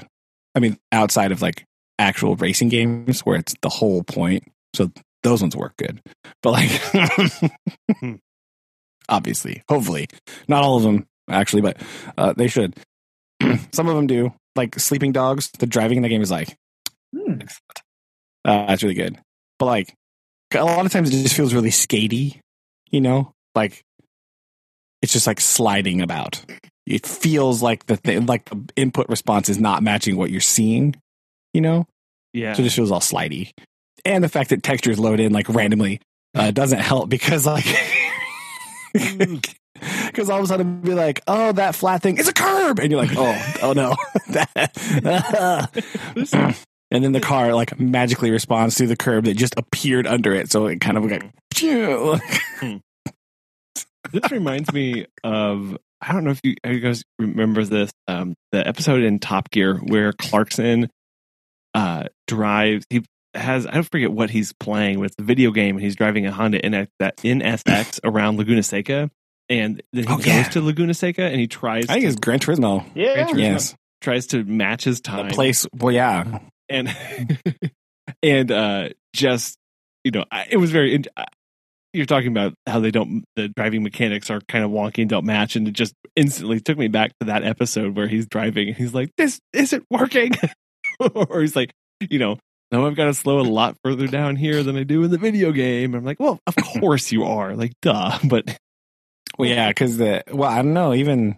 I 0.56 0.60
mean, 0.60 0.78
outside 0.92 1.32
of 1.32 1.42
like 1.42 1.64
actual 2.00 2.36
racing 2.36 2.70
games 2.70 3.22
where 3.22 3.38
it's 3.38 3.56
the 3.62 3.70
whole 3.70 4.04
point. 4.04 4.44
So 4.76 4.92
those 5.24 5.42
ones 5.42 5.56
work 5.56 5.76
good. 5.78 6.02
But 6.42 6.52
like, 6.52 8.20
obviously, 9.10 9.64
hopefully, 9.70 10.08
not 10.48 10.64
all 10.64 10.78
of 10.78 10.84
them 10.84 11.06
actually, 11.30 11.62
but 11.62 11.78
uh, 12.18 12.34
they 12.34 12.48
should. 12.48 12.76
Some 13.72 13.88
of 13.88 13.96
them 13.96 14.08
do. 14.08 14.34
Like 14.56 14.78
Sleeping 14.80 15.12
Dogs, 15.12 15.50
the 15.58 15.66
driving 15.66 15.98
in 15.98 16.04
the 16.04 16.10
game 16.10 16.22
is 16.22 16.32
like, 16.32 16.56
Hmm. 17.16 17.42
uh, 18.46 18.66
that's 18.68 18.82
really 18.84 18.96
good. 18.96 19.20
But 19.60 19.66
like, 19.66 19.94
a 20.54 20.64
lot 20.64 20.86
of 20.86 20.92
times 20.92 21.10
it 21.10 21.22
just 21.22 21.36
feels 21.36 21.54
really 21.54 21.70
skatey, 21.70 22.40
you 22.90 23.02
know? 23.02 23.32
Like, 23.56 23.84
it's 25.02 25.14
just 25.14 25.28
like 25.28 25.40
sliding 25.40 26.02
about. 26.02 26.44
It 26.86 27.06
feels 27.06 27.62
like 27.62 27.86
the 27.86 27.96
thing, 27.96 28.26
like 28.26 28.46
the 28.46 28.62
input 28.76 29.08
response 29.10 29.50
is 29.50 29.60
not 29.60 29.84
matching 29.84 30.18
what 30.18 30.30
you're 30.30 30.42
seeing, 30.42 30.96
you 31.54 31.62
know? 31.62 31.88
yeah. 32.34 32.54
So 32.54 32.62
it 32.62 32.66
just 32.66 32.76
feels 32.76 32.92
all 32.92 33.00
slidey. 33.00 33.52
And 34.06 34.24
the 34.24 34.30
fact 34.30 34.50
that 34.50 34.64
textures 34.64 35.00
load 35.00 35.20
in 35.20 35.32
like 35.32 35.48
randomly 35.48 36.02
uh, 36.36 36.52
doesn't 36.52 36.80
help 36.80 37.10
because 37.10 37.46
like 37.46 37.66
because 38.94 40.30
all 40.30 40.40
of 40.40 40.44
a 40.44 40.48
sudden 40.48 40.82
be 40.82 40.94
like, 40.94 41.22
oh, 41.28 41.52
that 41.54 41.76
flat 41.76 42.02
thing 42.02 42.18
is 42.18 42.28
a 42.28 42.34
curb, 42.34 42.80
and 42.80 42.92
you're 42.92 43.02
like, 43.02 43.16
oh, 43.16 43.54
oh 43.62 43.74
no, 43.74 43.96
and 46.92 47.04
then 47.04 47.12
the 47.12 47.22
car 47.22 47.54
like 47.54 47.80
magically 47.80 48.32
responds 48.32 48.76
to 48.76 48.88
the 48.88 48.98
curb 48.98 49.26
that 49.26 49.36
just 49.36 49.54
appeared 49.58 50.06
under 50.08 50.34
it, 50.34 50.52
so 50.52 50.66
it 50.68 50.82
kind 50.82 50.98
of 50.98 51.06
like, 51.06 51.32
phew. 51.54 52.20
this 54.12 54.32
reminds 54.32 54.74
me 54.74 55.06
of 55.24 55.78
I 56.06 56.12
don't 56.14 56.24
know 56.26 56.32
if 56.32 56.42
you, 56.44 56.56
you 56.66 56.80
guys 56.80 57.04
remember 57.20 57.64
this 57.64 57.92
um, 58.08 58.34
the 58.52 58.68
episode 58.68 59.04
in 59.04 59.20
Top 59.20 59.50
Gear 59.52 59.78
where 59.78 60.12
Clarkson 60.14 60.90
uh, 61.74 62.04
drives. 62.28 62.86
He 62.90 63.04
has 63.34 63.66
I 63.66 63.72
don't 63.72 63.90
forget 63.90 64.12
what 64.12 64.30
he's 64.30 64.54
playing 64.54 65.00
with 65.00 65.16
the 65.18 65.24
video 65.24 65.52
game. 65.52 65.76
and 65.76 65.84
He's 65.84 65.96
driving 65.96 66.26
a 66.26 66.32
Honda 66.32 66.62
NX, 66.62 66.88
that 67.00 67.18
NSX 67.18 68.00
around 68.04 68.38
Laguna 68.38 68.62
Seca, 68.64 69.10
and 69.50 69.82
then 69.94 70.04
he 70.04 70.10
Oh, 70.14 70.18
goes 70.18 70.28
yeah. 70.28 70.44
to 70.50 70.62
Laguna 70.62 70.94
Seca 70.94 71.24
and 71.24 71.40
he 71.40 71.48
tries 71.48 71.86
I 71.90 71.94
think 71.94 72.04
to, 72.04 72.08
it's 72.10 72.20
Gran 72.20 72.40
Turismo. 72.40 72.86
Yeah. 72.96 73.14
Gran 73.14 73.28
Turismo. 73.30 73.38
Yes, 73.40 73.76
tries 74.02 74.28
to 74.28 74.44
match 74.44 74.84
his 74.84 75.02
time. 75.02 75.30
the 75.30 75.34
place. 75.34 75.66
Well, 75.74 75.94
yeah, 75.94 76.40
and 76.70 76.96
and 78.22 78.52
uh 78.52 78.90
just 79.16 79.58
you 80.04 80.12
know 80.12 80.26
I- 80.32 80.48
it 80.50 80.58
was 80.58 80.72
very 80.72 80.96
in- 80.96 81.06
you're 81.94 82.06
talking 82.06 82.30
about 82.30 82.54
how 82.68 82.80
they 82.80 82.92
don't 82.92 83.24
the 83.36 83.48
driving 83.50 83.84
mechanics 83.84 84.30
are 84.30 84.42
kind 84.42 84.66
of 84.66 84.72
wonky 84.72 85.00
and 85.00 85.10
don't 85.10 85.26
match 85.26 85.56
and 85.56 85.68
it 85.68 85.72
just 85.74 85.94
instantly 86.16 86.60
took 86.60 86.78
me 86.78 86.88
back 86.88 87.12
to 87.20 87.28
that 87.28 87.44
episode 87.44 87.96
where 87.96 88.08
he's 88.08 88.26
driving 88.28 88.68
and 88.70 88.78
he's 88.78 88.94
like 88.94 89.12
this 89.18 89.40
isn't 89.54 89.86
working 89.90 90.32
or 91.16 91.42
he's 91.42 91.56
like 91.56 91.72
you 92.10 92.20
know 92.20 92.38
now 92.72 92.86
i've 92.86 92.96
got 92.96 93.06
to 93.06 93.14
slow 93.14 93.40
a 93.40 93.42
lot 93.42 93.78
further 93.84 94.08
down 94.08 94.36
here 94.36 94.64
than 94.64 94.76
i 94.76 94.84
do 94.84 95.04
in 95.04 95.12
the 95.12 95.18
video 95.18 95.52
game 95.52 95.94
i'm 95.94 96.04
like 96.04 96.20
well 96.20 96.40
of 96.48 96.56
course 96.56 97.12
you 97.12 97.24
are 97.24 97.56
like 97.56 97.72
duh 97.82 98.18
but 98.24 98.58
Well, 99.38 99.50
yeah, 99.50 99.70
because 99.70 99.98
the 99.98 100.24
well, 100.32 100.50
I 100.50 100.58
don't 100.58 100.74
know. 100.74 100.94
Even 100.94 101.38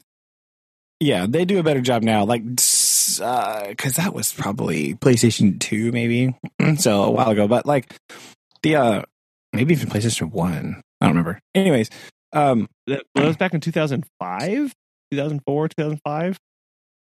yeah, 1.00 1.26
they 1.30 1.46
do 1.46 1.60
a 1.60 1.64
better 1.64 1.80
job 1.82 2.04
now. 2.04 2.26
Like 2.26 2.44
because 2.46 3.94
that 3.96 4.14
was 4.14 4.34
probably 4.34 4.96
PlayStation 4.96 5.60
Two, 5.60 5.92
maybe 5.94 6.36
so 6.78 7.04
a 7.04 7.12
while 7.12 7.30
ago. 7.30 7.48
But 7.48 7.66
like 7.66 7.96
the 8.64 8.76
uh 8.76 9.02
maybe 9.56 9.74
even 9.74 9.90
PlayStation 9.90 10.32
One. 10.32 10.82
I 11.02 11.06
don't 11.06 11.16
remember. 11.16 11.40
Anyways, 11.54 11.90
um, 12.34 12.68
That, 12.88 13.04
that 13.16 13.26
was 13.26 13.38
back 13.38 13.54
in 13.54 13.62
2005, 13.62 14.74
2004, 15.12 15.68
2005. 15.70 16.38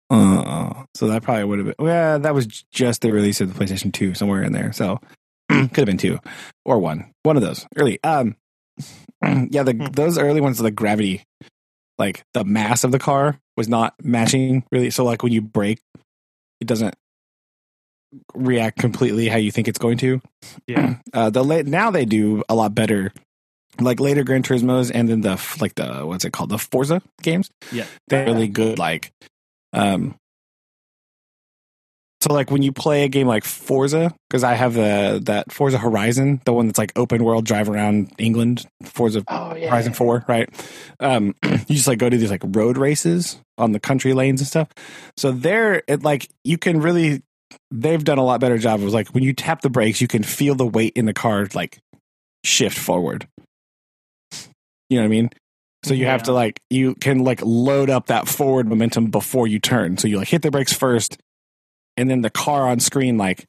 uh, 0.10 0.84
so 0.96 1.08
that 1.08 1.24
probably 1.24 1.44
would 1.44 1.60
have 1.60 1.66
been. 1.68 1.76
Well, 1.86 2.20
that 2.20 2.34
was 2.34 2.48
just 2.72 3.02
the 3.02 3.12
release 3.12 3.42
of 3.42 3.54
the 3.54 3.64
PlayStation 3.64 3.92
Two, 3.94 4.14
somewhere 4.14 4.44
in 4.44 4.52
there. 4.54 4.72
So 4.72 5.00
could 5.50 5.78
have 5.78 5.86
been 5.86 5.98
two 5.98 6.20
or 6.64 6.80
one, 6.80 7.12
one 7.24 7.38
of 7.38 7.44
those 7.44 7.66
early. 7.78 8.00
Um, 8.04 8.36
yeah, 9.24 9.64
the 9.64 9.74
Hmm. 9.74 9.86
those 9.94 10.18
early 10.18 10.42
ones, 10.42 10.58
the 10.58 10.72
gravity, 10.72 11.24
like 11.98 12.24
the 12.34 12.44
mass 12.44 12.84
of 12.84 12.92
the 12.92 13.00
car 13.00 13.40
was 13.58 13.68
not 13.70 13.94
matching 14.04 14.64
really. 14.72 14.90
So 14.90 15.04
like 15.06 15.24
when 15.24 15.32
you 15.32 15.42
brake, 15.42 15.80
it 16.62 16.68
doesn't 16.68 16.96
react 18.34 18.80
completely 18.80 19.28
how 19.28 19.38
you 19.38 19.52
think 19.52 19.68
it's 19.68 19.80
going 19.80 19.98
to. 20.00 20.22
Yeah. 20.68 20.96
Uh, 21.14 21.30
the 21.30 21.44
late 21.44 21.66
now 21.66 21.92
they 21.92 22.04
do 22.04 22.44
a 22.50 22.56
lot 22.56 22.76
better, 22.76 23.14
like 23.80 24.02
later 24.02 24.24
Gran 24.24 24.44
Turismo's 24.44 24.92
and 24.92 25.08
then 25.08 25.22
the 25.22 25.42
like 25.62 25.74
the 25.76 26.02
what's 26.06 26.26
it 26.26 26.34
called 26.34 26.50
the 26.50 26.58
Forza 26.58 27.02
games. 27.22 27.50
Yeah. 27.72 27.86
they're 28.10 28.26
really 28.26 28.50
good. 28.50 28.78
Like, 28.78 29.14
um, 29.72 30.16
so 32.22 32.34
like 32.34 32.50
when 32.50 32.64
you 32.64 32.72
play 32.72 33.04
a 33.04 33.08
game 33.08 33.28
like 33.28 33.44
Forza, 33.46 34.12
because 34.28 34.44
I 34.44 34.56
have 34.56 34.74
the 34.74 35.22
that 35.26 35.52
Forza 35.52 35.78
Horizon, 35.78 36.42
the 36.44 36.54
one 36.54 36.66
that's 36.66 36.80
like 36.80 36.92
open 36.96 37.24
world, 37.24 37.46
drive 37.46 37.70
around 37.70 38.12
England, 38.18 38.66
Forza 38.84 39.24
Oh 39.28 39.56
yeah. 39.56 39.70
Horizon 39.70 39.94
Four, 39.94 40.26
right? 40.28 40.50
Um, 41.00 41.36
you 41.44 41.76
just 41.76 41.88
like 41.88 42.00
go 42.00 42.10
to 42.10 42.18
these 42.18 42.32
like 42.32 42.42
road 42.44 42.78
races 42.78 43.38
on 43.60 43.74
the 43.74 43.80
country 43.80 44.14
lanes 44.14 44.42
and 44.42 44.48
stuff. 44.48 44.70
So 45.16 45.32
there, 45.32 45.84
it 45.88 46.04
like 46.04 46.28
you 46.44 46.58
can 46.58 46.82
really, 46.82 47.22
they've 47.72 48.04
done 48.04 48.18
a 48.18 48.24
lot 48.24 48.40
better 48.40 48.58
job. 48.58 48.82
It 48.82 48.86
was 48.86 48.94
like 48.94 49.10
when 49.10 49.24
you 49.24 49.34
tap 49.34 49.62
the 49.62 49.70
brakes, 49.70 50.02
you 50.02 50.08
can 50.08 50.24
feel 50.24 50.56
the 50.56 50.66
weight 50.66 50.94
in 50.96 51.06
the 51.06 51.14
car 51.14 51.48
like 51.54 51.80
shift 52.44 52.78
forward. 52.78 53.28
You 54.90 54.98
know 54.98 55.02
what 55.02 55.06
I 55.06 55.10
mean? 55.10 55.30
So 55.84 55.94
you 55.94 56.06
have 56.06 56.24
to 56.24 56.34
like 56.34 56.60
you 56.70 56.96
can 56.96 57.20
like 57.20 57.42
load 57.44 57.90
up 57.90 58.08
that 58.08 58.28
forward 58.28 58.68
momentum 58.68 59.12
before 59.12 59.48
you 59.48 59.60
turn. 59.60 59.98
So 59.98 60.08
you 60.08 60.18
like 60.18 60.28
hit 60.28 60.42
the 60.42 60.52
brakes 60.52 60.74
first, 60.74 61.18
and 61.96 62.10
then 62.10 62.22
the 62.22 62.30
car 62.30 62.68
on 62.68 62.80
screen 62.80 63.18
like 63.18 63.46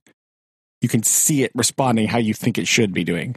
you 0.83 0.89
can 0.89 1.03
see 1.03 1.43
it 1.43 1.53
responding 1.55 2.09
how 2.09 2.19
you 2.19 2.35
think 2.35 2.59
it 2.59 2.69
should 2.69 2.93
be 2.93 3.05
doing. 3.05 3.37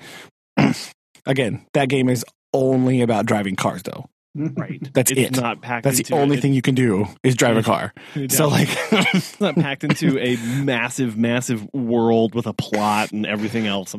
Again, 1.26 1.66
that 1.74 1.90
game 1.90 2.10
is 2.10 2.26
only 2.54 3.02
about 3.02 3.26
driving 3.26 3.56
cars 3.56 3.84
though. 3.84 4.10
Right. 4.36 4.88
That's 4.94 5.12
it's 5.12 5.38
it. 5.38 5.42
not 5.42 5.62
packed 5.62 5.84
That's 5.86 6.02
the 6.08 6.16
only 6.16 6.38
it- 6.38 6.42
thing 6.42 6.54
you 6.54 6.62
can 6.62 6.76
do 6.76 7.08
is 7.24 7.36
drive 7.36 7.58
a 7.58 7.64
car. 7.64 7.94
So 8.30 8.48
like 8.48 8.68
it's 9.14 9.40
not 9.42 9.56
packed 9.56 9.84
into 9.84 10.20
a 10.20 10.36
massive, 10.64 11.18
massive 11.18 11.68
world 11.74 12.36
with 12.36 12.46
a 12.48 12.54
plot 12.54 13.12
and 13.12 13.26
everything 13.26 13.66
else. 13.68 13.96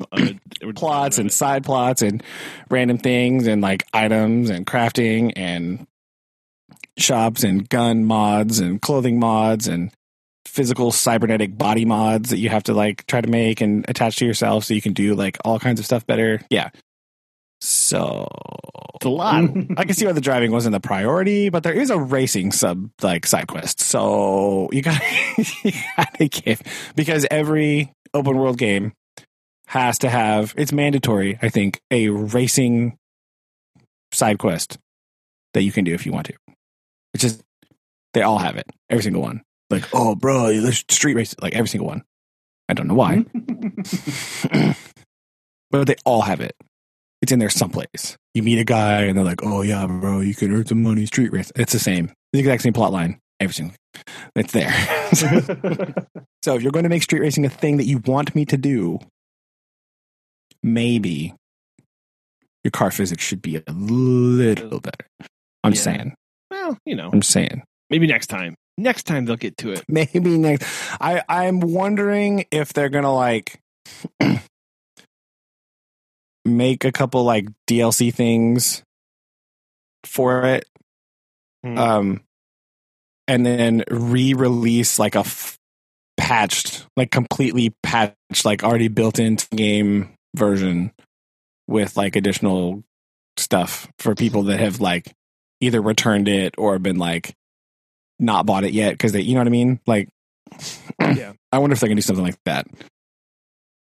plots 0.76 1.18
and 1.18 1.32
side 1.32 1.64
plots 1.64 2.02
and 2.02 2.22
random 2.70 2.98
things 2.98 3.46
and 3.46 3.60
like 3.60 3.84
items 3.92 4.50
and 4.50 4.66
crafting 4.66 5.32
and 5.36 5.86
shops 6.98 7.42
and 7.44 7.68
gun 7.68 8.04
mods 8.04 8.58
and 8.60 8.80
clothing 8.82 9.18
mods 9.18 9.66
and 9.68 9.90
physical 10.46 10.90
cybernetic 10.92 11.56
body 11.56 11.84
mods 11.84 12.30
that 12.30 12.38
you 12.38 12.48
have 12.48 12.64
to 12.64 12.74
like 12.74 13.06
try 13.06 13.20
to 13.20 13.28
make 13.28 13.60
and 13.60 13.84
attach 13.88 14.16
to 14.16 14.26
yourself 14.26 14.64
so 14.64 14.74
you 14.74 14.82
can 14.82 14.92
do 14.92 15.14
like 15.14 15.38
all 15.44 15.58
kinds 15.58 15.78
of 15.80 15.86
stuff 15.86 16.06
better. 16.06 16.40
Yeah. 16.50 16.70
So 17.60 18.26
It's 18.96 19.04
a 19.04 19.10
lot. 19.10 19.44
I 19.76 19.84
can 19.84 19.94
see 19.94 20.06
why 20.06 20.12
the 20.12 20.20
driving 20.20 20.50
wasn't 20.50 20.72
the 20.72 20.80
priority, 20.80 21.48
but 21.50 21.62
there 21.62 21.74
is 21.74 21.90
a 21.90 21.98
racing 21.98 22.52
sub 22.52 22.90
like 23.02 23.26
side 23.26 23.46
quest. 23.48 23.80
So 23.80 24.68
you 24.72 24.82
got 24.82 25.00
you 25.64 25.72
gotta 25.96 26.28
give 26.28 26.62
because 26.96 27.26
every 27.30 27.92
open 28.14 28.36
world 28.36 28.58
game 28.58 28.92
has 29.66 29.98
to 29.98 30.08
have 30.08 30.54
it's 30.56 30.72
mandatory, 30.72 31.38
I 31.42 31.48
think, 31.48 31.80
a 31.90 32.08
racing 32.08 32.96
side 34.12 34.38
quest 34.38 34.78
that 35.54 35.62
you 35.62 35.72
can 35.72 35.84
do 35.84 35.94
if 35.94 36.06
you 36.06 36.12
want 36.12 36.26
to. 36.26 36.34
It's 37.14 37.22
just 37.22 37.42
they 38.14 38.22
all 38.22 38.38
have 38.38 38.56
it. 38.56 38.66
Every 38.88 39.02
single 39.02 39.22
one. 39.22 39.42
Like, 39.68 39.84
oh 39.92 40.14
bro, 40.16 40.60
there's 40.60 40.84
street 40.88 41.14
race 41.14 41.34
like 41.40 41.54
every 41.54 41.68
single 41.68 41.86
one. 41.86 42.02
I 42.68 42.74
don't 42.74 42.88
know 42.88 42.94
why. 42.94 43.24
but 45.70 45.86
they 45.86 45.96
all 46.04 46.22
have 46.22 46.40
it. 46.40 46.56
It's 47.22 47.32
in 47.32 47.38
there 47.38 47.50
someplace. 47.50 48.16
You 48.34 48.42
meet 48.42 48.58
a 48.58 48.64
guy 48.64 49.02
and 49.02 49.16
they're 49.18 49.24
like, 49.24 49.42
"Oh 49.42 49.62
yeah, 49.62 49.86
bro, 49.86 50.20
you 50.20 50.34
can 50.34 50.52
earn 50.54 50.66
some 50.66 50.82
money 50.82 51.04
street 51.06 51.32
race." 51.32 51.52
It's 51.56 51.72
the 51.72 51.78
same, 51.78 52.12
the 52.32 52.38
exact 52.38 52.62
same 52.62 52.72
plot 52.72 52.92
line. 52.92 53.18
Everything, 53.40 53.74
it's 54.36 54.52
there. 54.52 54.70
so 56.42 56.54
if 56.54 56.62
you're 56.62 56.72
going 56.72 56.82
to 56.84 56.88
make 56.90 57.02
street 57.02 57.20
racing 57.20 57.44
a 57.46 57.50
thing 57.50 57.76
that 57.78 57.84
you 57.86 57.98
want 57.98 58.34
me 58.34 58.44
to 58.46 58.56
do, 58.56 58.98
maybe 60.62 61.34
your 62.64 62.70
car 62.70 62.90
physics 62.90 63.22
should 63.24 63.40
be 63.42 63.56
a 63.56 63.62
little 63.72 64.80
better. 64.80 65.06
I'm 65.64 65.72
Yeah. 65.72 65.80
saying. 65.80 66.14
Well, 66.50 66.78
you 66.84 66.96
know, 66.96 67.10
I'm 67.12 67.22
saying. 67.22 67.62
maybe 67.90 68.06
next 68.06 68.26
time. 68.28 68.54
Next 68.78 69.02
time 69.04 69.24
they'll 69.26 69.36
get 69.36 69.56
to 69.58 69.72
it. 69.72 69.84
maybe 69.88 70.38
next 70.38 70.66
i 71.00 71.22
i'm 71.28 71.60
wondering 71.60 72.44
if 72.50 72.72
they're 72.72 72.88
gonna 72.88 73.14
like 73.14 73.58
make 76.44 76.84
a 76.84 76.92
couple 76.92 77.22
like 77.24 77.46
dlc 77.68 78.12
things 78.14 78.82
for 80.04 80.44
it 80.46 80.64
Hmm. 81.62 81.76
um 81.78 82.20
and 83.28 83.44
then 83.44 83.84
re-release 83.90 84.98
like 84.98 85.14
a 85.14 85.18
f- 85.20 85.58
patched 86.16 86.86
like 86.96 87.10
completely 87.10 87.74
patched 87.82 88.44
like 88.44 88.64
already 88.64 88.88
built 88.88 89.18
into 89.18 89.46
game 89.54 90.08
version 90.34 90.90
with 91.68 91.96
like 91.98 92.16
additional 92.16 92.82
stuff 93.36 93.88
for 93.98 94.14
people 94.14 94.44
that 94.44 94.58
have 94.58 94.80
like 94.80 95.12
either 95.60 95.82
returned 95.82 96.28
it 96.28 96.54
or 96.56 96.78
been 96.78 96.96
like 96.98 97.34
not 98.18 98.46
bought 98.46 98.64
it 98.64 98.72
yet 98.72 98.92
because 98.92 99.12
they 99.12 99.20
you 99.20 99.34
know 99.34 99.40
what 99.40 99.46
i 99.46 99.50
mean 99.50 99.78
like 99.86 100.08
Yeah. 100.98 101.32
i 101.52 101.58
wonder 101.58 101.74
if 101.74 101.80
they 101.80 101.88
can 101.88 101.96
do 101.96 102.02
something 102.02 102.24
like 102.24 102.38
that 102.46 102.66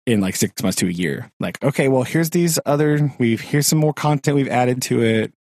in 0.07 0.21
like 0.21 0.37
six 0.37 0.63
months 0.63 0.79
to 0.79 0.87
a 0.87 0.91
year. 0.91 1.31
Like 1.41 1.63
okay 1.63 1.89
well 1.89 2.03
here's 2.03 2.31
these 2.31 2.59
other 2.67 3.13
we've 3.19 3.41
here's 3.41 3.67
some 3.67 3.79
more 3.79 3.95
content 3.95 4.37
we've 4.37 4.49
added 4.49 4.83
to 4.83 5.03
it. 5.03 5.33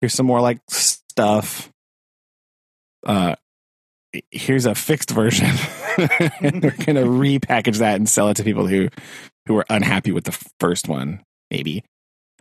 Here's 0.00 0.14
some 0.14 0.26
more 0.26 0.40
like 0.40 0.60
stuff. 0.68 1.70
Uh 3.06 3.36
here's 4.30 4.66
a 4.66 4.74
fixed 4.74 5.10
version. 5.10 5.50
And 6.40 6.62
we're 6.62 6.70
gonna 6.70 7.04
repackage 7.04 7.78
that 7.78 7.96
and 7.96 8.08
sell 8.08 8.28
it 8.28 8.36
to 8.36 8.44
people 8.44 8.66
who 8.66 8.88
who 9.46 9.56
are 9.56 9.66
unhappy 9.68 10.12
with 10.12 10.24
the 10.24 10.50
first 10.60 10.88
one 10.88 11.22
maybe. 11.50 11.84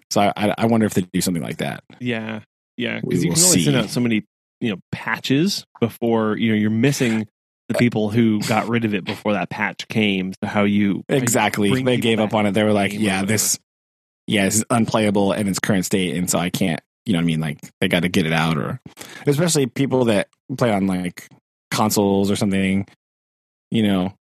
So 0.10 0.22
i 0.22 0.54
i, 0.58 0.66
wonder 0.66 0.86
if 0.86 0.94
they 0.94 1.02
do 1.02 1.22
something 1.22 1.44
like 1.44 1.58
that. 1.58 1.84
Yeah, 2.00 2.42
yeah, 2.78 3.00
because 3.02 3.24
you 3.24 3.32
can 3.32 3.44
only 3.44 3.64
send 3.64 3.78
out 3.78 3.90
so 3.90 4.00
many, 4.00 4.26
you 4.62 4.72
know, 4.72 4.78
patches 4.92 5.66
before 5.80 6.38
you 6.38 6.50
know 6.50 6.56
you're 6.56 6.70
missing 6.70 7.28
the 7.70 7.76
people 7.76 8.10
who 8.10 8.40
got 8.42 8.68
rid 8.68 8.86
of 8.86 8.94
it 8.94 9.06
before 9.06 9.34
that 9.34 9.50
patch 9.50 9.88
came. 9.88 10.34
So 10.34 10.48
how 10.48 10.64
you 10.64 11.04
how 11.10 11.16
you 11.16 11.22
exactly 11.22 11.84
they 11.84 11.98
gave 11.98 12.20
up 12.20 12.34
on 12.34 12.46
it 12.46 12.52
they 12.52 12.64
were 12.64 12.74
like 12.74 12.94
yeah 12.94 13.24
this 13.24 13.60
yeah 14.28 14.46
this 14.46 14.56
is 14.56 14.66
unplayable 14.70 15.34
in 15.34 15.48
its 15.48 15.60
current 15.60 15.86
state 15.86 16.16
and 16.16 16.30
so 16.30 16.40
i 16.40 16.50
can't 16.50 16.82
you 17.06 17.14
know 17.14 17.20
what 17.20 17.24
i 17.24 17.26
mean 17.26 17.40
like 17.40 17.60
they 17.82 17.88
got 17.88 18.02
to 18.02 18.10
get 18.10 18.26
it 18.26 18.34
out 18.34 18.58
or 18.58 18.80
especially 19.28 19.66
people 19.68 20.06
that 20.06 20.28
play 20.58 20.72
on 20.72 20.88
like 20.88 21.28
consoles 21.72 22.32
or 22.32 22.36
something 22.36 22.88
you 23.72 23.84
know 23.84 24.14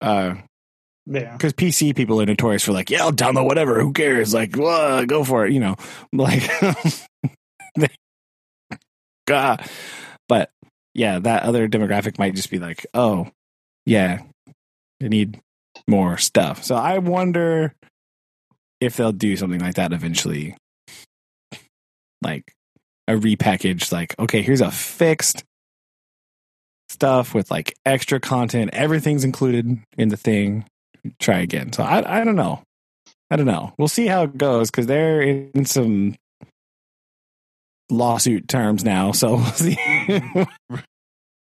uh 0.00 0.34
yeah. 1.06 1.32
because 1.32 1.52
PC 1.52 1.96
people 1.96 2.20
are 2.20 2.26
notorious 2.26 2.64
for 2.64 2.70
like, 2.72 2.88
yeah, 2.88 3.02
I'll 3.02 3.12
download 3.12 3.46
whatever. 3.46 3.80
Who 3.80 3.92
cares? 3.92 4.32
Like, 4.32 4.54
"Whoa, 4.54 5.04
go 5.04 5.24
for 5.24 5.46
it. 5.46 5.52
You 5.52 5.58
know, 5.58 5.76
like, 6.12 6.48
God. 9.26 9.68
Yeah, 10.94 11.18
that 11.20 11.44
other 11.44 11.68
demographic 11.68 12.18
might 12.18 12.34
just 12.34 12.50
be 12.50 12.58
like, 12.58 12.86
oh, 12.92 13.28
yeah, 13.86 14.22
they 15.00 15.08
need 15.08 15.40
more 15.86 16.18
stuff. 16.18 16.62
So 16.64 16.74
I 16.74 16.98
wonder 16.98 17.74
if 18.80 18.96
they'll 18.96 19.12
do 19.12 19.36
something 19.36 19.60
like 19.60 19.76
that 19.76 19.92
eventually, 19.92 20.56
like 22.20 22.52
a 23.08 23.12
repackaged. 23.12 23.92
Like, 23.92 24.14
okay, 24.18 24.42
here's 24.42 24.60
a 24.60 24.70
fixed 24.70 25.44
stuff 26.88 27.34
with 27.34 27.50
like 27.50 27.74
extra 27.86 28.20
content. 28.20 28.70
Everything's 28.72 29.24
included 29.24 29.78
in 29.96 30.08
the 30.08 30.16
thing 30.16 30.66
try 31.20 31.40
again. 31.40 31.72
So 31.72 31.82
I 31.82 32.20
I 32.20 32.24
don't 32.24 32.36
know. 32.36 32.62
I 33.30 33.36
don't 33.36 33.46
know. 33.46 33.72
We'll 33.78 33.88
see 33.88 34.06
how 34.06 34.24
it 34.24 34.36
goes 34.36 34.70
because 34.70 34.86
they're 34.86 35.22
in 35.22 35.64
some 35.64 36.16
lawsuit 37.92 38.48
terms 38.48 38.84
now. 38.84 39.12
So 39.12 39.34
we'll 39.36 39.44
see. 39.46 39.78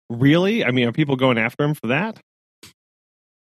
really. 0.09 0.63
I 0.63 0.71
mean, 0.71 0.87
are 0.87 0.91
people 0.91 1.15
going 1.15 1.37
after 1.37 1.63
him 1.63 1.73
for 1.73 1.87
that? 1.87 2.19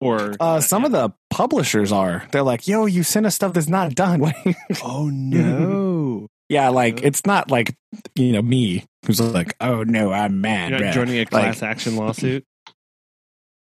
Or 0.00 0.32
uh, 0.40 0.60
some 0.60 0.84
of 0.84 0.92
the 0.92 1.10
publishers 1.28 1.92
are. 1.92 2.26
They're 2.32 2.42
like, 2.42 2.66
"Yo, 2.66 2.86
you 2.86 3.02
sent 3.02 3.26
us 3.26 3.34
stuff 3.34 3.52
that's 3.52 3.68
not 3.68 3.94
done." 3.94 4.22
oh 4.82 5.10
no, 5.10 6.26
Yeah, 6.48 6.70
like 6.70 7.02
it's 7.02 7.26
not 7.26 7.50
like 7.50 7.74
you 8.14 8.32
know 8.32 8.40
me 8.40 8.84
who's 9.06 9.20
like, 9.20 9.54
oh 9.60 9.82
no, 9.82 10.10
I'm 10.10 10.40
mad. 10.40 10.70
You're 10.70 10.80
not 10.80 10.94
joining 10.94 11.16
a 11.16 11.18
Like, 11.20 11.28
class 11.28 11.62
action 11.62 11.96
lawsuit. 11.96 12.44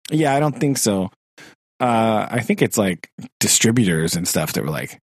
Yeah, 0.10 0.34
I 0.34 0.40
don't 0.40 0.58
think 0.58 0.78
so. 0.78 1.10
Uh, 1.82 2.28
I 2.30 2.40
think 2.42 2.62
it's 2.62 2.78
like 2.78 3.10
distributors 3.40 4.16
and 4.16 4.28
stuff 4.28 4.54
that 4.54 4.64
were 4.64 4.70
like, 4.70 5.00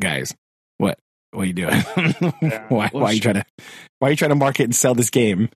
guys, 0.00 0.34
what 0.78 0.98
what 1.36 1.42
are 1.42 1.46
you 1.46 1.52
doing? 1.52 1.80
why 2.68 2.90
Well, 2.92 3.02
why 3.02 3.10
are 3.10 3.12
you 3.12 3.20
trying 3.20 3.36
to 3.36 3.44
why 3.98 4.08
are 4.08 4.10
you 4.10 4.16
trying 4.16 4.30
to 4.30 4.34
market 4.36 4.64
and 4.64 4.74
sell 4.74 4.94
this 4.94 5.10
game 5.10 5.48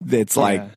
that's 0.00 0.36
like 0.36 0.60
Yeah. 0.60 0.68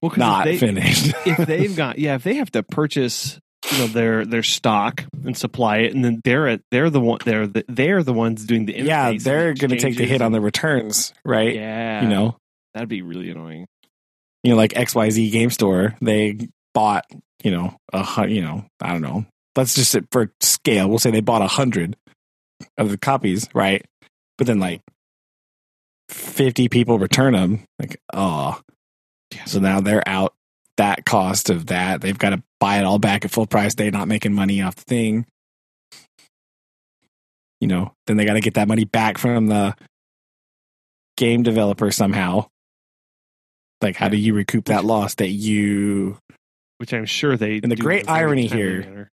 well, 0.00 0.10
'cause 0.10 0.16
if 0.16 0.18
not 0.18 0.44
they- 0.44 0.58
finished? 0.58 1.14
if 1.26 1.38
they've 1.46 1.76
got 1.76 1.98
yeah, 1.98 2.14
if 2.16 2.22
they 2.24 2.34
have 2.34 2.50
to 2.52 2.62
purchase 2.62 3.38
you 3.72 3.78
know 3.78 3.86
their 3.86 4.24
their 4.24 4.42
stock 4.42 5.04
and 5.24 5.36
supply 5.36 5.78
it, 5.78 5.94
and 5.94 6.04
then 6.04 6.20
they're 6.24 6.48
at, 6.48 6.60
they're 6.70 6.90
the 6.90 7.00
one 7.00 7.18
they're 7.24 7.46
the, 7.46 7.64
they're 7.68 8.02
the 8.02 8.12
ones 8.12 8.44
doing 8.44 8.66
the 8.66 8.72
yeah, 8.74 9.12
they're 9.16 9.54
going 9.54 9.70
to 9.70 9.78
take 9.78 9.96
the 9.96 10.04
hit 10.04 10.20
on 10.20 10.32
the 10.32 10.40
returns, 10.40 11.14
right? 11.24 11.54
yeah, 11.54 12.02
You 12.02 12.08
know, 12.08 12.36
that'd 12.74 12.88
be 12.88 13.02
really 13.02 13.30
annoying. 13.30 13.66
you 14.42 14.50
know, 14.50 14.56
like 14.56 14.72
XYZ 14.72 15.30
Game 15.30 15.50
Store, 15.50 15.94
they 16.02 16.48
bought, 16.74 17.04
you 17.44 17.52
know, 17.52 17.76
a 17.92 18.26
you 18.28 18.42
know, 18.42 18.64
I 18.80 18.90
don't 18.92 19.02
know. 19.02 19.26
Let's 19.56 19.74
just 19.74 19.96
for 20.10 20.32
scale. 20.40 20.88
We'll 20.88 20.98
say 20.98 21.10
they 21.12 21.20
bought 21.20 21.42
a 21.42 21.46
hundred 21.46 21.96
of 22.78 22.90
the 22.90 22.98
copies, 22.98 23.48
right? 23.54 23.84
But 24.38 24.46
then 24.46 24.60
like 24.60 24.80
fifty 26.08 26.68
people 26.68 26.98
return 26.98 27.32
them. 27.32 27.64
Like, 27.78 27.98
oh, 28.12 28.60
so 29.46 29.60
now 29.60 29.80
they're 29.80 30.06
out 30.06 30.34
that 30.76 31.04
cost 31.04 31.50
of 31.50 31.66
that. 31.66 32.00
They've 32.00 32.18
got 32.18 32.30
to 32.30 32.42
buy 32.60 32.78
it 32.78 32.84
all 32.84 32.98
back 32.98 33.24
at 33.24 33.30
full 33.30 33.46
price. 33.46 33.74
They're 33.74 33.90
not 33.90 34.08
making 34.08 34.32
money 34.32 34.62
off 34.62 34.76
the 34.76 34.82
thing. 34.82 35.26
You 37.60 37.68
know, 37.68 37.92
then 38.06 38.16
they 38.16 38.24
got 38.24 38.34
to 38.34 38.40
get 38.40 38.54
that 38.54 38.68
money 38.68 38.84
back 38.84 39.18
from 39.18 39.46
the 39.46 39.76
game 41.16 41.42
developer 41.42 41.90
somehow. 41.90 42.46
Like, 43.80 43.96
how 43.96 44.08
do 44.08 44.16
you 44.16 44.34
recoup 44.34 44.64
that 44.66 44.84
loss 44.84 45.16
that 45.16 45.28
you 45.28 46.18
Which 46.78 46.92
I'm 46.92 47.04
sure 47.04 47.36
they. 47.36 47.60
And 47.62 47.70
the 47.70 47.76
great 47.76 48.04
in 48.04 48.08
a 48.08 48.12
very 48.12 48.20
irony 48.20 48.46
here-. 48.46 49.10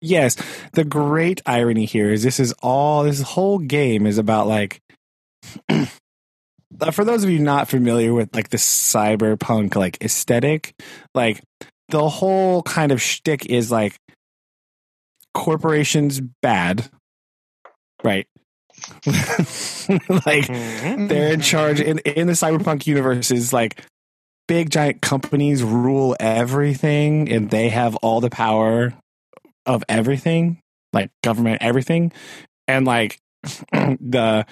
Yes, 0.00 0.36
the 0.72 0.84
great 0.84 1.42
irony 1.44 1.84
here 1.84 2.10
is 2.10 2.22
this 2.22 2.40
is 2.40 2.54
all 2.62 3.04
this 3.04 3.20
whole 3.20 3.58
game 3.58 4.06
is 4.06 4.18
about 4.18 4.46
like 4.46 4.80
for 6.92 7.04
those 7.04 7.24
of 7.24 7.30
you 7.30 7.38
not 7.38 7.68
familiar 7.68 8.12
with 8.12 8.34
like 8.34 8.48
the 8.48 8.56
cyberpunk 8.56 9.76
like 9.76 10.02
aesthetic, 10.02 10.74
like 11.14 11.42
the 11.88 12.08
whole 12.08 12.62
kind 12.62 12.92
of 12.92 13.02
shtick 13.02 13.46
is 13.46 13.70
like 13.70 13.96
corporations 15.34 16.20
bad, 16.42 16.88
right? 18.02 18.26
like 19.06 20.46
mm-hmm. 20.46 21.08
they're 21.08 21.32
in 21.32 21.40
charge 21.40 21.80
in 21.80 21.98
in 21.98 22.26
the 22.26 22.32
cyberpunk 22.32 22.86
universe 22.86 23.30
is 23.30 23.52
like 23.52 23.82
big 24.48 24.70
giant 24.70 25.02
companies 25.02 25.62
rule 25.62 26.16
everything 26.18 27.30
and 27.30 27.50
they 27.50 27.68
have 27.68 27.94
all 27.96 28.22
the 28.22 28.30
power 28.30 28.94
of 29.74 29.84
everything 29.88 30.60
like 30.92 31.10
government 31.22 31.58
everything 31.60 32.12
and 32.66 32.86
like 32.86 33.18
the 33.72 34.44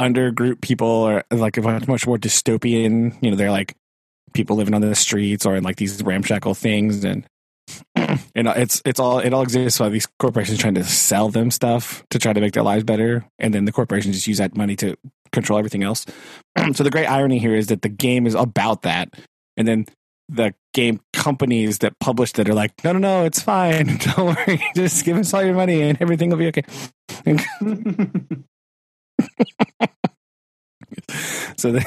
undergroup 0.00 0.60
people 0.60 1.04
are 1.04 1.24
like 1.30 1.56
much 1.62 1.86
much 1.86 2.06
more 2.06 2.18
dystopian 2.18 3.16
you 3.22 3.30
know 3.30 3.36
they're 3.36 3.50
like 3.50 3.74
people 4.32 4.56
living 4.56 4.74
on 4.74 4.80
the 4.80 4.94
streets 4.94 5.46
or 5.46 5.54
in 5.54 5.62
like 5.62 5.76
these 5.76 6.02
ramshackle 6.02 6.54
things 6.54 7.04
and 7.04 7.26
and 7.94 8.48
it's 8.48 8.82
it's 8.84 8.98
all 8.98 9.20
it 9.20 9.32
all 9.32 9.42
exists 9.42 9.78
while 9.80 9.90
these 9.90 10.08
corporations 10.18 10.58
trying 10.58 10.74
to 10.74 10.84
sell 10.84 11.28
them 11.28 11.50
stuff 11.50 12.04
to 12.10 12.18
try 12.18 12.32
to 12.32 12.40
make 12.40 12.52
their 12.52 12.62
lives 12.62 12.84
better 12.84 13.24
and 13.38 13.54
then 13.54 13.64
the 13.64 13.72
corporations 13.72 14.16
just 14.16 14.26
use 14.26 14.38
that 14.38 14.56
money 14.56 14.76
to 14.76 14.96
control 15.32 15.58
everything 15.58 15.82
else. 15.82 16.06
So 16.74 16.84
the 16.84 16.90
great 16.90 17.06
irony 17.06 17.38
here 17.38 17.54
is 17.54 17.66
that 17.66 17.82
the 17.82 17.88
game 17.88 18.26
is 18.26 18.34
about 18.34 18.82
that 18.82 19.12
and 19.56 19.66
then 19.66 19.86
the 20.28 20.54
game 20.74 21.00
companies 21.12 21.78
that 21.78 21.98
publish 22.00 22.32
that 22.32 22.48
are 22.48 22.54
like 22.54 22.72
no 22.84 22.92
no 22.92 22.98
no 22.98 23.24
it's 23.24 23.40
fine 23.40 23.86
don't 24.16 24.36
worry 24.36 24.62
just 24.76 25.04
give 25.04 25.16
us 25.16 25.32
all 25.32 25.42
your 25.42 25.54
money 25.54 25.80
and 25.82 25.96
everything 26.02 26.28
will 26.28 26.36
be 26.36 26.48
okay 26.48 26.64
so 31.56 31.72
the, 31.72 31.86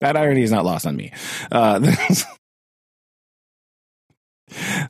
that 0.00 0.16
irony 0.16 0.42
is 0.42 0.50
not 0.50 0.64
lost 0.64 0.86
on 0.86 0.96
me 0.96 1.12
uh 1.52 1.78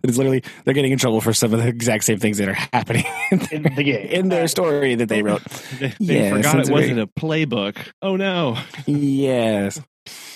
it's 0.03 0.17
literally 0.17 0.43
they're 0.65 0.75
getting 0.75 0.93
in 0.93 0.99
trouble 0.99 1.21
for 1.21 1.33
some 1.33 1.53
of 1.53 1.61
the 1.61 1.69
exact 1.69 2.05
same 2.05 2.19
things 2.19 2.39
that 2.39 2.49
are 2.49 2.59
happening 2.73 3.05
in 3.51 3.63
the 3.65 3.83
game. 3.83 4.07
in 4.09 4.29
their 4.29 4.49
story 4.49 4.95
that 4.95 5.09
they 5.09 5.23
wrote 5.23 5.43
They, 5.79 5.93
they 6.01 6.23
Yeah, 6.23 6.37
forgot 6.37 6.61
it 6.61 6.71
wasn't 6.73 7.01
a 7.01 7.07
playbook. 7.07 7.77
Oh 8.01 8.17
no! 8.17 8.57
yes 8.87 9.81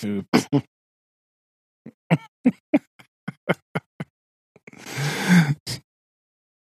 Oops. 0.05 0.47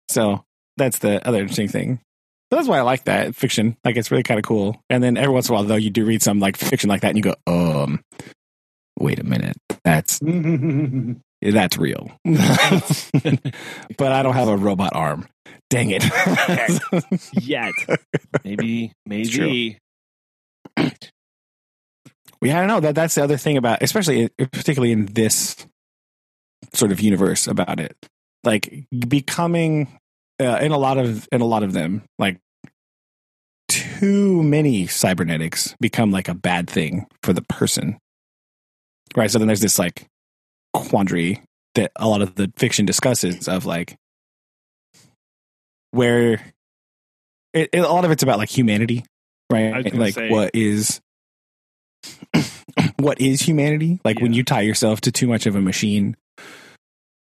So 0.09 0.43
that's 0.77 0.99
the 0.99 1.25
other 1.27 1.39
interesting 1.39 1.67
thing. 1.67 1.99
So 2.51 2.55
that's 2.55 2.67
why 2.67 2.79
I 2.79 2.81
like 2.81 3.03
that 3.03 3.35
fiction. 3.35 3.77
Like 3.85 3.95
it's 3.95 4.09
really 4.09 4.23
kind 4.23 4.39
of 4.39 4.43
cool. 4.43 4.81
And 4.89 5.03
then 5.03 5.17
every 5.17 5.33
once 5.33 5.49
in 5.49 5.53
a 5.53 5.57
while, 5.57 5.65
though, 5.65 5.75
you 5.75 5.91
do 5.91 6.05
read 6.05 6.23
some 6.23 6.39
like 6.39 6.57
fiction 6.57 6.89
like 6.89 7.01
that, 7.01 7.09
and 7.09 7.17
you 7.17 7.23
go, 7.23 7.35
um, 7.45 8.01
wait 8.97 9.19
a 9.19 9.23
minute, 9.23 9.57
that's 9.83 10.19
that's 11.41 11.77
real. 11.77 12.11
but 12.25 14.11
I 14.11 14.23
don't 14.23 14.33
have 14.33 14.47
a 14.47 14.57
robot 14.57 14.95
arm. 14.95 15.27
Dang 15.69 15.91
it. 15.91 16.03
Yet, 17.33 17.73
maybe, 18.43 18.93
maybe. 19.05 19.77
Yeah, 22.41 22.57
I 22.57 22.59
don't 22.61 22.67
know 22.67 22.79
that 22.79 22.95
that's 22.95 23.15
the 23.15 23.23
other 23.23 23.37
thing 23.37 23.57
about, 23.57 23.81
especially 23.81 24.29
particularly 24.37 24.91
in 24.93 25.07
this 25.07 25.55
sort 26.73 26.91
of 26.91 26.99
universe 27.01 27.47
about 27.47 27.79
it, 27.79 27.97
like 28.43 28.85
becoming 29.07 29.99
uh, 30.41 30.57
in 30.61 30.71
a 30.71 30.77
lot 30.77 30.97
of 30.97 31.27
in 31.31 31.41
a 31.41 31.45
lot 31.45 31.63
of 31.63 31.73
them, 31.73 32.03
like 32.17 32.39
too 33.67 34.41
many 34.41 34.87
cybernetics 34.87 35.75
become 35.81 36.11
like 36.11 36.27
a 36.29 36.33
bad 36.33 36.69
thing 36.69 37.05
for 37.23 37.33
the 37.33 37.41
person, 37.43 37.97
right? 39.17 39.29
So 39.29 39.37
then 39.37 39.47
there's 39.47 39.59
this 39.61 39.77
like 39.77 40.05
quandary 40.73 41.43
that 41.75 41.91
a 41.97 42.07
lot 42.07 42.21
of 42.21 42.35
the 42.35 42.51
fiction 42.57 42.85
discusses 42.85 43.47
of 43.49 43.65
like 43.65 43.95
where 45.91 46.33
it, 47.53 47.69
it- 47.73 47.79
a 47.79 47.91
lot 47.91 48.05
of 48.05 48.11
it's 48.11 48.23
about 48.23 48.37
like 48.37 48.49
humanity, 48.49 49.03
right? 49.51 49.73
I 49.73 49.77
was 49.77 49.85
gonna 49.85 49.99
Like 50.03 50.13
say- 50.13 50.29
what 50.29 50.51
is 50.53 51.01
what 52.97 53.19
is 53.19 53.41
humanity? 53.41 53.99
Like 54.03 54.19
when 54.19 54.33
you 54.33 54.43
tie 54.43 54.61
yourself 54.61 55.01
to 55.01 55.11
too 55.11 55.27
much 55.27 55.45
of 55.45 55.55
a 55.55 55.61
machine, 55.61 56.15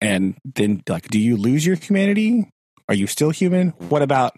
and 0.02 0.38
then 0.44 0.84
like, 0.88 1.08
do 1.10 1.20
you 1.20 1.38
lose 1.38 1.66
your 1.66 1.76
humanity? 1.76 2.50
Are 2.90 2.96
you 2.96 3.08
still 3.08 3.32
human? 3.32 3.70
What 3.90 4.02
about 4.02 4.38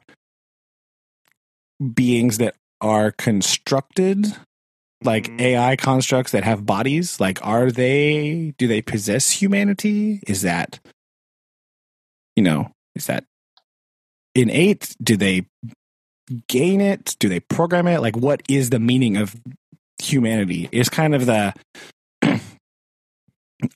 beings 1.93 2.37
that 2.39 2.55
are 2.81 3.11
constructed, 3.11 4.25
like 5.03 5.27
Mhm. 5.27 5.41
AI 5.41 5.75
constructs 5.75 6.31
that 6.31 6.43
have 6.43 6.65
bodies? 6.65 7.19
Like, 7.19 7.45
are 7.45 7.71
they? 7.71 8.53
Do 8.57 8.67
they 8.67 8.81
possess 8.81 9.31
humanity? 9.31 10.21
Is 10.27 10.41
that, 10.41 10.79
you 12.35 12.43
know, 12.43 12.71
is 12.95 13.05
that 13.07 13.25
innate? 14.35 14.95
Do 15.01 15.17
they 15.17 15.45
gain 16.47 16.81
it? 16.81 17.15
Do 17.19 17.27
they 17.29 17.39
program 17.39 17.87
it? 17.87 17.99
Like, 18.01 18.15
what 18.15 18.41
is 18.49 18.69
the 18.69 18.79
meaning 18.79 19.17
of 19.17 19.35
humanity? 20.01 20.69
Is 20.71 20.89
kind 20.89 21.13
of 21.15 21.25
the 21.25 21.53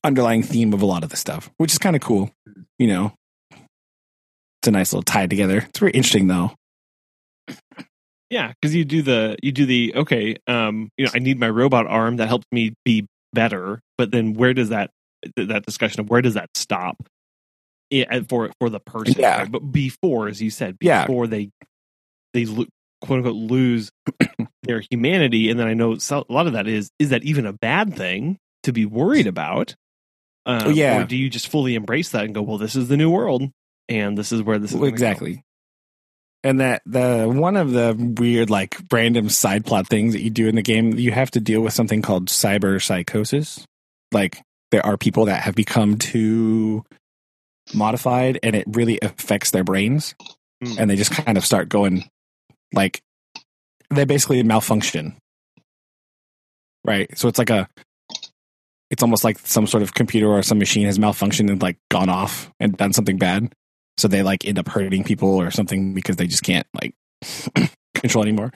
underlying 0.03 0.43
theme 0.43 0.73
of 0.73 0.81
a 0.81 0.85
lot 0.85 1.03
of 1.03 1.09
the 1.09 1.17
stuff, 1.17 1.49
which 1.57 1.71
is 1.71 1.77
kind 1.77 1.95
of 1.95 2.01
cool. 2.01 2.31
You 2.79 2.87
know, 2.87 3.13
it's 3.51 4.67
a 4.67 4.71
nice 4.71 4.93
little 4.93 5.03
tie 5.03 5.27
together. 5.27 5.57
It's 5.69 5.79
very 5.79 5.91
interesting, 5.91 6.27
though. 6.27 6.51
Yeah, 8.29 8.51
because 8.61 8.73
you 8.73 8.83
do 8.85 9.01
the 9.01 9.37
you 9.43 9.51
do 9.51 9.65
the 9.65 9.93
okay. 9.95 10.37
Um, 10.47 10.89
you 10.97 11.05
know, 11.05 11.11
I 11.13 11.19
need 11.19 11.39
my 11.39 11.49
robot 11.49 11.85
arm 11.87 12.17
that 12.17 12.27
helps 12.27 12.45
me 12.51 12.73
be 12.83 13.05
better. 13.33 13.79
But 13.97 14.11
then, 14.11 14.33
where 14.33 14.53
does 14.53 14.69
that 14.69 14.89
that 15.37 15.65
discussion 15.65 15.99
of 16.01 16.09
where 16.09 16.21
does 16.21 16.33
that 16.33 16.49
stop? 16.55 16.97
Yeah, 17.91 18.21
for 18.27 18.49
for 18.59 18.69
the 18.69 18.79
person. 18.79 19.15
Yeah. 19.19 19.39
right? 19.41 19.51
But 19.51 19.71
before, 19.71 20.27
as 20.29 20.41
you 20.41 20.49
said, 20.49 20.77
Yeah. 20.81 21.05
before 21.05 21.27
they 21.27 21.49
they 22.33 22.45
lo- 22.45 22.65
quote 23.01 23.17
unquote 23.17 23.35
lose 23.35 23.91
their 24.63 24.81
humanity, 24.89 25.49
and 25.49 25.59
then 25.59 25.67
I 25.67 25.73
know 25.73 25.93
a 25.93 26.23
lot 26.29 26.47
of 26.47 26.53
that 26.53 26.67
is 26.67 26.91
is 26.99 27.09
that 27.09 27.23
even 27.23 27.45
a 27.45 27.53
bad 27.53 27.95
thing 27.95 28.37
to 28.63 28.73
be 28.73 28.85
worried 28.85 29.27
about? 29.27 29.75
Um, 30.45 30.73
Yeah. 30.73 31.01
Or 31.01 31.05
do 31.05 31.15
you 31.15 31.29
just 31.29 31.47
fully 31.47 31.75
embrace 31.75 32.09
that 32.09 32.25
and 32.25 32.33
go, 32.35 32.41
well, 32.41 32.57
this 32.57 32.75
is 32.75 32.87
the 32.87 32.97
new 32.97 33.09
world, 33.09 33.49
and 33.87 34.17
this 34.17 34.31
is 34.31 34.41
where 34.41 34.59
this 34.59 34.71
is 34.71 34.75
gonna 34.75 34.89
go." 34.89 34.93
exactly. 34.93 35.43
And 36.45 36.59
that 36.59 36.81
the 36.85 37.25
one 37.33 37.55
of 37.55 37.71
the 37.71 37.95
weird 38.19 38.49
like 38.49 38.75
random 38.91 39.29
side 39.29 39.65
plot 39.65 39.87
things 39.87 40.13
that 40.13 40.21
you 40.21 40.29
do 40.29 40.47
in 40.49 40.55
the 40.55 40.61
game, 40.61 40.97
you 40.97 41.11
have 41.11 41.31
to 41.31 41.39
deal 41.39 41.61
with 41.61 41.73
something 41.73 42.01
called 42.01 42.27
cyber 42.27 42.81
psychosis. 42.83 43.65
Like 44.11 44.41
there 44.71 44.85
are 44.85 44.97
people 44.97 45.25
that 45.25 45.43
have 45.43 45.55
become 45.55 45.97
too 45.97 46.83
modified 47.73 48.39
and 48.43 48.55
it 48.55 48.65
really 48.67 48.99
affects 49.01 49.51
their 49.51 49.63
brains 49.63 50.15
Hmm. 50.61 50.75
and 50.79 50.89
they 50.89 50.95
just 50.97 51.11
kind 51.11 51.37
of 51.37 51.45
start 51.45 51.69
going 51.69 52.09
Like 52.73 53.01
they 53.95 54.05
basically 54.05 54.43
malfunction. 54.43 55.15
Right. 56.85 57.17
So 57.17 57.27
it's 57.27 57.39
like 57.39 57.49
a 57.49 57.67
it's 58.89 59.01
almost 59.01 59.23
like 59.23 59.39
some 59.39 59.65
sort 59.65 59.81
of 59.81 59.93
computer 59.93 60.27
or 60.27 60.43
some 60.43 60.59
machine 60.59 60.85
has 60.85 60.99
malfunctioned 60.99 61.49
and 61.49 61.61
like 61.61 61.77
gone 61.89 62.09
off 62.09 62.51
and 62.59 62.77
done 62.77 62.93
something 62.93 63.17
bad. 63.17 63.51
So 63.97 64.07
they 64.07 64.21
like 64.21 64.45
end 64.45 64.59
up 64.59 64.67
hurting 64.67 65.03
people 65.03 65.29
or 65.29 65.49
something 65.49 65.93
because 65.93 66.17
they 66.17 66.27
just 66.27 66.43
can't 66.43 66.67
like 66.79 66.93
control 67.95 68.23
anymore. 68.23 68.51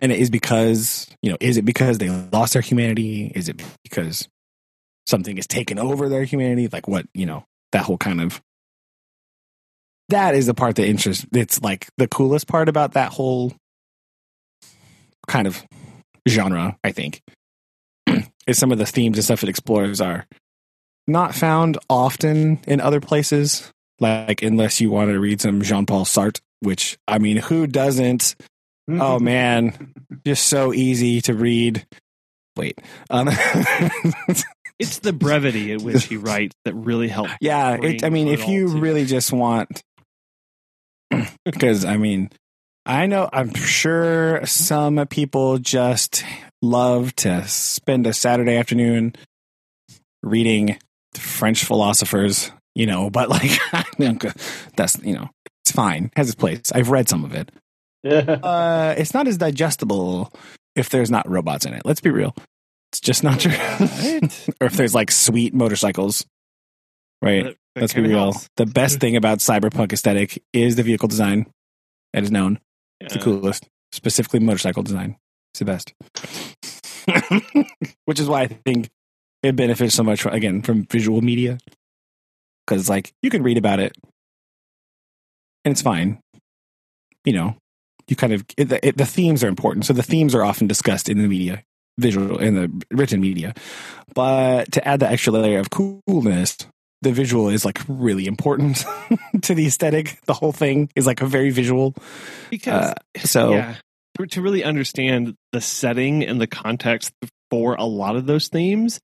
And 0.00 0.10
it 0.10 0.18
is 0.18 0.30
because, 0.30 1.06
you 1.22 1.30
know, 1.30 1.36
is 1.40 1.56
it 1.56 1.64
because 1.64 1.98
they 1.98 2.08
lost 2.08 2.54
their 2.54 2.62
humanity? 2.62 3.30
Is 3.34 3.48
it 3.48 3.62
because 3.84 4.28
something 5.06 5.36
has 5.36 5.46
taken 5.46 5.78
over 5.78 6.08
their 6.08 6.24
humanity? 6.24 6.68
Like 6.68 6.88
what, 6.88 7.06
you 7.14 7.26
know, 7.26 7.44
that 7.72 7.84
whole 7.84 7.98
kind 7.98 8.20
of 8.20 8.40
that 10.08 10.34
is 10.34 10.46
the 10.46 10.54
part 10.54 10.76
that 10.76 10.86
interests 10.86 11.26
it's 11.32 11.60
like 11.62 11.88
the 11.96 12.08
coolest 12.08 12.46
part 12.46 12.68
about 12.68 12.92
that 12.92 13.12
whole 13.12 13.52
kind 15.26 15.46
of 15.46 15.64
genre, 16.28 16.76
I 16.82 16.92
think. 16.92 17.22
is 18.46 18.58
some 18.58 18.72
of 18.72 18.78
the 18.78 18.86
themes 18.86 19.18
and 19.18 19.24
stuff 19.24 19.42
it 19.42 19.48
explores 19.48 20.00
are 20.00 20.26
not 21.06 21.34
found 21.34 21.78
often 21.88 22.60
in 22.66 22.80
other 22.80 23.00
places. 23.00 23.72
Like 23.98 24.42
unless 24.42 24.80
you 24.80 24.90
want 24.90 25.10
to 25.10 25.18
read 25.18 25.40
some 25.40 25.62
Jean 25.62 25.86
Paul 25.86 26.04
Sartre, 26.04 26.40
which 26.60 26.98
I 27.08 27.18
mean, 27.18 27.38
who 27.38 27.66
doesn't? 27.66 28.34
oh 28.88 29.18
man, 29.20 29.94
just 30.26 30.48
so 30.48 30.72
easy 30.72 31.20
to 31.22 31.34
read. 31.34 31.86
Wait, 32.56 32.78
um, 33.10 33.28
it's 34.78 34.98
the 35.00 35.12
brevity 35.12 35.72
at 35.72 35.82
which 35.82 36.04
he 36.04 36.16
writes 36.16 36.54
that 36.64 36.74
really 36.74 37.08
helps. 37.08 37.32
Yeah, 37.40 37.76
it, 37.82 38.04
I 38.04 38.10
mean, 38.10 38.28
if 38.28 38.48
you 38.48 38.68
really 38.68 39.04
just 39.04 39.32
want, 39.32 39.82
because 41.44 41.84
I 41.84 41.96
mean, 41.96 42.30
I 42.86 43.06
know 43.06 43.28
I'm 43.32 43.52
sure 43.52 44.46
some 44.46 45.04
people 45.08 45.58
just 45.58 46.24
love 46.62 47.14
to 47.16 47.46
spend 47.48 48.06
a 48.06 48.12
Saturday 48.12 48.56
afternoon 48.56 49.16
reading 50.22 50.78
French 51.14 51.64
philosophers, 51.64 52.52
you 52.76 52.86
know, 52.86 53.10
but 53.10 53.28
like 53.28 53.58
that's 54.76 55.02
you 55.02 55.14
know, 55.14 55.28
it's 55.64 55.72
fine, 55.72 56.04
it 56.04 56.12
has 56.16 56.28
its 56.28 56.36
place. 56.36 56.70
I've 56.72 56.90
read 56.90 57.08
some 57.08 57.24
of 57.24 57.34
it. 57.34 57.50
uh, 58.04 58.94
it's 58.96 59.12
not 59.12 59.26
as 59.26 59.36
digestible 59.36 60.32
if 60.76 60.88
there's 60.88 61.10
not 61.10 61.28
robots 61.28 61.66
in 61.66 61.74
it. 61.74 61.82
Let's 61.84 62.00
be 62.00 62.10
real. 62.10 62.36
It's 62.92 63.00
just 63.00 63.24
not 63.24 63.40
true. 63.40 63.52
or 64.60 64.66
if 64.68 64.76
there's 64.76 64.94
like 64.94 65.10
sweet 65.10 65.52
motorcycles. 65.52 66.24
Right. 67.20 67.44
That, 67.44 67.56
that 67.74 67.80
Let's 67.80 67.94
be 67.94 68.02
real. 68.02 68.32
Helps. 68.32 68.48
The 68.56 68.66
best 68.66 69.00
thing 69.00 69.16
about 69.16 69.38
cyberpunk 69.38 69.92
aesthetic 69.92 70.40
is 70.52 70.76
the 70.76 70.84
vehicle 70.84 71.08
design 71.08 71.46
that 72.12 72.22
is 72.22 72.30
known. 72.30 72.60
It's 73.00 73.14
the 73.14 73.20
coolest. 73.20 73.68
Specifically 73.92 74.40
motorcycle 74.40 74.82
design. 74.82 75.16
It's 75.52 75.60
the 75.60 75.64
best. 75.64 75.94
Which 78.04 78.20
is 78.20 78.28
why 78.28 78.42
I 78.42 78.46
think 78.48 78.90
it 79.42 79.56
benefits 79.56 79.94
so 79.94 80.02
much 80.02 80.26
again 80.26 80.62
from 80.62 80.86
visual 80.86 81.22
media. 81.22 81.58
Because 82.66 82.88
like 82.88 83.12
you 83.22 83.30
can 83.30 83.42
read 83.42 83.58
about 83.58 83.80
it 83.80 83.96
and 85.64 85.72
it's 85.72 85.82
fine. 85.82 86.20
You 87.24 87.32
know, 87.32 87.56
you 88.08 88.16
kind 88.16 88.32
of 88.32 88.44
it, 88.56 88.72
it, 88.82 88.96
the 88.96 89.06
themes 89.06 89.42
are 89.44 89.48
important. 89.48 89.84
So 89.84 89.92
the 89.92 90.02
themes 90.02 90.34
are 90.34 90.44
often 90.44 90.66
discussed 90.66 91.08
in 91.08 91.18
the 91.18 91.28
media, 91.28 91.62
visual 91.98 92.38
in 92.38 92.54
the 92.54 92.86
written 92.90 93.20
media. 93.20 93.52
But 94.14 94.72
to 94.72 94.86
add 94.86 95.00
the 95.00 95.10
extra 95.10 95.32
layer 95.32 95.58
of 95.58 95.70
coolness, 95.70 96.56
the 97.02 97.12
visual 97.12 97.48
is 97.48 97.64
like 97.64 97.80
really 97.88 98.26
important 98.26 98.84
to 99.42 99.54
the 99.54 99.66
aesthetic. 99.66 100.18
The 100.26 100.34
whole 100.34 100.52
thing 100.52 100.90
is 100.96 101.06
like 101.06 101.20
a 101.20 101.26
very 101.26 101.50
visual. 101.50 101.94
Because 102.50 102.92
uh, 102.92 102.94
so 103.24 103.52
yeah, 103.52 103.76
to 104.30 104.40
really 104.40 104.64
understand 104.64 105.34
the 105.52 105.60
setting 105.60 106.24
and 106.24 106.40
the 106.40 106.46
context 106.46 107.12
for 107.50 107.74
a 107.74 107.84
lot 107.84 108.16
of 108.16 108.26
those 108.26 108.48
themes, 108.48 109.00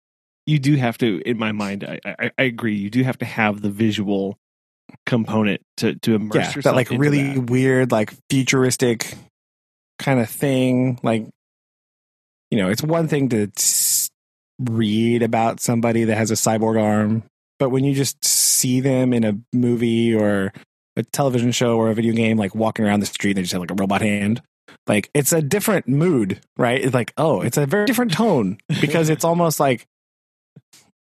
you 0.46 0.60
do 0.60 0.76
have 0.76 0.98
to, 1.00 1.22
in 1.26 1.38
my 1.38 1.52
mind, 1.52 1.84
I, 1.84 2.00
I, 2.06 2.32
I 2.38 2.44
agree. 2.44 2.76
You 2.76 2.90
do 2.90 3.04
have 3.04 3.18
to 3.20 3.26
have 3.26 3.62
the 3.62 3.70
visual 3.70 4.38
component 5.06 5.62
to 5.78 5.96
to 5.96 6.16
immerse 6.16 6.36
yeah, 6.36 6.48
yourself. 6.48 6.64
That 6.64 6.76
like 6.76 6.90
really 6.90 7.36
that. 7.36 7.50
weird, 7.50 7.92
like 7.92 8.14
futuristic 8.30 9.14
kind 10.00 10.20
of 10.20 10.30
thing. 10.30 11.00
Like, 11.04 11.28
you 12.50 12.58
know, 12.58 12.70
it's 12.70 12.84
one 12.84 13.08
thing 13.08 13.30
to 13.30 13.52
read 14.60 15.24
about 15.24 15.60
somebody 15.60 16.06
that 16.06 16.18
has 16.18 16.32
a 16.32 16.36
cyborg 16.36 16.82
arm, 16.82 17.24
but 17.62 17.70
when 17.70 17.84
you 17.84 17.94
just 17.94 18.26
see 18.26 18.80
them 18.80 19.14
in 19.14 19.24
a 19.24 19.38
movie 19.54 20.16
or 20.16 20.52
a 20.96 21.04
television 21.04 21.52
show 21.52 21.78
or 21.78 21.92
a 21.92 21.94
video 21.94 22.12
game, 22.12 22.36
like 22.36 22.56
walking 22.56 22.84
around 22.84 23.02
the 23.02 23.06
street, 23.06 23.34
they 23.34 23.44
just 23.44 23.54
have 23.54 23.62
like 23.62 23.70
a 23.70 23.76
robot 23.76 24.02
hand. 24.02 24.42
Like 24.88 25.12
it's 25.14 25.32
a 25.32 25.44
different 25.44 25.88
mood, 25.88 26.40
right? 26.58 26.84
It's 26.84 26.96
like, 26.96 27.14
oh, 27.18 27.42
it's 27.42 27.58
a 27.58 27.68
very 27.68 27.86
different 27.86 28.14
tone 28.14 28.58
because 28.82 29.10
it's 29.10 29.24
almost 29.24 29.60
like, 29.60 29.86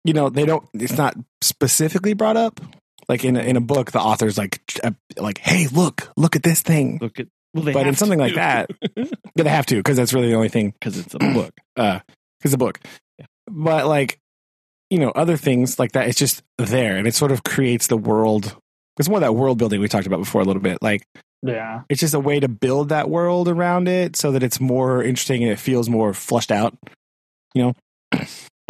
you 0.03 0.13
know, 0.13 0.31
they 0.31 0.47
don't. 0.47 0.67
It's 0.75 0.99
not 0.99 1.15
specifically 1.43 2.15
brought 2.15 2.37
up, 2.37 2.61
like 3.09 3.25
in 3.25 3.37
a, 3.37 3.41
in 3.41 3.57
a 3.57 3.61
book, 3.61 3.93
the 3.93 4.01
author's 4.01 4.37
like, 4.37 4.61
uh, 4.83 4.91
like, 5.17 5.39
hey, 5.39 5.69
look, 5.69 6.11
look 6.17 6.35
at 6.35 6.43
this 6.43 6.61
thing. 6.61 6.99
Look 7.01 7.21
at, 7.21 7.29
well, 7.55 7.73
but 7.73 7.87
in 7.87 7.95
something 7.95 8.19
to. 8.19 8.25
like 8.25 8.35
that, 8.35 8.69
they 9.37 9.49
have 9.49 9.67
to 9.67 9.77
because 9.77 9.97
that's 9.97 10.13
really 10.13 10.31
the 10.31 10.35
only 10.35 10.49
thing. 10.49 10.73
Because 10.73 10.99
it's 10.99 11.15
a 11.15 11.19
book. 11.19 11.55
Uh, 11.77 12.01
because 12.41 12.53
a 12.53 12.59
book. 12.59 12.81
Yeah. 13.17 13.27
But 13.47 13.87
like, 13.87 14.19
you 14.91 14.99
know, 14.99 15.11
other 15.11 15.37
things 15.37 15.79
like 15.79 15.93
that, 15.93 16.09
it's 16.09 16.19
just 16.19 16.43
there, 16.57 16.97
and 16.97 17.07
it 17.07 17.15
sort 17.15 17.33
of 17.33 17.45
creates 17.45 17.87
the 17.87 17.97
world. 17.97 18.57
It's 18.99 19.09
more 19.09 19.21
that 19.21 19.35
world 19.35 19.59
building 19.59 19.81
we 19.81 19.89
talked 19.89 20.07
about 20.07 20.19
before 20.19 20.41
a 20.41 20.45
little 20.45 20.63
bit. 20.63 20.79
Like, 20.83 21.05
yeah, 21.43 21.83
it's 21.89 22.01
just 22.01 22.15
a 22.15 22.21
way 22.21 22.41
to 22.41 22.49
build 22.49 22.89
that 22.89 23.11
world 23.11 23.49
around 23.49 23.89
it 23.89 24.17
so 24.17 24.33
that 24.33 24.43
it's 24.43 24.61
more 24.61 25.03
interesting 25.03 25.43
and 25.43 25.53
it 25.53 25.59
feels 25.59 25.89
more 25.89 26.15
flushed 26.15 26.51
out. 26.51 26.77
You 27.55 27.63
know. 27.63 27.75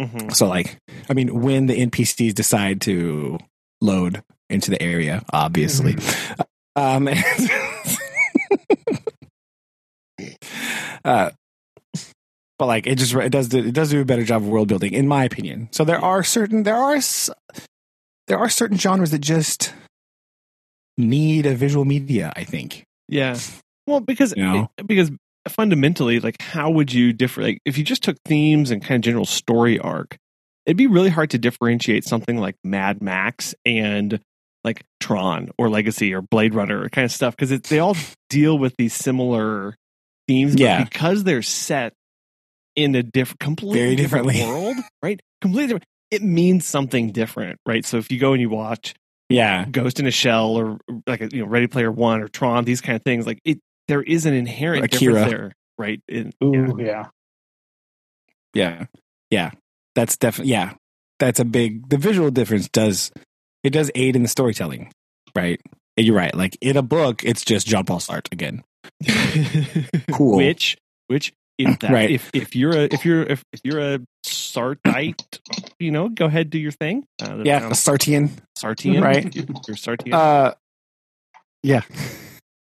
Mm-hmm. 0.01 0.29
So, 0.29 0.47
like, 0.47 0.77
I 1.09 1.13
mean, 1.13 1.41
when 1.41 1.65
the 1.65 1.85
NPCs 1.85 2.33
decide 2.33 2.79
to 2.81 3.37
load 3.81 4.23
into 4.49 4.71
the 4.71 4.81
area, 4.81 5.23
obviously. 5.31 5.93
Mm-hmm. 5.93 6.41
Um, 6.75 7.09
uh, 11.05 11.31
but 12.59 12.67
like 12.67 12.85
it 12.85 12.95
just 12.95 13.15
it 13.15 13.31
does 13.31 13.51
it 13.53 13.73
does 13.73 13.89
do 13.89 14.01
a 14.01 14.05
better 14.05 14.23
job 14.23 14.43
of 14.43 14.47
world 14.47 14.67
building, 14.67 14.93
in 14.93 15.07
my 15.07 15.23
opinion. 15.23 15.69
So 15.71 15.83
there 15.83 15.99
are 15.99 16.23
certain 16.23 16.63
there 16.63 16.75
are 16.75 16.99
there 18.27 18.37
are 18.37 18.49
certain 18.49 18.77
genres 18.77 19.11
that 19.11 19.19
just 19.19 19.73
need 20.97 21.45
a 21.45 21.55
visual 21.55 21.85
media. 21.85 22.31
I 22.35 22.43
think. 22.43 22.83
Yeah. 23.07 23.39
Well, 23.87 24.01
because 24.01 24.35
you 24.35 24.43
know? 24.43 24.69
Eh, 24.77 24.83
because 24.83 25.09
fundamentally, 25.47 26.19
like, 26.19 26.39
how 26.41 26.69
would 26.69 26.93
you 26.93 27.13
differ? 27.13 27.41
Like, 27.41 27.59
if 27.65 27.77
you 27.77 27.83
just 27.83 28.03
took 28.03 28.17
themes 28.25 28.69
and 28.69 28.83
kind 28.83 28.97
of 28.97 29.01
general 29.05 29.25
story 29.25 29.79
arc, 29.79 30.17
it'd 30.65 30.77
be 30.77 30.87
really 30.87 31.09
hard 31.09 31.31
to 31.31 31.37
differentiate 31.37 32.03
something 32.03 32.37
like 32.37 32.55
Mad 32.63 33.01
Max 33.01 33.55
and 33.65 34.19
like 34.65 34.83
Tron 34.99 35.49
or 35.57 35.69
Legacy 35.69 36.13
or 36.13 36.21
Blade 36.21 36.53
Runner 36.53 36.89
kind 36.89 37.05
of 37.05 37.11
stuff 37.11 37.35
because 37.37 37.57
they 37.61 37.79
all 37.79 37.95
deal 38.29 38.57
with 38.57 38.75
these 38.77 38.93
similar 38.93 39.75
themes. 40.27 40.55
Yeah, 40.55 40.83
because 40.83 41.23
they're 41.23 41.41
set 41.41 41.93
in 42.83 42.95
a 42.95 43.03
different, 43.03 43.39
completely 43.39 43.79
Very 43.79 43.95
differently 43.95 44.35
different 44.35 44.53
world, 44.63 44.77
right? 45.03 45.19
Completely 45.41 45.67
different. 45.67 45.85
It 46.11 46.23
means 46.23 46.65
something 46.65 47.11
different, 47.11 47.59
right? 47.65 47.85
So 47.85 47.97
if 47.97 48.11
you 48.11 48.19
go 48.19 48.33
and 48.33 48.41
you 48.41 48.49
watch, 48.49 48.95
yeah, 49.29 49.65
Ghost 49.65 49.99
in 49.99 50.07
a 50.07 50.11
Shell 50.11 50.55
or 50.55 50.79
like 51.05 51.21
a, 51.21 51.29
you 51.31 51.41
know 51.41 51.47
Ready 51.47 51.67
Player 51.67 51.91
One 51.91 52.21
or 52.21 52.27
Tron, 52.27 52.65
these 52.65 52.81
kind 52.81 52.95
of 52.95 53.03
things, 53.03 53.27
like 53.27 53.39
it, 53.45 53.59
there 53.87 54.01
is 54.01 54.25
an 54.25 54.33
inherent 54.33 54.85
Akira. 54.85 55.13
difference 55.13 55.31
there, 55.31 55.51
right? 55.77 56.01
In, 56.07 56.33
Ooh, 56.43 56.77
yeah. 56.79 57.05
yeah, 58.53 58.69
yeah, 58.69 58.85
yeah. 59.29 59.51
That's 59.93 60.17
definitely 60.17 60.51
yeah. 60.51 60.73
That's 61.19 61.39
a 61.39 61.45
big. 61.45 61.89
The 61.89 61.97
visual 61.97 62.31
difference 62.31 62.69
does 62.69 63.11
it 63.63 63.71
does 63.71 63.91
aid 63.93 64.15
in 64.15 64.23
the 64.23 64.29
storytelling, 64.29 64.91
right? 65.35 65.61
And 65.97 66.05
you're 66.05 66.15
right. 66.15 66.33
Like 66.33 66.57
in 66.61 66.77
a 66.77 66.81
book, 66.81 67.23
it's 67.23 67.43
just 67.43 67.67
John 67.67 67.85
Paul 67.85 67.99
Sartre 67.99 68.31
again. 68.31 68.63
cool. 70.11 70.37
Which, 70.37 70.77
which, 71.07 71.33
if 71.59 71.79
that, 71.79 71.91
right. 71.91 72.09
if 72.09 72.31
if 72.33 72.55
you're 72.55 72.71
a 72.71 72.83
if 72.83 73.03
you're 73.05 73.23
if, 73.23 73.43
if 73.51 73.59
you're 73.63 73.95
a 73.95 73.99
Sartite, 74.25 75.39
you 75.77 75.91
know, 75.91 76.07
go 76.07 76.25
ahead 76.25 76.49
do 76.49 76.57
your 76.57 76.71
thing. 76.71 77.05
Uh, 77.21 77.41
yeah, 77.43 77.67
a 77.67 77.71
Sartian, 77.71 78.31
Sartian, 78.57 79.01
right? 79.03 79.35
You're 79.35 79.45
Sartian. 79.75 80.13
Uh, 80.13 80.53
yeah. 81.61 81.81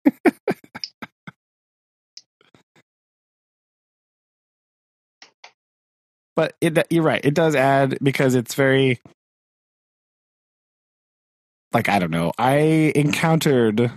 but 6.36 6.56
it, 6.60 6.88
you're 6.90 7.04
right. 7.04 7.24
It 7.24 7.36
does 7.36 7.54
add 7.56 8.00
because 8.02 8.34
it's 8.34 8.56
very 8.56 9.00
like 11.72 11.90
I 11.90 12.00
don't 12.00 12.12
know. 12.12 12.32
I 12.40 12.92
encountered 12.96 13.82
uh, 13.82 13.90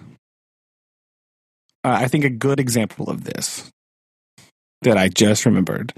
I 1.84 2.08
think 2.08 2.24
a 2.24 2.30
good 2.30 2.60
example 2.60 3.08
of 3.08 3.24
this 3.24 3.70
that 4.82 4.98
I 4.98 5.08
just 5.08 5.46
remembered. 5.46 5.92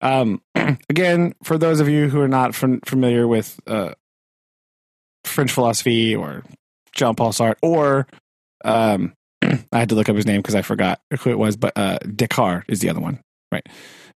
Um, 0.00 0.40
again, 0.88 1.34
for 1.42 1.58
those 1.58 1.80
of 1.80 1.88
you 1.88 2.08
who 2.08 2.20
are 2.20 2.28
not 2.28 2.50
f- 2.50 2.80
familiar 2.84 3.26
with 3.26 3.58
uh, 3.66 3.92
French 5.24 5.52
philosophy 5.52 6.14
or 6.14 6.44
Jean 6.92 7.14
Paul 7.14 7.32
Sartre 7.32 7.56
or 7.62 8.06
um, 8.64 9.12
I 9.42 9.58
had 9.72 9.88
to 9.90 9.94
look 9.94 10.08
up 10.08 10.16
his 10.16 10.26
name 10.26 10.40
because 10.40 10.54
I 10.54 10.62
forgot 10.62 11.00
who 11.20 11.30
it 11.30 11.38
was, 11.38 11.56
but 11.56 11.72
uh, 11.76 11.98
Descartes 12.00 12.64
is 12.68 12.80
the 12.80 12.88
other 12.90 13.00
one, 13.00 13.20
right? 13.52 13.66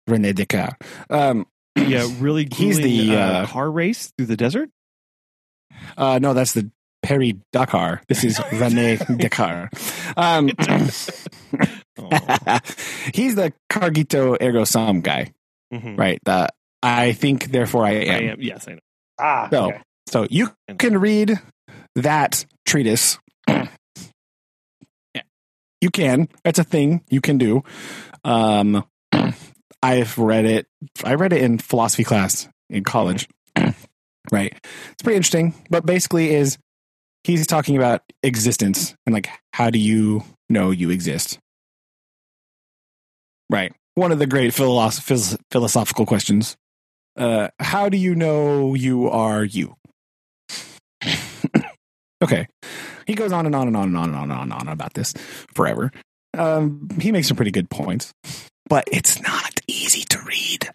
Rene 0.06 0.32
Descartes. 0.32 0.76
Um, 1.10 1.46
Yeah, 1.76 2.08
really. 2.18 2.48
He's 2.54 2.78
the, 2.78 3.16
uh, 3.16 3.20
uh, 3.20 3.46
car 3.46 3.70
race 3.70 4.12
through 4.16 4.26
the 4.26 4.36
desert. 4.36 4.70
uh, 5.96 6.18
no, 6.20 6.34
that's 6.34 6.52
the 6.52 6.70
Paris 7.02 7.34
Dakar. 7.52 8.02
This 8.08 8.24
is 8.24 8.40
Rene 8.52 8.96
Descartes. 8.96 9.68
Um, 10.16 10.48
he's 13.14 13.34
the 13.34 13.52
Cogito 13.70 14.36
ergo 14.40 14.64
sum 14.64 15.00
guy, 15.00 15.32
Mhm. 15.72 15.98
right? 15.98 16.18
The 16.24 16.48
I 16.82 17.12
think, 17.12 17.50
therefore 17.52 17.84
I 17.84 17.90
I 17.90 17.94
am. 17.94 18.28
am. 18.30 18.36
Yes, 18.40 18.66
I 18.68 18.72
know. 18.72 18.78
Ah, 19.18 19.48
So, 19.50 19.68
okay. 19.68 19.80
so 20.08 20.26
you 20.30 20.50
can 20.78 20.98
read 20.98 21.38
that 21.96 22.44
treatise. 22.66 23.18
You 25.82 25.88
can. 25.90 26.28
That's 26.44 26.58
a 26.58 26.64
thing 26.64 27.02
you 27.08 27.22
can 27.22 27.38
do. 27.38 27.62
Um, 28.22 28.84
I've 29.82 30.18
read 30.18 30.44
it. 30.44 30.66
I 31.04 31.14
read 31.14 31.32
it 31.32 31.40
in 31.42 31.56
philosophy 31.56 32.04
class 32.04 32.46
in 32.68 32.84
college. 32.84 33.26
right. 34.30 34.52
It's 34.92 35.02
pretty 35.02 35.16
interesting, 35.16 35.54
but 35.70 35.86
basically 35.86 36.34
is 36.34 36.58
he's 37.24 37.46
talking 37.46 37.76
about 37.76 38.02
existence 38.22 38.94
and 39.06 39.12
like 39.12 39.28
how 39.52 39.70
do 39.70 39.78
you 39.78 40.24
know 40.48 40.70
you 40.70 40.90
exist? 40.90 41.38
Right. 43.50 43.72
One 43.94 44.12
of 44.12 44.18
the 44.18 44.26
great 44.26 44.52
philosoph- 44.52 45.38
philosophical 45.50 46.06
questions. 46.06 46.56
Uh, 47.16 47.48
how 47.58 47.88
do 47.88 47.96
you 47.96 48.14
know 48.14 48.74
you 48.74 49.08
are 49.08 49.44
you? 49.44 49.74
okay. 52.22 52.46
He 53.06 53.14
goes 53.14 53.32
on 53.32 53.46
and 53.46 53.54
on 53.54 53.66
and 53.66 53.76
on 53.76 53.88
and 53.88 53.96
on 53.96 54.12
and 54.14 54.32
on 54.32 54.42
and 54.42 54.52
on, 54.52 54.68
about 54.68 54.94
this 54.94 55.12
forever. 55.54 55.90
Um, 56.38 56.88
he 57.00 57.10
makes 57.10 57.26
some 57.26 57.36
pretty 57.36 57.50
good 57.50 57.68
points, 57.68 58.14
but 58.68 58.84
it's 58.92 59.20
not 59.20 59.60
easy 59.66 60.04
to 60.10 60.20
read. 60.20 60.70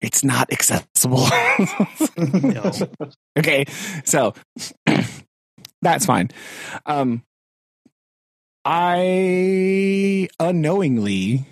It's 0.00 0.24
not 0.24 0.52
accessible. 0.52 1.28
No. 2.18 2.72
okay, 3.38 3.66
so 4.04 4.34
that's 5.92 6.06
fine. 6.06 6.30
Um, 6.84 7.22
I 8.64 10.28
unknowingly 10.40 11.46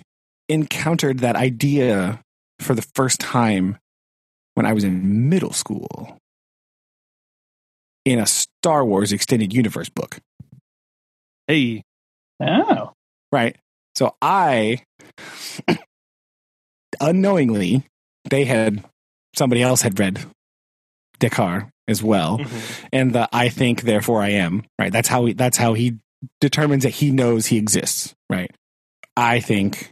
encountered 0.49 1.19
that 1.19 1.35
idea 1.37 2.19
for 2.59 2.75
the 2.75 2.85
first 2.93 3.19
time 3.21 3.77
when 4.55 4.65
I 4.65 4.73
was 4.73 4.83
in 4.83 5.29
middle 5.29 5.53
school 5.53 6.17
in 8.03 8.19
a 8.19 8.25
Star 8.25 8.83
Wars 8.83 9.13
extended 9.13 9.53
universe 9.53 9.89
book. 9.89 10.19
Hey, 11.47 11.83
Oh. 12.41 12.91
Right. 13.31 13.55
So 13.95 14.15
I 14.21 14.81
unknowingly 16.99 17.83
they 18.29 18.43
had 18.43 18.83
somebody 19.35 19.61
else 19.61 19.81
had 19.81 19.97
read 19.97 20.19
Descartes 21.19 21.69
as 21.87 22.01
well. 22.03 22.39
Mhm. 22.39 22.87
And 22.91 23.13
the 23.13 23.29
I 23.31 23.49
think 23.49 23.83
therefore 23.83 24.21
I 24.21 24.29
am. 24.29 24.63
Right. 24.79 24.91
That's 24.91 25.07
how 25.07 25.25
he 25.25 25.33
that's 25.33 25.57
how 25.57 25.73
he 25.73 25.97
determines 26.41 26.83
that 26.83 26.89
he 26.91 27.11
knows 27.11 27.47
he 27.47 27.57
exists. 27.57 28.13
Right. 28.29 28.51
I 29.17 29.39
think 29.39 29.89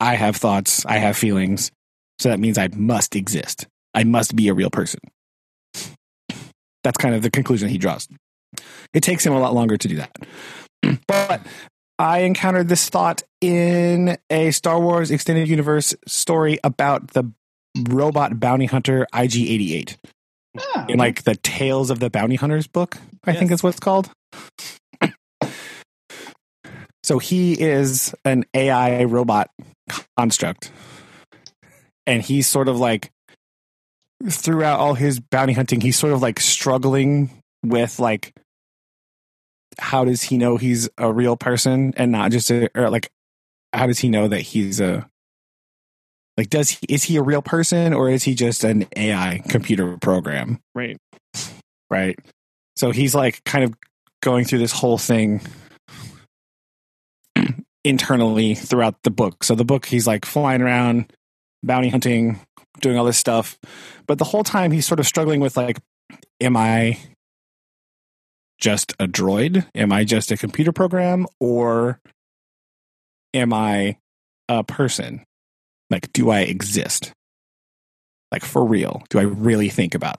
I 0.00 0.14
have 0.14 0.36
thoughts, 0.36 0.84
I 0.86 0.98
have 0.98 1.16
feelings. 1.16 1.70
So 2.18 2.28
that 2.30 2.40
means 2.40 2.58
I 2.58 2.68
must 2.74 3.14
exist. 3.14 3.66
I 3.94 4.04
must 4.04 4.34
be 4.34 4.48
a 4.48 4.54
real 4.54 4.70
person. 4.70 5.00
That's 6.84 6.96
kind 6.98 7.14
of 7.14 7.22
the 7.22 7.30
conclusion 7.30 7.68
he 7.68 7.78
draws. 7.78 8.08
It 8.94 9.02
takes 9.02 9.24
him 9.24 9.32
a 9.32 9.40
lot 9.40 9.54
longer 9.54 9.76
to 9.76 9.88
do 9.88 9.96
that. 9.96 10.16
but 11.06 11.46
I 11.98 12.20
encountered 12.20 12.68
this 12.68 12.88
thought 12.88 13.22
in 13.40 14.16
a 14.30 14.50
Star 14.52 14.80
Wars 14.80 15.10
extended 15.10 15.48
universe 15.48 15.94
story 16.06 16.58
about 16.64 17.08
the 17.08 17.30
robot 17.88 18.40
bounty 18.40 18.66
hunter 18.66 19.06
IG 19.14 19.36
88 19.50 19.98
Ah, 20.74 20.86
in 20.88 20.98
like 20.98 21.22
the 21.24 21.36
Tales 21.36 21.90
of 21.90 21.98
the 22.00 22.10
Bounty 22.10 22.36
Hunters 22.36 22.66
book, 22.66 22.96
I 23.24 23.34
think 23.34 23.50
is 23.50 23.62
what 23.62 23.70
it's 23.70 23.80
called. 23.80 24.10
So 27.08 27.18
he 27.18 27.58
is 27.58 28.14
an 28.26 28.44
AI 28.52 29.04
robot 29.04 29.48
construct. 30.18 30.70
And 32.06 32.22
he's 32.22 32.46
sort 32.46 32.68
of 32.68 32.78
like 32.78 33.10
throughout 34.28 34.78
all 34.78 34.92
his 34.92 35.18
bounty 35.18 35.54
hunting, 35.54 35.80
he's 35.80 35.98
sort 35.98 36.12
of 36.12 36.20
like 36.20 36.38
struggling 36.38 37.30
with 37.62 37.98
like 37.98 38.34
how 39.78 40.04
does 40.04 40.22
he 40.22 40.36
know 40.36 40.58
he's 40.58 40.90
a 40.98 41.10
real 41.10 41.36
person 41.36 41.94
and 41.96 42.12
not 42.12 42.30
just 42.30 42.50
a 42.50 42.68
or 42.78 42.90
like 42.90 43.10
how 43.72 43.86
does 43.86 44.00
he 44.00 44.10
know 44.10 44.28
that 44.28 44.40
he's 44.40 44.78
a 44.78 45.08
like 46.38 46.48
does 46.50 46.70
he 46.70 46.86
is 46.88 47.02
he 47.02 47.16
a 47.16 47.22
real 47.22 47.42
person 47.42 47.92
or 47.92 48.08
is 48.08 48.22
he 48.22 48.34
just 48.34 48.62
an 48.62 48.86
AI 48.96 49.42
computer 49.48 49.98
program? 49.98 50.60
right. 50.72 50.96
right? 51.90 52.18
So 52.76 52.92
he's 52.92 53.12
like 53.12 53.42
kind 53.44 53.64
of 53.64 53.74
going 54.22 54.44
through 54.44 54.60
this 54.60 54.70
whole 54.70 54.98
thing 54.98 55.40
internally 57.84 58.54
throughout 58.54 59.02
the 59.02 59.10
book. 59.10 59.42
So 59.42 59.56
the 59.56 59.64
book, 59.64 59.86
he's 59.86 60.06
like 60.06 60.24
flying 60.24 60.62
around, 60.62 61.12
bounty 61.64 61.88
hunting, 61.88 62.38
doing 62.80 62.96
all 62.96 63.04
this 63.04 63.18
stuff. 63.18 63.58
But 64.06 64.18
the 64.18 64.24
whole 64.24 64.44
time 64.44 64.70
he's 64.70 64.86
sort 64.86 65.00
of 65.00 65.08
struggling 65.08 65.40
with 65.40 65.56
like, 65.56 65.80
am 66.40 66.56
I 66.56 66.98
just 68.60 68.92
a 69.00 69.08
droid? 69.08 69.66
Am 69.74 69.90
I 69.90 70.04
just 70.04 70.30
a 70.30 70.36
computer 70.36 70.70
program? 70.70 71.26
Or 71.40 71.98
am 73.34 73.52
I 73.52 73.98
a 74.48 74.62
person? 74.62 75.24
Like, 75.90 76.12
do 76.12 76.30
I 76.30 76.40
exist? 76.40 77.12
Like 78.30 78.44
for 78.44 78.64
real? 78.64 79.02
Do 79.08 79.18
I 79.18 79.22
really 79.22 79.70
think 79.70 79.94
about 79.94 80.18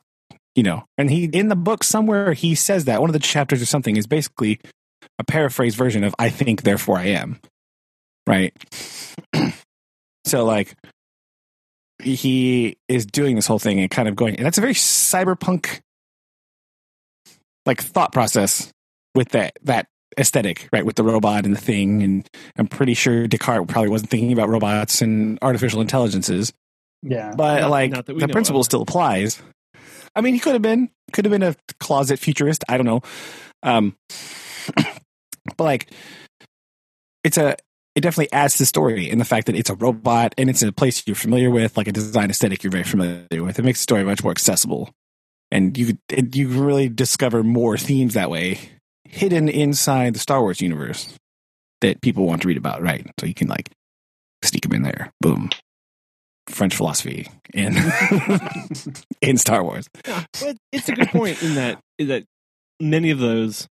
you 0.56 0.64
know 0.64 0.84
and 0.98 1.10
he 1.10 1.26
in 1.26 1.48
the 1.48 1.56
book 1.56 1.84
somewhere 1.84 2.34
he 2.34 2.56
says 2.56 2.86
that 2.86 3.00
one 3.00 3.10
of 3.10 3.14
the 3.14 3.20
chapters 3.20 3.62
or 3.62 3.66
something 3.66 3.96
is 3.96 4.08
basically 4.08 4.60
a 5.18 5.24
paraphrased 5.24 5.78
version 5.78 6.04
of 6.04 6.14
i 6.20 6.30
think 6.30 6.64
therefore 6.64 6.98
i 6.98 7.06
am 7.06 7.40
right 8.28 8.54
so 10.26 10.46
like 10.46 10.76
he 12.02 12.78
is 12.88 13.06
doing 13.06 13.36
this 13.36 13.48
whole 13.48 13.60
thing 13.60 13.80
and 13.80 13.92
kind 13.92 14.08
of 14.08 14.16
going 14.16 14.36
and 14.36 14.46
that's 14.46 14.58
a 14.58 14.62
very 14.62 14.74
cyberpunk 14.74 15.82
like 17.66 17.82
thought 17.82 18.12
process 18.12 18.72
with 19.16 19.30
that 19.30 19.54
that 19.64 19.88
aesthetic 20.18 20.68
right 20.74 20.86
with 20.86 20.96
the 20.96 21.04
robot 21.04 21.46
and 21.46 21.56
the 21.56 21.62
thing 21.62 22.02
and 22.02 22.28
i'm 22.58 22.68
pretty 22.68 22.94
sure 22.94 23.28
descartes 23.28 23.72
probably 23.72 23.90
wasn't 23.90 24.10
thinking 24.10 24.34
about 24.34 24.50
robots 24.50 25.02
and 25.02 25.38
artificial 25.42 25.82
intelligences 25.82 26.52
yeah. 27.02 27.34
but 27.36 27.62
Not- 27.62 27.70
like 27.70 27.92
not 27.92 28.06
the 28.06 28.28
principle 28.28 28.62
of. 28.62 28.66
still 28.66 28.82
applies. 28.82 29.42
I 30.16 30.22
mean, 30.22 30.34
he 30.34 30.40
could 30.40 30.54
have 30.54 30.62
been 30.62 30.90
could 31.14 31.26
have 31.26 31.32
been 31.32 31.44
a 31.44 31.56
closet 31.80 32.20
futurist. 32.20 32.64
I 32.68 32.78
don't 32.78 32.86
know. 32.86 33.02
Um, 33.64 33.96
but 34.76 35.64
like, 35.64 35.92
it's 37.24 37.38
a 37.38 37.56
it 37.96 38.02
definitely 38.02 38.32
adds 38.32 38.54
to 38.54 38.60
the 38.60 38.66
story 38.66 39.10
in 39.10 39.20
the 39.20 39.26
fact 39.26 39.48
that 39.48 39.56
it's 39.56 39.70
a 39.70 39.76
robot 39.76 40.34
and 40.38 40.50
it's 40.50 40.62
in 40.62 40.70
a 40.70 40.74
place 40.74 41.04
you're 41.06 41.16
familiar 41.16 41.52
with, 41.52 41.78
like 41.78 41.88
a 41.88 41.92
design 41.92 42.30
aesthetic 42.30 42.64
you're 42.64 42.72
very 42.72 42.84
familiar 42.84 43.44
with. 43.44 43.60
It 43.60 43.64
makes 43.64 43.80
the 43.80 43.84
story 43.84 44.04
much 44.04 44.24
more 44.24 44.32
accessible, 44.32 44.90
and 45.52 45.78
you 45.78 45.98
it, 46.10 46.36
you 46.36 46.48
really 46.50 46.90
discover 46.90 47.44
more 47.44 47.78
themes 47.78 48.16
that 48.16 48.30
way 48.30 48.60
hidden 49.10 49.50
inside 49.50 50.14
the 50.14 50.20
Star 50.20 50.42
Wars 50.42 50.62
universe 50.62 51.16
that 51.82 52.02
people 52.02 52.26
want 52.26 52.42
to 52.44 52.48
read 52.48 52.58
about. 52.58 52.82
Right, 52.82 53.06
so 53.20 53.26
you 53.26 53.34
can 53.34 53.48
like 53.48 53.70
sneak 54.44 54.64
them 54.64 54.74
in 54.74 54.84
there. 54.84 55.12
Boom. 55.22 55.50
French 56.48 56.76
philosophy 56.76 57.28
in 57.54 57.78
in 59.22 59.38
Star 59.38 59.64
Wars. 59.64 59.88
Yeah, 60.08 60.24
but 60.42 60.58
it's 60.72 60.90
a 60.90 60.94
good 60.94 61.10
point 61.10 61.42
in 61.44 61.56
that 61.56 61.80
in 61.98 62.08
that 62.08 62.24
many 62.80 63.12
of 63.12 63.20
those 63.20 63.68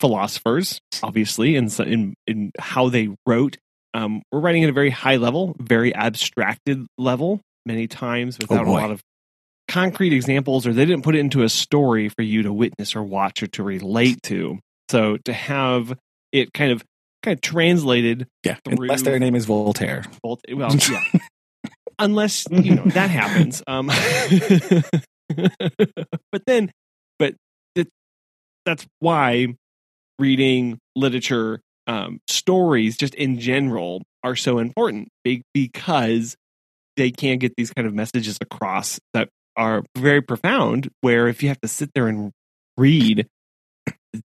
philosophers, 0.00 0.80
obviously, 1.02 1.56
in 1.56 1.70
in 1.82 2.14
in 2.26 2.52
how 2.58 2.88
they 2.88 3.10
wrote, 3.26 3.58
um, 3.94 4.22
were 4.32 4.40
writing 4.40 4.64
at 4.64 4.70
a 4.70 4.72
very 4.72 4.90
high 4.90 5.16
level, 5.16 5.54
very 5.58 5.94
abstracted 5.94 6.86
level, 6.98 7.40
many 7.64 7.86
times 7.86 8.38
without 8.38 8.66
a 8.66 8.70
lot 8.70 8.90
of 8.90 9.00
concrete 9.68 10.12
examples, 10.12 10.66
or 10.66 10.72
they 10.72 10.84
didn't 10.84 11.02
put 11.04 11.14
it 11.14 11.20
into 11.20 11.42
a 11.42 11.48
story 11.48 12.08
for 12.08 12.22
you 12.22 12.42
to 12.42 12.52
witness 12.52 12.94
or 12.94 13.02
watch 13.02 13.42
or 13.42 13.46
to 13.48 13.62
relate 13.62 14.22
to. 14.24 14.58
So 14.90 15.16
to 15.24 15.32
have 15.32 15.96
it 16.32 16.52
kind 16.52 16.72
of 16.72 16.82
kind 17.22 17.36
of 17.36 17.40
translated 17.40 18.26
Yeah, 18.44 18.56
Through- 18.64 18.76
unless 18.82 19.02
their 19.02 19.18
name 19.18 19.34
is 19.34 19.46
Voltaire. 19.46 20.04
well 20.22 20.38
yeah 20.90 21.00
unless 21.98 22.46
you 22.50 22.74
know 22.74 22.82
that 22.86 23.08
happens 23.08 23.62
um 23.66 23.86
but 26.32 26.42
then 26.46 26.70
but 27.18 27.34
it, 27.74 27.88
that's 28.66 28.86
why 29.00 29.54
reading 30.18 30.78
literature 30.96 31.60
um 31.86 32.18
stories 32.28 32.96
just 32.96 33.14
in 33.14 33.38
general 33.38 34.02
are 34.22 34.36
so 34.36 34.58
important 34.58 35.08
because 35.54 36.36
they 36.96 37.10
can't 37.10 37.40
get 37.40 37.52
these 37.56 37.72
kind 37.72 37.86
of 37.86 37.94
messages 37.94 38.38
across 38.40 38.98
that 39.14 39.28
are 39.56 39.84
very 39.96 40.20
profound 40.20 40.90
where 41.00 41.28
if 41.28 41.42
you 41.42 41.48
have 41.48 41.60
to 41.60 41.68
sit 41.68 41.90
there 41.94 42.08
and 42.08 42.32
read 42.76 43.26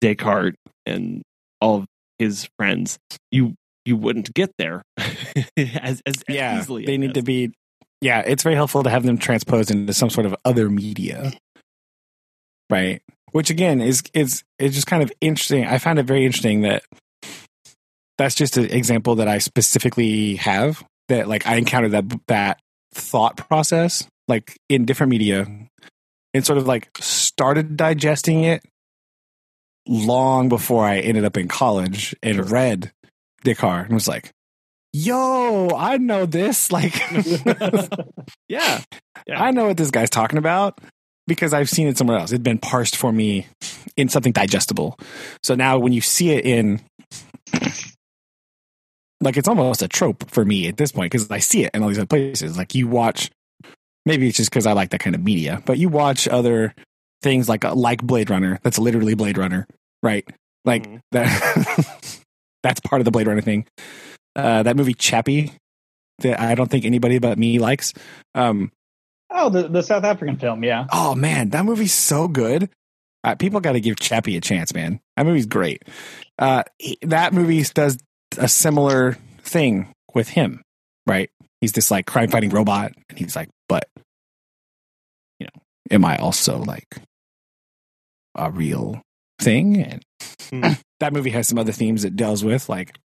descartes 0.00 0.56
and 0.86 1.22
all 1.60 1.76
of 1.76 1.86
his 2.18 2.48
friends, 2.58 2.98
you 3.30 3.54
you 3.84 3.96
wouldn't 3.96 4.32
get 4.34 4.50
there 4.58 4.82
as, 4.96 6.02
as, 6.06 6.22
as 6.28 6.62
easily. 6.62 6.84
they 6.84 6.98
need 6.98 7.14
to 7.14 7.22
be. 7.22 7.50
Yeah, 8.00 8.20
it's 8.20 8.42
very 8.42 8.54
helpful 8.54 8.82
to 8.82 8.90
have 8.90 9.02
them 9.02 9.18
transposed 9.18 9.70
into 9.70 9.92
some 9.92 10.10
sort 10.10 10.26
of 10.26 10.34
other 10.44 10.70
media, 10.70 11.32
right? 12.70 13.02
Which 13.32 13.50
again 13.50 13.80
is 13.80 14.02
is 14.14 14.42
is 14.58 14.74
just 14.74 14.86
kind 14.86 15.02
of 15.02 15.12
interesting. 15.20 15.66
I 15.66 15.78
find 15.78 15.98
it 15.98 16.04
very 16.04 16.24
interesting 16.24 16.62
that 16.62 16.82
that's 18.18 18.34
just 18.34 18.56
an 18.56 18.70
example 18.70 19.16
that 19.16 19.28
I 19.28 19.38
specifically 19.38 20.36
have 20.36 20.84
that 21.08 21.28
like 21.28 21.46
I 21.46 21.56
encountered 21.56 21.92
that 21.92 22.04
that 22.28 22.60
thought 22.92 23.36
process 23.36 24.06
like 24.30 24.56
in 24.70 24.86
different 24.86 25.10
media 25.10 25.46
and 26.32 26.46
sort 26.46 26.56
of 26.58 26.66
like 26.66 26.88
started 27.00 27.76
digesting 27.76 28.44
it 28.44 28.62
long 29.86 30.48
before 30.48 30.84
I 30.86 31.00
ended 31.00 31.24
up 31.24 31.36
in 31.36 31.48
college 31.48 32.14
and 32.22 32.36
Sure. 32.36 32.44
read 32.44 32.92
Descartes 33.44 33.86
and 33.86 33.94
was 33.94 34.08
like, 34.08 34.30
yo, 34.92 35.68
I 35.76 35.96
know 35.98 36.24
this. 36.26 36.70
Like, 36.72 36.94
Yeah. 38.48 38.82
Yeah. 39.26 39.42
I 39.42 39.50
know 39.50 39.66
what 39.66 39.76
this 39.76 39.90
guy's 39.90 40.10
talking 40.10 40.38
about 40.38 40.80
because 41.26 41.52
I've 41.52 41.68
seen 41.70 41.86
it 41.88 41.98
somewhere 41.98 42.18
else. 42.18 42.32
It'd 42.32 42.42
been 42.42 42.58
parsed 42.58 42.96
for 42.96 43.12
me 43.12 43.46
in 43.96 44.08
something 44.08 44.32
digestible. 44.32 44.98
So 45.42 45.54
now 45.54 45.78
when 45.78 45.92
you 45.92 46.00
see 46.00 46.30
it 46.30 46.44
in, 46.44 46.80
like, 49.20 49.36
it's 49.36 49.48
almost 49.48 49.82
a 49.82 49.88
trope 49.88 50.30
for 50.30 50.44
me 50.44 50.66
at 50.68 50.76
this 50.76 50.92
point 50.92 51.10
because 51.12 51.30
I 51.30 51.38
see 51.40 51.64
it 51.64 51.70
in 51.74 51.82
all 51.82 51.88
these 51.88 51.98
other 51.98 52.06
places. 52.06 52.56
Like, 52.56 52.74
you 52.74 52.88
watch, 52.88 53.30
maybe 54.06 54.28
it's 54.28 54.36
just 54.36 54.50
because 54.50 54.66
I 54.66 54.72
like 54.72 54.90
that 54.90 55.00
kind 55.00 55.14
of 55.14 55.22
media, 55.22 55.62
but 55.66 55.78
you 55.78 55.88
watch 55.88 56.26
other 56.28 56.74
things 57.22 57.48
like 57.48 57.64
like 57.64 58.02
Blade 58.02 58.30
Runner. 58.30 58.58
That's 58.62 58.78
literally 58.78 59.14
Blade 59.14 59.38
Runner, 59.38 59.66
right? 60.02 60.26
Like 60.64 60.86
Mhm. 60.86 61.00
that. 61.12 61.86
that's 62.62 62.80
part 62.80 63.00
of 63.00 63.04
the 63.04 63.10
Blade 63.10 63.26
Runner 63.26 63.40
thing. 63.40 63.66
Uh, 64.36 64.62
that 64.62 64.76
movie 64.76 64.94
Chappie 64.94 65.52
that 66.20 66.38
I 66.40 66.54
don't 66.54 66.70
think 66.70 66.84
anybody 66.84 67.18
but 67.18 67.38
me 67.38 67.58
likes. 67.58 67.92
Um, 68.34 68.70
oh, 69.30 69.48
the 69.50 69.68
the 69.68 69.82
South 69.82 70.04
African 70.04 70.36
film, 70.36 70.62
yeah. 70.64 70.86
oh 70.92 71.14
man, 71.14 71.50
that 71.50 71.64
movie's 71.64 71.92
so 71.94 72.28
good. 72.28 72.68
Uh, 73.24 73.34
people 73.34 73.60
got 73.60 73.72
to 73.72 73.80
give 73.80 73.96
Chappie 73.96 74.36
a 74.36 74.40
chance, 74.40 74.72
man. 74.72 74.98
That 75.16 75.26
movie's 75.26 75.46
great. 75.46 75.82
Uh, 76.38 76.62
he- 76.78 76.96
that 77.02 77.34
movie 77.34 77.62
does 77.74 77.98
a 78.38 78.48
similar 78.48 79.18
thing 79.42 79.88
with 80.14 80.28
him, 80.28 80.62
right? 81.06 81.28
He's 81.60 81.72
this 81.72 81.90
like 81.90 82.06
crime 82.06 82.28
fighting 82.30 82.48
robot, 82.50 82.92
and 83.10 83.18
he's 83.18 83.36
like, 83.36 83.50
but 83.70 83.88
you 85.38 85.46
know, 85.46 85.62
am 85.90 86.04
I 86.04 86.16
also 86.18 86.58
like 86.58 86.96
a 88.34 88.50
real 88.50 89.00
thing? 89.40 89.82
And 89.82 90.02
Hmm. 90.50 90.72
that 91.00 91.12
movie 91.12 91.30
has 91.30 91.46
some 91.48 91.58
other 91.58 91.72
themes 91.72 92.04
it 92.04 92.16
deals 92.16 92.42
with, 92.44 92.68
like 92.68 92.98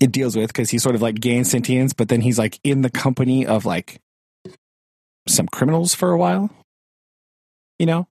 it 0.00 0.10
deals 0.10 0.34
with 0.36 0.48
because 0.48 0.70
he 0.70 0.78
sort 0.78 0.94
of 0.96 1.02
like 1.02 1.20
gains 1.20 1.50
sentience, 1.50 1.92
but 1.92 2.08
then 2.08 2.20
he's 2.22 2.38
like 2.38 2.58
in 2.64 2.80
the 2.82 2.90
company 2.90 3.46
of 3.46 3.64
like 3.66 4.00
some 5.28 5.46
criminals 5.46 5.94
for 5.94 6.10
a 6.10 6.16
while, 6.18 6.50
you 7.78 7.86
know, 7.86 8.08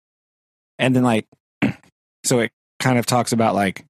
and 0.80 0.96
then 0.96 1.04
like 1.04 1.28
so 2.24 2.39
it 2.39 2.52
kind 2.80 2.98
of 3.00 3.06
talks 3.06 3.32
about 3.34 3.56
like 3.56 3.86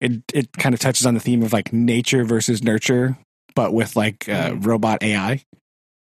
it 0.00 0.20
it 0.34 0.52
kind 0.52 0.74
of 0.74 0.80
touches 0.80 1.06
on 1.06 1.14
the 1.14 1.20
theme 1.20 1.42
of 1.42 1.52
like 1.52 1.72
nature 1.72 2.24
versus 2.24 2.62
nurture, 2.62 3.16
but 3.54 3.72
with 3.72 3.94
like 3.96 4.28
uh, 4.28 4.50
Mhm. 4.50 4.66
robot 4.66 5.02
AI, 5.02 5.42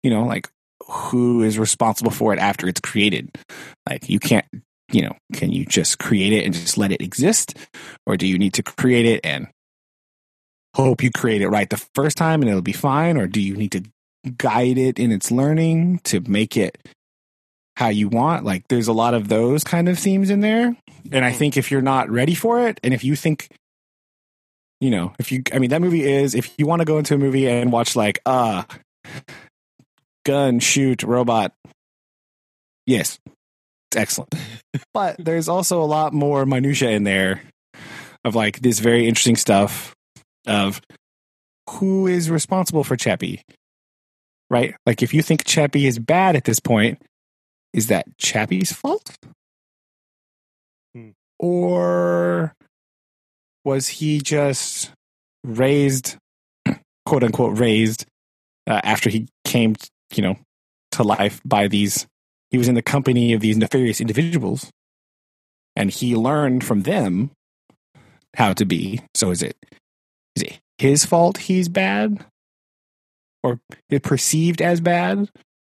you 0.04 0.10
know, 0.10 0.24
like 0.24 0.50
who 0.88 1.44
is 1.44 1.60
responsible 1.60 2.12
for 2.12 2.34
it 2.34 2.40
after 2.40 2.68
it's 2.68 2.82
created? 2.82 3.30
Like 3.88 4.10
you 4.10 4.20
can't, 4.20 4.46
you 4.92 5.02
know, 5.02 5.16
can 5.34 5.52
you 5.52 5.66
just 5.66 6.00
create 6.00 6.34
it 6.34 6.46
and 6.46 6.54
just 6.54 6.78
let 6.78 6.92
it 6.92 7.02
exist, 7.02 7.56
or 8.06 8.18
do 8.18 8.28
you 8.28 8.38
need 8.38 8.54
to 8.56 8.64
create 8.64 9.06
it 9.06 9.22
and 9.24 9.48
hope 10.76 11.04
you 11.04 11.12
create 11.12 11.42
it 11.42 11.50
right 11.50 11.70
the 11.70 11.84
first 11.96 12.18
time 12.18 12.42
and 12.42 12.50
it'll 12.50 12.62
be 12.62 12.74
fine, 12.74 13.18
or 13.18 13.28
do 13.28 13.42
you 13.42 13.56
need 13.56 13.72
to 13.72 13.84
guide 14.38 14.78
it 14.78 15.00
in 15.00 15.12
its 15.12 15.32
learning 15.32 16.00
to 16.04 16.20
make 16.22 16.58
it 16.58 16.78
how 17.78 17.88
you 17.88 18.10
want? 18.10 18.46
Like 18.46 18.68
there's 18.68 18.88
a 18.88 18.94
lot 18.94 19.14
of 19.14 19.28
those 19.28 19.64
kind 19.64 19.90
of 19.90 20.00
themes 20.00 20.30
in 20.30 20.42
there, 20.42 20.76
and 21.12 21.26
I 21.26 21.32
think 21.32 21.58
if 21.58 21.72
you're 21.72 21.82
not 21.82 22.10
ready 22.10 22.36
for 22.36 22.68
it, 22.68 22.80
and 22.84 22.94
if 22.94 23.04
you 23.04 23.16
think 23.16 23.50
you 24.82 24.90
know, 24.90 25.14
if 25.20 25.32
you, 25.32 25.44
I 25.54 25.60
mean, 25.60 25.70
that 25.72 25.82
movie 25.82 26.10
is, 26.10 26.34
if 26.34 26.54
you 26.58 26.66
want 26.66 26.80
to 26.80 26.86
go 26.86 26.98
into 26.98 27.14
a 27.14 27.18
movie 27.18 27.50
and 27.50 27.72
watch 27.72 27.96
like, 27.96 28.20
uh, 28.26 28.64
gun, 30.30 30.60
shoot, 30.60 31.02
robot, 31.02 31.54
yes, 32.86 33.18
it's 33.90 33.98
excellent. 33.98 34.36
but 34.94 35.16
there's 35.18 35.50
also 35.50 35.82
a 35.82 35.86
lot 35.86 36.14
more 36.14 36.46
minutia 36.46 36.92
in 36.92 37.04
there 37.04 37.42
of 38.24 38.36
like 38.36 38.60
this 38.60 38.78
very 38.78 39.08
interesting 39.08 39.36
stuff 39.36 39.96
of 40.46 40.82
who 41.68 42.06
is 42.06 42.30
responsible 42.30 42.84
for 42.84 42.96
Chappie, 42.96 43.42
right? 44.52 44.76
Like, 44.86 45.02
if 45.02 45.16
you 45.16 45.24
think 45.24 45.46
Chappie 45.46 45.88
is 45.88 45.98
bad 45.98 46.36
at 46.36 46.44
this 46.44 46.60
point, 46.60 47.02
is 47.74 47.88
that 47.88 48.06
Chappie's 48.20 48.72
fault? 48.72 49.16
Hmm. 50.94 51.10
Or 51.40 52.54
was 53.66 53.88
he 53.88 54.20
just 54.20 54.92
raised, 55.44 56.18
quote 57.08 57.24
unquote, 57.24 57.58
raised 57.58 58.06
uh, 58.68 58.82
after 58.84 59.10
he 59.10 59.28
came, 59.44 59.76
you 60.14 60.24
know, 60.24 60.38
to 60.94 61.04
life 61.04 61.42
by 61.46 61.68
these? 61.68 62.08
He 62.52 62.58
was 62.58 62.68
in 62.68 62.76
the 62.76 62.82
company 62.82 63.34
of 63.34 63.42
these 63.42 63.58
nefarious 63.58 64.02
individuals, 64.02 64.72
and 65.76 65.92
he 65.92 66.16
learned 66.16 66.64
from 66.64 66.82
them 66.82 67.32
how 68.36 68.54
to 68.54 68.66
be. 68.66 69.02
So 69.16 69.32
is 69.32 69.44
it 69.44 69.56
is 70.36 70.44
it 70.44 70.60
his 70.78 71.06
fault 71.06 71.38
he's 71.38 71.70
bad, 71.70 72.26
or 73.44 73.60
is 73.90 74.00
perceived 74.02 74.62
as 74.62 74.82
bad, 74.82 75.30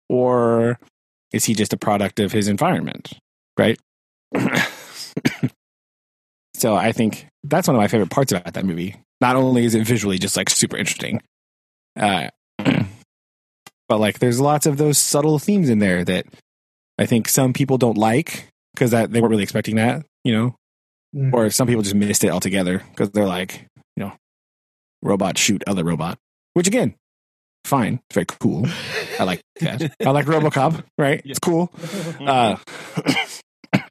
or 0.09 0.79
is 1.33 1.45
he 1.45 1.55
just 1.55 1.73
a 1.73 1.77
product 1.77 2.21
of 2.21 2.33
his 2.33 2.49
environment? 2.49 3.13
Right. 3.59 3.79
so 6.55 6.75
I 6.77 6.93
think 6.93 7.27
that's 7.45 7.69
one 7.69 7.75
of 7.75 7.81
my 7.81 7.89
favorite 7.89 8.11
parts 8.11 8.33
about 8.33 8.55
that 8.55 8.65
movie. 8.65 8.97
Not 9.21 9.37
only 9.37 9.65
is 9.65 9.75
it 9.75 9.87
visually 9.87 10.19
just 10.19 10.37
like 10.37 10.49
super 10.51 10.77
interesting, 10.77 11.21
uh, 11.99 12.29
but 13.91 13.99
like 13.99 14.21
there's 14.21 14.41
lots 14.41 14.67
of 14.67 14.77
those 14.79 14.99
subtle 14.99 15.39
themes 15.41 15.69
in 15.69 15.81
there 15.81 16.05
that 16.05 16.25
I 16.97 17.07
think 17.07 17.29
some 17.29 17.53
people 17.53 17.77
don't 17.77 17.99
like 17.99 18.47
because 18.73 18.93
that 18.93 19.11
they 19.11 19.21
weren't 19.21 19.31
really 19.33 19.43
expecting 19.43 19.75
that, 19.77 20.07
you 20.25 20.33
know, 20.33 20.55
Mm. 21.13 21.33
or 21.33 21.51
some 21.51 21.67
people 21.67 21.83
just 21.83 21.97
missed 21.97 22.23
it 22.23 22.31
altogether 22.31 22.85
because 22.91 23.11
they're 23.11 23.27
like, 23.27 23.67
you 23.97 24.05
know, 24.05 24.13
robot 25.03 25.37
shoot 25.37 25.65
other 25.67 25.83
robot, 25.83 26.19
which 26.55 26.69
again, 26.69 26.95
fine, 27.65 27.95
it's 28.09 28.15
very 28.15 28.27
cool. 28.27 28.65
I 29.19 29.25
like 29.25 29.41
that. 29.61 29.93
I 30.07 30.11
like 30.11 30.27
RoboCop, 30.27 30.85
right? 30.97 31.21
It's 31.25 31.41
cool. 31.41 31.69
Uh, 32.21 32.59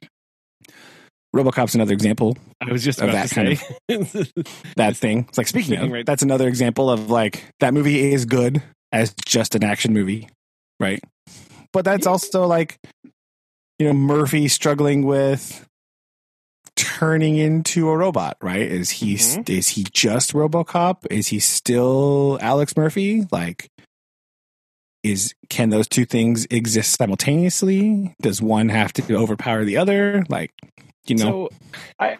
RoboCop's 1.36 1.74
another 1.74 1.92
example 1.92 2.36
I 2.60 2.72
was 2.72 2.82
just 2.82 3.00
of 3.00 3.12
that 3.12 3.30
kind 3.30 3.58
say. 3.58 3.64
that 4.76 4.96
thing. 4.96 5.26
It's 5.28 5.36
like 5.38 5.46
speaking 5.46 5.76
of, 5.76 5.90
right- 5.90 6.06
that's 6.06 6.22
another 6.22 6.48
example 6.48 6.90
of 6.90 7.10
like 7.10 7.44
that 7.60 7.74
movie 7.74 8.12
is 8.12 8.24
good 8.24 8.62
as 8.92 9.14
just 9.26 9.54
an 9.54 9.64
action 9.64 9.92
movie, 9.92 10.28
right? 10.78 11.00
But 11.72 11.84
that's 11.84 12.06
also 12.06 12.46
like 12.46 12.78
you 13.78 13.86
know 13.86 13.92
Murphy 13.92 14.48
struggling 14.48 15.04
with 15.06 15.66
turning 16.76 17.36
into 17.36 17.88
a 17.88 17.96
robot, 17.96 18.36
right? 18.42 18.62
Is 18.62 18.90
he 18.90 19.14
Mhm. 19.14 19.48
is 19.48 19.68
he 19.70 19.84
just 19.92 20.32
RoboCop? 20.32 21.06
Is 21.10 21.28
he 21.28 21.38
still 21.40 22.38
Alex 22.40 22.76
Murphy? 22.76 23.26
Like 23.30 23.68
is 25.02 25.34
can 25.48 25.70
those 25.70 25.88
two 25.88 26.04
things 26.04 26.46
exist 26.50 26.96
simultaneously? 26.98 28.14
Does 28.20 28.42
one 28.42 28.68
have 28.68 28.92
to 28.94 29.14
overpower 29.16 29.64
the 29.64 29.76
other? 29.78 30.24
Like 30.28 30.52
you 31.06 31.16
know, 31.16 31.48
so, 31.50 31.50
I- 31.98 32.18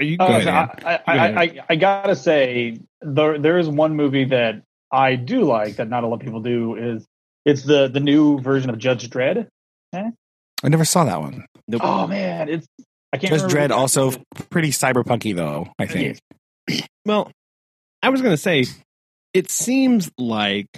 are 0.00 0.04
you 0.04 0.16
Uh, 0.18 0.26
ahead. 0.26 0.48
I, 0.84 1.00
I, 1.06 1.16
Go. 1.16 1.22
I, 1.22 1.42
I, 1.42 1.64
I 1.70 1.76
gotta 1.76 2.16
say 2.16 2.80
there 3.02 3.38
there 3.38 3.58
is 3.58 3.68
one 3.68 3.94
movie 3.96 4.24
that 4.26 4.62
I 4.90 5.14
do 5.16 5.42
like 5.42 5.76
that 5.76 5.88
not 5.88 6.04
a 6.04 6.06
lot 6.06 6.14
of 6.14 6.20
people 6.20 6.40
do 6.40 6.74
is 6.74 7.06
it's 7.44 7.62
the 7.62 7.88
the 7.88 8.00
new 8.00 8.40
version 8.40 8.70
of 8.70 8.78
Judge 8.78 9.08
Dredd. 9.10 9.46
I 9.92 10.68
never 10.68 10.84
saw 10.84 11.04
that 11.04 11.20
one. 11.20 11.46
Nope. 11.68 11.82
Oh 11.84 12.06
man, 12.06 12.48
it's 12.48 12.66
I 13.12 13.18
can't. 13.18 13.38
Judge 13.38 13.52
Dredd 13.52 13.70
also 13.70 14.12
pretty 14.50 14.70
cyberpunky 14.70 15.34
though. 15.34 15.68
I 15.78 15.86
think. 15.86 16.18
Well, 17.06 17.32
I 18.02 18.10
was 18.10 18.20
to 18.20 18.36
say, 18.36 18.66
it 19.32 19.50
seems 19.50 20.10
like 20.18 20.68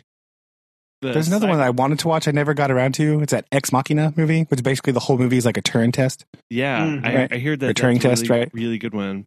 the 1.02 1.12
There's 1.12 1.28
another 1.28 1.46
sci- 1.46 1.50
one 1.50 1.58
that 1.58 1.66
I 1.66 1.70
wanted 1.70 1.98
to 2.00 2.08
watch. 2.08 2.26
I 2.26 2.30
never 2.30 2.54
got 2.54 2.70
around 2.70 2.94
to. 2.94 3.20
It's 3.20 3.32
that 3.32 3.46
Ex 3.52 3.70
Machina 3.72 4.14
movie, 4.16 4.42
which 4.44 4.62
basically 4.62 4.92
the 4.94 5.00
whole 5.00 5.18
movie 5.18 5.36
is 5.36 5.44
like 5.44 5.56
a 5.58 5.62
Turing 5.62 5.92
test. 5.92 6.24
Yeah, 6.48 6.80
Mm, 6.86 7.04
I, 7.06 7.14
right. 7.14 7.32
I 7.32 7.36
hear 7.36 7.56
that 7.56 7.70
Or 7.70 7.74
Turing 7.74 8.00
that's 8.00 8.20
test, 8.20 8.28
really, 8.30 8.40
right? 8.40 8.50
Really 8.54 8.78
good 8.78 8.94
one. 8.94 9.26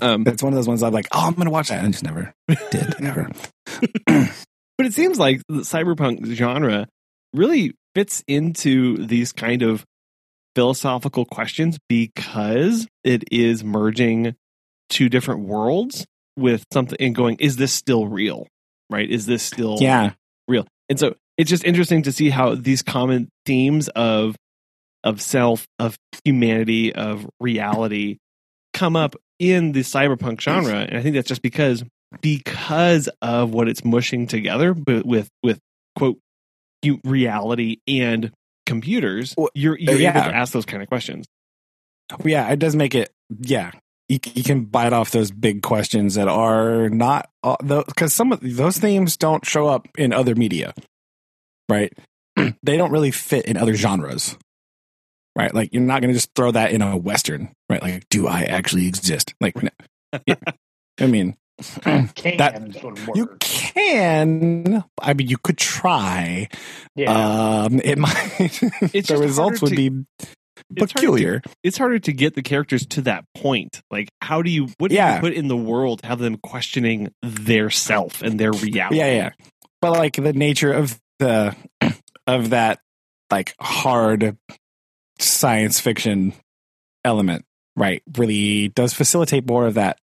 Um, 0.00 0.24
That's 0.24 0.42
one 0.42 0.52
of 0.52 0.56
those 0.56 0.66
ones 0.66 0.82
I'm 0.82 0.92
like, 0.92 1.06
oh, 1.12 1.26
I'm 1.26 1.34
gonna 1.34 1.50
watch 1.50 1.68
that, 1.68 1.84
and 1.84 1.92
just 1.92 2.02
never 2.04 2.34
did. 2.70 2.94
Never. 3.00 3.30
but 4.06 4.86
it 4.86 4.92
seems 4.92 5.18
like 5.18 5.40
the 5.48 5.60
cyberpunk 5.60 6.26
genre 6.34 6.88
really 7.32 7.74
fits 7.94 8.24
into 8.26 9.06
these 9.06 9.32
kind 9.32 9.62
of 9.62 9.84
philosophical 10.56 11.24
questions 11.24 11.78
because 11.88 12.86
it 13.04 13.24
is 13.30 13.62
merging 13.64 14.34
two 14.90 15.08
different 15.08 15.42
worlds 15.42 16.06
with 16.36 16.64
something 16.72 16.96
and 17.00 17.14
going, 17.14 17.36
is 17.38 17.56
this 17.56 17.72
still 17.72 18.06
real? 18.06 18.46
Right? 18.90 19.08
Is 19.08 19.26
this 19.26 19.42
still 19.42 19.78
Yeah. 19.80 20.12
And 20.88 20.98
so 20.98 21.14
it's 21.36 21.50
just 21.50 21.64
interesting 21.64 22.02
to 22.02 22.12
see 22.12 22.30
how 22.30 22.54
these 22.54 22.82
common 22.82 23.28
themes 23.46 23.88
of 23.88 24.36
of 25.02 25.20
self, 25.20 25.66
of 25.78 25.98
humanity, 26.24 26.94
of 26.94 27.28
reality 27.38 28.18
come 28.72 28.96
up 28.96 29.14
in 29.38 29.72
the 29.72 29.80
cyberpunk 29.80 30.40
genre. 30.40 30.80
And 30.80 30.96
I 30.96 31.02
think 31.02 31.14
that's 31.14 31.28
just 31.28 31.42
because 31.42 31.84
because 32.20 33.08
of 33.22 33.52
what 33.52 33.68
it's 33.68 33.84
mushing 33.84 34.26
together 34.26 34.72
with 34.72 35.04
with, 35.04 35.28
with 35.42 35.58
quote 35.96 36.18
reality 37.04 37.78
and 37.86 38.32
computers, 38.66 39.34
you're 39.54 39.78
you're 39.78 39.96
yeah. 39.96 40.10
able 40.10 40.30
to 40.30 40.36
ask 40.36 40.52
those 40.52 40.66
kind 40.66 40.82
of 40.82 40.88
questions. 40.88 41.26
Yeah, 42.24 42.50
it 42.50 42.58
does 42.58 42.76
make 42.76 42.94
it. 42.94 43.10
Yeah, 43.40 43.72
you, 44.08 44.18
you 44.34 44.42
can 44.42 44.64
bite 44.64 44.92
off 44.92 45.10
those 45.10 45.30
big 45.30 45.62
questions 45.62 46.14
that 46.14 46.28
are 46.28 46.88
not 46.90 47.30
because 47.42 48.12
some 48.12 48.32
of 48.32 48.40
those 48.42 48.78
themes 48.78 49.16
don't 49.16 49.44
show 49.46 49.66
up 49.68 49.88
in 49.96 50.12
other 50.12 50.34
media, 50.34 50.74
right? 51.68 51.92
they 52.62 52.76
don't 52.76 52.90
really 52.92 53.10
fit 53.10 53.46
in 53.46 53.56
other 53.56 53.74
genres, 53.74 54.36
right? 55.36 55.54
Like 55.54 55.70
you're 55.72 55.82
not 55.82 56.00
going 56.02 56.08
to 56.10 56.14
just 56.14 56.34
throw 56.34 56.50
that 56.50 56.72
in 56.72 56.82
a 56.82 56.96
western, 56.96 57.52
right? 57.70 57.82
Like, 57.82 58.08
do 58.10 58.26
I 58.26 58.42
actually 58.42 58.86
exist? 58.88 59.34
Like. 59.40 59.54
Yeah. 60.26 60.36
I 61.00 61.08
mean, 61.08 61.34
Can 61.82 62.08
That- 62.36 62.72
sort 62.80 62.96
of 62.98 63.08
you 63.16 63.36
can. 63.40 64.84
I 65.02 65.12
mean, 65.14 65.28
you 65.28 65.38
could 65.38 65.58
try. 65.58 66.48
yeah. 66.94 67.64
Um, 67.64 67.80
it 67.82 67.98
might. 67.98 68.36
It's 68.94 69.08
the 69.08 69.16
results 69.18 69.60
would 69.60 69.70
to- 69.70 69.76
be 69.90 70.04
It's 70.70 70.80
harder 70.80 70.86
to- 70.86 70.94
peculiar. 70.94 71.42
It's 71.62 71.76
harder 71.78 71.98
to 72.00 72.12
get 72.12 72.34
the 72.34 72.42
characters 72.42 72.86
to 72.86 73.02
that 73.02 73.24
point. 73.34 73.80
Like, 73.90 74.08
how 74.22 74.42
do 74.42 74.50
you 74.50 74.68
what 74.78 74.88
do 74.90 74.94
Yeah. 74.96 75.16
you 75.16 75.20
put 75.20 75.32
in 75.34 75.48
the 75.48 75.56
world 75.56 76.00
to 76.02 76.06
have 76.08 76.18
them 76.18 76.36
questioning 76.42 77.12
their 77.22 77.70
self 77.70 78.22
and 78.22 78.38
their 78.40 78.52
reality? 78.52 78.98
Yeah, 78.98 79.12
yeah. 79.12 79.30
But 79.80 79.92
like 79.92 80.14
the 80.16 80.32
nature 80.32 80.72
of 80.72 80.98
the 81.18 81.54
of 82.26 82.50
that 82.50 82.80
like 83.30 83.54
hard 83.60 84.36
science 85.18 85.80
fiction 85.80 86.32
element, 87.04 87.44
right, 87.76 88.02
really 88.16 88.68
does 88.68 88.92
facilitate 88.94 89.46
more 89.46 89.66
of 89.66 89.74
that 89.74 89.98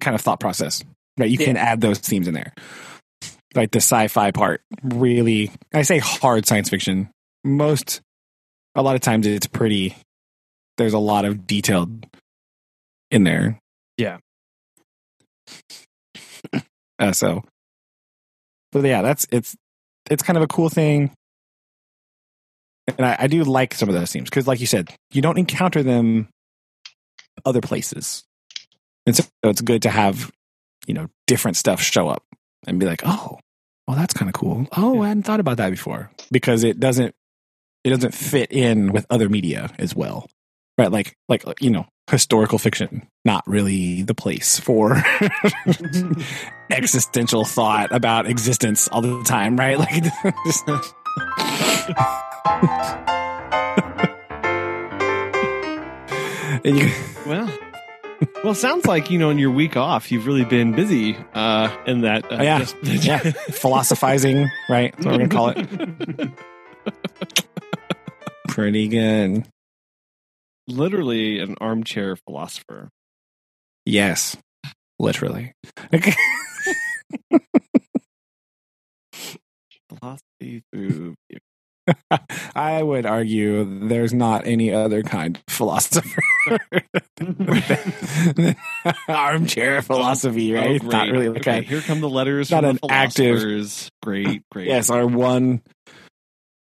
kind 0.00 0.14
of 0.14 0.20
thought 0.20 0.40
process. 0.40 0.82
Right. 1.18 1.30
You 1.30 1.38
can 1.38 1.56
add 1.56 1.80
those 1.80 1.98
themes 1.98 2.26
in 2.26 2.34
there. 2.34 2.52
Like 3.54 3.70
the 3.70 3.78
sci-fi 3.78 4.32
part 4.32 4.62
really 4.82 5.50
I 5.72 5.82
say 5.82 5.98
hard 5.98 6.46
science 6.46 6.68
fiction. 6.68 7.10
Most 7.44 8.00
a 8.74 8.82
lot 8.82 8.94
of 8.94 9.00
times 9.00 9.26
it's 9.26 9.46
pretty 9.46 9.96
there's 10.76 10.92
a 10.92 10.98
lot 10.98 11.24
of 11.24 11.46
detailed 11.46 12.06
in 13.10 13.24
there. 13.24 13.58
Yeah. 13.96 14.18
Uh, 16.96 17.10
so 17.10 17.42
but 18.74 18.84
yeah, 18.84 19.02
that's 19.02 19.26
it's 19.30 19.56
it's 20.10 20.22
kind 20.22 20.36
of 20.36 20.42
a 20.42 20.48
cool 20.48 20.68
thing. 20.68 21.12
And 22.98 23.06
I, 23.06 23.16
I 23.20 23.26
do 23.28 23.42
like 23.44 23.72
some 23.72 23.88
of 23.88 23.94
those 23.94 24.12
themes 24.12 24.28
because, 24.28 24.46
like 24.46 24.60
you 24.60 24.66
said, 24.66 24.94
you 25.12 25.22
don't 25.22 25.38
encounter 25.38 25.82
them 25.82 26.28
other 27.44 27.62
places. 27.62 28.24
And 29.06 29.16
so 29.16 29.24
it's 29.42 29.62
good 29.62 29.82
to 29.82 29.90
have, 29.90 30.30
you 30.86 30.92
know, 30.92 31.08
different 31.26 31.56
stuff 31.56 31.80
show 31.80 32.08
up 32.08 32.22
and 32.66 32.78
be 32.78 32.86
like, 32.86 33.02
oh, 33.04 33.38
well, 33.86 33.96
that's 33.96 34.12
kind 34.12 34.28
of 34.28 34.34
cool. 34.34 34.66
Oh, 34.76 35.00
I 35.02 35.08
hadn't 35.08 35.22
thought 35.22 35.40
about 35.40 35.56
that 35.58 35.70
before 35.70 36.10
because 36.30 36.64
it 36.64 36.78
doesn't 36.78 37.14
it 37.84 37.90
doesn't 37.90 38.14
fit 38.14 38.50
in 38.50 38.92
with 38.92 39.06
other 39.10 39.28
media 39.28 39.70
as 39.78 39.94
well, 39.94 40.28
right? 40.78 40.90
Like 40.90 41.14
like 41.28 41.44
you 41.60 41.70
know, 41.70 41.86
historical 42.10 42.58
fiction, 42.58 43.06
not 43.24 43.44
really 43.46 44.02
the 44.02 44.14
place 44.14 44.58
for 44.58 45.02
existential 46.70 47.44
thought 47.44 47.92
about 47.92 48.26
existence 48.26 48.88
all 48.88 49.02
the 49.02 49.22
time, 49.24 49.56
right? 49.56 49.78
Like, 49.84 50.04
and 56.64 56.78
you, 56.78 56.90
Well, 57.26 57.50
well, 58.42 58.54
sounds 58.54 58.84
like 58.86 59.10
you 59.10 59.18
know 59.18 59.30
in 59.30 59.38
your 59.38 59.50
week 59.50 59.76
off 59.76 60.12
you've 60.12 60.26
really 60.26 60.44
been 60.44 60.72
busy. 60.72 61.16
Uh, 61.34 61.74
in 61.86 62.02
that, 62.02 62.24
uh, 62.30 62.36
Oh, 62.38 62.42
yeah. 62.42 62.58
just- 62.58 62.76
yeah, 62.82 63.18
philosophizing, 63.18 64.48
right? 64.68 64.92
That's 64.96 65.06
what 65.06 65.18
we're 65.20 65.26
gonna 65.26 65.28
call 65.28 65.48
it. 65.50 66.30
Pretty 68.48 68.88
good. 68.88 69.46
literally 70.68 71.38
an 71.40 71.56
armchair 71.60 72.16
philosopher. 72.16 72.88
Yes, 73.86 74.36
literally. 74.98 75.52
Philosophy 79.88 80.62
through 80.72 81.14
I 82.56 82.82
would 82.82 83.04
argue 83.04 83.88
there's 83.88 84.14
not 84.14 84.46
any 84.46 84.72
other 84.72 85.02
kind 85.02 85.36
of 85.36 85.42
philosopher 85.54 86.22
than 87.18 88.56
armchair 89.08 89.82
philosophy, 89.82 90.56
Oh, 90.56 90.60
right? 90.60 90.80
great. 90.80 90.90
not 90.92 91.08
really. 91.10 91.28
Okay, 91.28 91.38
Okay. 91.58 91.62
here 91.64 91.82
come 91.82 92.00
the 92.00 92.08
letters 92.08 92.50
Not 92.50 92.62
from 92.64 92.78
an 92.82 92.90
active- 92.90 93.90
Great, 94.02 94.42
great. 94.50 94.66
Yes, 94.68 94.88
our 94.88 95.06
one, 95.06 95.60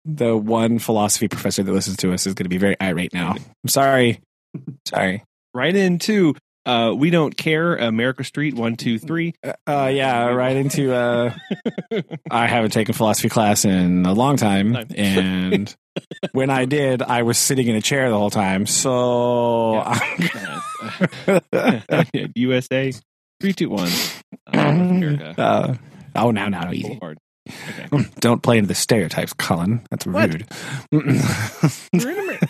the 0.04 0.36
one 0.36 0.78
philosophy 0.78 1.28
professor 1.28 1.62
that 1.62 1.72
listens 1.72 1.96
to 1.98 2.12
us 2.12 2.26
is 2.26 2.34
going 2.34 2.44
to 2.44 2.50
be 2.50 2.58
very 2.58 2.76
irate 2.80 3.12
now. 3.12 3.32
I'm 3.32 3.68
sorry. 3.68 4.20
Sorry. 4.86 5.22
right 5.52 5.76
into 5.76 6.34
uh, 6.68 6.92
we 6.92 7.08
don't 7.08 7.34
care. 7.34 7.76
America 7.76 8.22
Street 8.22 8.54
one 8.54 8.76
two 8.76 8.98
three. 8.98 9.32
Uh, 9.66 9.90
yeah, 9.90 10.26
right 10.26 10.54
into. 10.54 10.94
Uh, 10.94 11.34
I 12.30 12.46
haven't 12.46 12.72
taken 12.72 12.92
philosophy 12.92 13.30
class 13.30 13.64
in 13.64 14.04
a 14.04 14.12
long 14.12 14.36
time, 14.36 14.76
and 14.94 15.74
when 16.32 16.50
I 16.50 16.66
did, 16.66 17.00
I 17.00 17.22
was 17.22 17.38
sitting 17.38 17.68
in 17.68 17.74
a 17.74 17.80
chair 17.80 18.10
the 18.10 18.18
whole 18.18 18.28
time. 18.28 18.66
So, 18.66 19.82
USA 22.34 22.92
three 23.40 23.52
two 23.54 23.70
one. 23.70 23.90
Uh, 24.46 24.58
America. 24.58 25.34
uh, 25.38 25.74
oh, 26.16 26.30
now, 26.32 26.50
now, 26.50 26.70
easy. 26.70 26.88
Boulevard. 26.88 27.16
Okay. 27.70 28.06
Don't 28.20 28.42
play 28.42 28.58
into 28.58 28.68
the 28.68 28.74
stereotypes, 28.74 29.32
Colin. 29.32 29.82
That's 29.90 30.06
What? 30.06 30.32
rude. 30.32 30.46
We're 30.92 32.10
in 32.10 32.18
America. 32.18 32.48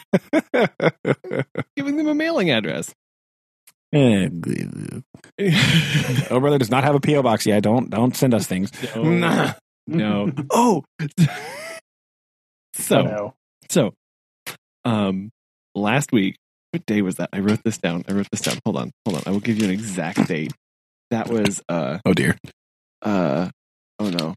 Giving 1.76 1.96
them 1.96 2.08
a 2.08 2.14
mailing 2.14 2.50
address. 2.50 2.94
oh, 3.92 4.20
brother 6.40 6.58
does 6.58 6.70
not 6.70 6.84
have 6.84 6.94
a 6.94 7.00
PO 7.00 7.22
box 7.22 7.46
yet. 7.46 7.62
Don't 7.62 7.88
don't 7.88 8.14
send 8.14 8.34
us 8.34 8.46
things. 8.46 8.70
no. 8.94 9.52
no. 9.86 10.30
Oh. 10.50 10.84
so 12.74 13.02
no. 13.02 13.34
So, 13.70 13.94
um, 14.84 15.30
last 15.74 16.12
week, 16.12 16.36
what 16.72 16.84
day 16.86 17.00
was 17.02 17.16
that? 17.16 17.30
I 17.32 17.38
wrote 17.40 17.60
this 17.64 17.78
down. 17.78 18.04
I 18.08 18.12
wrote 18.12 18.28
this 18.30 18.40
down. 18.42 18.58
Hold 18.64 18.76
on, 18.76 18.90
hold 19.06 19.16
on. 19.18 19.22
I 19.26 19.30
will 19.30 19.40
give 19.40 19.58
you 19.58 19.64
an 19.64 19.70
exact 19.70 20.26
date. 20.28 20.52
That 21.10 21.28
was, 21.28 21.62
uh, 21.70 21.98
Oh 22.04 22.12
dear. 22.12 22.36
uh, 23.02 23.48
oh 23.98 24.10
no. 24.10 24.34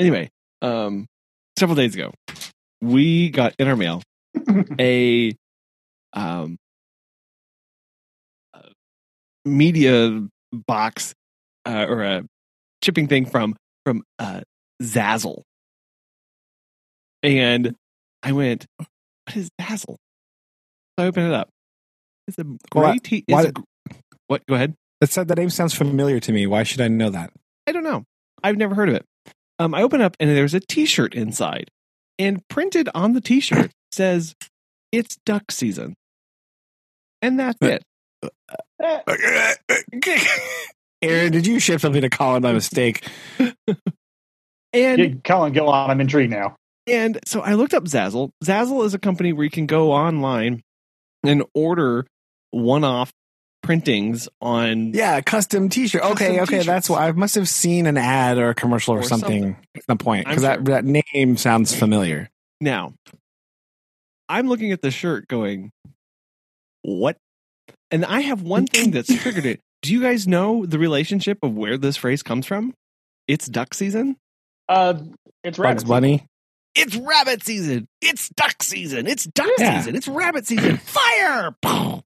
Anyway, 0.00 0.30
um, 0.62 1.06
several 1.58 1.76
days 1.76 1.94
ago, 1.94 2.10
we 2.80 3.28
got 3.28 3.54
in 3.58 3.68
our 3.68 3.76
mail 3.76 4.02
a, 4.80 5.36
um, 6.14 6.56
media 9.44 10.26
box, 10.52 11.14
uh, 11.66 11.84
or 11.86 12.02
a 12.02 12.24
shipping 12.82 13.08
thing 13.08 13.26
from, 13.26 13.54
from, 13.84 14.02
uh, 14.18 14.40
Zazzle. 14.82 15.42
And 17.22 17.74
I 18.22 18.32
went, 18.32 18.64
what 18.78 19.36
is 19.36 19.50
Zazzle? 19.60 19.96
So 20.98 21.04
I 21.04 21.06
opened 21.06 21.26
it 21.26 21.34
up. 21.34 21.50
It's 22.26 22.38
a 22.38 22.44
Why- 22.72 22.92
great. 22.92 23.02
T- 23.04 23.24
why 23.28 23.42
it's 23.42 23.50
a 23.58 23.62
what? 24.28 24.46
Go 24.46 24.54
ahead. 24.54 24.74
That 25.02 25.10
said, 25.10 25.28
that 25.28 25.36
name 25.36 25.50
sounds 25.50 25.74
familiar 25.74 26.20
to 26.20 26.32
me. 26.32 26.46
Why 26.46 26.62
should 26.62 26.80
I 26.80 26.88
know 26.88 27.10
that? 27.10 27.32
I 27.66 27.72
don't 27.72 27.84
know. 27.84 28.04
I've 28.42 28.56
never 28.56 28.74
heard 28.74 28.88
of 28.88 28.94
it. 28.94 29.04
Um, 29.60 29.74
I 29.74 29.82
open 29.82 30.00
up 30.00 30.16
and 30.18 30.30
there's 30.30 30.54
a 30.54 30.60
T-shirt 30.60 31.14
inside, 31.14 31.70
and 32.18 32.40
printed 32.48 32.88
on 32.94 33.12
the 33.12 33.20
T-shirt 33.20 33.70
says, 33.92 34.34
"It's 34.90 35.18
duck 35.26 35.52
season," 35.52 35.94
and 37.20 37.38
that's 37.38 37.58
it. 37.60 37.82
Uh, 38.22 38.28
uh, 38.82 39.00
uh, 39.06 39.54
Aaron, 41.02 41.32
did 41.32 41.46
you 41.46 41.60
ship 41.60 41.80
something 41.80 42.02
to 42.02 42.10
Colin 42.10 42.42
by 42.42 42.52
mistake? 42.52 43.06
And 44.72 44.98
Yeah, 45.00 45.14
Colin, 45.24 45.52
go 45.52 45.66
on. 45.66 45.90
I'm 45.90 46.00
intrigued 46.00 46.30
now. 46.30 46.54
And 46.86 47.18
so 47.24 47.40
I 47.40 47.54
looked 47.54 47.74
up 47.74 47.84
Zazzle. 47.84 48.30
Zazzle 48.44 48.84
is 48.84 48.94
a 48.94 49.00
company 49.00 49.32
where 49.32 49.42
you 49.42 49.50
can 49.50 49.66
go 49.66 49.90
online 49.92 50.62
and 51.24 51.42
order 51.54 52.06
one-off 52.52 53.10
printings 53.62 54.28
on 54.40 54.92
Yeah, 54.94 55.20
custom 55.20 55.68
T-shirt. 55.68 56.02
Okay, 56.02 56.12
Custom 56.12 56.34
okay, 56.42 56.44
t-shirts. 56.46 56.66
that's 56.66 56.90
why 56.90 57.08
I 57.08 57.12
must 57.12 57.34
have 57.34 57.48
seen 57.48 57.86
an 57.86 57.96
ad 57.96 58.38
or 58.38 58.50
a 58.50 58.54
commercial 58.54 58.94
or, 58.94 59.00
Or 59.00 59.02
something, 59.02 59.42
something. 59.42 59.56
at 59.76 59.84
some 59.84 59.98
point 59.98 60.26
I'm 60.26 60.30
because 60.36 60.42
that 60.42 60.64
that 60.66 60.84
name 60.84 61.36
sounds 61.36 61.74
familiar. 61.74 62.28
now. 62.60 62.94
I'm 64.28 64.46
looking 64.46 64.70
at 64.70 64.80
the 64.80 64.92
shirt 64.92 65.26
going, 65.26 65.70
what? 66.82 67.16
And 67.90 68.04
I 68.04 68.20
have 68.20 68.42
one 68.42 68.66
thing 68.66 68.90
that's 68.92 69.12
triggered 69.22 69.44
it. 69.46 69.60
Do 69.82 69.92
you 69.92 70.00
guys 70.00 70.28
know 70.28 70.64
the 70.66 70.78
relationship 70.78 71.38
of 71.42 71.54
where 71.56 71.76
this 71.76 71.96
phrase 71.96 72.22
comes 72.22 72.46
from? 72.46 72.72
It's 73.26 73.46
duck 73.48 73.74
season. 73.74 74.16
Uh, 74.68 74.94
it's 75.42 75.58
Bugs 75.58 75.58
rabbit 75.58 75.86
Bunny. 75.88 76.26
It's 76.76 76.94
rabbit 76.96 77.42
season. 77.44 77.88
It's 78.00 78.28
duck 78.28 78.62
season. 78.62 79.08
It's 79.08 79.24
duck 79.24 79.48
Yeah. 79.58 79.78
season. 79.80 79.96
It's 79.96 80.06
rabbit 80.06 80.46
season. 80.46 80.76
Fire! 80.84 81.56
Pow! 81.60 82.02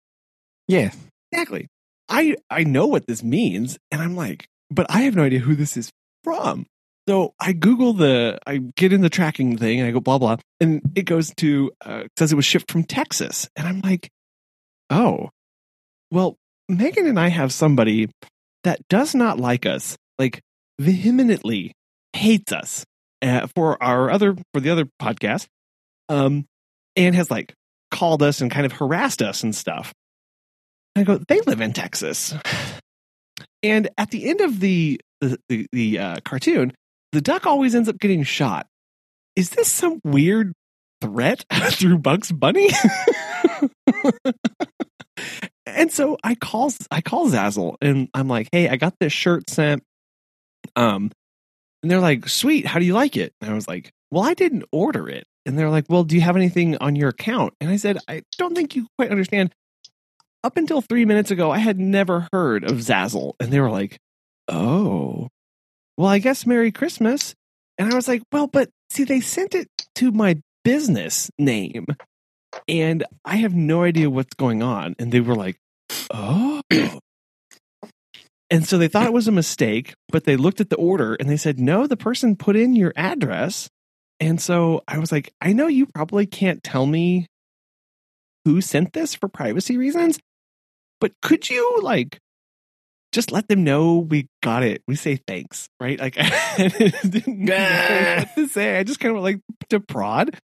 Yeah. 0.66 0.92
Exactly. 1.34 1.68
I 2.08 2.36
I 2.50 2.64
know 2.64 2.86
what 2.86 3.06
this 3.06 3.22
means, 3.22 3.78
and 3.90 4.00
I'm 4.00 4.16
like, 4.16 4.46
but 4.70 4.86
I 4.90 5.02
have 5.02 5.16
no 5.16 5.22
idea 5.22 5.40
who 5.40 5.54
this 5.54 5.76
is 5.76 5.90
from. 6.22 6.66
So 7.06 7.34
I 7.38 7.52
Google 7.52 7.92
the, 7.92 8.38
I 8.46 8.58
get 8.76 8.92
in 8.92 9.02
the 9.02 9.10
tracking 9.10 9.58
thing, 9.58 9.78
and 9.80 9.88
I 9.88 9.92
go 9.92 10.00
blah 10.00 10.18
blah, 10.18 10.36
and 10.60 10.80
it 10.94 11.02
goes 11.02 11.32
to 11.36 11.70
uh, 11.84 12.04
says 12.18 12.32
it 12.32 12.36
was 12.36 12.44
shipped 12.44 12.70
from 12.70 12.84
Texas, 12.84 13.48
and 13.56 13.66
I'm 13.66 13.80
like, 13.80 14.10
oh, 14.90 15.30
well, 16.10 16.36
Megan 16.68 17.06
and 17.06 17.18
I 17.18 17.28
have 17.28 17.52
somebody 17.52 18.08
that 18.64 18.80
does 18.88 19.14
not 19.14 19.38
like 19.38 19.66
us, 19.66 19.96
like 20.18 20.40
vehemently 20.78 21.72
hates 22.12 22.52
us 22.52 22.84
uh, 23.22 23.48
for 23.54 23.82
our 23.82 24.10
other 24.10 24.36
for 24.52 24.60
the 24.60 24.70
other 24.70 24.86
podcast, 25.00 25.46
um, 26.08 26.46
and 26.96 27.14
has 27.14 27.30
like 27.30 27.54
called 27.90 28.22
us 28.22 28.40
and 28.40 28.50
kind 28.50 28.66
of 28.66 28.72
harassed 28.72 29.22
us 29.22 29.42
and 29.42 29.54
stuff. 29.54 29.92
I 30.96 31.02
go, 31.02 31.18
they 31.18 31.40
live 31.40 31.60
in 31.60 31.72
Texas. 31.72 32.34
And 33.62 33.88
at 33.98 34.10
the 34.10 34.28
end 34.28 34.40
of 34.40 34.60
the 34.60 35.00
the 35.20 35.38
the, 35.48 35.66
the 35.72 35.98
uh, 35.98 36.16
cartoon, 36.24 36.72
the 37.12 37.20
duck 37.20 37.46
always 37.46 37.74
ends 37.74 37.88
up 37.88 37.98
getting 37.98 38.22
shot. 38.22 38.66
Is 39.36 39.50
this 39.50 39.68
some 39.68 40.00
weird 40.04 40.52
threat 41.00 41.44
through 41.70 41.98
Bugs 41.98 42.30
Bunny? 42.30 42.70
and 45.66 45.90
so 45.90 46.18
I 46.22 46.34
call 46.34 46.72
I 46.90 47.00
call 47.00 47.30
Zazzle 47.30 47.76
and 47.80 48.08
I'm 48.14 48.28
like, 48.28 48.48
hey, 48.52 48.68
I 48.68 48.76
got 48.76 48.94
this 49.00 49.12
shirt 49.12 49.50
sent. 49.50 49.82
Um, 50.76 51.10
and 51.82 51.90
they're 51.90 52.00
like, 52.00 52.28
sweet, 52.28 52.66
how 52.66 52.78
do 52.78 52.84
you 52.84 52.94
like 52.94 53.16
it? 53.16 53.32
And 53.40 53.50
I 53.50 53.54
was 53.54 53.68
like, 53.68 53.90
well, 54.10 54.22
I 54.22 54.34
didn't 54.34 54.64
order 54.72 55.08
it. 55.08 55.24
And 55.46 55.58
they're 55.58 55.70
like, 55.70 55.86
well, 55.88 56.04
do 56.04 56.14
you 56.14 56.22
have 56.22 56.36
anything 56.36 56.76
on 56.78 56.96
your 56.96 57.10
account? 57.10 57.52
And 57.60 57.70
I 57.70 57.76
said, 57.76 57.98
I 58.08 58.22
don't 58.38 58.54
think 58.54 58.74
you 58.74 58.86
quite 58.96 59.10
understand 59.10 59.52
up 60.44 60.56
until 60.56 60.82
three 60.82 61.06
minutes 61.06 61.30
ago, 61.30 61.50
I 61.50 61.58
had 61.58 61.80
never 61.80 62.28
heard 62.32 62.64
of 62.64 62.76
Zazzle. 62.78 63.32
And 63.40 63.50
they 63.50 63.60
were 63.60 63.70
like, 63.70 63.98
oh, 64.46 65.28
well, 65.96 66.08
I 66.08 66.18
guess 66.18 66.46
Merry 66.46 66.70
Christmas. 66.70 67.34
And 67.78 67.90
I 67.90 67.96
was 67.96 68.06
like, 68.06 68.22
well, 68.30 68.46
but 68.46 68.68
see, 68.90 69.04
they 69.04 69.20
sent 69.20 69.54
it 69.54 69.68
to 69.96 70.12
my 70.12 70.40
business 70.62 71.30
name. 71.38 71.86
And 72.68 73.04
I 73.24 73.36
have 73.36 73.54
no 73.54 73.82
idea 73.82 74.10
what's 74.10 74.34
going 74.34 74.62
on. 74.62 74.94
And 74.98 75.10
they 75.10 75.20
were 75.20 75.34
like, 75.34 75.56
oh. 76.12 76.60
And 78.50 78.68
so 78.68 78.78
they 78.78 78.88
thought 78.88 79.06
it 79.06 79.12
was 79.12 79.26
a 79.26 79.32
mistake, 79.32 79.94
but 80.10 80.24
they 80.24 80.36
looked 80.36 80.60
at 80.60 80.70
the 80.70 80.76
order 80.76 81.14
and 81.14 81.28
they 81.28 81.38
said, 81.38 81.58
no, 81.58 81.86
the 81.86 81.96
person 81.96 82.36
put 82.36 82.54
in 82.54 82.76
your 82.76 82.92
address. 82.94 83.68
And 84.20 84.40
so 84.40 84.82
I 84.86 84.98
was 84.98 85.10
like, 85.10 85.32
I 85.40 85.54
know 85.54 85.66
you 85.66 85.86
probably 85.86 86.26
can't 86.26 86.62
tell 86.62 86.86
me 86.86 87.26
who 88.44 88.60
sent 88.60 88.92
this 88.92 89.14
for 89.14 89.28
privacy 89.28 89.76
reasons, 89.76 90.20
but 91.04 91.12
could 91.20 91.50
you 91.50 91.80
like 91.82 92.18
just 93.12 93.30
let 93.30 93.46
them 93.46 93.62
know 93.62 93.98
we 93.98 94.26
got 94.42 94.62
it? 94.62 94.80
We 94.88 94.96
say 94.96 95.16
thanks, 95.26 95.68
right? 95.78 96.00
Like 96.00 96.14
I 96.18 96.68
didn't 97.04 97.38
know 97.40 97.54
what 98.18 98.34
to 98.36 98.48
say. 98.48 98.78
I 98.78 98.84
just 98.84 99.00
kind 99.00 99.14
of 99.14 99.22
like 99.22 99.40
to 99.68 99.80
prod. 99.80 100.38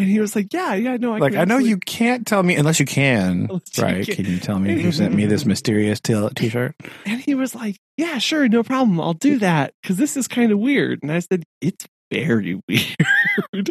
And 0.00 0.08
he 0.08 0.18
was 0.18 0.34
like, 0.34 0.52
Yeah, 0.52 0.74
yeah, 0.74 0.96
no, 0.96 1.14
I 1.14 1.18
Like 1.18 1.36
I 1.36 1.44
know 1.44 1.58
you 1.58 1.76
can't 1.76 2.26
tell 2.26 2.42
me 2.42 2.56
unless 2.56 2.80
you 2.80 2.86
can. 2.86 3.46
Unless 3.50 3.78
you 3.78 3.84
Right? 3.84 4.04
can. 4.04 4.16
Can 4.16 4.24
you 4.26 4.40
tell 4.40 4.58
me 4.58 4.82
who 4.82 4.90
sent 4.90 5.14
me 5.14 5.26
this 5.26 5.46
mysterious 5.52 6.00
t- 6.00 6.28
t-shirt? 6.34 6.74
And 7.06 7.20
he 7.20 7.36
was 7.36 7.54
like, 7.54 7.76
Yeah, 7.96 8.18
sure, 8.18 8.48
no 8.48 8.64
problem. 8.64 9.00
I'll 9.00 9.14
do 9.14 9.38
that 9.38 9.74
because 9.82 9.96
this 9.96 10.16
is 10.16 10.26
kind 10.26 10.50
of 10.50 10.58
weird. 10.58 11.04
And 11.04 11.12
I 11.12 11.20
said, 11.20 11.44
It's 11.60 11.86
very 12.10 12.60
weird. 12.68 13.70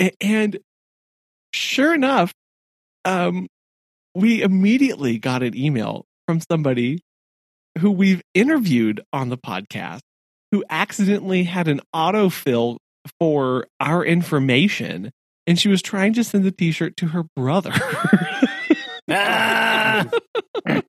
A- 0.00 0.12
and 0.22 0.58
sure 1.52 1.94
enough, 1.94 2.32
um, 3.04 3.46
we 4.14 4.42
immediately 4.42 5.18
got 5.18 5.42
an 5.42 5.56
email 5.56 6.04
from 6.26 6.40
somebody 6.40 7.00
who 7.78 7.90
we've 7.90 8.22
interviewed 8.34 9.00
on 9.12 9.28
the 9.30 9.38
podcast 9.38 10.00
who 10.50 10.64
accidentally 10.68 11.44
had 11.44 11.68
an 11.68 11.80
autofill 11.94 12.76
for 13.18 13.66
our 13.80 14.04
information. 14.04 15.10
And 15.46 15.58
she 15.58 15.68
was 15.68 15.80
trying 15.82 16.12
to 16.14 16.22
send 16.24 16.44
the 16.44 16.52
t 16.52 16.70
shirt 16.72 16.96
to 16.98 17.08
her 17.08 17.24
brother. 17.34 17.72
Ah! 19.10 20.06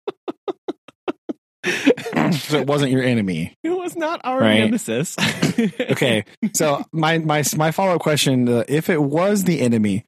so 2.34 2.58
it 2.60 2.68
wasn't 2.68 2.92
your 2.92 3.02
enemy. 3.04 3.56
It 3.64 3.70
was 3.70 3.96
not 3.96 4.20
our 4.24 4.40
Right. 4.42 4.60
nemesis. 4.60 5.16
Okay. 5.80 6.26
So 6.54 6.84
my 6.92 7.20
my 7.20 7.44
my 7.56 7.72
follow 7.72 7.96
up 7.96 8.02
question: 8.02 8.50
uh, 8.50 8.64
If 8.68 8.90
it 8.90 9.02
was 9.02 9.46
the 9.46 9.62
enemy, 9.62 10.04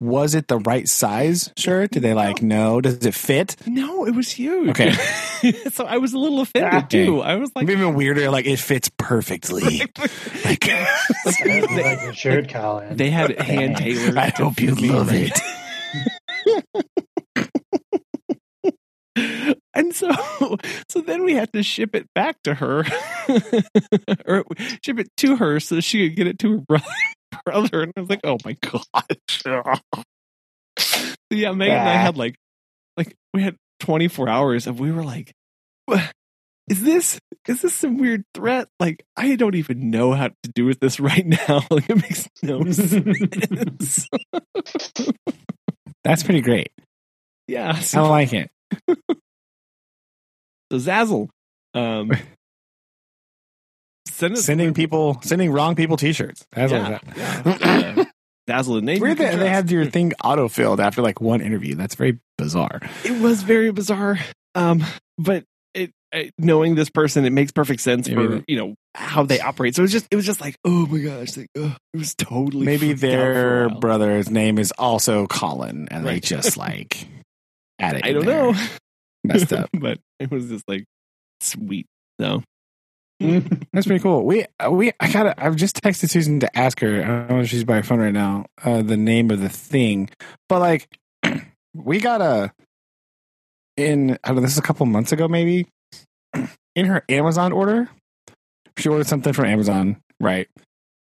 was 0.00 0.34
it 0.34 0.48
the 0.48 0.58
right 0.60 0.88
size 0.88 1.52
shirt? 1.58 1.90
Did 1.90 2.02
they 2.02 2.14
like 2.14 2.42
no? 2.42 2.80
Does 2.80 3.04
it 3.04 3.14
fit? 3.14 3.56
No, 3.66 4.06
it 4.06 4.14
was 4.14 4.30
huge. 4.30 4.70
Okay. 4.70 4.92
so 5.72 5.84
I 5.84 5.98
was 5.98 6.14
a 6.14 6.18
little 6.18 6.40
offended 6.40 6.72
Ah. 6.72 6.86
too. 6.88 7.20
I 7.20 7.36
was 7.36 7.50
like, 7.54 7.68
even 7.68 7.94
weirder. 7.94 8.30
Like 8.30 8.46
it 8.46 8.58
fits 8.58 8.90
perfectly. 8.96 9.82
Like, 10.44 10.66
You 11.44 11.66
like 11.66 12.00
your 12.02 12.14
shirt, 12.14 12.48
Colin. 12.48 12.96
they 12.96 13.10
had 13.10 13.38
hand 13.40 13.76
tailored. 13.76 14.16
I 14.16 14.30
hope 14.30 14.60
you 14.60 14.74
love 14.74 15.10
it. 15.12 15.38
And 19.74 19.94
so, 19.94 20.10
so 20.88 21.00
then 21.00 21.24
we 21.24 21.34
had 21.34 21.52
to 21.52 21.62
ship 21.62 21.94
it 21.94 22.06
back 22.14 22.36
to 22.44 22.54
her, 22.54 22.84
or 24.26 24.44
ship 24.84 24.98
it 24.98 25.08
to 25.18 25.36
her 25.36 25.60
so 25.60 25.80
she 25.80 26.08
could 26.08 26.16
get 26.16 26.26
it 26.26 26.38
to 26.40 26.52
her 26.52 26.58
brother. 26.58 26.84
Brother. 27.44 27.82
And 27.82 27.92
I 27.96 28.00
was 28.00 28.10
like, 28.10 28.20
oh 28.24 28.38
my 28.44 28.56
gosh. 28.60 29.42
Yeah, 31.32 31.52
Megan 31.52 31.76
and 31.76 31.88
I 31.88 31.92
had 31.92 32.16
like, 32.16 32.34
like 32.96 33.14
we 33.32 33.42
had 33.42 33.54
24 33.80 34.28
hours 34.28 34.66
of 34.66 34.80
we 34.80 34.90
were 34.90 35.04
like, 35.04 35.32
"What- 35.86 36.10
is 36.68 36.82
this 36.82 37.20
is 37.46 37.62
this 37.62 37.72
some 37.74 37.98
weird 37.98 38.24
threat? 38.34 38.66
Like 38.80 39.04
I 39.16 39.36
don't 39.36 39.54
even 39.54 39.90
know 39.90 40.12
how 40.12 40.28
to 40.28 40.50
do 40.54 40.64
with 40.64 40.80
this 40.80 40.98
right 41.00 41.24
now. 41.24 41.62
Like 41.70 41.88
it 41.88 41.96
makes 41.96 42.28
no 42.42 42.64
sense. 42.72 44.08
That's 46.02 46.22
pretty 46.24 46.40
great. 46.40 46.70
yeah. 47.46 47.80
I 47.94 48.00
like 48.00 48.32
it. 48.32 48.50
so 48.88 50.78
Zazzle, 50.78 51.28
um, 51.74 52.10
send 54.20 54.38
Sending 54.38 54.74
people, 54.74 55.18
sending 55.22 55.50
wrong 55.50 55.74
people 55.74 55.96
T-shirts. 55.96 56.46
That's 56.52 56.70
Yeah, 56.72 56.98
what 57.02 57.16
yeah. 57.16 58.04
And 58.46 58.84
name. 58.86 59.00
Weird 59.00 59.18
that 59.18 59.38
they 59.38 59.48
had 59.48 59.70
your 59.70 59.86
thing 59.86 60.12
auto-filled 60.24 60.80
after 60.80 61.02
like 61.02 61.20
one 61.20 61.40
interview. 61.40 61.74
That's 61.74 61.94
very 61.94 62.18
bizarre. 62.38 62.80
it 63.04 63.20
was 63.20 63.42
very 63.42 63.70
bizarre 63.70 64.18
um 64.56 64.82
but 65.18 65.44
it, 65.74 65.92
it 66.10 66.32
knowing 66.38 66.74
this 66.74 66.90
person 66.90 67.24
it 67.24 67.30
makes 67.30 67.52
perfect 67.52 67.80
sense 67.80 68.08
for 68.08 68.26
the- 68.26 68.44
you 68.48 68.56
know 68.56 68.74
how 68.96 69.22
they 69.22 69.38
operate 69.40 69.76
so 69.76 69.82
it 69.82 69.84
was 69.84 69.92
just 69.92 70.08
it 70.10 70.16
was 70.16 70.24
just 70.26 70.40
like 70.40 70.56
oh 70.64 70.86
my 70.86 70.98
gosh 70.98 71.36
like 71.36 71.46
it 71.54 71.70
was 71.94 72.14
totally 72.16 72.66
Maybe 72.66 72.94
freaked 72.94 73.04
out 73.04 73.10
for 73.10 73.30
a 73.30 73.34
their 73.34 73.68
brother's 73.78 74.28
name 74.30 74.58
is 74.58 74.72
also 74.78 75.26
Colin, 75.28 75.86
and 75.90 76.04
they 76.04 76.18
just 76.18 76.56
like 76.56 77.06
added. 77.78 78.02
i 78.04 78.12
don't 78.12 78.24
there. 78.24 78.52
know 78.52 78.60
Messed 79.22 79.52
up. 79.52 79.68
but 79.78 79.98
it 80.18 80.30
was 80.30 80.48
just 80.48 80.64
like 80.66 80.84
sweet 81.42 81.86
so 82.20 82.42
That's 83.20 83.86
pretty 83.86 84.02
cool. 84.02 84.24
We 84.24 84.46
uh, 84.58 84.70
we 84.70 84.92
I 84.98 85.12
gotta. 85.12 85.34
I've 85.42 85.56
just 85.56 85.82
texted 85.82 86.08
Susan 86.08 86.40
to 86.40 86.58
ask 86.58 86.80
her. 86.80 87.02
I 87.02 87.06
don't 87.06 87.28
know 87.28 87.40
if 87.40 87.48
she's 87.48 87.64
by 87.64 87.76
her 87.76 87.82
phone 87.82 88.00
right 88.00 88.12
now. 88.12 88.46
Uh, 88.64 88.80
the 88.80 88.96
name 88.96 89.30
of 89.30 89.40
the 89.40 89.50
thing, 89.50 90.08
but 90.48 90.60
like 90.60 90.88
we 91.74 92.00
got 92.00 92.22
a 92.22 92.52
in. 93.76 94.12
I 94.24 94.28
don't 94.28 94.36
know. 94.36 94.42
This 94.42 94.52
is 94.52 94.58
a 94.58 94.62
couple 94.62 94.86
months 94.86 95.12
ago, 95.12 95.28
maybe. 95.28 95.66
In 96.76 96.86
her 96.86 97.04
Amazon 97.08 97.52
order, 97.52 97.90
she 98.78 98.88
ordered 98.88 99.08
something 99.08 99.32
from 99.32 99.46
Amazon, 99.46 100.00
right? 100.20 100.48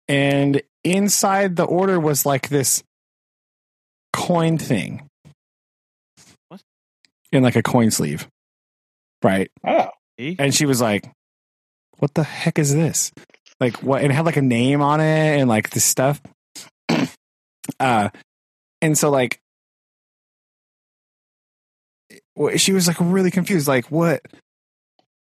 And 0.09 0.62
inside 0.85 1.57
the 1.57 1.65
order 1.65 1.99
was 1.99 2.27
like 2.27 2.49
this 2.49 2.82
coin 4.12 4.59
thing. 4.59 5.09
What? 6.49 6.62
In 7.32 7.43
like 7.43 7.57
a 7.57 7.62
coin 7.62 7.91
sleeve, 7.91 8.28
right? 9.23 9.51
oh, 9.66 9.89
and 10.19 10.55
she 10.55 10.66
was 10.66 10.81
like, 10.81 11.11
"What 11.99 12.15
the 12.15 12.25
heck 12.25 12.59
is 12.59 12.75
this?" 12.75 13.12
Like 13.61 13.83
what? 13.83 14.03
And 14.03 14.11
it 14.11 14.15
had 14.15 14.27
like 14.27 14.37
a 14.37 14.43
name 14.43 14.83
on 14.83 15.01
it 15.01 15.39
and 15.39 15.49
like 15.49 15.71
this 15.71 15.85
stuff. 15.85 16.21
uh, 17.81 18.09
and 18.83 18.99
so 18.99 19.11
like, 19.11 19.41
she 22.57 22.73
was 22.73 22.89
like 22.89 22.97
really 23.01 23.31
confused. 23.31 23.69
Like, 23.69 23.91
what? 23.91 24.23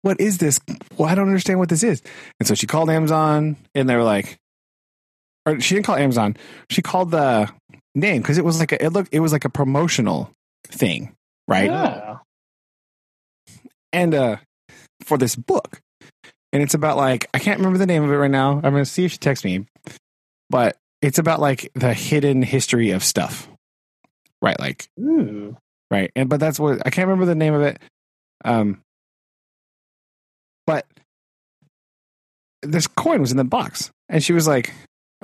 What 0.01 0.19
is 0.19 0.39
this? 0.39 0.59
Well, 0.97 1.07
I 1.07 1.15
don't 1.15 1.27
understand 1.27 1.59
what 1.59 1.69
this 1.69 1.83
is. 1.83 2.01
And 2.39 2.47
so 2.47 2.55
she 2.55 2.65
called 2.65 2.89
Amazon, 2.89 3.57
and 3.75 3.87
they 3.87 3.95
were 3.95 4.03
like, 4.03 4.39
or 5.45 5.59
she 5.59 5.75
didn't 5.75 5.85
call 5.85 5.95
Amazon. 5.95 6.37
She 6.69 6.81
called 6.81 7.11
the 7.11 7.49
name 7.95 8.21
because 8.21 8.37
it 8.37 8.45
was 8.45 8.59
like 8.59 8.71
a, 8.71 8.83
it 8.83 8.89
looked 8.89 9.13
it 9.13 9.19
was 9.19 9.31
like 9.31 9.45
a 9.45 9.49
promotional 9.49 10.31
thing, 10.67 11.13
right? 11.47 11.69
Yeah. 11.69 12.17
And 13.91 14.15
uh 14.15 14.37
for 15.03 15.17
this 15.17 15.35
book. 15.35 15.79
And 16.53 16.61
it's 16.61 16.73
about 16.73 16.97
like 16.97 17.27
I 17.33 17.39
can't 17.39 17.59
remember 17.59 17.77
the 17.77 17.85
name 17.85 18.03
of 18.03 18.11
it 18.11 18.15
right 18.15 18.31
now. 18.31 18.55
I'm 18.55 18.61
gonna 18.73 18.85
see 18.85 19.05
if 19.05 19.11
she 19.11 19.17
texts 19.17 19.45
me. 19.45 19.65
But 20.49 20.77
it's 21.01 21.17
about 21.17 21.39
like 21.39 21.71
the 21.75 21.93
hidden 21.93 22.41
history 22.41 22.91
of 22.91 23.03
stuff. 23.03 23.47
Right, 24.41 24.59
like 24.59 24.87
Ooh. 24.99 25.55
right. 25.89 26.11
And 26.15 26.29
but 26.29 26.39
that's 26.39 26.59
what 26.59 26.81
I 26.85 26.89
can't 26.89 27.07
remember 27.07 27.25
the 27.25 27.35
name 27.35 27.53
of 27.53 27.61
it. 27.61 27.79
Um 28.43 28.81
but 30.67 30.85
this 32.61 32.87
coin 32.87 33.21
was 33.21 33.31
in 33.31 33.37
the 33.37 33.43
box. 33.43 33.91
And 34.09 34.23
she 34.23 34.33
was 34.33 34.47
like, 34.47 34.73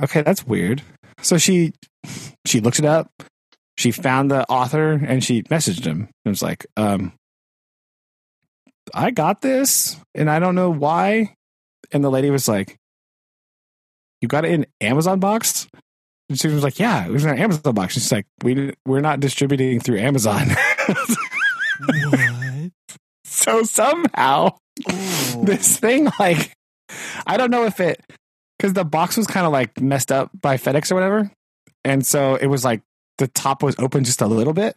Okay, 0.02 0.22
that's 0.22 0.46
weird. 0.46 0.82
So 1.22 1.38
she 1.38 1.74
she 2.46 2.62
looked 2.62 2.80
it 2.80 2.86
up. 2.86 3.12
She 3.78 3.92
found 3.92 4.32
the 4.32 4.48
author 4.50 4.94
and 4.94 5.24
she 5.24 5.44
messaged 5.44 5.86
him. 5.86 6.10
and 6.26 6.32
was 6.32 6.42
like, 6.42 6.66
um, 6.78 7.14
I 8.94 9.12
got 9.12 9.42
this 9.42 9.98
and 10.16 10.30
I 10.30 10.40
don't 10.40 10.56
know 10.56 10.70
why. 10.70 11.36
And 11.92 12.04
the 12.04 12.10
lady 12.10 12.30
was 12.30 12.48
like, 12.48 12.78
You 14.22 14.28
got 14.28 14.46
it 14.46 14.52
in 14.52 14.66
Amazon 14.82 15.20
box? 15.20 15.68
And 16.30 16.40
she 16.40 16.48
was 16.48 16.64
like, 16.64 16.80
Yeah, 16.80 17.06
it 17.06 17.12
was 17.12 17.24
in 17.24 17.32
an 17.32 17.40
Amazon 17.40 17.74
box. 17.74 17.94
She's 17.94 18.12
like, 18.12 18.26
we, 18.44 18.74
We're 18.86 19.02
not 19.02 19.20
distributing 19.20 19.80
through 19.80 20.00
Amazon. 20.00 20.50
What? 22.10 22.72
so 23.26 23.64
somehow 23.64 24.58
this 25.44 25.78
thing 25.78 26.10
like 26.20 26.54
I 27.26 27.38
don't 27.38 27.52
know 27.52 27.66
if 27.66 27.80
it 27.80 28.02
because 28.58 28.74
the 28.74 28.86
box 28.86 29.18
was 29.18 29.28
kind 29.28 29.46
of 29.46 29.52
like 29.52 29.80
messed 29.80 30.12
up 30.12 30.32
by 30.40 30.58
FedEx 30.58 30.92
or 30.92 30.96
whatever, 30.96 31.32
and 31.84 32.06
so 32.06 32.36
it 32.36 32.48
was 32.48 32.64
like 32.64 32.82
the 33.18 33.28
top 33.28 33.64
was 33.64 33.76
open 33.80 34.04
just 34.04 34.22
a 34.22 34.28
little 34.28 34.54
bit. 34.54 34.76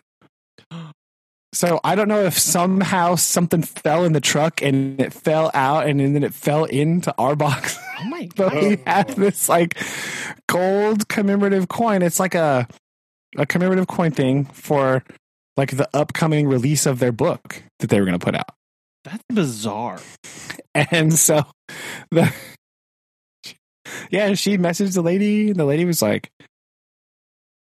So 1.52 1.80
I 1.82 1.96
don't 1.96 2.08
know 2.08 2.22
if 2.22 2.38
somehow 2.38 3.16
something 3.16 3.62
fell 3.62 4.04
in 4.04 4.12
the 4.12 4.20
truck 4.20 4.62
and 4.62 5.00
it 5.00 5.12
fell 5.12 5.50
out 5.52 5.88
and 5.88 5.98
then 6.00 6.22
it 6.22 6.32
fell 6.32 6.64
into 6.64 7.12
our 7.18 7.34
box. 7.34 7.78
Oh 7.98 8.04
my 8.04 8.26
god! 8.26 8.36
but 8.36 8.54
we 8.54 8.78
have 8.86 9.16
this 9.16 9.48
like 9.48 9.76
gold 10.48 11.08
commemorative 11.08 11.68
coin. 11.68 12.02
It's 12.02 12.20
like 12.20 12.34
a 12.34 12.68
a 13.36 13.46
commemorative 13.46 13.88
coin 13.88 14.12
thing 14.12 14.44
for 14.46 15.02
like 15.56 15.76
the 15.76 15.88
upcoming 15.92 16.46
release 16.46 16.86
of 16.86 17.00
their 17.00 17.12
book 17.12 17.62
that 17.80 17.90
they 17.90 17.98
were 17.98 18.06
going 18.06 18.18
to 18.18 18.24
put 18.24 18.34
out. 18.34 18.54
That's 19.04 19.22
bizarre. 19.28 20.00
And 20.74 21.12
so 21.12 21.42
the 22.10 22.32
yeah, 24.10 24.34
she 24.34 24.56
messaged 24.56 24.94
the 24.94 25.02
lady, 25.02 25.50
and 25.50 25.58
the 25.58 25.64
lady 25.64 25.84
was 25.84 26.00
like, 26.00 26.30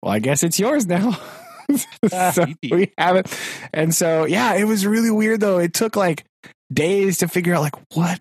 "Well, 0.03 0.13
I 0.13 0.19
guess 0.19 0.43
it's 0.43 0.59
yours 0.59 0.87
now." 0.87 1.19
so 2.33 2.47
we 2.71 2.93
have 2.99 3.17
it, 3.17 3.41
and 3.73 3.95
so 3.95 4.25
yeah, 4.25 4.55
it 4.55 4.65
was 4.65 4.87
really 4.87 5.11
weird 5.11 5.41
though. 5.41 5.59
It 5.59 5.73
took 5.75 5.97
like 5.97 6.25
days 6.73 7.19
to 7.19 7.29
figure 7.29 7.55
out 7.55 7.63
like 7.63 7.77
what, 7.95 8.21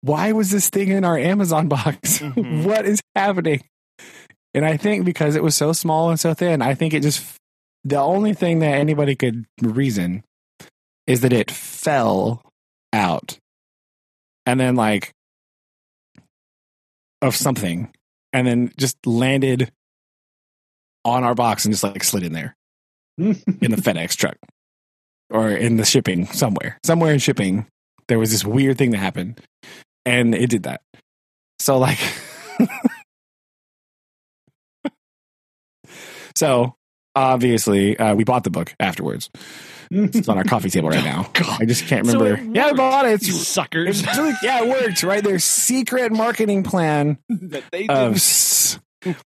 why 0.00 0.32
was 0.32 0.50
this 0.50 0.68
thing 0.70 0.88
in 0.88 1.04
our 1.04 1.18
Amazon 1.18 1.68
box? 1.68 2.18
Mhm. 2.20 2.64
what 2.64 2.84
is 2.86 3.00
happening? 3.14 3.62
And 4.54 4.64
I 4.64 4.76
think 4.76 5.04
because 5.04 5.34
it 5.36 5.42
was 5.42 5.54
so 5.54 5.72
small 5.72 6.10
and 6.10 6.20
so 6.20 6.34
thin, 6.34 6.60
I 6.60 6.74
think 6.74 6.92
it 6.94 7.00
just 7.02 7.24
the 7.84 8.00
only 8.00 8.34
thing 8.34 8.60
that 8.60 8.74
anybody 8.74 9.14
could 9.14 9.46
reason 9.60 10.22
is 11.06 11.22
that 11.22 11.32
it 11.32 11.50
fell 11.50 12.42
out 12.92 13.38
and 14.46 14.60
then 14.60 14.76
like 14.76 15.12
of 17.20 17.34
something 17.34 17.90
and 18.32 18.46
then 18.46 18.72
just 18.76 18.96
landed 19.06 19.70
on 21.04 21.24
our 21.24 21.34
box 21.34 21.64
and 21.64 21.72
just 21.72 21.82
like 21.82 22.04
slid 22.04 22.22
in 22.22 22.32
there 22.32 22.54
in 23.22 23.70
the 23.70 23.76
FedEx 23.76 24.16
truck 24.16 24.36
or 25.30 25.50
in 25.50 25.76
the 25.76 25.84
shipping 25.84 26.26
somewhere. 26.26 26.78
Somewhere 26.84 27.12
in 27.12 27.18
shipping, 27.18 27.66
there 28.08 28.18
was 28.18 28.30
this 28.30 28.44
weird 28.44 28.78
thing 28.78 28.90
that 28.90 28.98
happened 28.98 29.40
and 30.04 30.34
it 30.34 30.50
did 30.50 30.64
that. 30.64 30.82
So, 31.58 31.78
like, 31.78 31.98
so 36.34 36.74
obviously, 37.14 37.96
uh, 37.96 38.14
we 38.14 38.24
bought 38.24 38.44
the 38.44 38.50
book 38.50 38.74
afterwards. 38.80 39.30
It's 39.90 40.28
on 40.28 40.38
our 40.38 40.44
coffee 40.44 40.70
table 40.70 40.88
right 40.88 41.04
now. 41.12 41.28
God. 41.34 41.60
I 41.60 41.66
just 41.66 41.86
can't 41.86 42.06
remember. 42.06 42.34
it 42.34 42.54
yeah, 42.56 42.66
I 42.66 42.72
bought 42.72 43.06
it. 43.06 43.14
It's, 43.14 43.46
suckers. 43.46 44.02
it's 44.02 44.42
yeah, 44.42 44.64
it 44.64 44.68
worked, 44.68 45.02
right? 45.02 45.22
Their 45.22 45.38
secret 45.38 46.12
marketing 46.12 46.62
plan 46.62 47.18
that 47.28 47.64
they 47.70 47.86
of 47.88 48.14
didn't. 49.04 49.18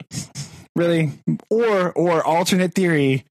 really 0.75 1.11
or 1.49 1.91
or 1.93 2.23
alternate 2.23 2.73
theory 2.73 3.25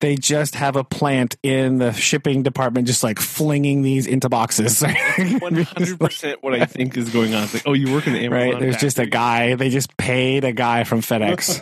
they 0.00 0.16
just 0.16 0.54
have 0.54 0.76
a 0.76 0.84
plant 0.84 1.36
in 1.42 1.78
the 1.78 1.92
shipping 1.92 2.42
department 2.42 2.86
just 2.86 3.02
like 3.02 3.18
flinging 3.18 3.82
these 3.82 4.06
into 4.06 4.28
boxes 4.28 4.82
One 5.38 5.56
hundred 5.62 6.00
percent. 6.00 6.42
What 6.42 6.54
I 6.54 6.64
think 6.66 6.96
is 6.96 7.10
going 7.10 7.34
on. 7.34 7.44
It's 7.44 7.54
like, 7.54 7.62
oh, 7.66 7.72
you 7.74 7.92
work 7.92 8.06
in 8.06 8.14
the 8.14 8.20
Amazon. 8.24 8.50
right 8.50 8.58
there's 8.60 8.76
just 8.78 8.98
a 8.98 9.06
guy 9.06 9.54
they 9.54 9.68
just 9.70 9.96
paid 9.96 10.44
a 10.44 10.52
guy 10.52 10.84
from 10.84 11.00
fedex 11.02 11.60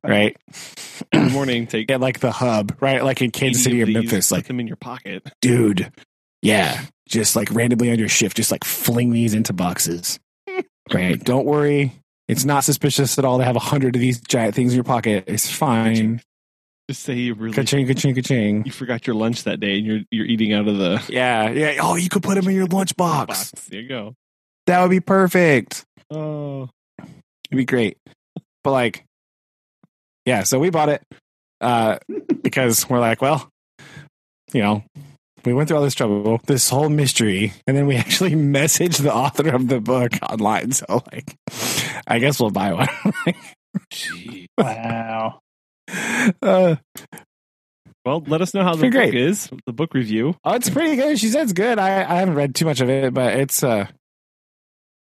right 0.04 0.36
Good 1.12 1.32
morning. 1.32 1.66
Take 1.66 1.90
at 1.90 2.00
like 2.00 2.20
the 2.20 2.30
hub 2.30 2.76
right 2.80 3.02
like 3.02 3.22
in 3.22 3.30
kansas 3.30 3.64
city 3.64 3.82
or 3.82 3.86
memphis 3.86 4.28
put 4.28 4.34
like 4.36 4.46
them 4.46 4.60
in 4.60 4.66
your 4.66 4.76
pocket. 4.76 5.26
dude 5.40 5.90
yeah 6.42 6.84
just 7.08 7.36
like 7.36 7.50
randomly 7.52 7.90
on 7.90 7.98
your 7.98 8.08
shift 8.08 8.36
just 8.36 8.50
like 8.50 8.64
fling 8.64 9.10
these 9.12 9.34
into 9.34 9.52
boxes 9.52 10.18
right 10.92 11.22
don't 11.24 11.46
worry 11.46 11.92
it's 12.28 12.44
not 12.44 12.64
suspicious 12.64 13.18
at 13.18 13.24
all 13.24 13.38
to 13.38 13.44
have 13.44 13.56
a 13.56 13.60
hundred 13.60 13.94
of 13.96 14.00
these 14.00 14.20
giant 14.20 14.54
things 14.54 14.72
in 14.72 14.76
your 14.76 14.84
pocket 14.84 15.24
it's 15.26 15.50
fine 15.50 16.20
Just 16.92 17.04
say 17.04 17.14
you 17.14 17.32
really 17.32 17.54
Ka-ching, 17.54 17.86
ka-ching, 17.86 18.14
ka-ching. 18.14 18.66
you 18.66 18.70
forgot 18.70 19.06
your 19.06 19.16
lunch 19.16 19.44
that 19.44 19.60
day 19.60 19.78
and 19.78 19.86
you're 19.86 20.00
you're 20.10 20.26
eating 20.26 20.52
out 20.52 20.68
of 20.68 20.76
the 20.76 21.02
Yeah, 21.08 21.48
yeah. 21.48 21.78
Oh, 21.80 21.96
you 21.96 22.10
could 22.10 22.22
put 22.22 22.34
them 22.34 22.46
in 22.46 22.54
your 22.54 22.66
lunchbox. 22.66 22.96
box. 22.96 23.50
There 23.70 23.80
you 23.80 23.88
go. 23.88 24.14
That 24.66 24.82
would 24.82 24.90
be 24.90 25.00
perfect. 25.00 25.86
Oh, 26.10 26.68
It'd 26.98 27.56
be 27.56 27.64
great. 27.64 27.96
But 28.62 28.72
like, 28.72 29.04
yeah. 30.26 30.42
So 30.42 30.58
we 30.58 30.68
bought 30.68 30.90
it 30.90 31.02
uh, 31.62 31.96
because 32.42 32.86
we're 32.90 33.00
like, 33.00 33.22
well, 33.22 33.48
you 34.52 34.60
know, 34.60 34.84
we 35.46 35.54
went 35.54 35.68
through 35.68 35.78
all 35.78 35.82
this 35.84 35.94
trouble, 35.94 36.42
this 36.46 36.68
whole 36.68 36.90
mystery, 36.90 37.54
and 37.66 37.74
then 37.74 37.86
we 37.86 37.96
actually 38.04 38.32
messaged 38.32 39.02
the 39.02 39.14
author 39.14 39.48
of 39.48 39.66
the 39.68 39.80
book 39.80 40.12
online. 40.28 40.72
So 40.72 41.02
like, 41.10 41.36
I 42.06 42.18
guess 42.18 42.38
we'll 42.38 42.50
buy 42.50 42.74
one. 42.74 42.88
gee. 43.90 44.46
wow. 44.58 45.38
uh, 46.42 46.76
Well, 48.04 48.22
let 48.26 48.40
us 48.42 48.54
know 48.54 48.62
how 48.64 48.74
the 48.74 48.82
book 48.82 48.92
great. 48.92 49.14
is. 49.14 49.48
The 49.66 49.72
book 49.72 49.94
review. 49.94 50.34
oh, 50.44 50.54
it's 50.54 50.70
pretty 50.70 50.96
good. 50.96 51.18
She 51.18 51.28
said 51.28 51.42
it's 51.44 51.52
good. 51.52 51.78
I, 51.78 52.00
I 52.02 52.16
haven't 52.16 52.34
read 52.34 52.54
too 52.54 52.64
much 52.64 52.80
of 52.80 52.88
it, 52.90 53.14
but 53.14 53.34
it's 53.34 53.62
uh 53.62 53.86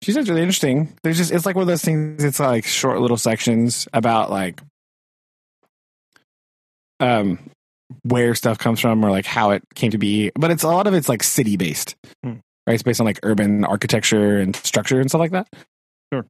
she 0.02 0.12
said 0.12 0.20
it's 0.20 0.28
really 0.28 0.42
interesting. 0.42 0.96
There's 1.02 1.16
just 1.16 1.32
it's 1.32 1.46
like 1.46 1.56
one 1.56 1.62
of 1.62 1.68
those 1.68 1.82
things, 1.82 2.22
it's 2.22 2.38
like 2.38 2.64
short 2.64 3.00
little 3.00 3.16
sections 3.16 3.88
about 3.92 4.30
like 4.30 4.60
um 7.00 7.38
where 8.02 8.34
stuff 8.34 8.58
comes 8.58 8.80
from 8.80 9.04
or 9.04 9.10
like 9.10 9.26
how 9.26 9.50
it 9.50 9.62
came 9.74 9.90
to 9.92 9.98
be. 9.98 10.30
But 10.34 10.50
it's 10.50 10.62
a 10.62 10.68
lot 10.68 10.86
of 10.86 10.94
it's 10.94 11.08
like 11.08 11.22
city 11.22 11.56
based. 11.56 11.96
Hmm. 12.22 12.34
Right? 12.66 12.74
It's 12.74 12.82
based 12.82 13.00
on 13.00 13.06
like 13.06 13.20
urban 13.22 13.64
architecture 13.64 14.38
and 14.38 14.54
structure 14.56 15.00
and 15.00 15.08
stuff 15.10 15.20
like 15.20 15.30
that. 15.32 15.48
Sure. 16.12 16.26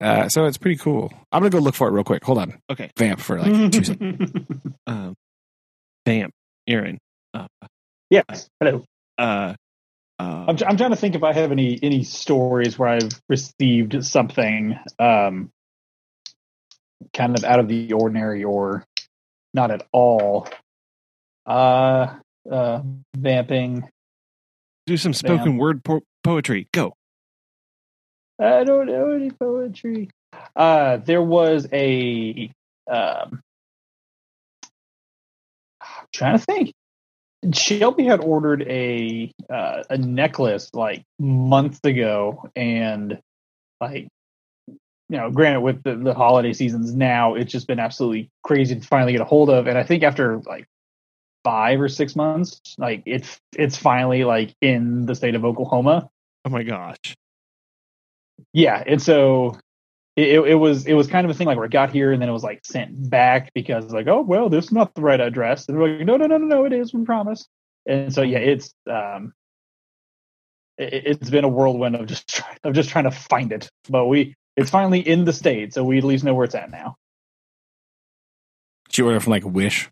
Uh, 0.00 0.28
so 0.28 0.44
it's 0.44 0.58
pretty 0.58 0.76
cool. 0.76 1.10
I'm 1.32 1.40
gonna 1.40 1.50
go 1.50 1.58
look 1.58 1.74
for 1.74 1.88
it 1.88 1.92
real 1.92 2.04
quick. 2.04 2.22
Hold 2.24 2.38
on. 2.38 2.58
Okay. 2.70 2.90
Vamp 2.98 3.20
for 3.20 3.38
like 3.38 3.72
two 3.72 3.84
seconds. 3.84 4.30
Um, 4.88 5.14
Vamp, 6.06 6.32
Aaron. 6.68 6.98
Uh, 7.34 7.46
yes. 8.10 8.48
Hello. 8.60 8.84
uh, 9.18 9.54
uh, 10.18 10.44
I'm, 10.48 10.56
I'm 10.66 10.76
trying 10.76 10.90
to 10.90 10.96
think 10.96 11.14
if 11.16 11.22
I 11.24 11.32
have 11.32 11.50
any 11.50 11.78
any 11.82 12.04
stories 12.04 12.78
where 12.78 12.88
I've 12.90 13.20
received 13.28 14.04
something 14.04 14.78
um, 14.98 15.50
kind 17.12 17.36
of 17.36 17.44
out 17.44 17.58
of 17.58 17.68
the 17.68 17.92
ordinary 17.92 18.44
or 18.44 18.84
not 19.54 19.70
at 19.70 19.86
all. 19.92 20.48
Uh, 21.46 22.14
uh, 22.50 22.82
vamping. 23.16 23.88
do 24.86 24.96
some 24.96 25.12
spoken 25.12 25.56
word 25.58 25.82
po- 25.84 26.02
poetry. 26.22 26.68
Go. 26.72 26.94
I 28.38 28.64
don't 28.64 28.86
know 28.86 29.10
any 29.10 29.30
poetry. 29.30 30.10
Uh, 30.54 30.98
there 30.98 31.22
was 31.22 31.66
a. 31.72 32.50
Um, 32.90 33.42
I'm 35.80 36.06
trying 36.12 36.38
to 36.38 36.44
think. 36.44 36.72
Shelby 37.52 38.04
had 38.04 38.20
ordered 38.20 38.62
a 38.62 39.30
uh, 39.48 39.84
a 39.88 39.98
necklace 39.98 40.70
like 40.74 41.04
months 41.18 41.78
ago, 41.84 42.50
and 42.56 43.20
like 43.80 44.08
you 45.08 45.18
know, 45.18 45.30
granted 45.30 45.60
with 45.60 45.82
the, 45.82 45.94
the 45.96 46.14
holiday 46.14 46.52
seasons 46.52 46.94
now, 46.94 47.34
it's 47.34 47.52
just 47.52 47.66
been 47.66 47.78
absolutely 47.78 48.28
crazy 48.42 48.74
to 48.74 48.86
finally 48.86 49.12
get 49.12 49.20
a 49.20 49.26
hold 49.26 49.50
of. 49.50 49.66
And 49.68 49.78
I 49.78 49.84
think 49.84 50.02
after 50.02 50.38
like 50.38 50.66
five 51.44 51.80
or 51.80 51.88
six 51.88 52.16
months, 52.16 52.60
like 52.78 53.04
it's 53.06 53.38
it's 53.56 53.76
finally 53.76 54.24
like 54.24 54.54
in 54.60 55.06
the 55.06 55.14
state 55.14 55.36
of 55.36 55.44
Oklahoma. 55.44 56.08
Oh 56.44 56.50
my 56.50 56.64
gosh. 56.64 57.16
Yeah, 58.56 58.82
and 58.86 59.02
so 59.02 59.54
it, 60.16 60.40
it 60.40 60.54
was 60.54 60.86
it 60.86 60.94
was 60.94 61.08
kind 61.08 61.26
of 61.26 61.30
a 61.30 61.34
thing 61.34 61.46
like 61.46 61.58
where 61.58 61.66
it 61.66 61.72
got 61.72 61.92
here 61.92 62.10
and 62.10 62.22
then 62.22 62.30
it 62.30 62.32
was 62.32 62.42
like 62.42 62.64
sent 62.64 63.10
back 63.10 63.52
because 63.52 63.92
like 63.92 64.06
oh 64.06 64.22
well 64.22 64.48
this 64.48 64.64
is 64.64 64.72
not 64.72 64.94
the 64.94 65.02
right 65.02 65.20
address. 65.20 65.68
And 65.68 65.76
we're 65.76 65.98
like 65.98 66.06
no 66.06 66.16
no 66.16 66.24
no 66.24 66.38
no 66.38 66.46
no 66.46 66.64
it 66.64 66.72
is 66.72 66.94
we 66.94 67.04
promise. 67.04 67.46
And 67.84 68.14
so 68.14 68.22
yeah 68.22 68.38
it's 68.38 68.72
um 68.90 69.34
it, 70.78 71.20
has 71.20 71.28
been 71.28 71.44
a 71.44 71.48
whirlwind 71.48 71.96
of 71.96 72.06
just 72.06 72.28
try, 72.28 72.56
of 72.64 72.72
just 72.72 72.88
trying 72.88 73.04
to 73.04 73.10
find 73.10 73.52
it. 73.52 73.68
But 73.90 74.06
we 74.06 74.34
it's 74.56 74.70
finally 74.70 75.06
in 75.06 75.26
the 75.26 75.34
state 75.34 75.74
so 75.74 75.84
we 75.84 75.98
at 75.98 76.04
least 76.04 76.24
know 76.24 76.32
where 76.32 76.46
it's 76.46 76.54
at 76.54 76.70
now. 76.70 76.96
Did 78.88 78.96
you 78.96 79.06
order 79.06 79.20
from 79.20 79.32
like 79.32 79.44
wish? 79.44 79.90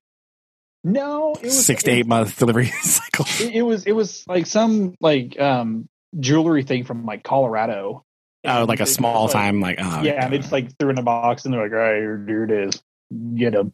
No 0.82 1.34
it 1.34 1.42
was 1.42 1.66
six 1.66 1.82
to 1.82 1.90
eight 1.90 2.06
month 2.06 2.38
delivery 2.38 2.68
cycle. 2.80 3.26
It, 3.46 3.56
it 3.56 3.62
was 3.62 3.84
it 3.84 3.92
was 3.92 4.24
like 4.26 4.46
some 4.46 4.94
like 5.02 5.38
um 5.38 5.86
jewelry 6.18 6.62
thing 6.62 6.84
from 6.84 7.04
like 7.04 7.22
colorado 7.22 8.04
Oh, 8.46 8.64
like 8.64 8.80
a 8.80 8.86
small 8.86 9.24
like, 9.24 9.32
time, 9.32 9.60
like 9.60 9.78
oh, 9.80 10.02
yeah, 10.02 10.22
God. 10.22 10.32
they 10.32 10.38
just 10.38 10.52
like 10.52 10.76
threw 10.78 10.90
in 10.90 10.98
a 10.98 11.02
box 11.02 11.44
and 11.44 11.54
they're 11.54 11.62
like, 11.62 11.72
all 11.72 11.78
right, 11.78 11.96
here, 11.96 12.24
here 12.26 12.44
it 12.44 12.50
is, 12.50 12.82
get 13.34 13.52
them. 13.52 13.72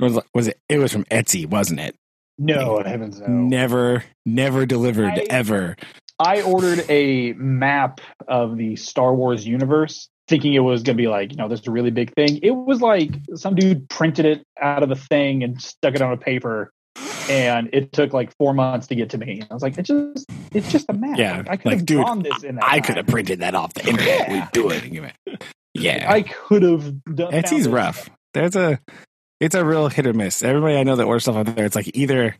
Was 0.00 0.18
was 0.34 0.48
it? 0.48 0.60
It 0.68 0.78
was 0.78 0.92
from 0.92 1.04
Etsy, 1.04 1.46
wasn't 1.46 1.80
it? 1.80 1.96
No, 2.38 2.82
heavens 2.84 3.20
no. 3.20 3.28
Never, 3.28 4.04
never 4.24 4.66
delivered 4.66 5.12
I, 5.12 5.26
ever. 5.30 5.76
I 6.18 6.42
ordered 6.42 6.84
a 6.88 7.32
map 7.34 8.00
of 8.28 8.56
the 8.56 8.76
Star 8.76 9.14
Wars 9.14 9.46
universe, 9.46 10.08
thinking 10.28 10.54
it 10.54 10.60
was 10.60 10.82
going 10.82 10.96
to 10.96 11.02
be 11.02 11.08
like, 11.08 11.32
you 11.32 11.38
know, 11.38 11.48
this 11.48 11.60
is 11.60 11.66
a 11.66 11.70
really 11.70 11.90
big 11.90 12.14
thing. 12.14 12.38
It 12.42 12.50
was 12.50 12.80
like 12.80 13.10
some 13.34 13.54
dude 13.54 13.88
printed 13.88 14.26
it 14.26 14.46
out 14.60 14.82
of 14.82 14.88
the 14.88 14.96
thing 14.96 15.42
and 15.42 15.60
stuck 15.60 15.94
it 15.94 16.02
on 16.02 16.12
a 16.12 16.16
paper 16.16 16.72
and 17.28 17.68
it 17.72 17.92
took 17.92 18.12
like 18.12 18.36
four 18.36 18.54
months 18.54 18.86
to 18.88 18.94
get 18.94 19.10
to 19.10 19.18
me. 19.18 19.42
I 19.50 19.54
was 19.54 19.62
like, 19.62 19.78
it's 19.78 19.88
just, 19.88 20.26
it's 20.52 20.70
just 20.70 20.86
a 20.88 20.92
map. 20.92 21.18
Yeah, 21.18 21.42
I 21.48 21.56
could 21.56 21.66
like, 21.66 21.78
have 21.78 21.86
dude, 21.86 21.98
drawn 21.98 22.22
this 22.22 22.42
in 22.42 22.56
that. 22.56 22.64
I 22.64 22.80
could 22.80 22.96
have 22.96 23.06
printed 23.06 23.40
that 23.40 23.54
off 23.54 23.74
the 23.74 23.88
internet. 23.88 24.28
Yeah. 24.28 24.32
We 24.32 24.48
do 24.52 24.70
it. 24.70 25.40
Yeah, 25.74 26.10
I 26.10 26.22
could 26.22 26.62
have 26.62 27.04
done. 27.04 27.32
Etsy's 27.32 27.68
rough. 27.68 28.08
There's 28.34 28.56
a, 28.56 28.80
it's 29.40 29.54
a 29.54 29.64
real 29.64 29.88
hit 29.88 30.06
or 30.06 30.12
miss. 30.12 30.42
Everybody 30.42 30.76
I 30.76 30.82
know 30.82 30.96
that 30.96 31.04
orders 31.04 31.22
stuff 31.22 31.36
out 31.36 31.54
there, 31.54 31.66
it's 31.66 31.76
like 31.76 31.90
either 31.94 32.36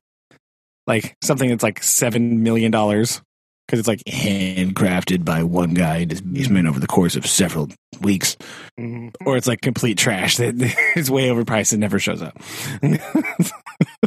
like 0.86 1.16
something 1.22 1.48
that's 1.48 1.62
like 1.62 1.82
seven 1.82 2.42
million 2.42 2.70
dollars 2.70 3.20
because 3.66 3.80
it's 3.80 3.88
like 3.88 4.02
handcrafted 4.04 5.24
by 5.24 5.42
one 5.42 5.74
guy 5.74 5.98
in 5.98 6.10
his 6.10 6.20
basement 6.20 6.68
over 6.68 6.78
the 6.78 6.86
course 6.86 7.16
of 7.16 7.26
several 7.26 7.68
weeks, 8.00 8.36
mm-hmm. 8.78 9.08
or 9.26 9.36
it's 9.36 9.48
like 9.48 9.60
complete 9.60 9.98
trash 9.98 10.36
that 10.36 10.54
is 10.96 11.10
way 11.10 11.28
overpriced 11.28 11.72
and 11.72 11.80
never 11.80 11.98
shows 11.98 12.22
up. 12.22 12.38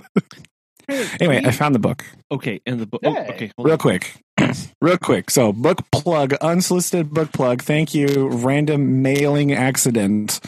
anyway, 1.20 1.42
I 1.46 1.52
found 1.52 1.76
the 1.76 1.80
book. 1.80 2.06
Okay, 2.32 2.62
and 2.66 2.80
the 2.80 2.86
book. 2.86 3.02
Oh, 3.04 3.16
okay, 3.16 3.52
real 3.58 3.74
on. 3.74 3.78
quick, 3.80 4.14
real 4.82 4.98
quick. 4.98 5.30
So, 5.30 5.52
book 5.54 5.90
plug, 5.92 6.34
unsolicited 6.36 7.12
book 7.12 7.32
plug. 7.32 7.62
Thank 7.62 7.94
you, 7.94 8.30
random 8.30 9.02
mailing 9.02 9.52
accident 9.54 10.40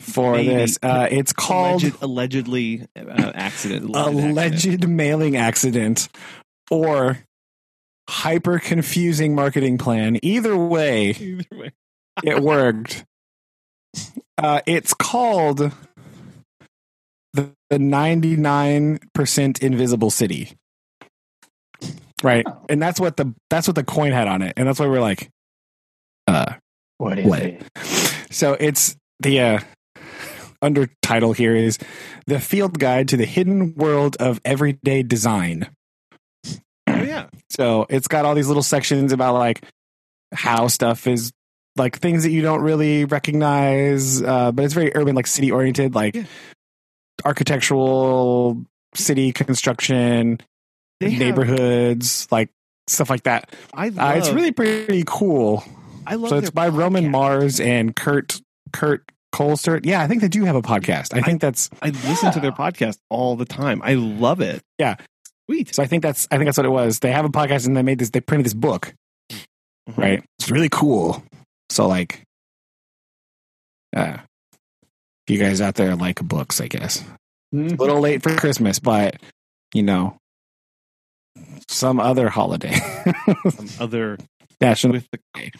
for 0.00 0.32
Maybe. 0.32 0.48
this. 0.54 0.78
Uh, 0.82 1.08
it's 1.10 1.32
called 1.32 1.82
Alleged, 1.82 2.02
allegedly 2.02 2.86
uh, 2.96 3.32
accident. 3.34 3.90
Alleged 3.94 4.38
accident. 4.66 4.92
mailing 4.92 5.36
accident, 5.36 6.08
or 6.70 7.18
hyper 8.08 8.58
confusing 8.58 9.34
marketing 9.34 9.78
plan. 9.78 10.18
Either 10.22 10.56
way, 10.56 11.10
Either 11.20 11.44
way. 11.52 11.70
it 12.24 12.40
worked. 12.42 13.04
Uh, 14.42 14.62
it's 14.64 14.94
called 14.94 15.70
the, 17.70 17.78
99% 17.78 19.62
invisible 19.62 20.10
city. 20.10 20.52
Right. 22.22 22.44
And 22.68 22.82
that's 22.82 23.00
what 23.00 23.16
the 23.16 23.34
that's 23.48 23.66
what 23.66 23.76
the 23.76 23.84
coin 23.84 24.12
had 24.12 24.28
on 24.28 24.42
it. 24.42 24.52
And 24.56 24.68
that's 24.68 24.78
why 24.78 24.86
we're 24.86 25.00
like 25.00 25.30
uh 26.26 26.54
what 26.98 27.18
is 27.18 27.26
what? 27.26 27.40
it? 27.40 27.62
So 28.30 28.52
it's 28.60 28.94
the 29.20 29.40
uh 29.40 29.60
under 30.60 30.90
title 31.00 31.32
here 31.32 31.56
is 31.56 31.78
the 32.26 32.38
field 32.38 32.78
guide 32.78 33.08
to 33.08 33.16
the 33.16 33.24
hidden 33.24 33.74
world 33.74 34.16
of 34.20 34.38
everyday 34.44 35.02
design. 35.02 35.70
Oh 36.86 37.02
yeah. 37.02 37.28
So 37.48 37.86
it's 37.88 38.08
got 38.08 38.26
all 38.26 38.34
these 38.34 38.48
little 38.48 38.62
sections 38.62 39.12
about 39.12 39.34
like 39.34 39.64
how 40.32 40.68
stuff 40.68 41.06
is 41.06 41.32
like 41.76 41.98
things 41.98 42.24
that 42.24 42.30
you 42.30 42.42
don't 42.42 42.60
really 42.60 43.06
recognize, 43.06 44.20
uh, 44.20 44.52
but 44.52 44.66
it's 44.66 44.74
very 44.74 44.94
urban, 44.94 45.14
like 45.14 45.26
city 45.26 45.50
oriented, 45.50 45.94
like 45.94 46.14
yeah 46.14 46.24
architectural 47.24 48.64
city 48.94 49.32
construction, 49.32 50.40
they 51.00 51.16
neighborhoods, 51.16 52.22
have, 52.22 52.32
like 52.32 52.50
stuff 52.86 53.10
like 53.10 53.24
that. 53.24 53.54
I 53.72 53.88
love, 53.88 53.98
uh, 53.98 54.18
it's 54.18 54.30
really 54.30 54.52
pretty 54.52 55.04
cool. 55.06 55.64
I 56.06 56.14
love. 56.14 56.26
It. 56.26 56.28
So 56.30 56.36
it's 56.38 56.50
by 56.50 56.68
podcast. 56.68 56.78
Roman 56.78 57.10
Mars 57.10 57.60
and 57.60 57.94
Kurt 57.94 58.40
Kurt 58.72 59.10
Kohlstedt. 59.32 59.86
Yeah, 59.86 60.02
I 60.02 60.08
think 60.08 60.20
they 60.20 60.28
do 60.28 60.44
have 60.44 60.56
a 60.56 60.62
podcast. 60.62 61.14
I, 61.14 61.18
I 61.18 61.22
think 61.22 61.40
that's. 61.40 61.70
I 61.82 61.90
listen 61.90 62.32
to 62.32 62.40
their 62.40 62.52
podcast 62.52 62.98
all 63.08 63.36
the 63.36 63.44
time. 63.44 63.80
I 63.84 63.94
love 63.94 64.40
it. 64.40 64.62
Yeah, 64.78 64.96
sweet. 65.48 65.74
So 65.74 65.82
I 65.82 65.86
think 65.86 66.02
that's 66.02 66.26
I 66.30 66.36
think 66.36 66.46
that's 66.46 66.58
what 66.58 66.66
it 66.66 66.70
was. 66.70 66.98
They 67.00 67.12
have 67.12 67.24
a 67.24 67.30
podcast 67.30 67.66
and 67.66 67.76
they 67.76 67.82
made 67.82 67.98
this. 67.98 68.10
They 68.10 68.20
printed 68.20 68.46
this 68.46 68.54
book. 68.54 68.94
Mm-hmm. 69.32 70.00
Right, 70.00 70.24
it's 70.38 70.50
really 70.50 70.68
cool. 70.68 71.22
So 71.70 71.86
like, 71.86 72.22
uh, 73.96 74.18
you 75.30 75.38
guys 75.38 75.60
out 75.60 75.76
there 75.76 75.96
like 75.96 76.20
books, 76.22 76.60
I 76.60 76.68
guess. 76.68 77.02
Mm-hmm. 77.54 77.74
A 77.74 77.76
little 77.76 78.00
late 78.00 78.22
for 78.22 78.34
Christmas, 78.36 78.78
but 78.78 79.16
you 79.74 79.82
know, 79.82 80.18
some 81.68 82.00
other 82.00 82.28
holiday, 82.28 82.74
some 83.50 83.68
other 83.78 84.18
national 84.60 84.94
with 84.94 85.08
the 85.10 85.52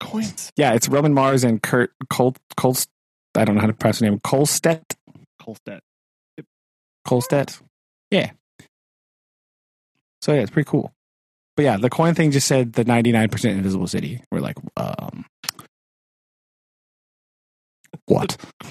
coins. 0.00 0.52
Yeah, 0.56 0.74
it's 0.74 0.88
Roman 0.88 1.14
Mars 1.14 1.44
and 1.44 1.62
Kurt 1.62 1.92
Col 2.10 2.34
Col. 2.56 2.76
I 3.34 3.44
don't 3.44 3.54
know 3.54 3.60
how 3.60 3.66
to 3.66 3.72
pronounce 3.72 3.98
the 3.98 4.06
name. 4.06 4.20
Kohlstedt. 4.20 4.82
Kohlstedt. 5.40 5.80
Yep. 6.36 6.44
Yeah. 8.10 8.30
So 10.22 10.32
yeah, 10.32 10.40
it's 10.40 10.50
pretty 10.50 10.68
cool. 10.68 10.92
But 11.56 11.64
yeah, 11.64 11.76
the 11.76 11.90
coin 11.90 12.14
thing 12.14 12.30
just 12.30 12.46
said 12.46 12.74
the 12.74 12.84
ninety 12.84 13.12
nine 13.12 13.28
percent 13.28 13.56
invisible 13.56 13.86
city. 13.86 14.22
We're 14.30 14.40
like, 14.40 14.56
um, 14.76 15.24
what? 18.08 18.36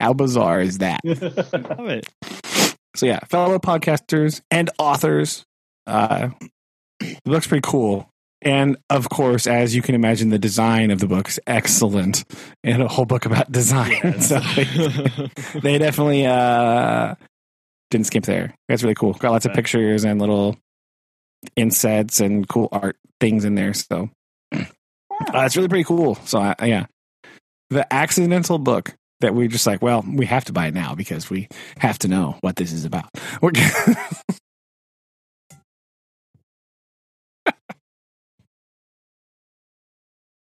How 0.00 0.12
bizarre 0.12 0.60
is 0.60 0.78
that? 0.78 1.00
Love 1.04 1.88
it. 1.88 2.08
So 2.96 3.06
yeah, 3.06 3.20
fellow 3.20 3.58
podcasters 3.58 4.40
and 4.50 4.68
authors. 4.78 5.44
Uh, 5.86 6.30
the 6.98 7.18
book's 7.24 7.46
pretty 7.46 7.62
cool. 7.64 8.10
And 8.42 8.78
of 8.88 9.08
course, 9.10 9.46
as 9.46 9.74
you 9.74 9.82
can 9.82 9.94
imagine, 9.94 10.30
the 10.30 10.38
design 10.38 10.90
of 10.90 10.98
the 10.98 11.06
book 11.06 11.28
is 11.28 11.38
excellent 11.46 12.24
and 12.64 12.82
a 12.82 12.88
whole 12.88 13.04
book 13.04 13.26
about 13.26 13.52
design. 13.52 13.90
Yes. 14.02 14.28
so 14.28 14.40
they, 14.40 15.60
they 15.60 15.78
definitely 15.78 16.26
uh, 16.26 17.14
didn't 17.90 18.06
skip 18.06 18.24
there. 18.24 18.54
That's 18.68 18.82
really 18.82 18.94
cool. 18.94 19.12
Got 19.12 19.32
lots 19.32 19.46
of 19.46 19.52
pictures 19.52 20.04
and 20.04 20.20
little 20.20 20.56
insets 21.54 22.20
and 22.20 22.48
cool 22.48 22.68
art 22.72 22.96
things 23.20 23.44
in 23.44 23.54
there. 23.54 23.74
So 23.74 24.08
uh, 24.52 24.64
it's 25.34 25.56
really 25.56 25.68
pretty 25.68 25.84
cool. 25.84 26.14
So 26.24 26.40
uh, 26.40 26.54
yeah, 26.62 26.86
the 27.70 27.90
accidental 27.92 28.58
book 28.58 28.94
that 29.20 29.34
we're 29.34 29.48
just 29.48 29.66
like, 29.66 29.80
well, 29.80 30.04
we 30.06 30.26
have 30.26 30.44
to 30.46 30.52
buy 30.52 30.66
it 30.66 30.74
now 30.74 30.94
because 30.94 31.30
we 31.30 31.48
have 31.78 31.98
to 32.00 32.08
know 32.08 32.36
what 32.40 32.56
this 32.56 32.72
is 32.72 32.84
about. 32.84 33.08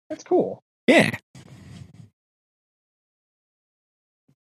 That's 0.09 0.25
cool. 0.25 0.63
Yeah. 0.87 1.11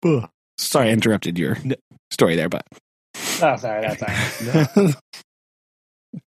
Ugh. 0.05 0.29
Sorry, 0.59 0.89
I 0.91 0.93
interrupted 0.93 1.39
your 1.39 1.57
story 2.11 2.37
there, 2.37 2.51
but. 2.51 2.67
Oh, 3.43 3.57
sorry, 3.57 3.81
that's 3.81 4.03
fine. 4.03 4.95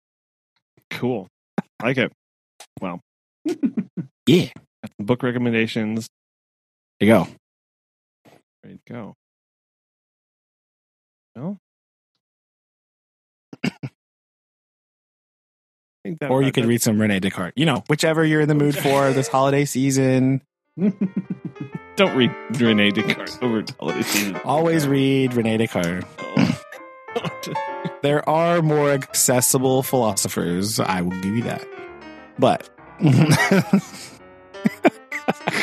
cool. 0.90 1.28
I 1.58 1.86
like 1.86 1.96
it. 1.96 2.12
Well. 2.80 3.00
yeah. 4.26 4.48
Book 4.98 5.22
recommendations 5.22 6.08
you 7.02 7.08
go. 7.08 7.26
Ready 8.64 8.78
to 8.86 8.92
go. 8.92 9.14
No. 11.34 11.58
or 16.28 16.42
you 16.42 16.50
could 16.50 16.64
read 16.64 16.82
some 16.82 17.00
Rene 17.00 17.20
Descartes. 17.20 17.52
You 17.56 17.66
know, 17.66 17.84
whichever 17.88 18.24
you're 18.24 18.40
in 18.40 18.48
the 18.48 18.54
mood 18.54 18.76
for 18.76 19.12
this 19.12 19.28
holiday 19.32 19.64
season. 19.64 20.42
Don't 21.96 22.16
read 22.16 22.32
Rene 22.60 22.90
Descartes 22.90 23.38
over 23.42 23.64
holiday 23.78 24.02
season. 24.02 24.36
Always 24.44 24.88
read 24.88 25.34
Rene 25.34 25.58
Descartes. 25.58 26.06
Oh. 26.20 26.58
there 28.02 28.28
are 28.28 28.62
more 28.62 28.90
accessible 28.90 29.82
philosophers. 29.82 30.80
I 30.80 31.02
will 31.02 31.20
give 31.20 31.36
you 31.36 31.42
that. 31.42 31.66
But 32.38 32.68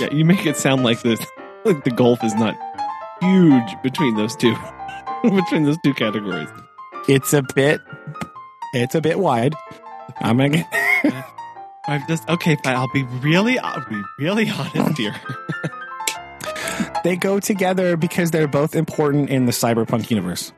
Yeah, 0.00 0.12
you 0.12 0.24
make 0.24 0.46
it 0.46 0.56
sound 0.56 0.84
like 0.84 1.02
this 1.02 1.20
like 1.64 1.84
the 1.84 1.90
gulf 1.90 2.22
is 2.22 2.34
not 2.34 2.56
huge 3.20 3.82
between 3.82 4.16
those 4.16 4.36
two 4.36 4.54
between 5.22 5.64
those 5.64 5.78
two 5.84 5.94
categories. 5.94 6.48
It's 7.08 7.32
a 7.32 7.42
bit 7.54 7.80
it's 8.74 8.94
a 8.94 9.00
bit 9.00 9.18
wide. 9.18 9.54
I'm 10.20 10.36
gonna 10.36 10.50
get 10.50 10.68
I'm 11.88 12.04
just 12.06 12.28
okay. 12.28 12.56
Fine. 12.62 12.76
I'll 12.76 12.92
be 12.92 13.04
really, 13.04 13.58
I'll 13.58 13.84
be 13.88 14.02
really 14.18 14.50
honest 14.50 14.98
here. 14.98 15.14
they 17.02 17.16
go 17.16 17.40
together 17.40 17.96
because 17.96 18.30
they're 18.30 18.46
both 18.46 18.76
important 18.76 19.30
in 19.30 19.46
the 19.46 19.52
cyberpunk 19.52 20.10
universe. 20.10 20.52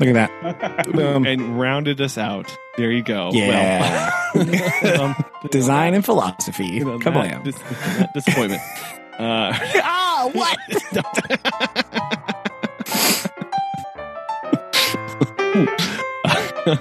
Look 0.00 0.14
at 0.14 0.30
that. 0.42 0.92
Boom. 0.92 1.26
and 1.26 1.58
rounded 1.58 2.00
us 2.00 2.16
out. 2.18 2.56
There 2.76 2.90
you 2.92 3.02
go. 3.02 3.30
Yeah. 3.32 4.10
Well, 4.34 5.00
um, 5.02 5.24
Design 5.50 5.94
and 5.94 6.04
philosophy. 6.04 6.66
you 6.66 6.84
know, 6.84 6.98
Come 7.00 7.14
that 7.14 7.34
on. 7.34 7.42
dis- 7.44 7.58
that 7.58 8.12
disappointment. 8.14 8.62
Uh, 9.18 9.50
Ah, 9.82 10.30
what? 10.32 10.56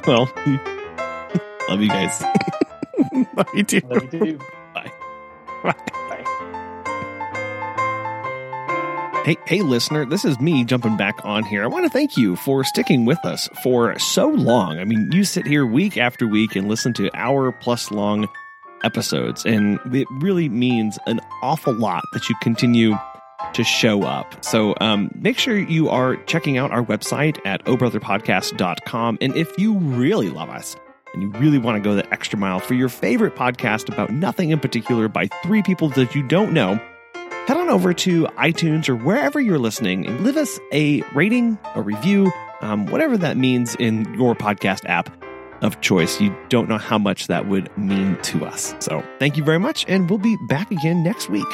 well, 0.06 0.30
love 1.70 1.82
you 1.82 1.88
guys. 1.90 2.24
Me 3.54 3.64
too. 3.64 3.82
Love 3.90 4.14
you 4.14 4.38
too. 4.38 4.40
Hey, 9.28 9.36
hey, 9.46 9.62
listener, 9.62 10.06
this 10.06 10.24
is 10.24 10.40
me 10.40 10.64
jumping 10.64 10.96
back 10.96 11.20
on 11.26 11.44
here. 11.44 11.62
I 11.62 11.68
want 11.68 11.84
to 11.84 11.90
thank 11.90 12.16
you 12.16 12.38
for 12.38 12.64
sticking 12.64 13.04
with 13.04 13.18
us 13.26 13.50
for 13.62 14.00
so 14.00 14.30
long. 14.30 14.80
I 14.80 14.86
mean, 14.86 15.10
you 15.12 15.26
sit 15.26 15.46
here 15.46 15.66
week 15.66 15.98
after 15.98 16.26
week 16.26 16.56
and 16.56 16.70
listen 16.70 16.94
to 16.94 17.10
hour 17.14 17.52
plus 17.52 17.92
long 17.92 18.30
episodes, 18.86 19.46
and 19.46 19.82
it 19.94 20.08
really 20.22 20.48
means 20.48 20.98
an 21.08 21.20
awful 21.42 21.74
lot 21.74 22.06
that 22.14 22.30
you 22.30 22.36
continue 22.42 22.98
to 23.52 23.66
show 23.66 24.04
up. 24.04 24.46
So 24.46 24.76
um, 24.80 25.12
make 25.14 25.38
sure 25.38 25.58
you 25.58 25.90
are 25.90 26.16
checking 26.24 26.58
out 26.58 26.72
our 26.72 26.86
website 26.86 27.38
at 27.46 27.66
obrotherpodcast.com. 27.66 29.18
And 29.20 29.36
if 29.36 29.60
you 29.60 29.78
really 29.78 30.30
love 30.30 30.50
us, 30.50 30.78
and 31.14 31.22
you 31.22 31.30
really 31.32 31.58
want 31.58 31.76
to 31.76 31.82
go 31.82 31.96
the 31.96 32.10
extra 32.14 32.40
mile 32.40 32.62
for 32.62 32.76
your 32.76 32.88
favorite 32.88 33.36
podcast 33.36 33.92
about 33.92 34.10
nothing 34.10 34.52
in 34.52 34.60
particular 34.62 35.10
by 35.10 35.28
three 35.44 35.64
people 35.64 35.90
that 35.90 36.16
you 36.16 36.26
don't 36.26 36.54
know, 36.54 36.80
head 37.48 37.58
on 37.58 37.70
over 37.70 37.94
to 37.94 38.26
iTunes 38.38 38.90
or 38.90 38.96
wherever 38.96 39.40
you're 39.40 39.58
listening 39.58 40.06
and 40.06 40.20
leave 40.20 40.36
us 40.36 40.60
a 40.74 41.02
rating, 41.16 41.58
a 41.76 41.82
review, 41.82 42.30
um, 42.62 42.86
whatever 42.88 43.18
that 43.18 43.38
means 43.38 43.76
in 43.76 44.14
your 44.16 44.36
podcast 44.36 44.82
app 44.90 45.10
of 45.64 45.80
choice. 45.80 46.20
You 46.20 46.36
don't 46.50 46.68
know 46.68 46.78
how 46.78 46.98
much 46.98 47.28
that 47.28 47.48
would 47.48 47.76
mean 47.78 48.18
to 48.24 48.46
us. 48.46 48.76
So 48.80 49.02
thank 49.20 49.38
you 49.38 49.44
very 49.44 49.60
much, 49.60 49.86
and 49.88 50.10
we'll 50.10 50.20
be 50.20 50.38
back 50.50 50.72
again 50.72 51.04
next 51.04 51.30
week. 51.30 51.48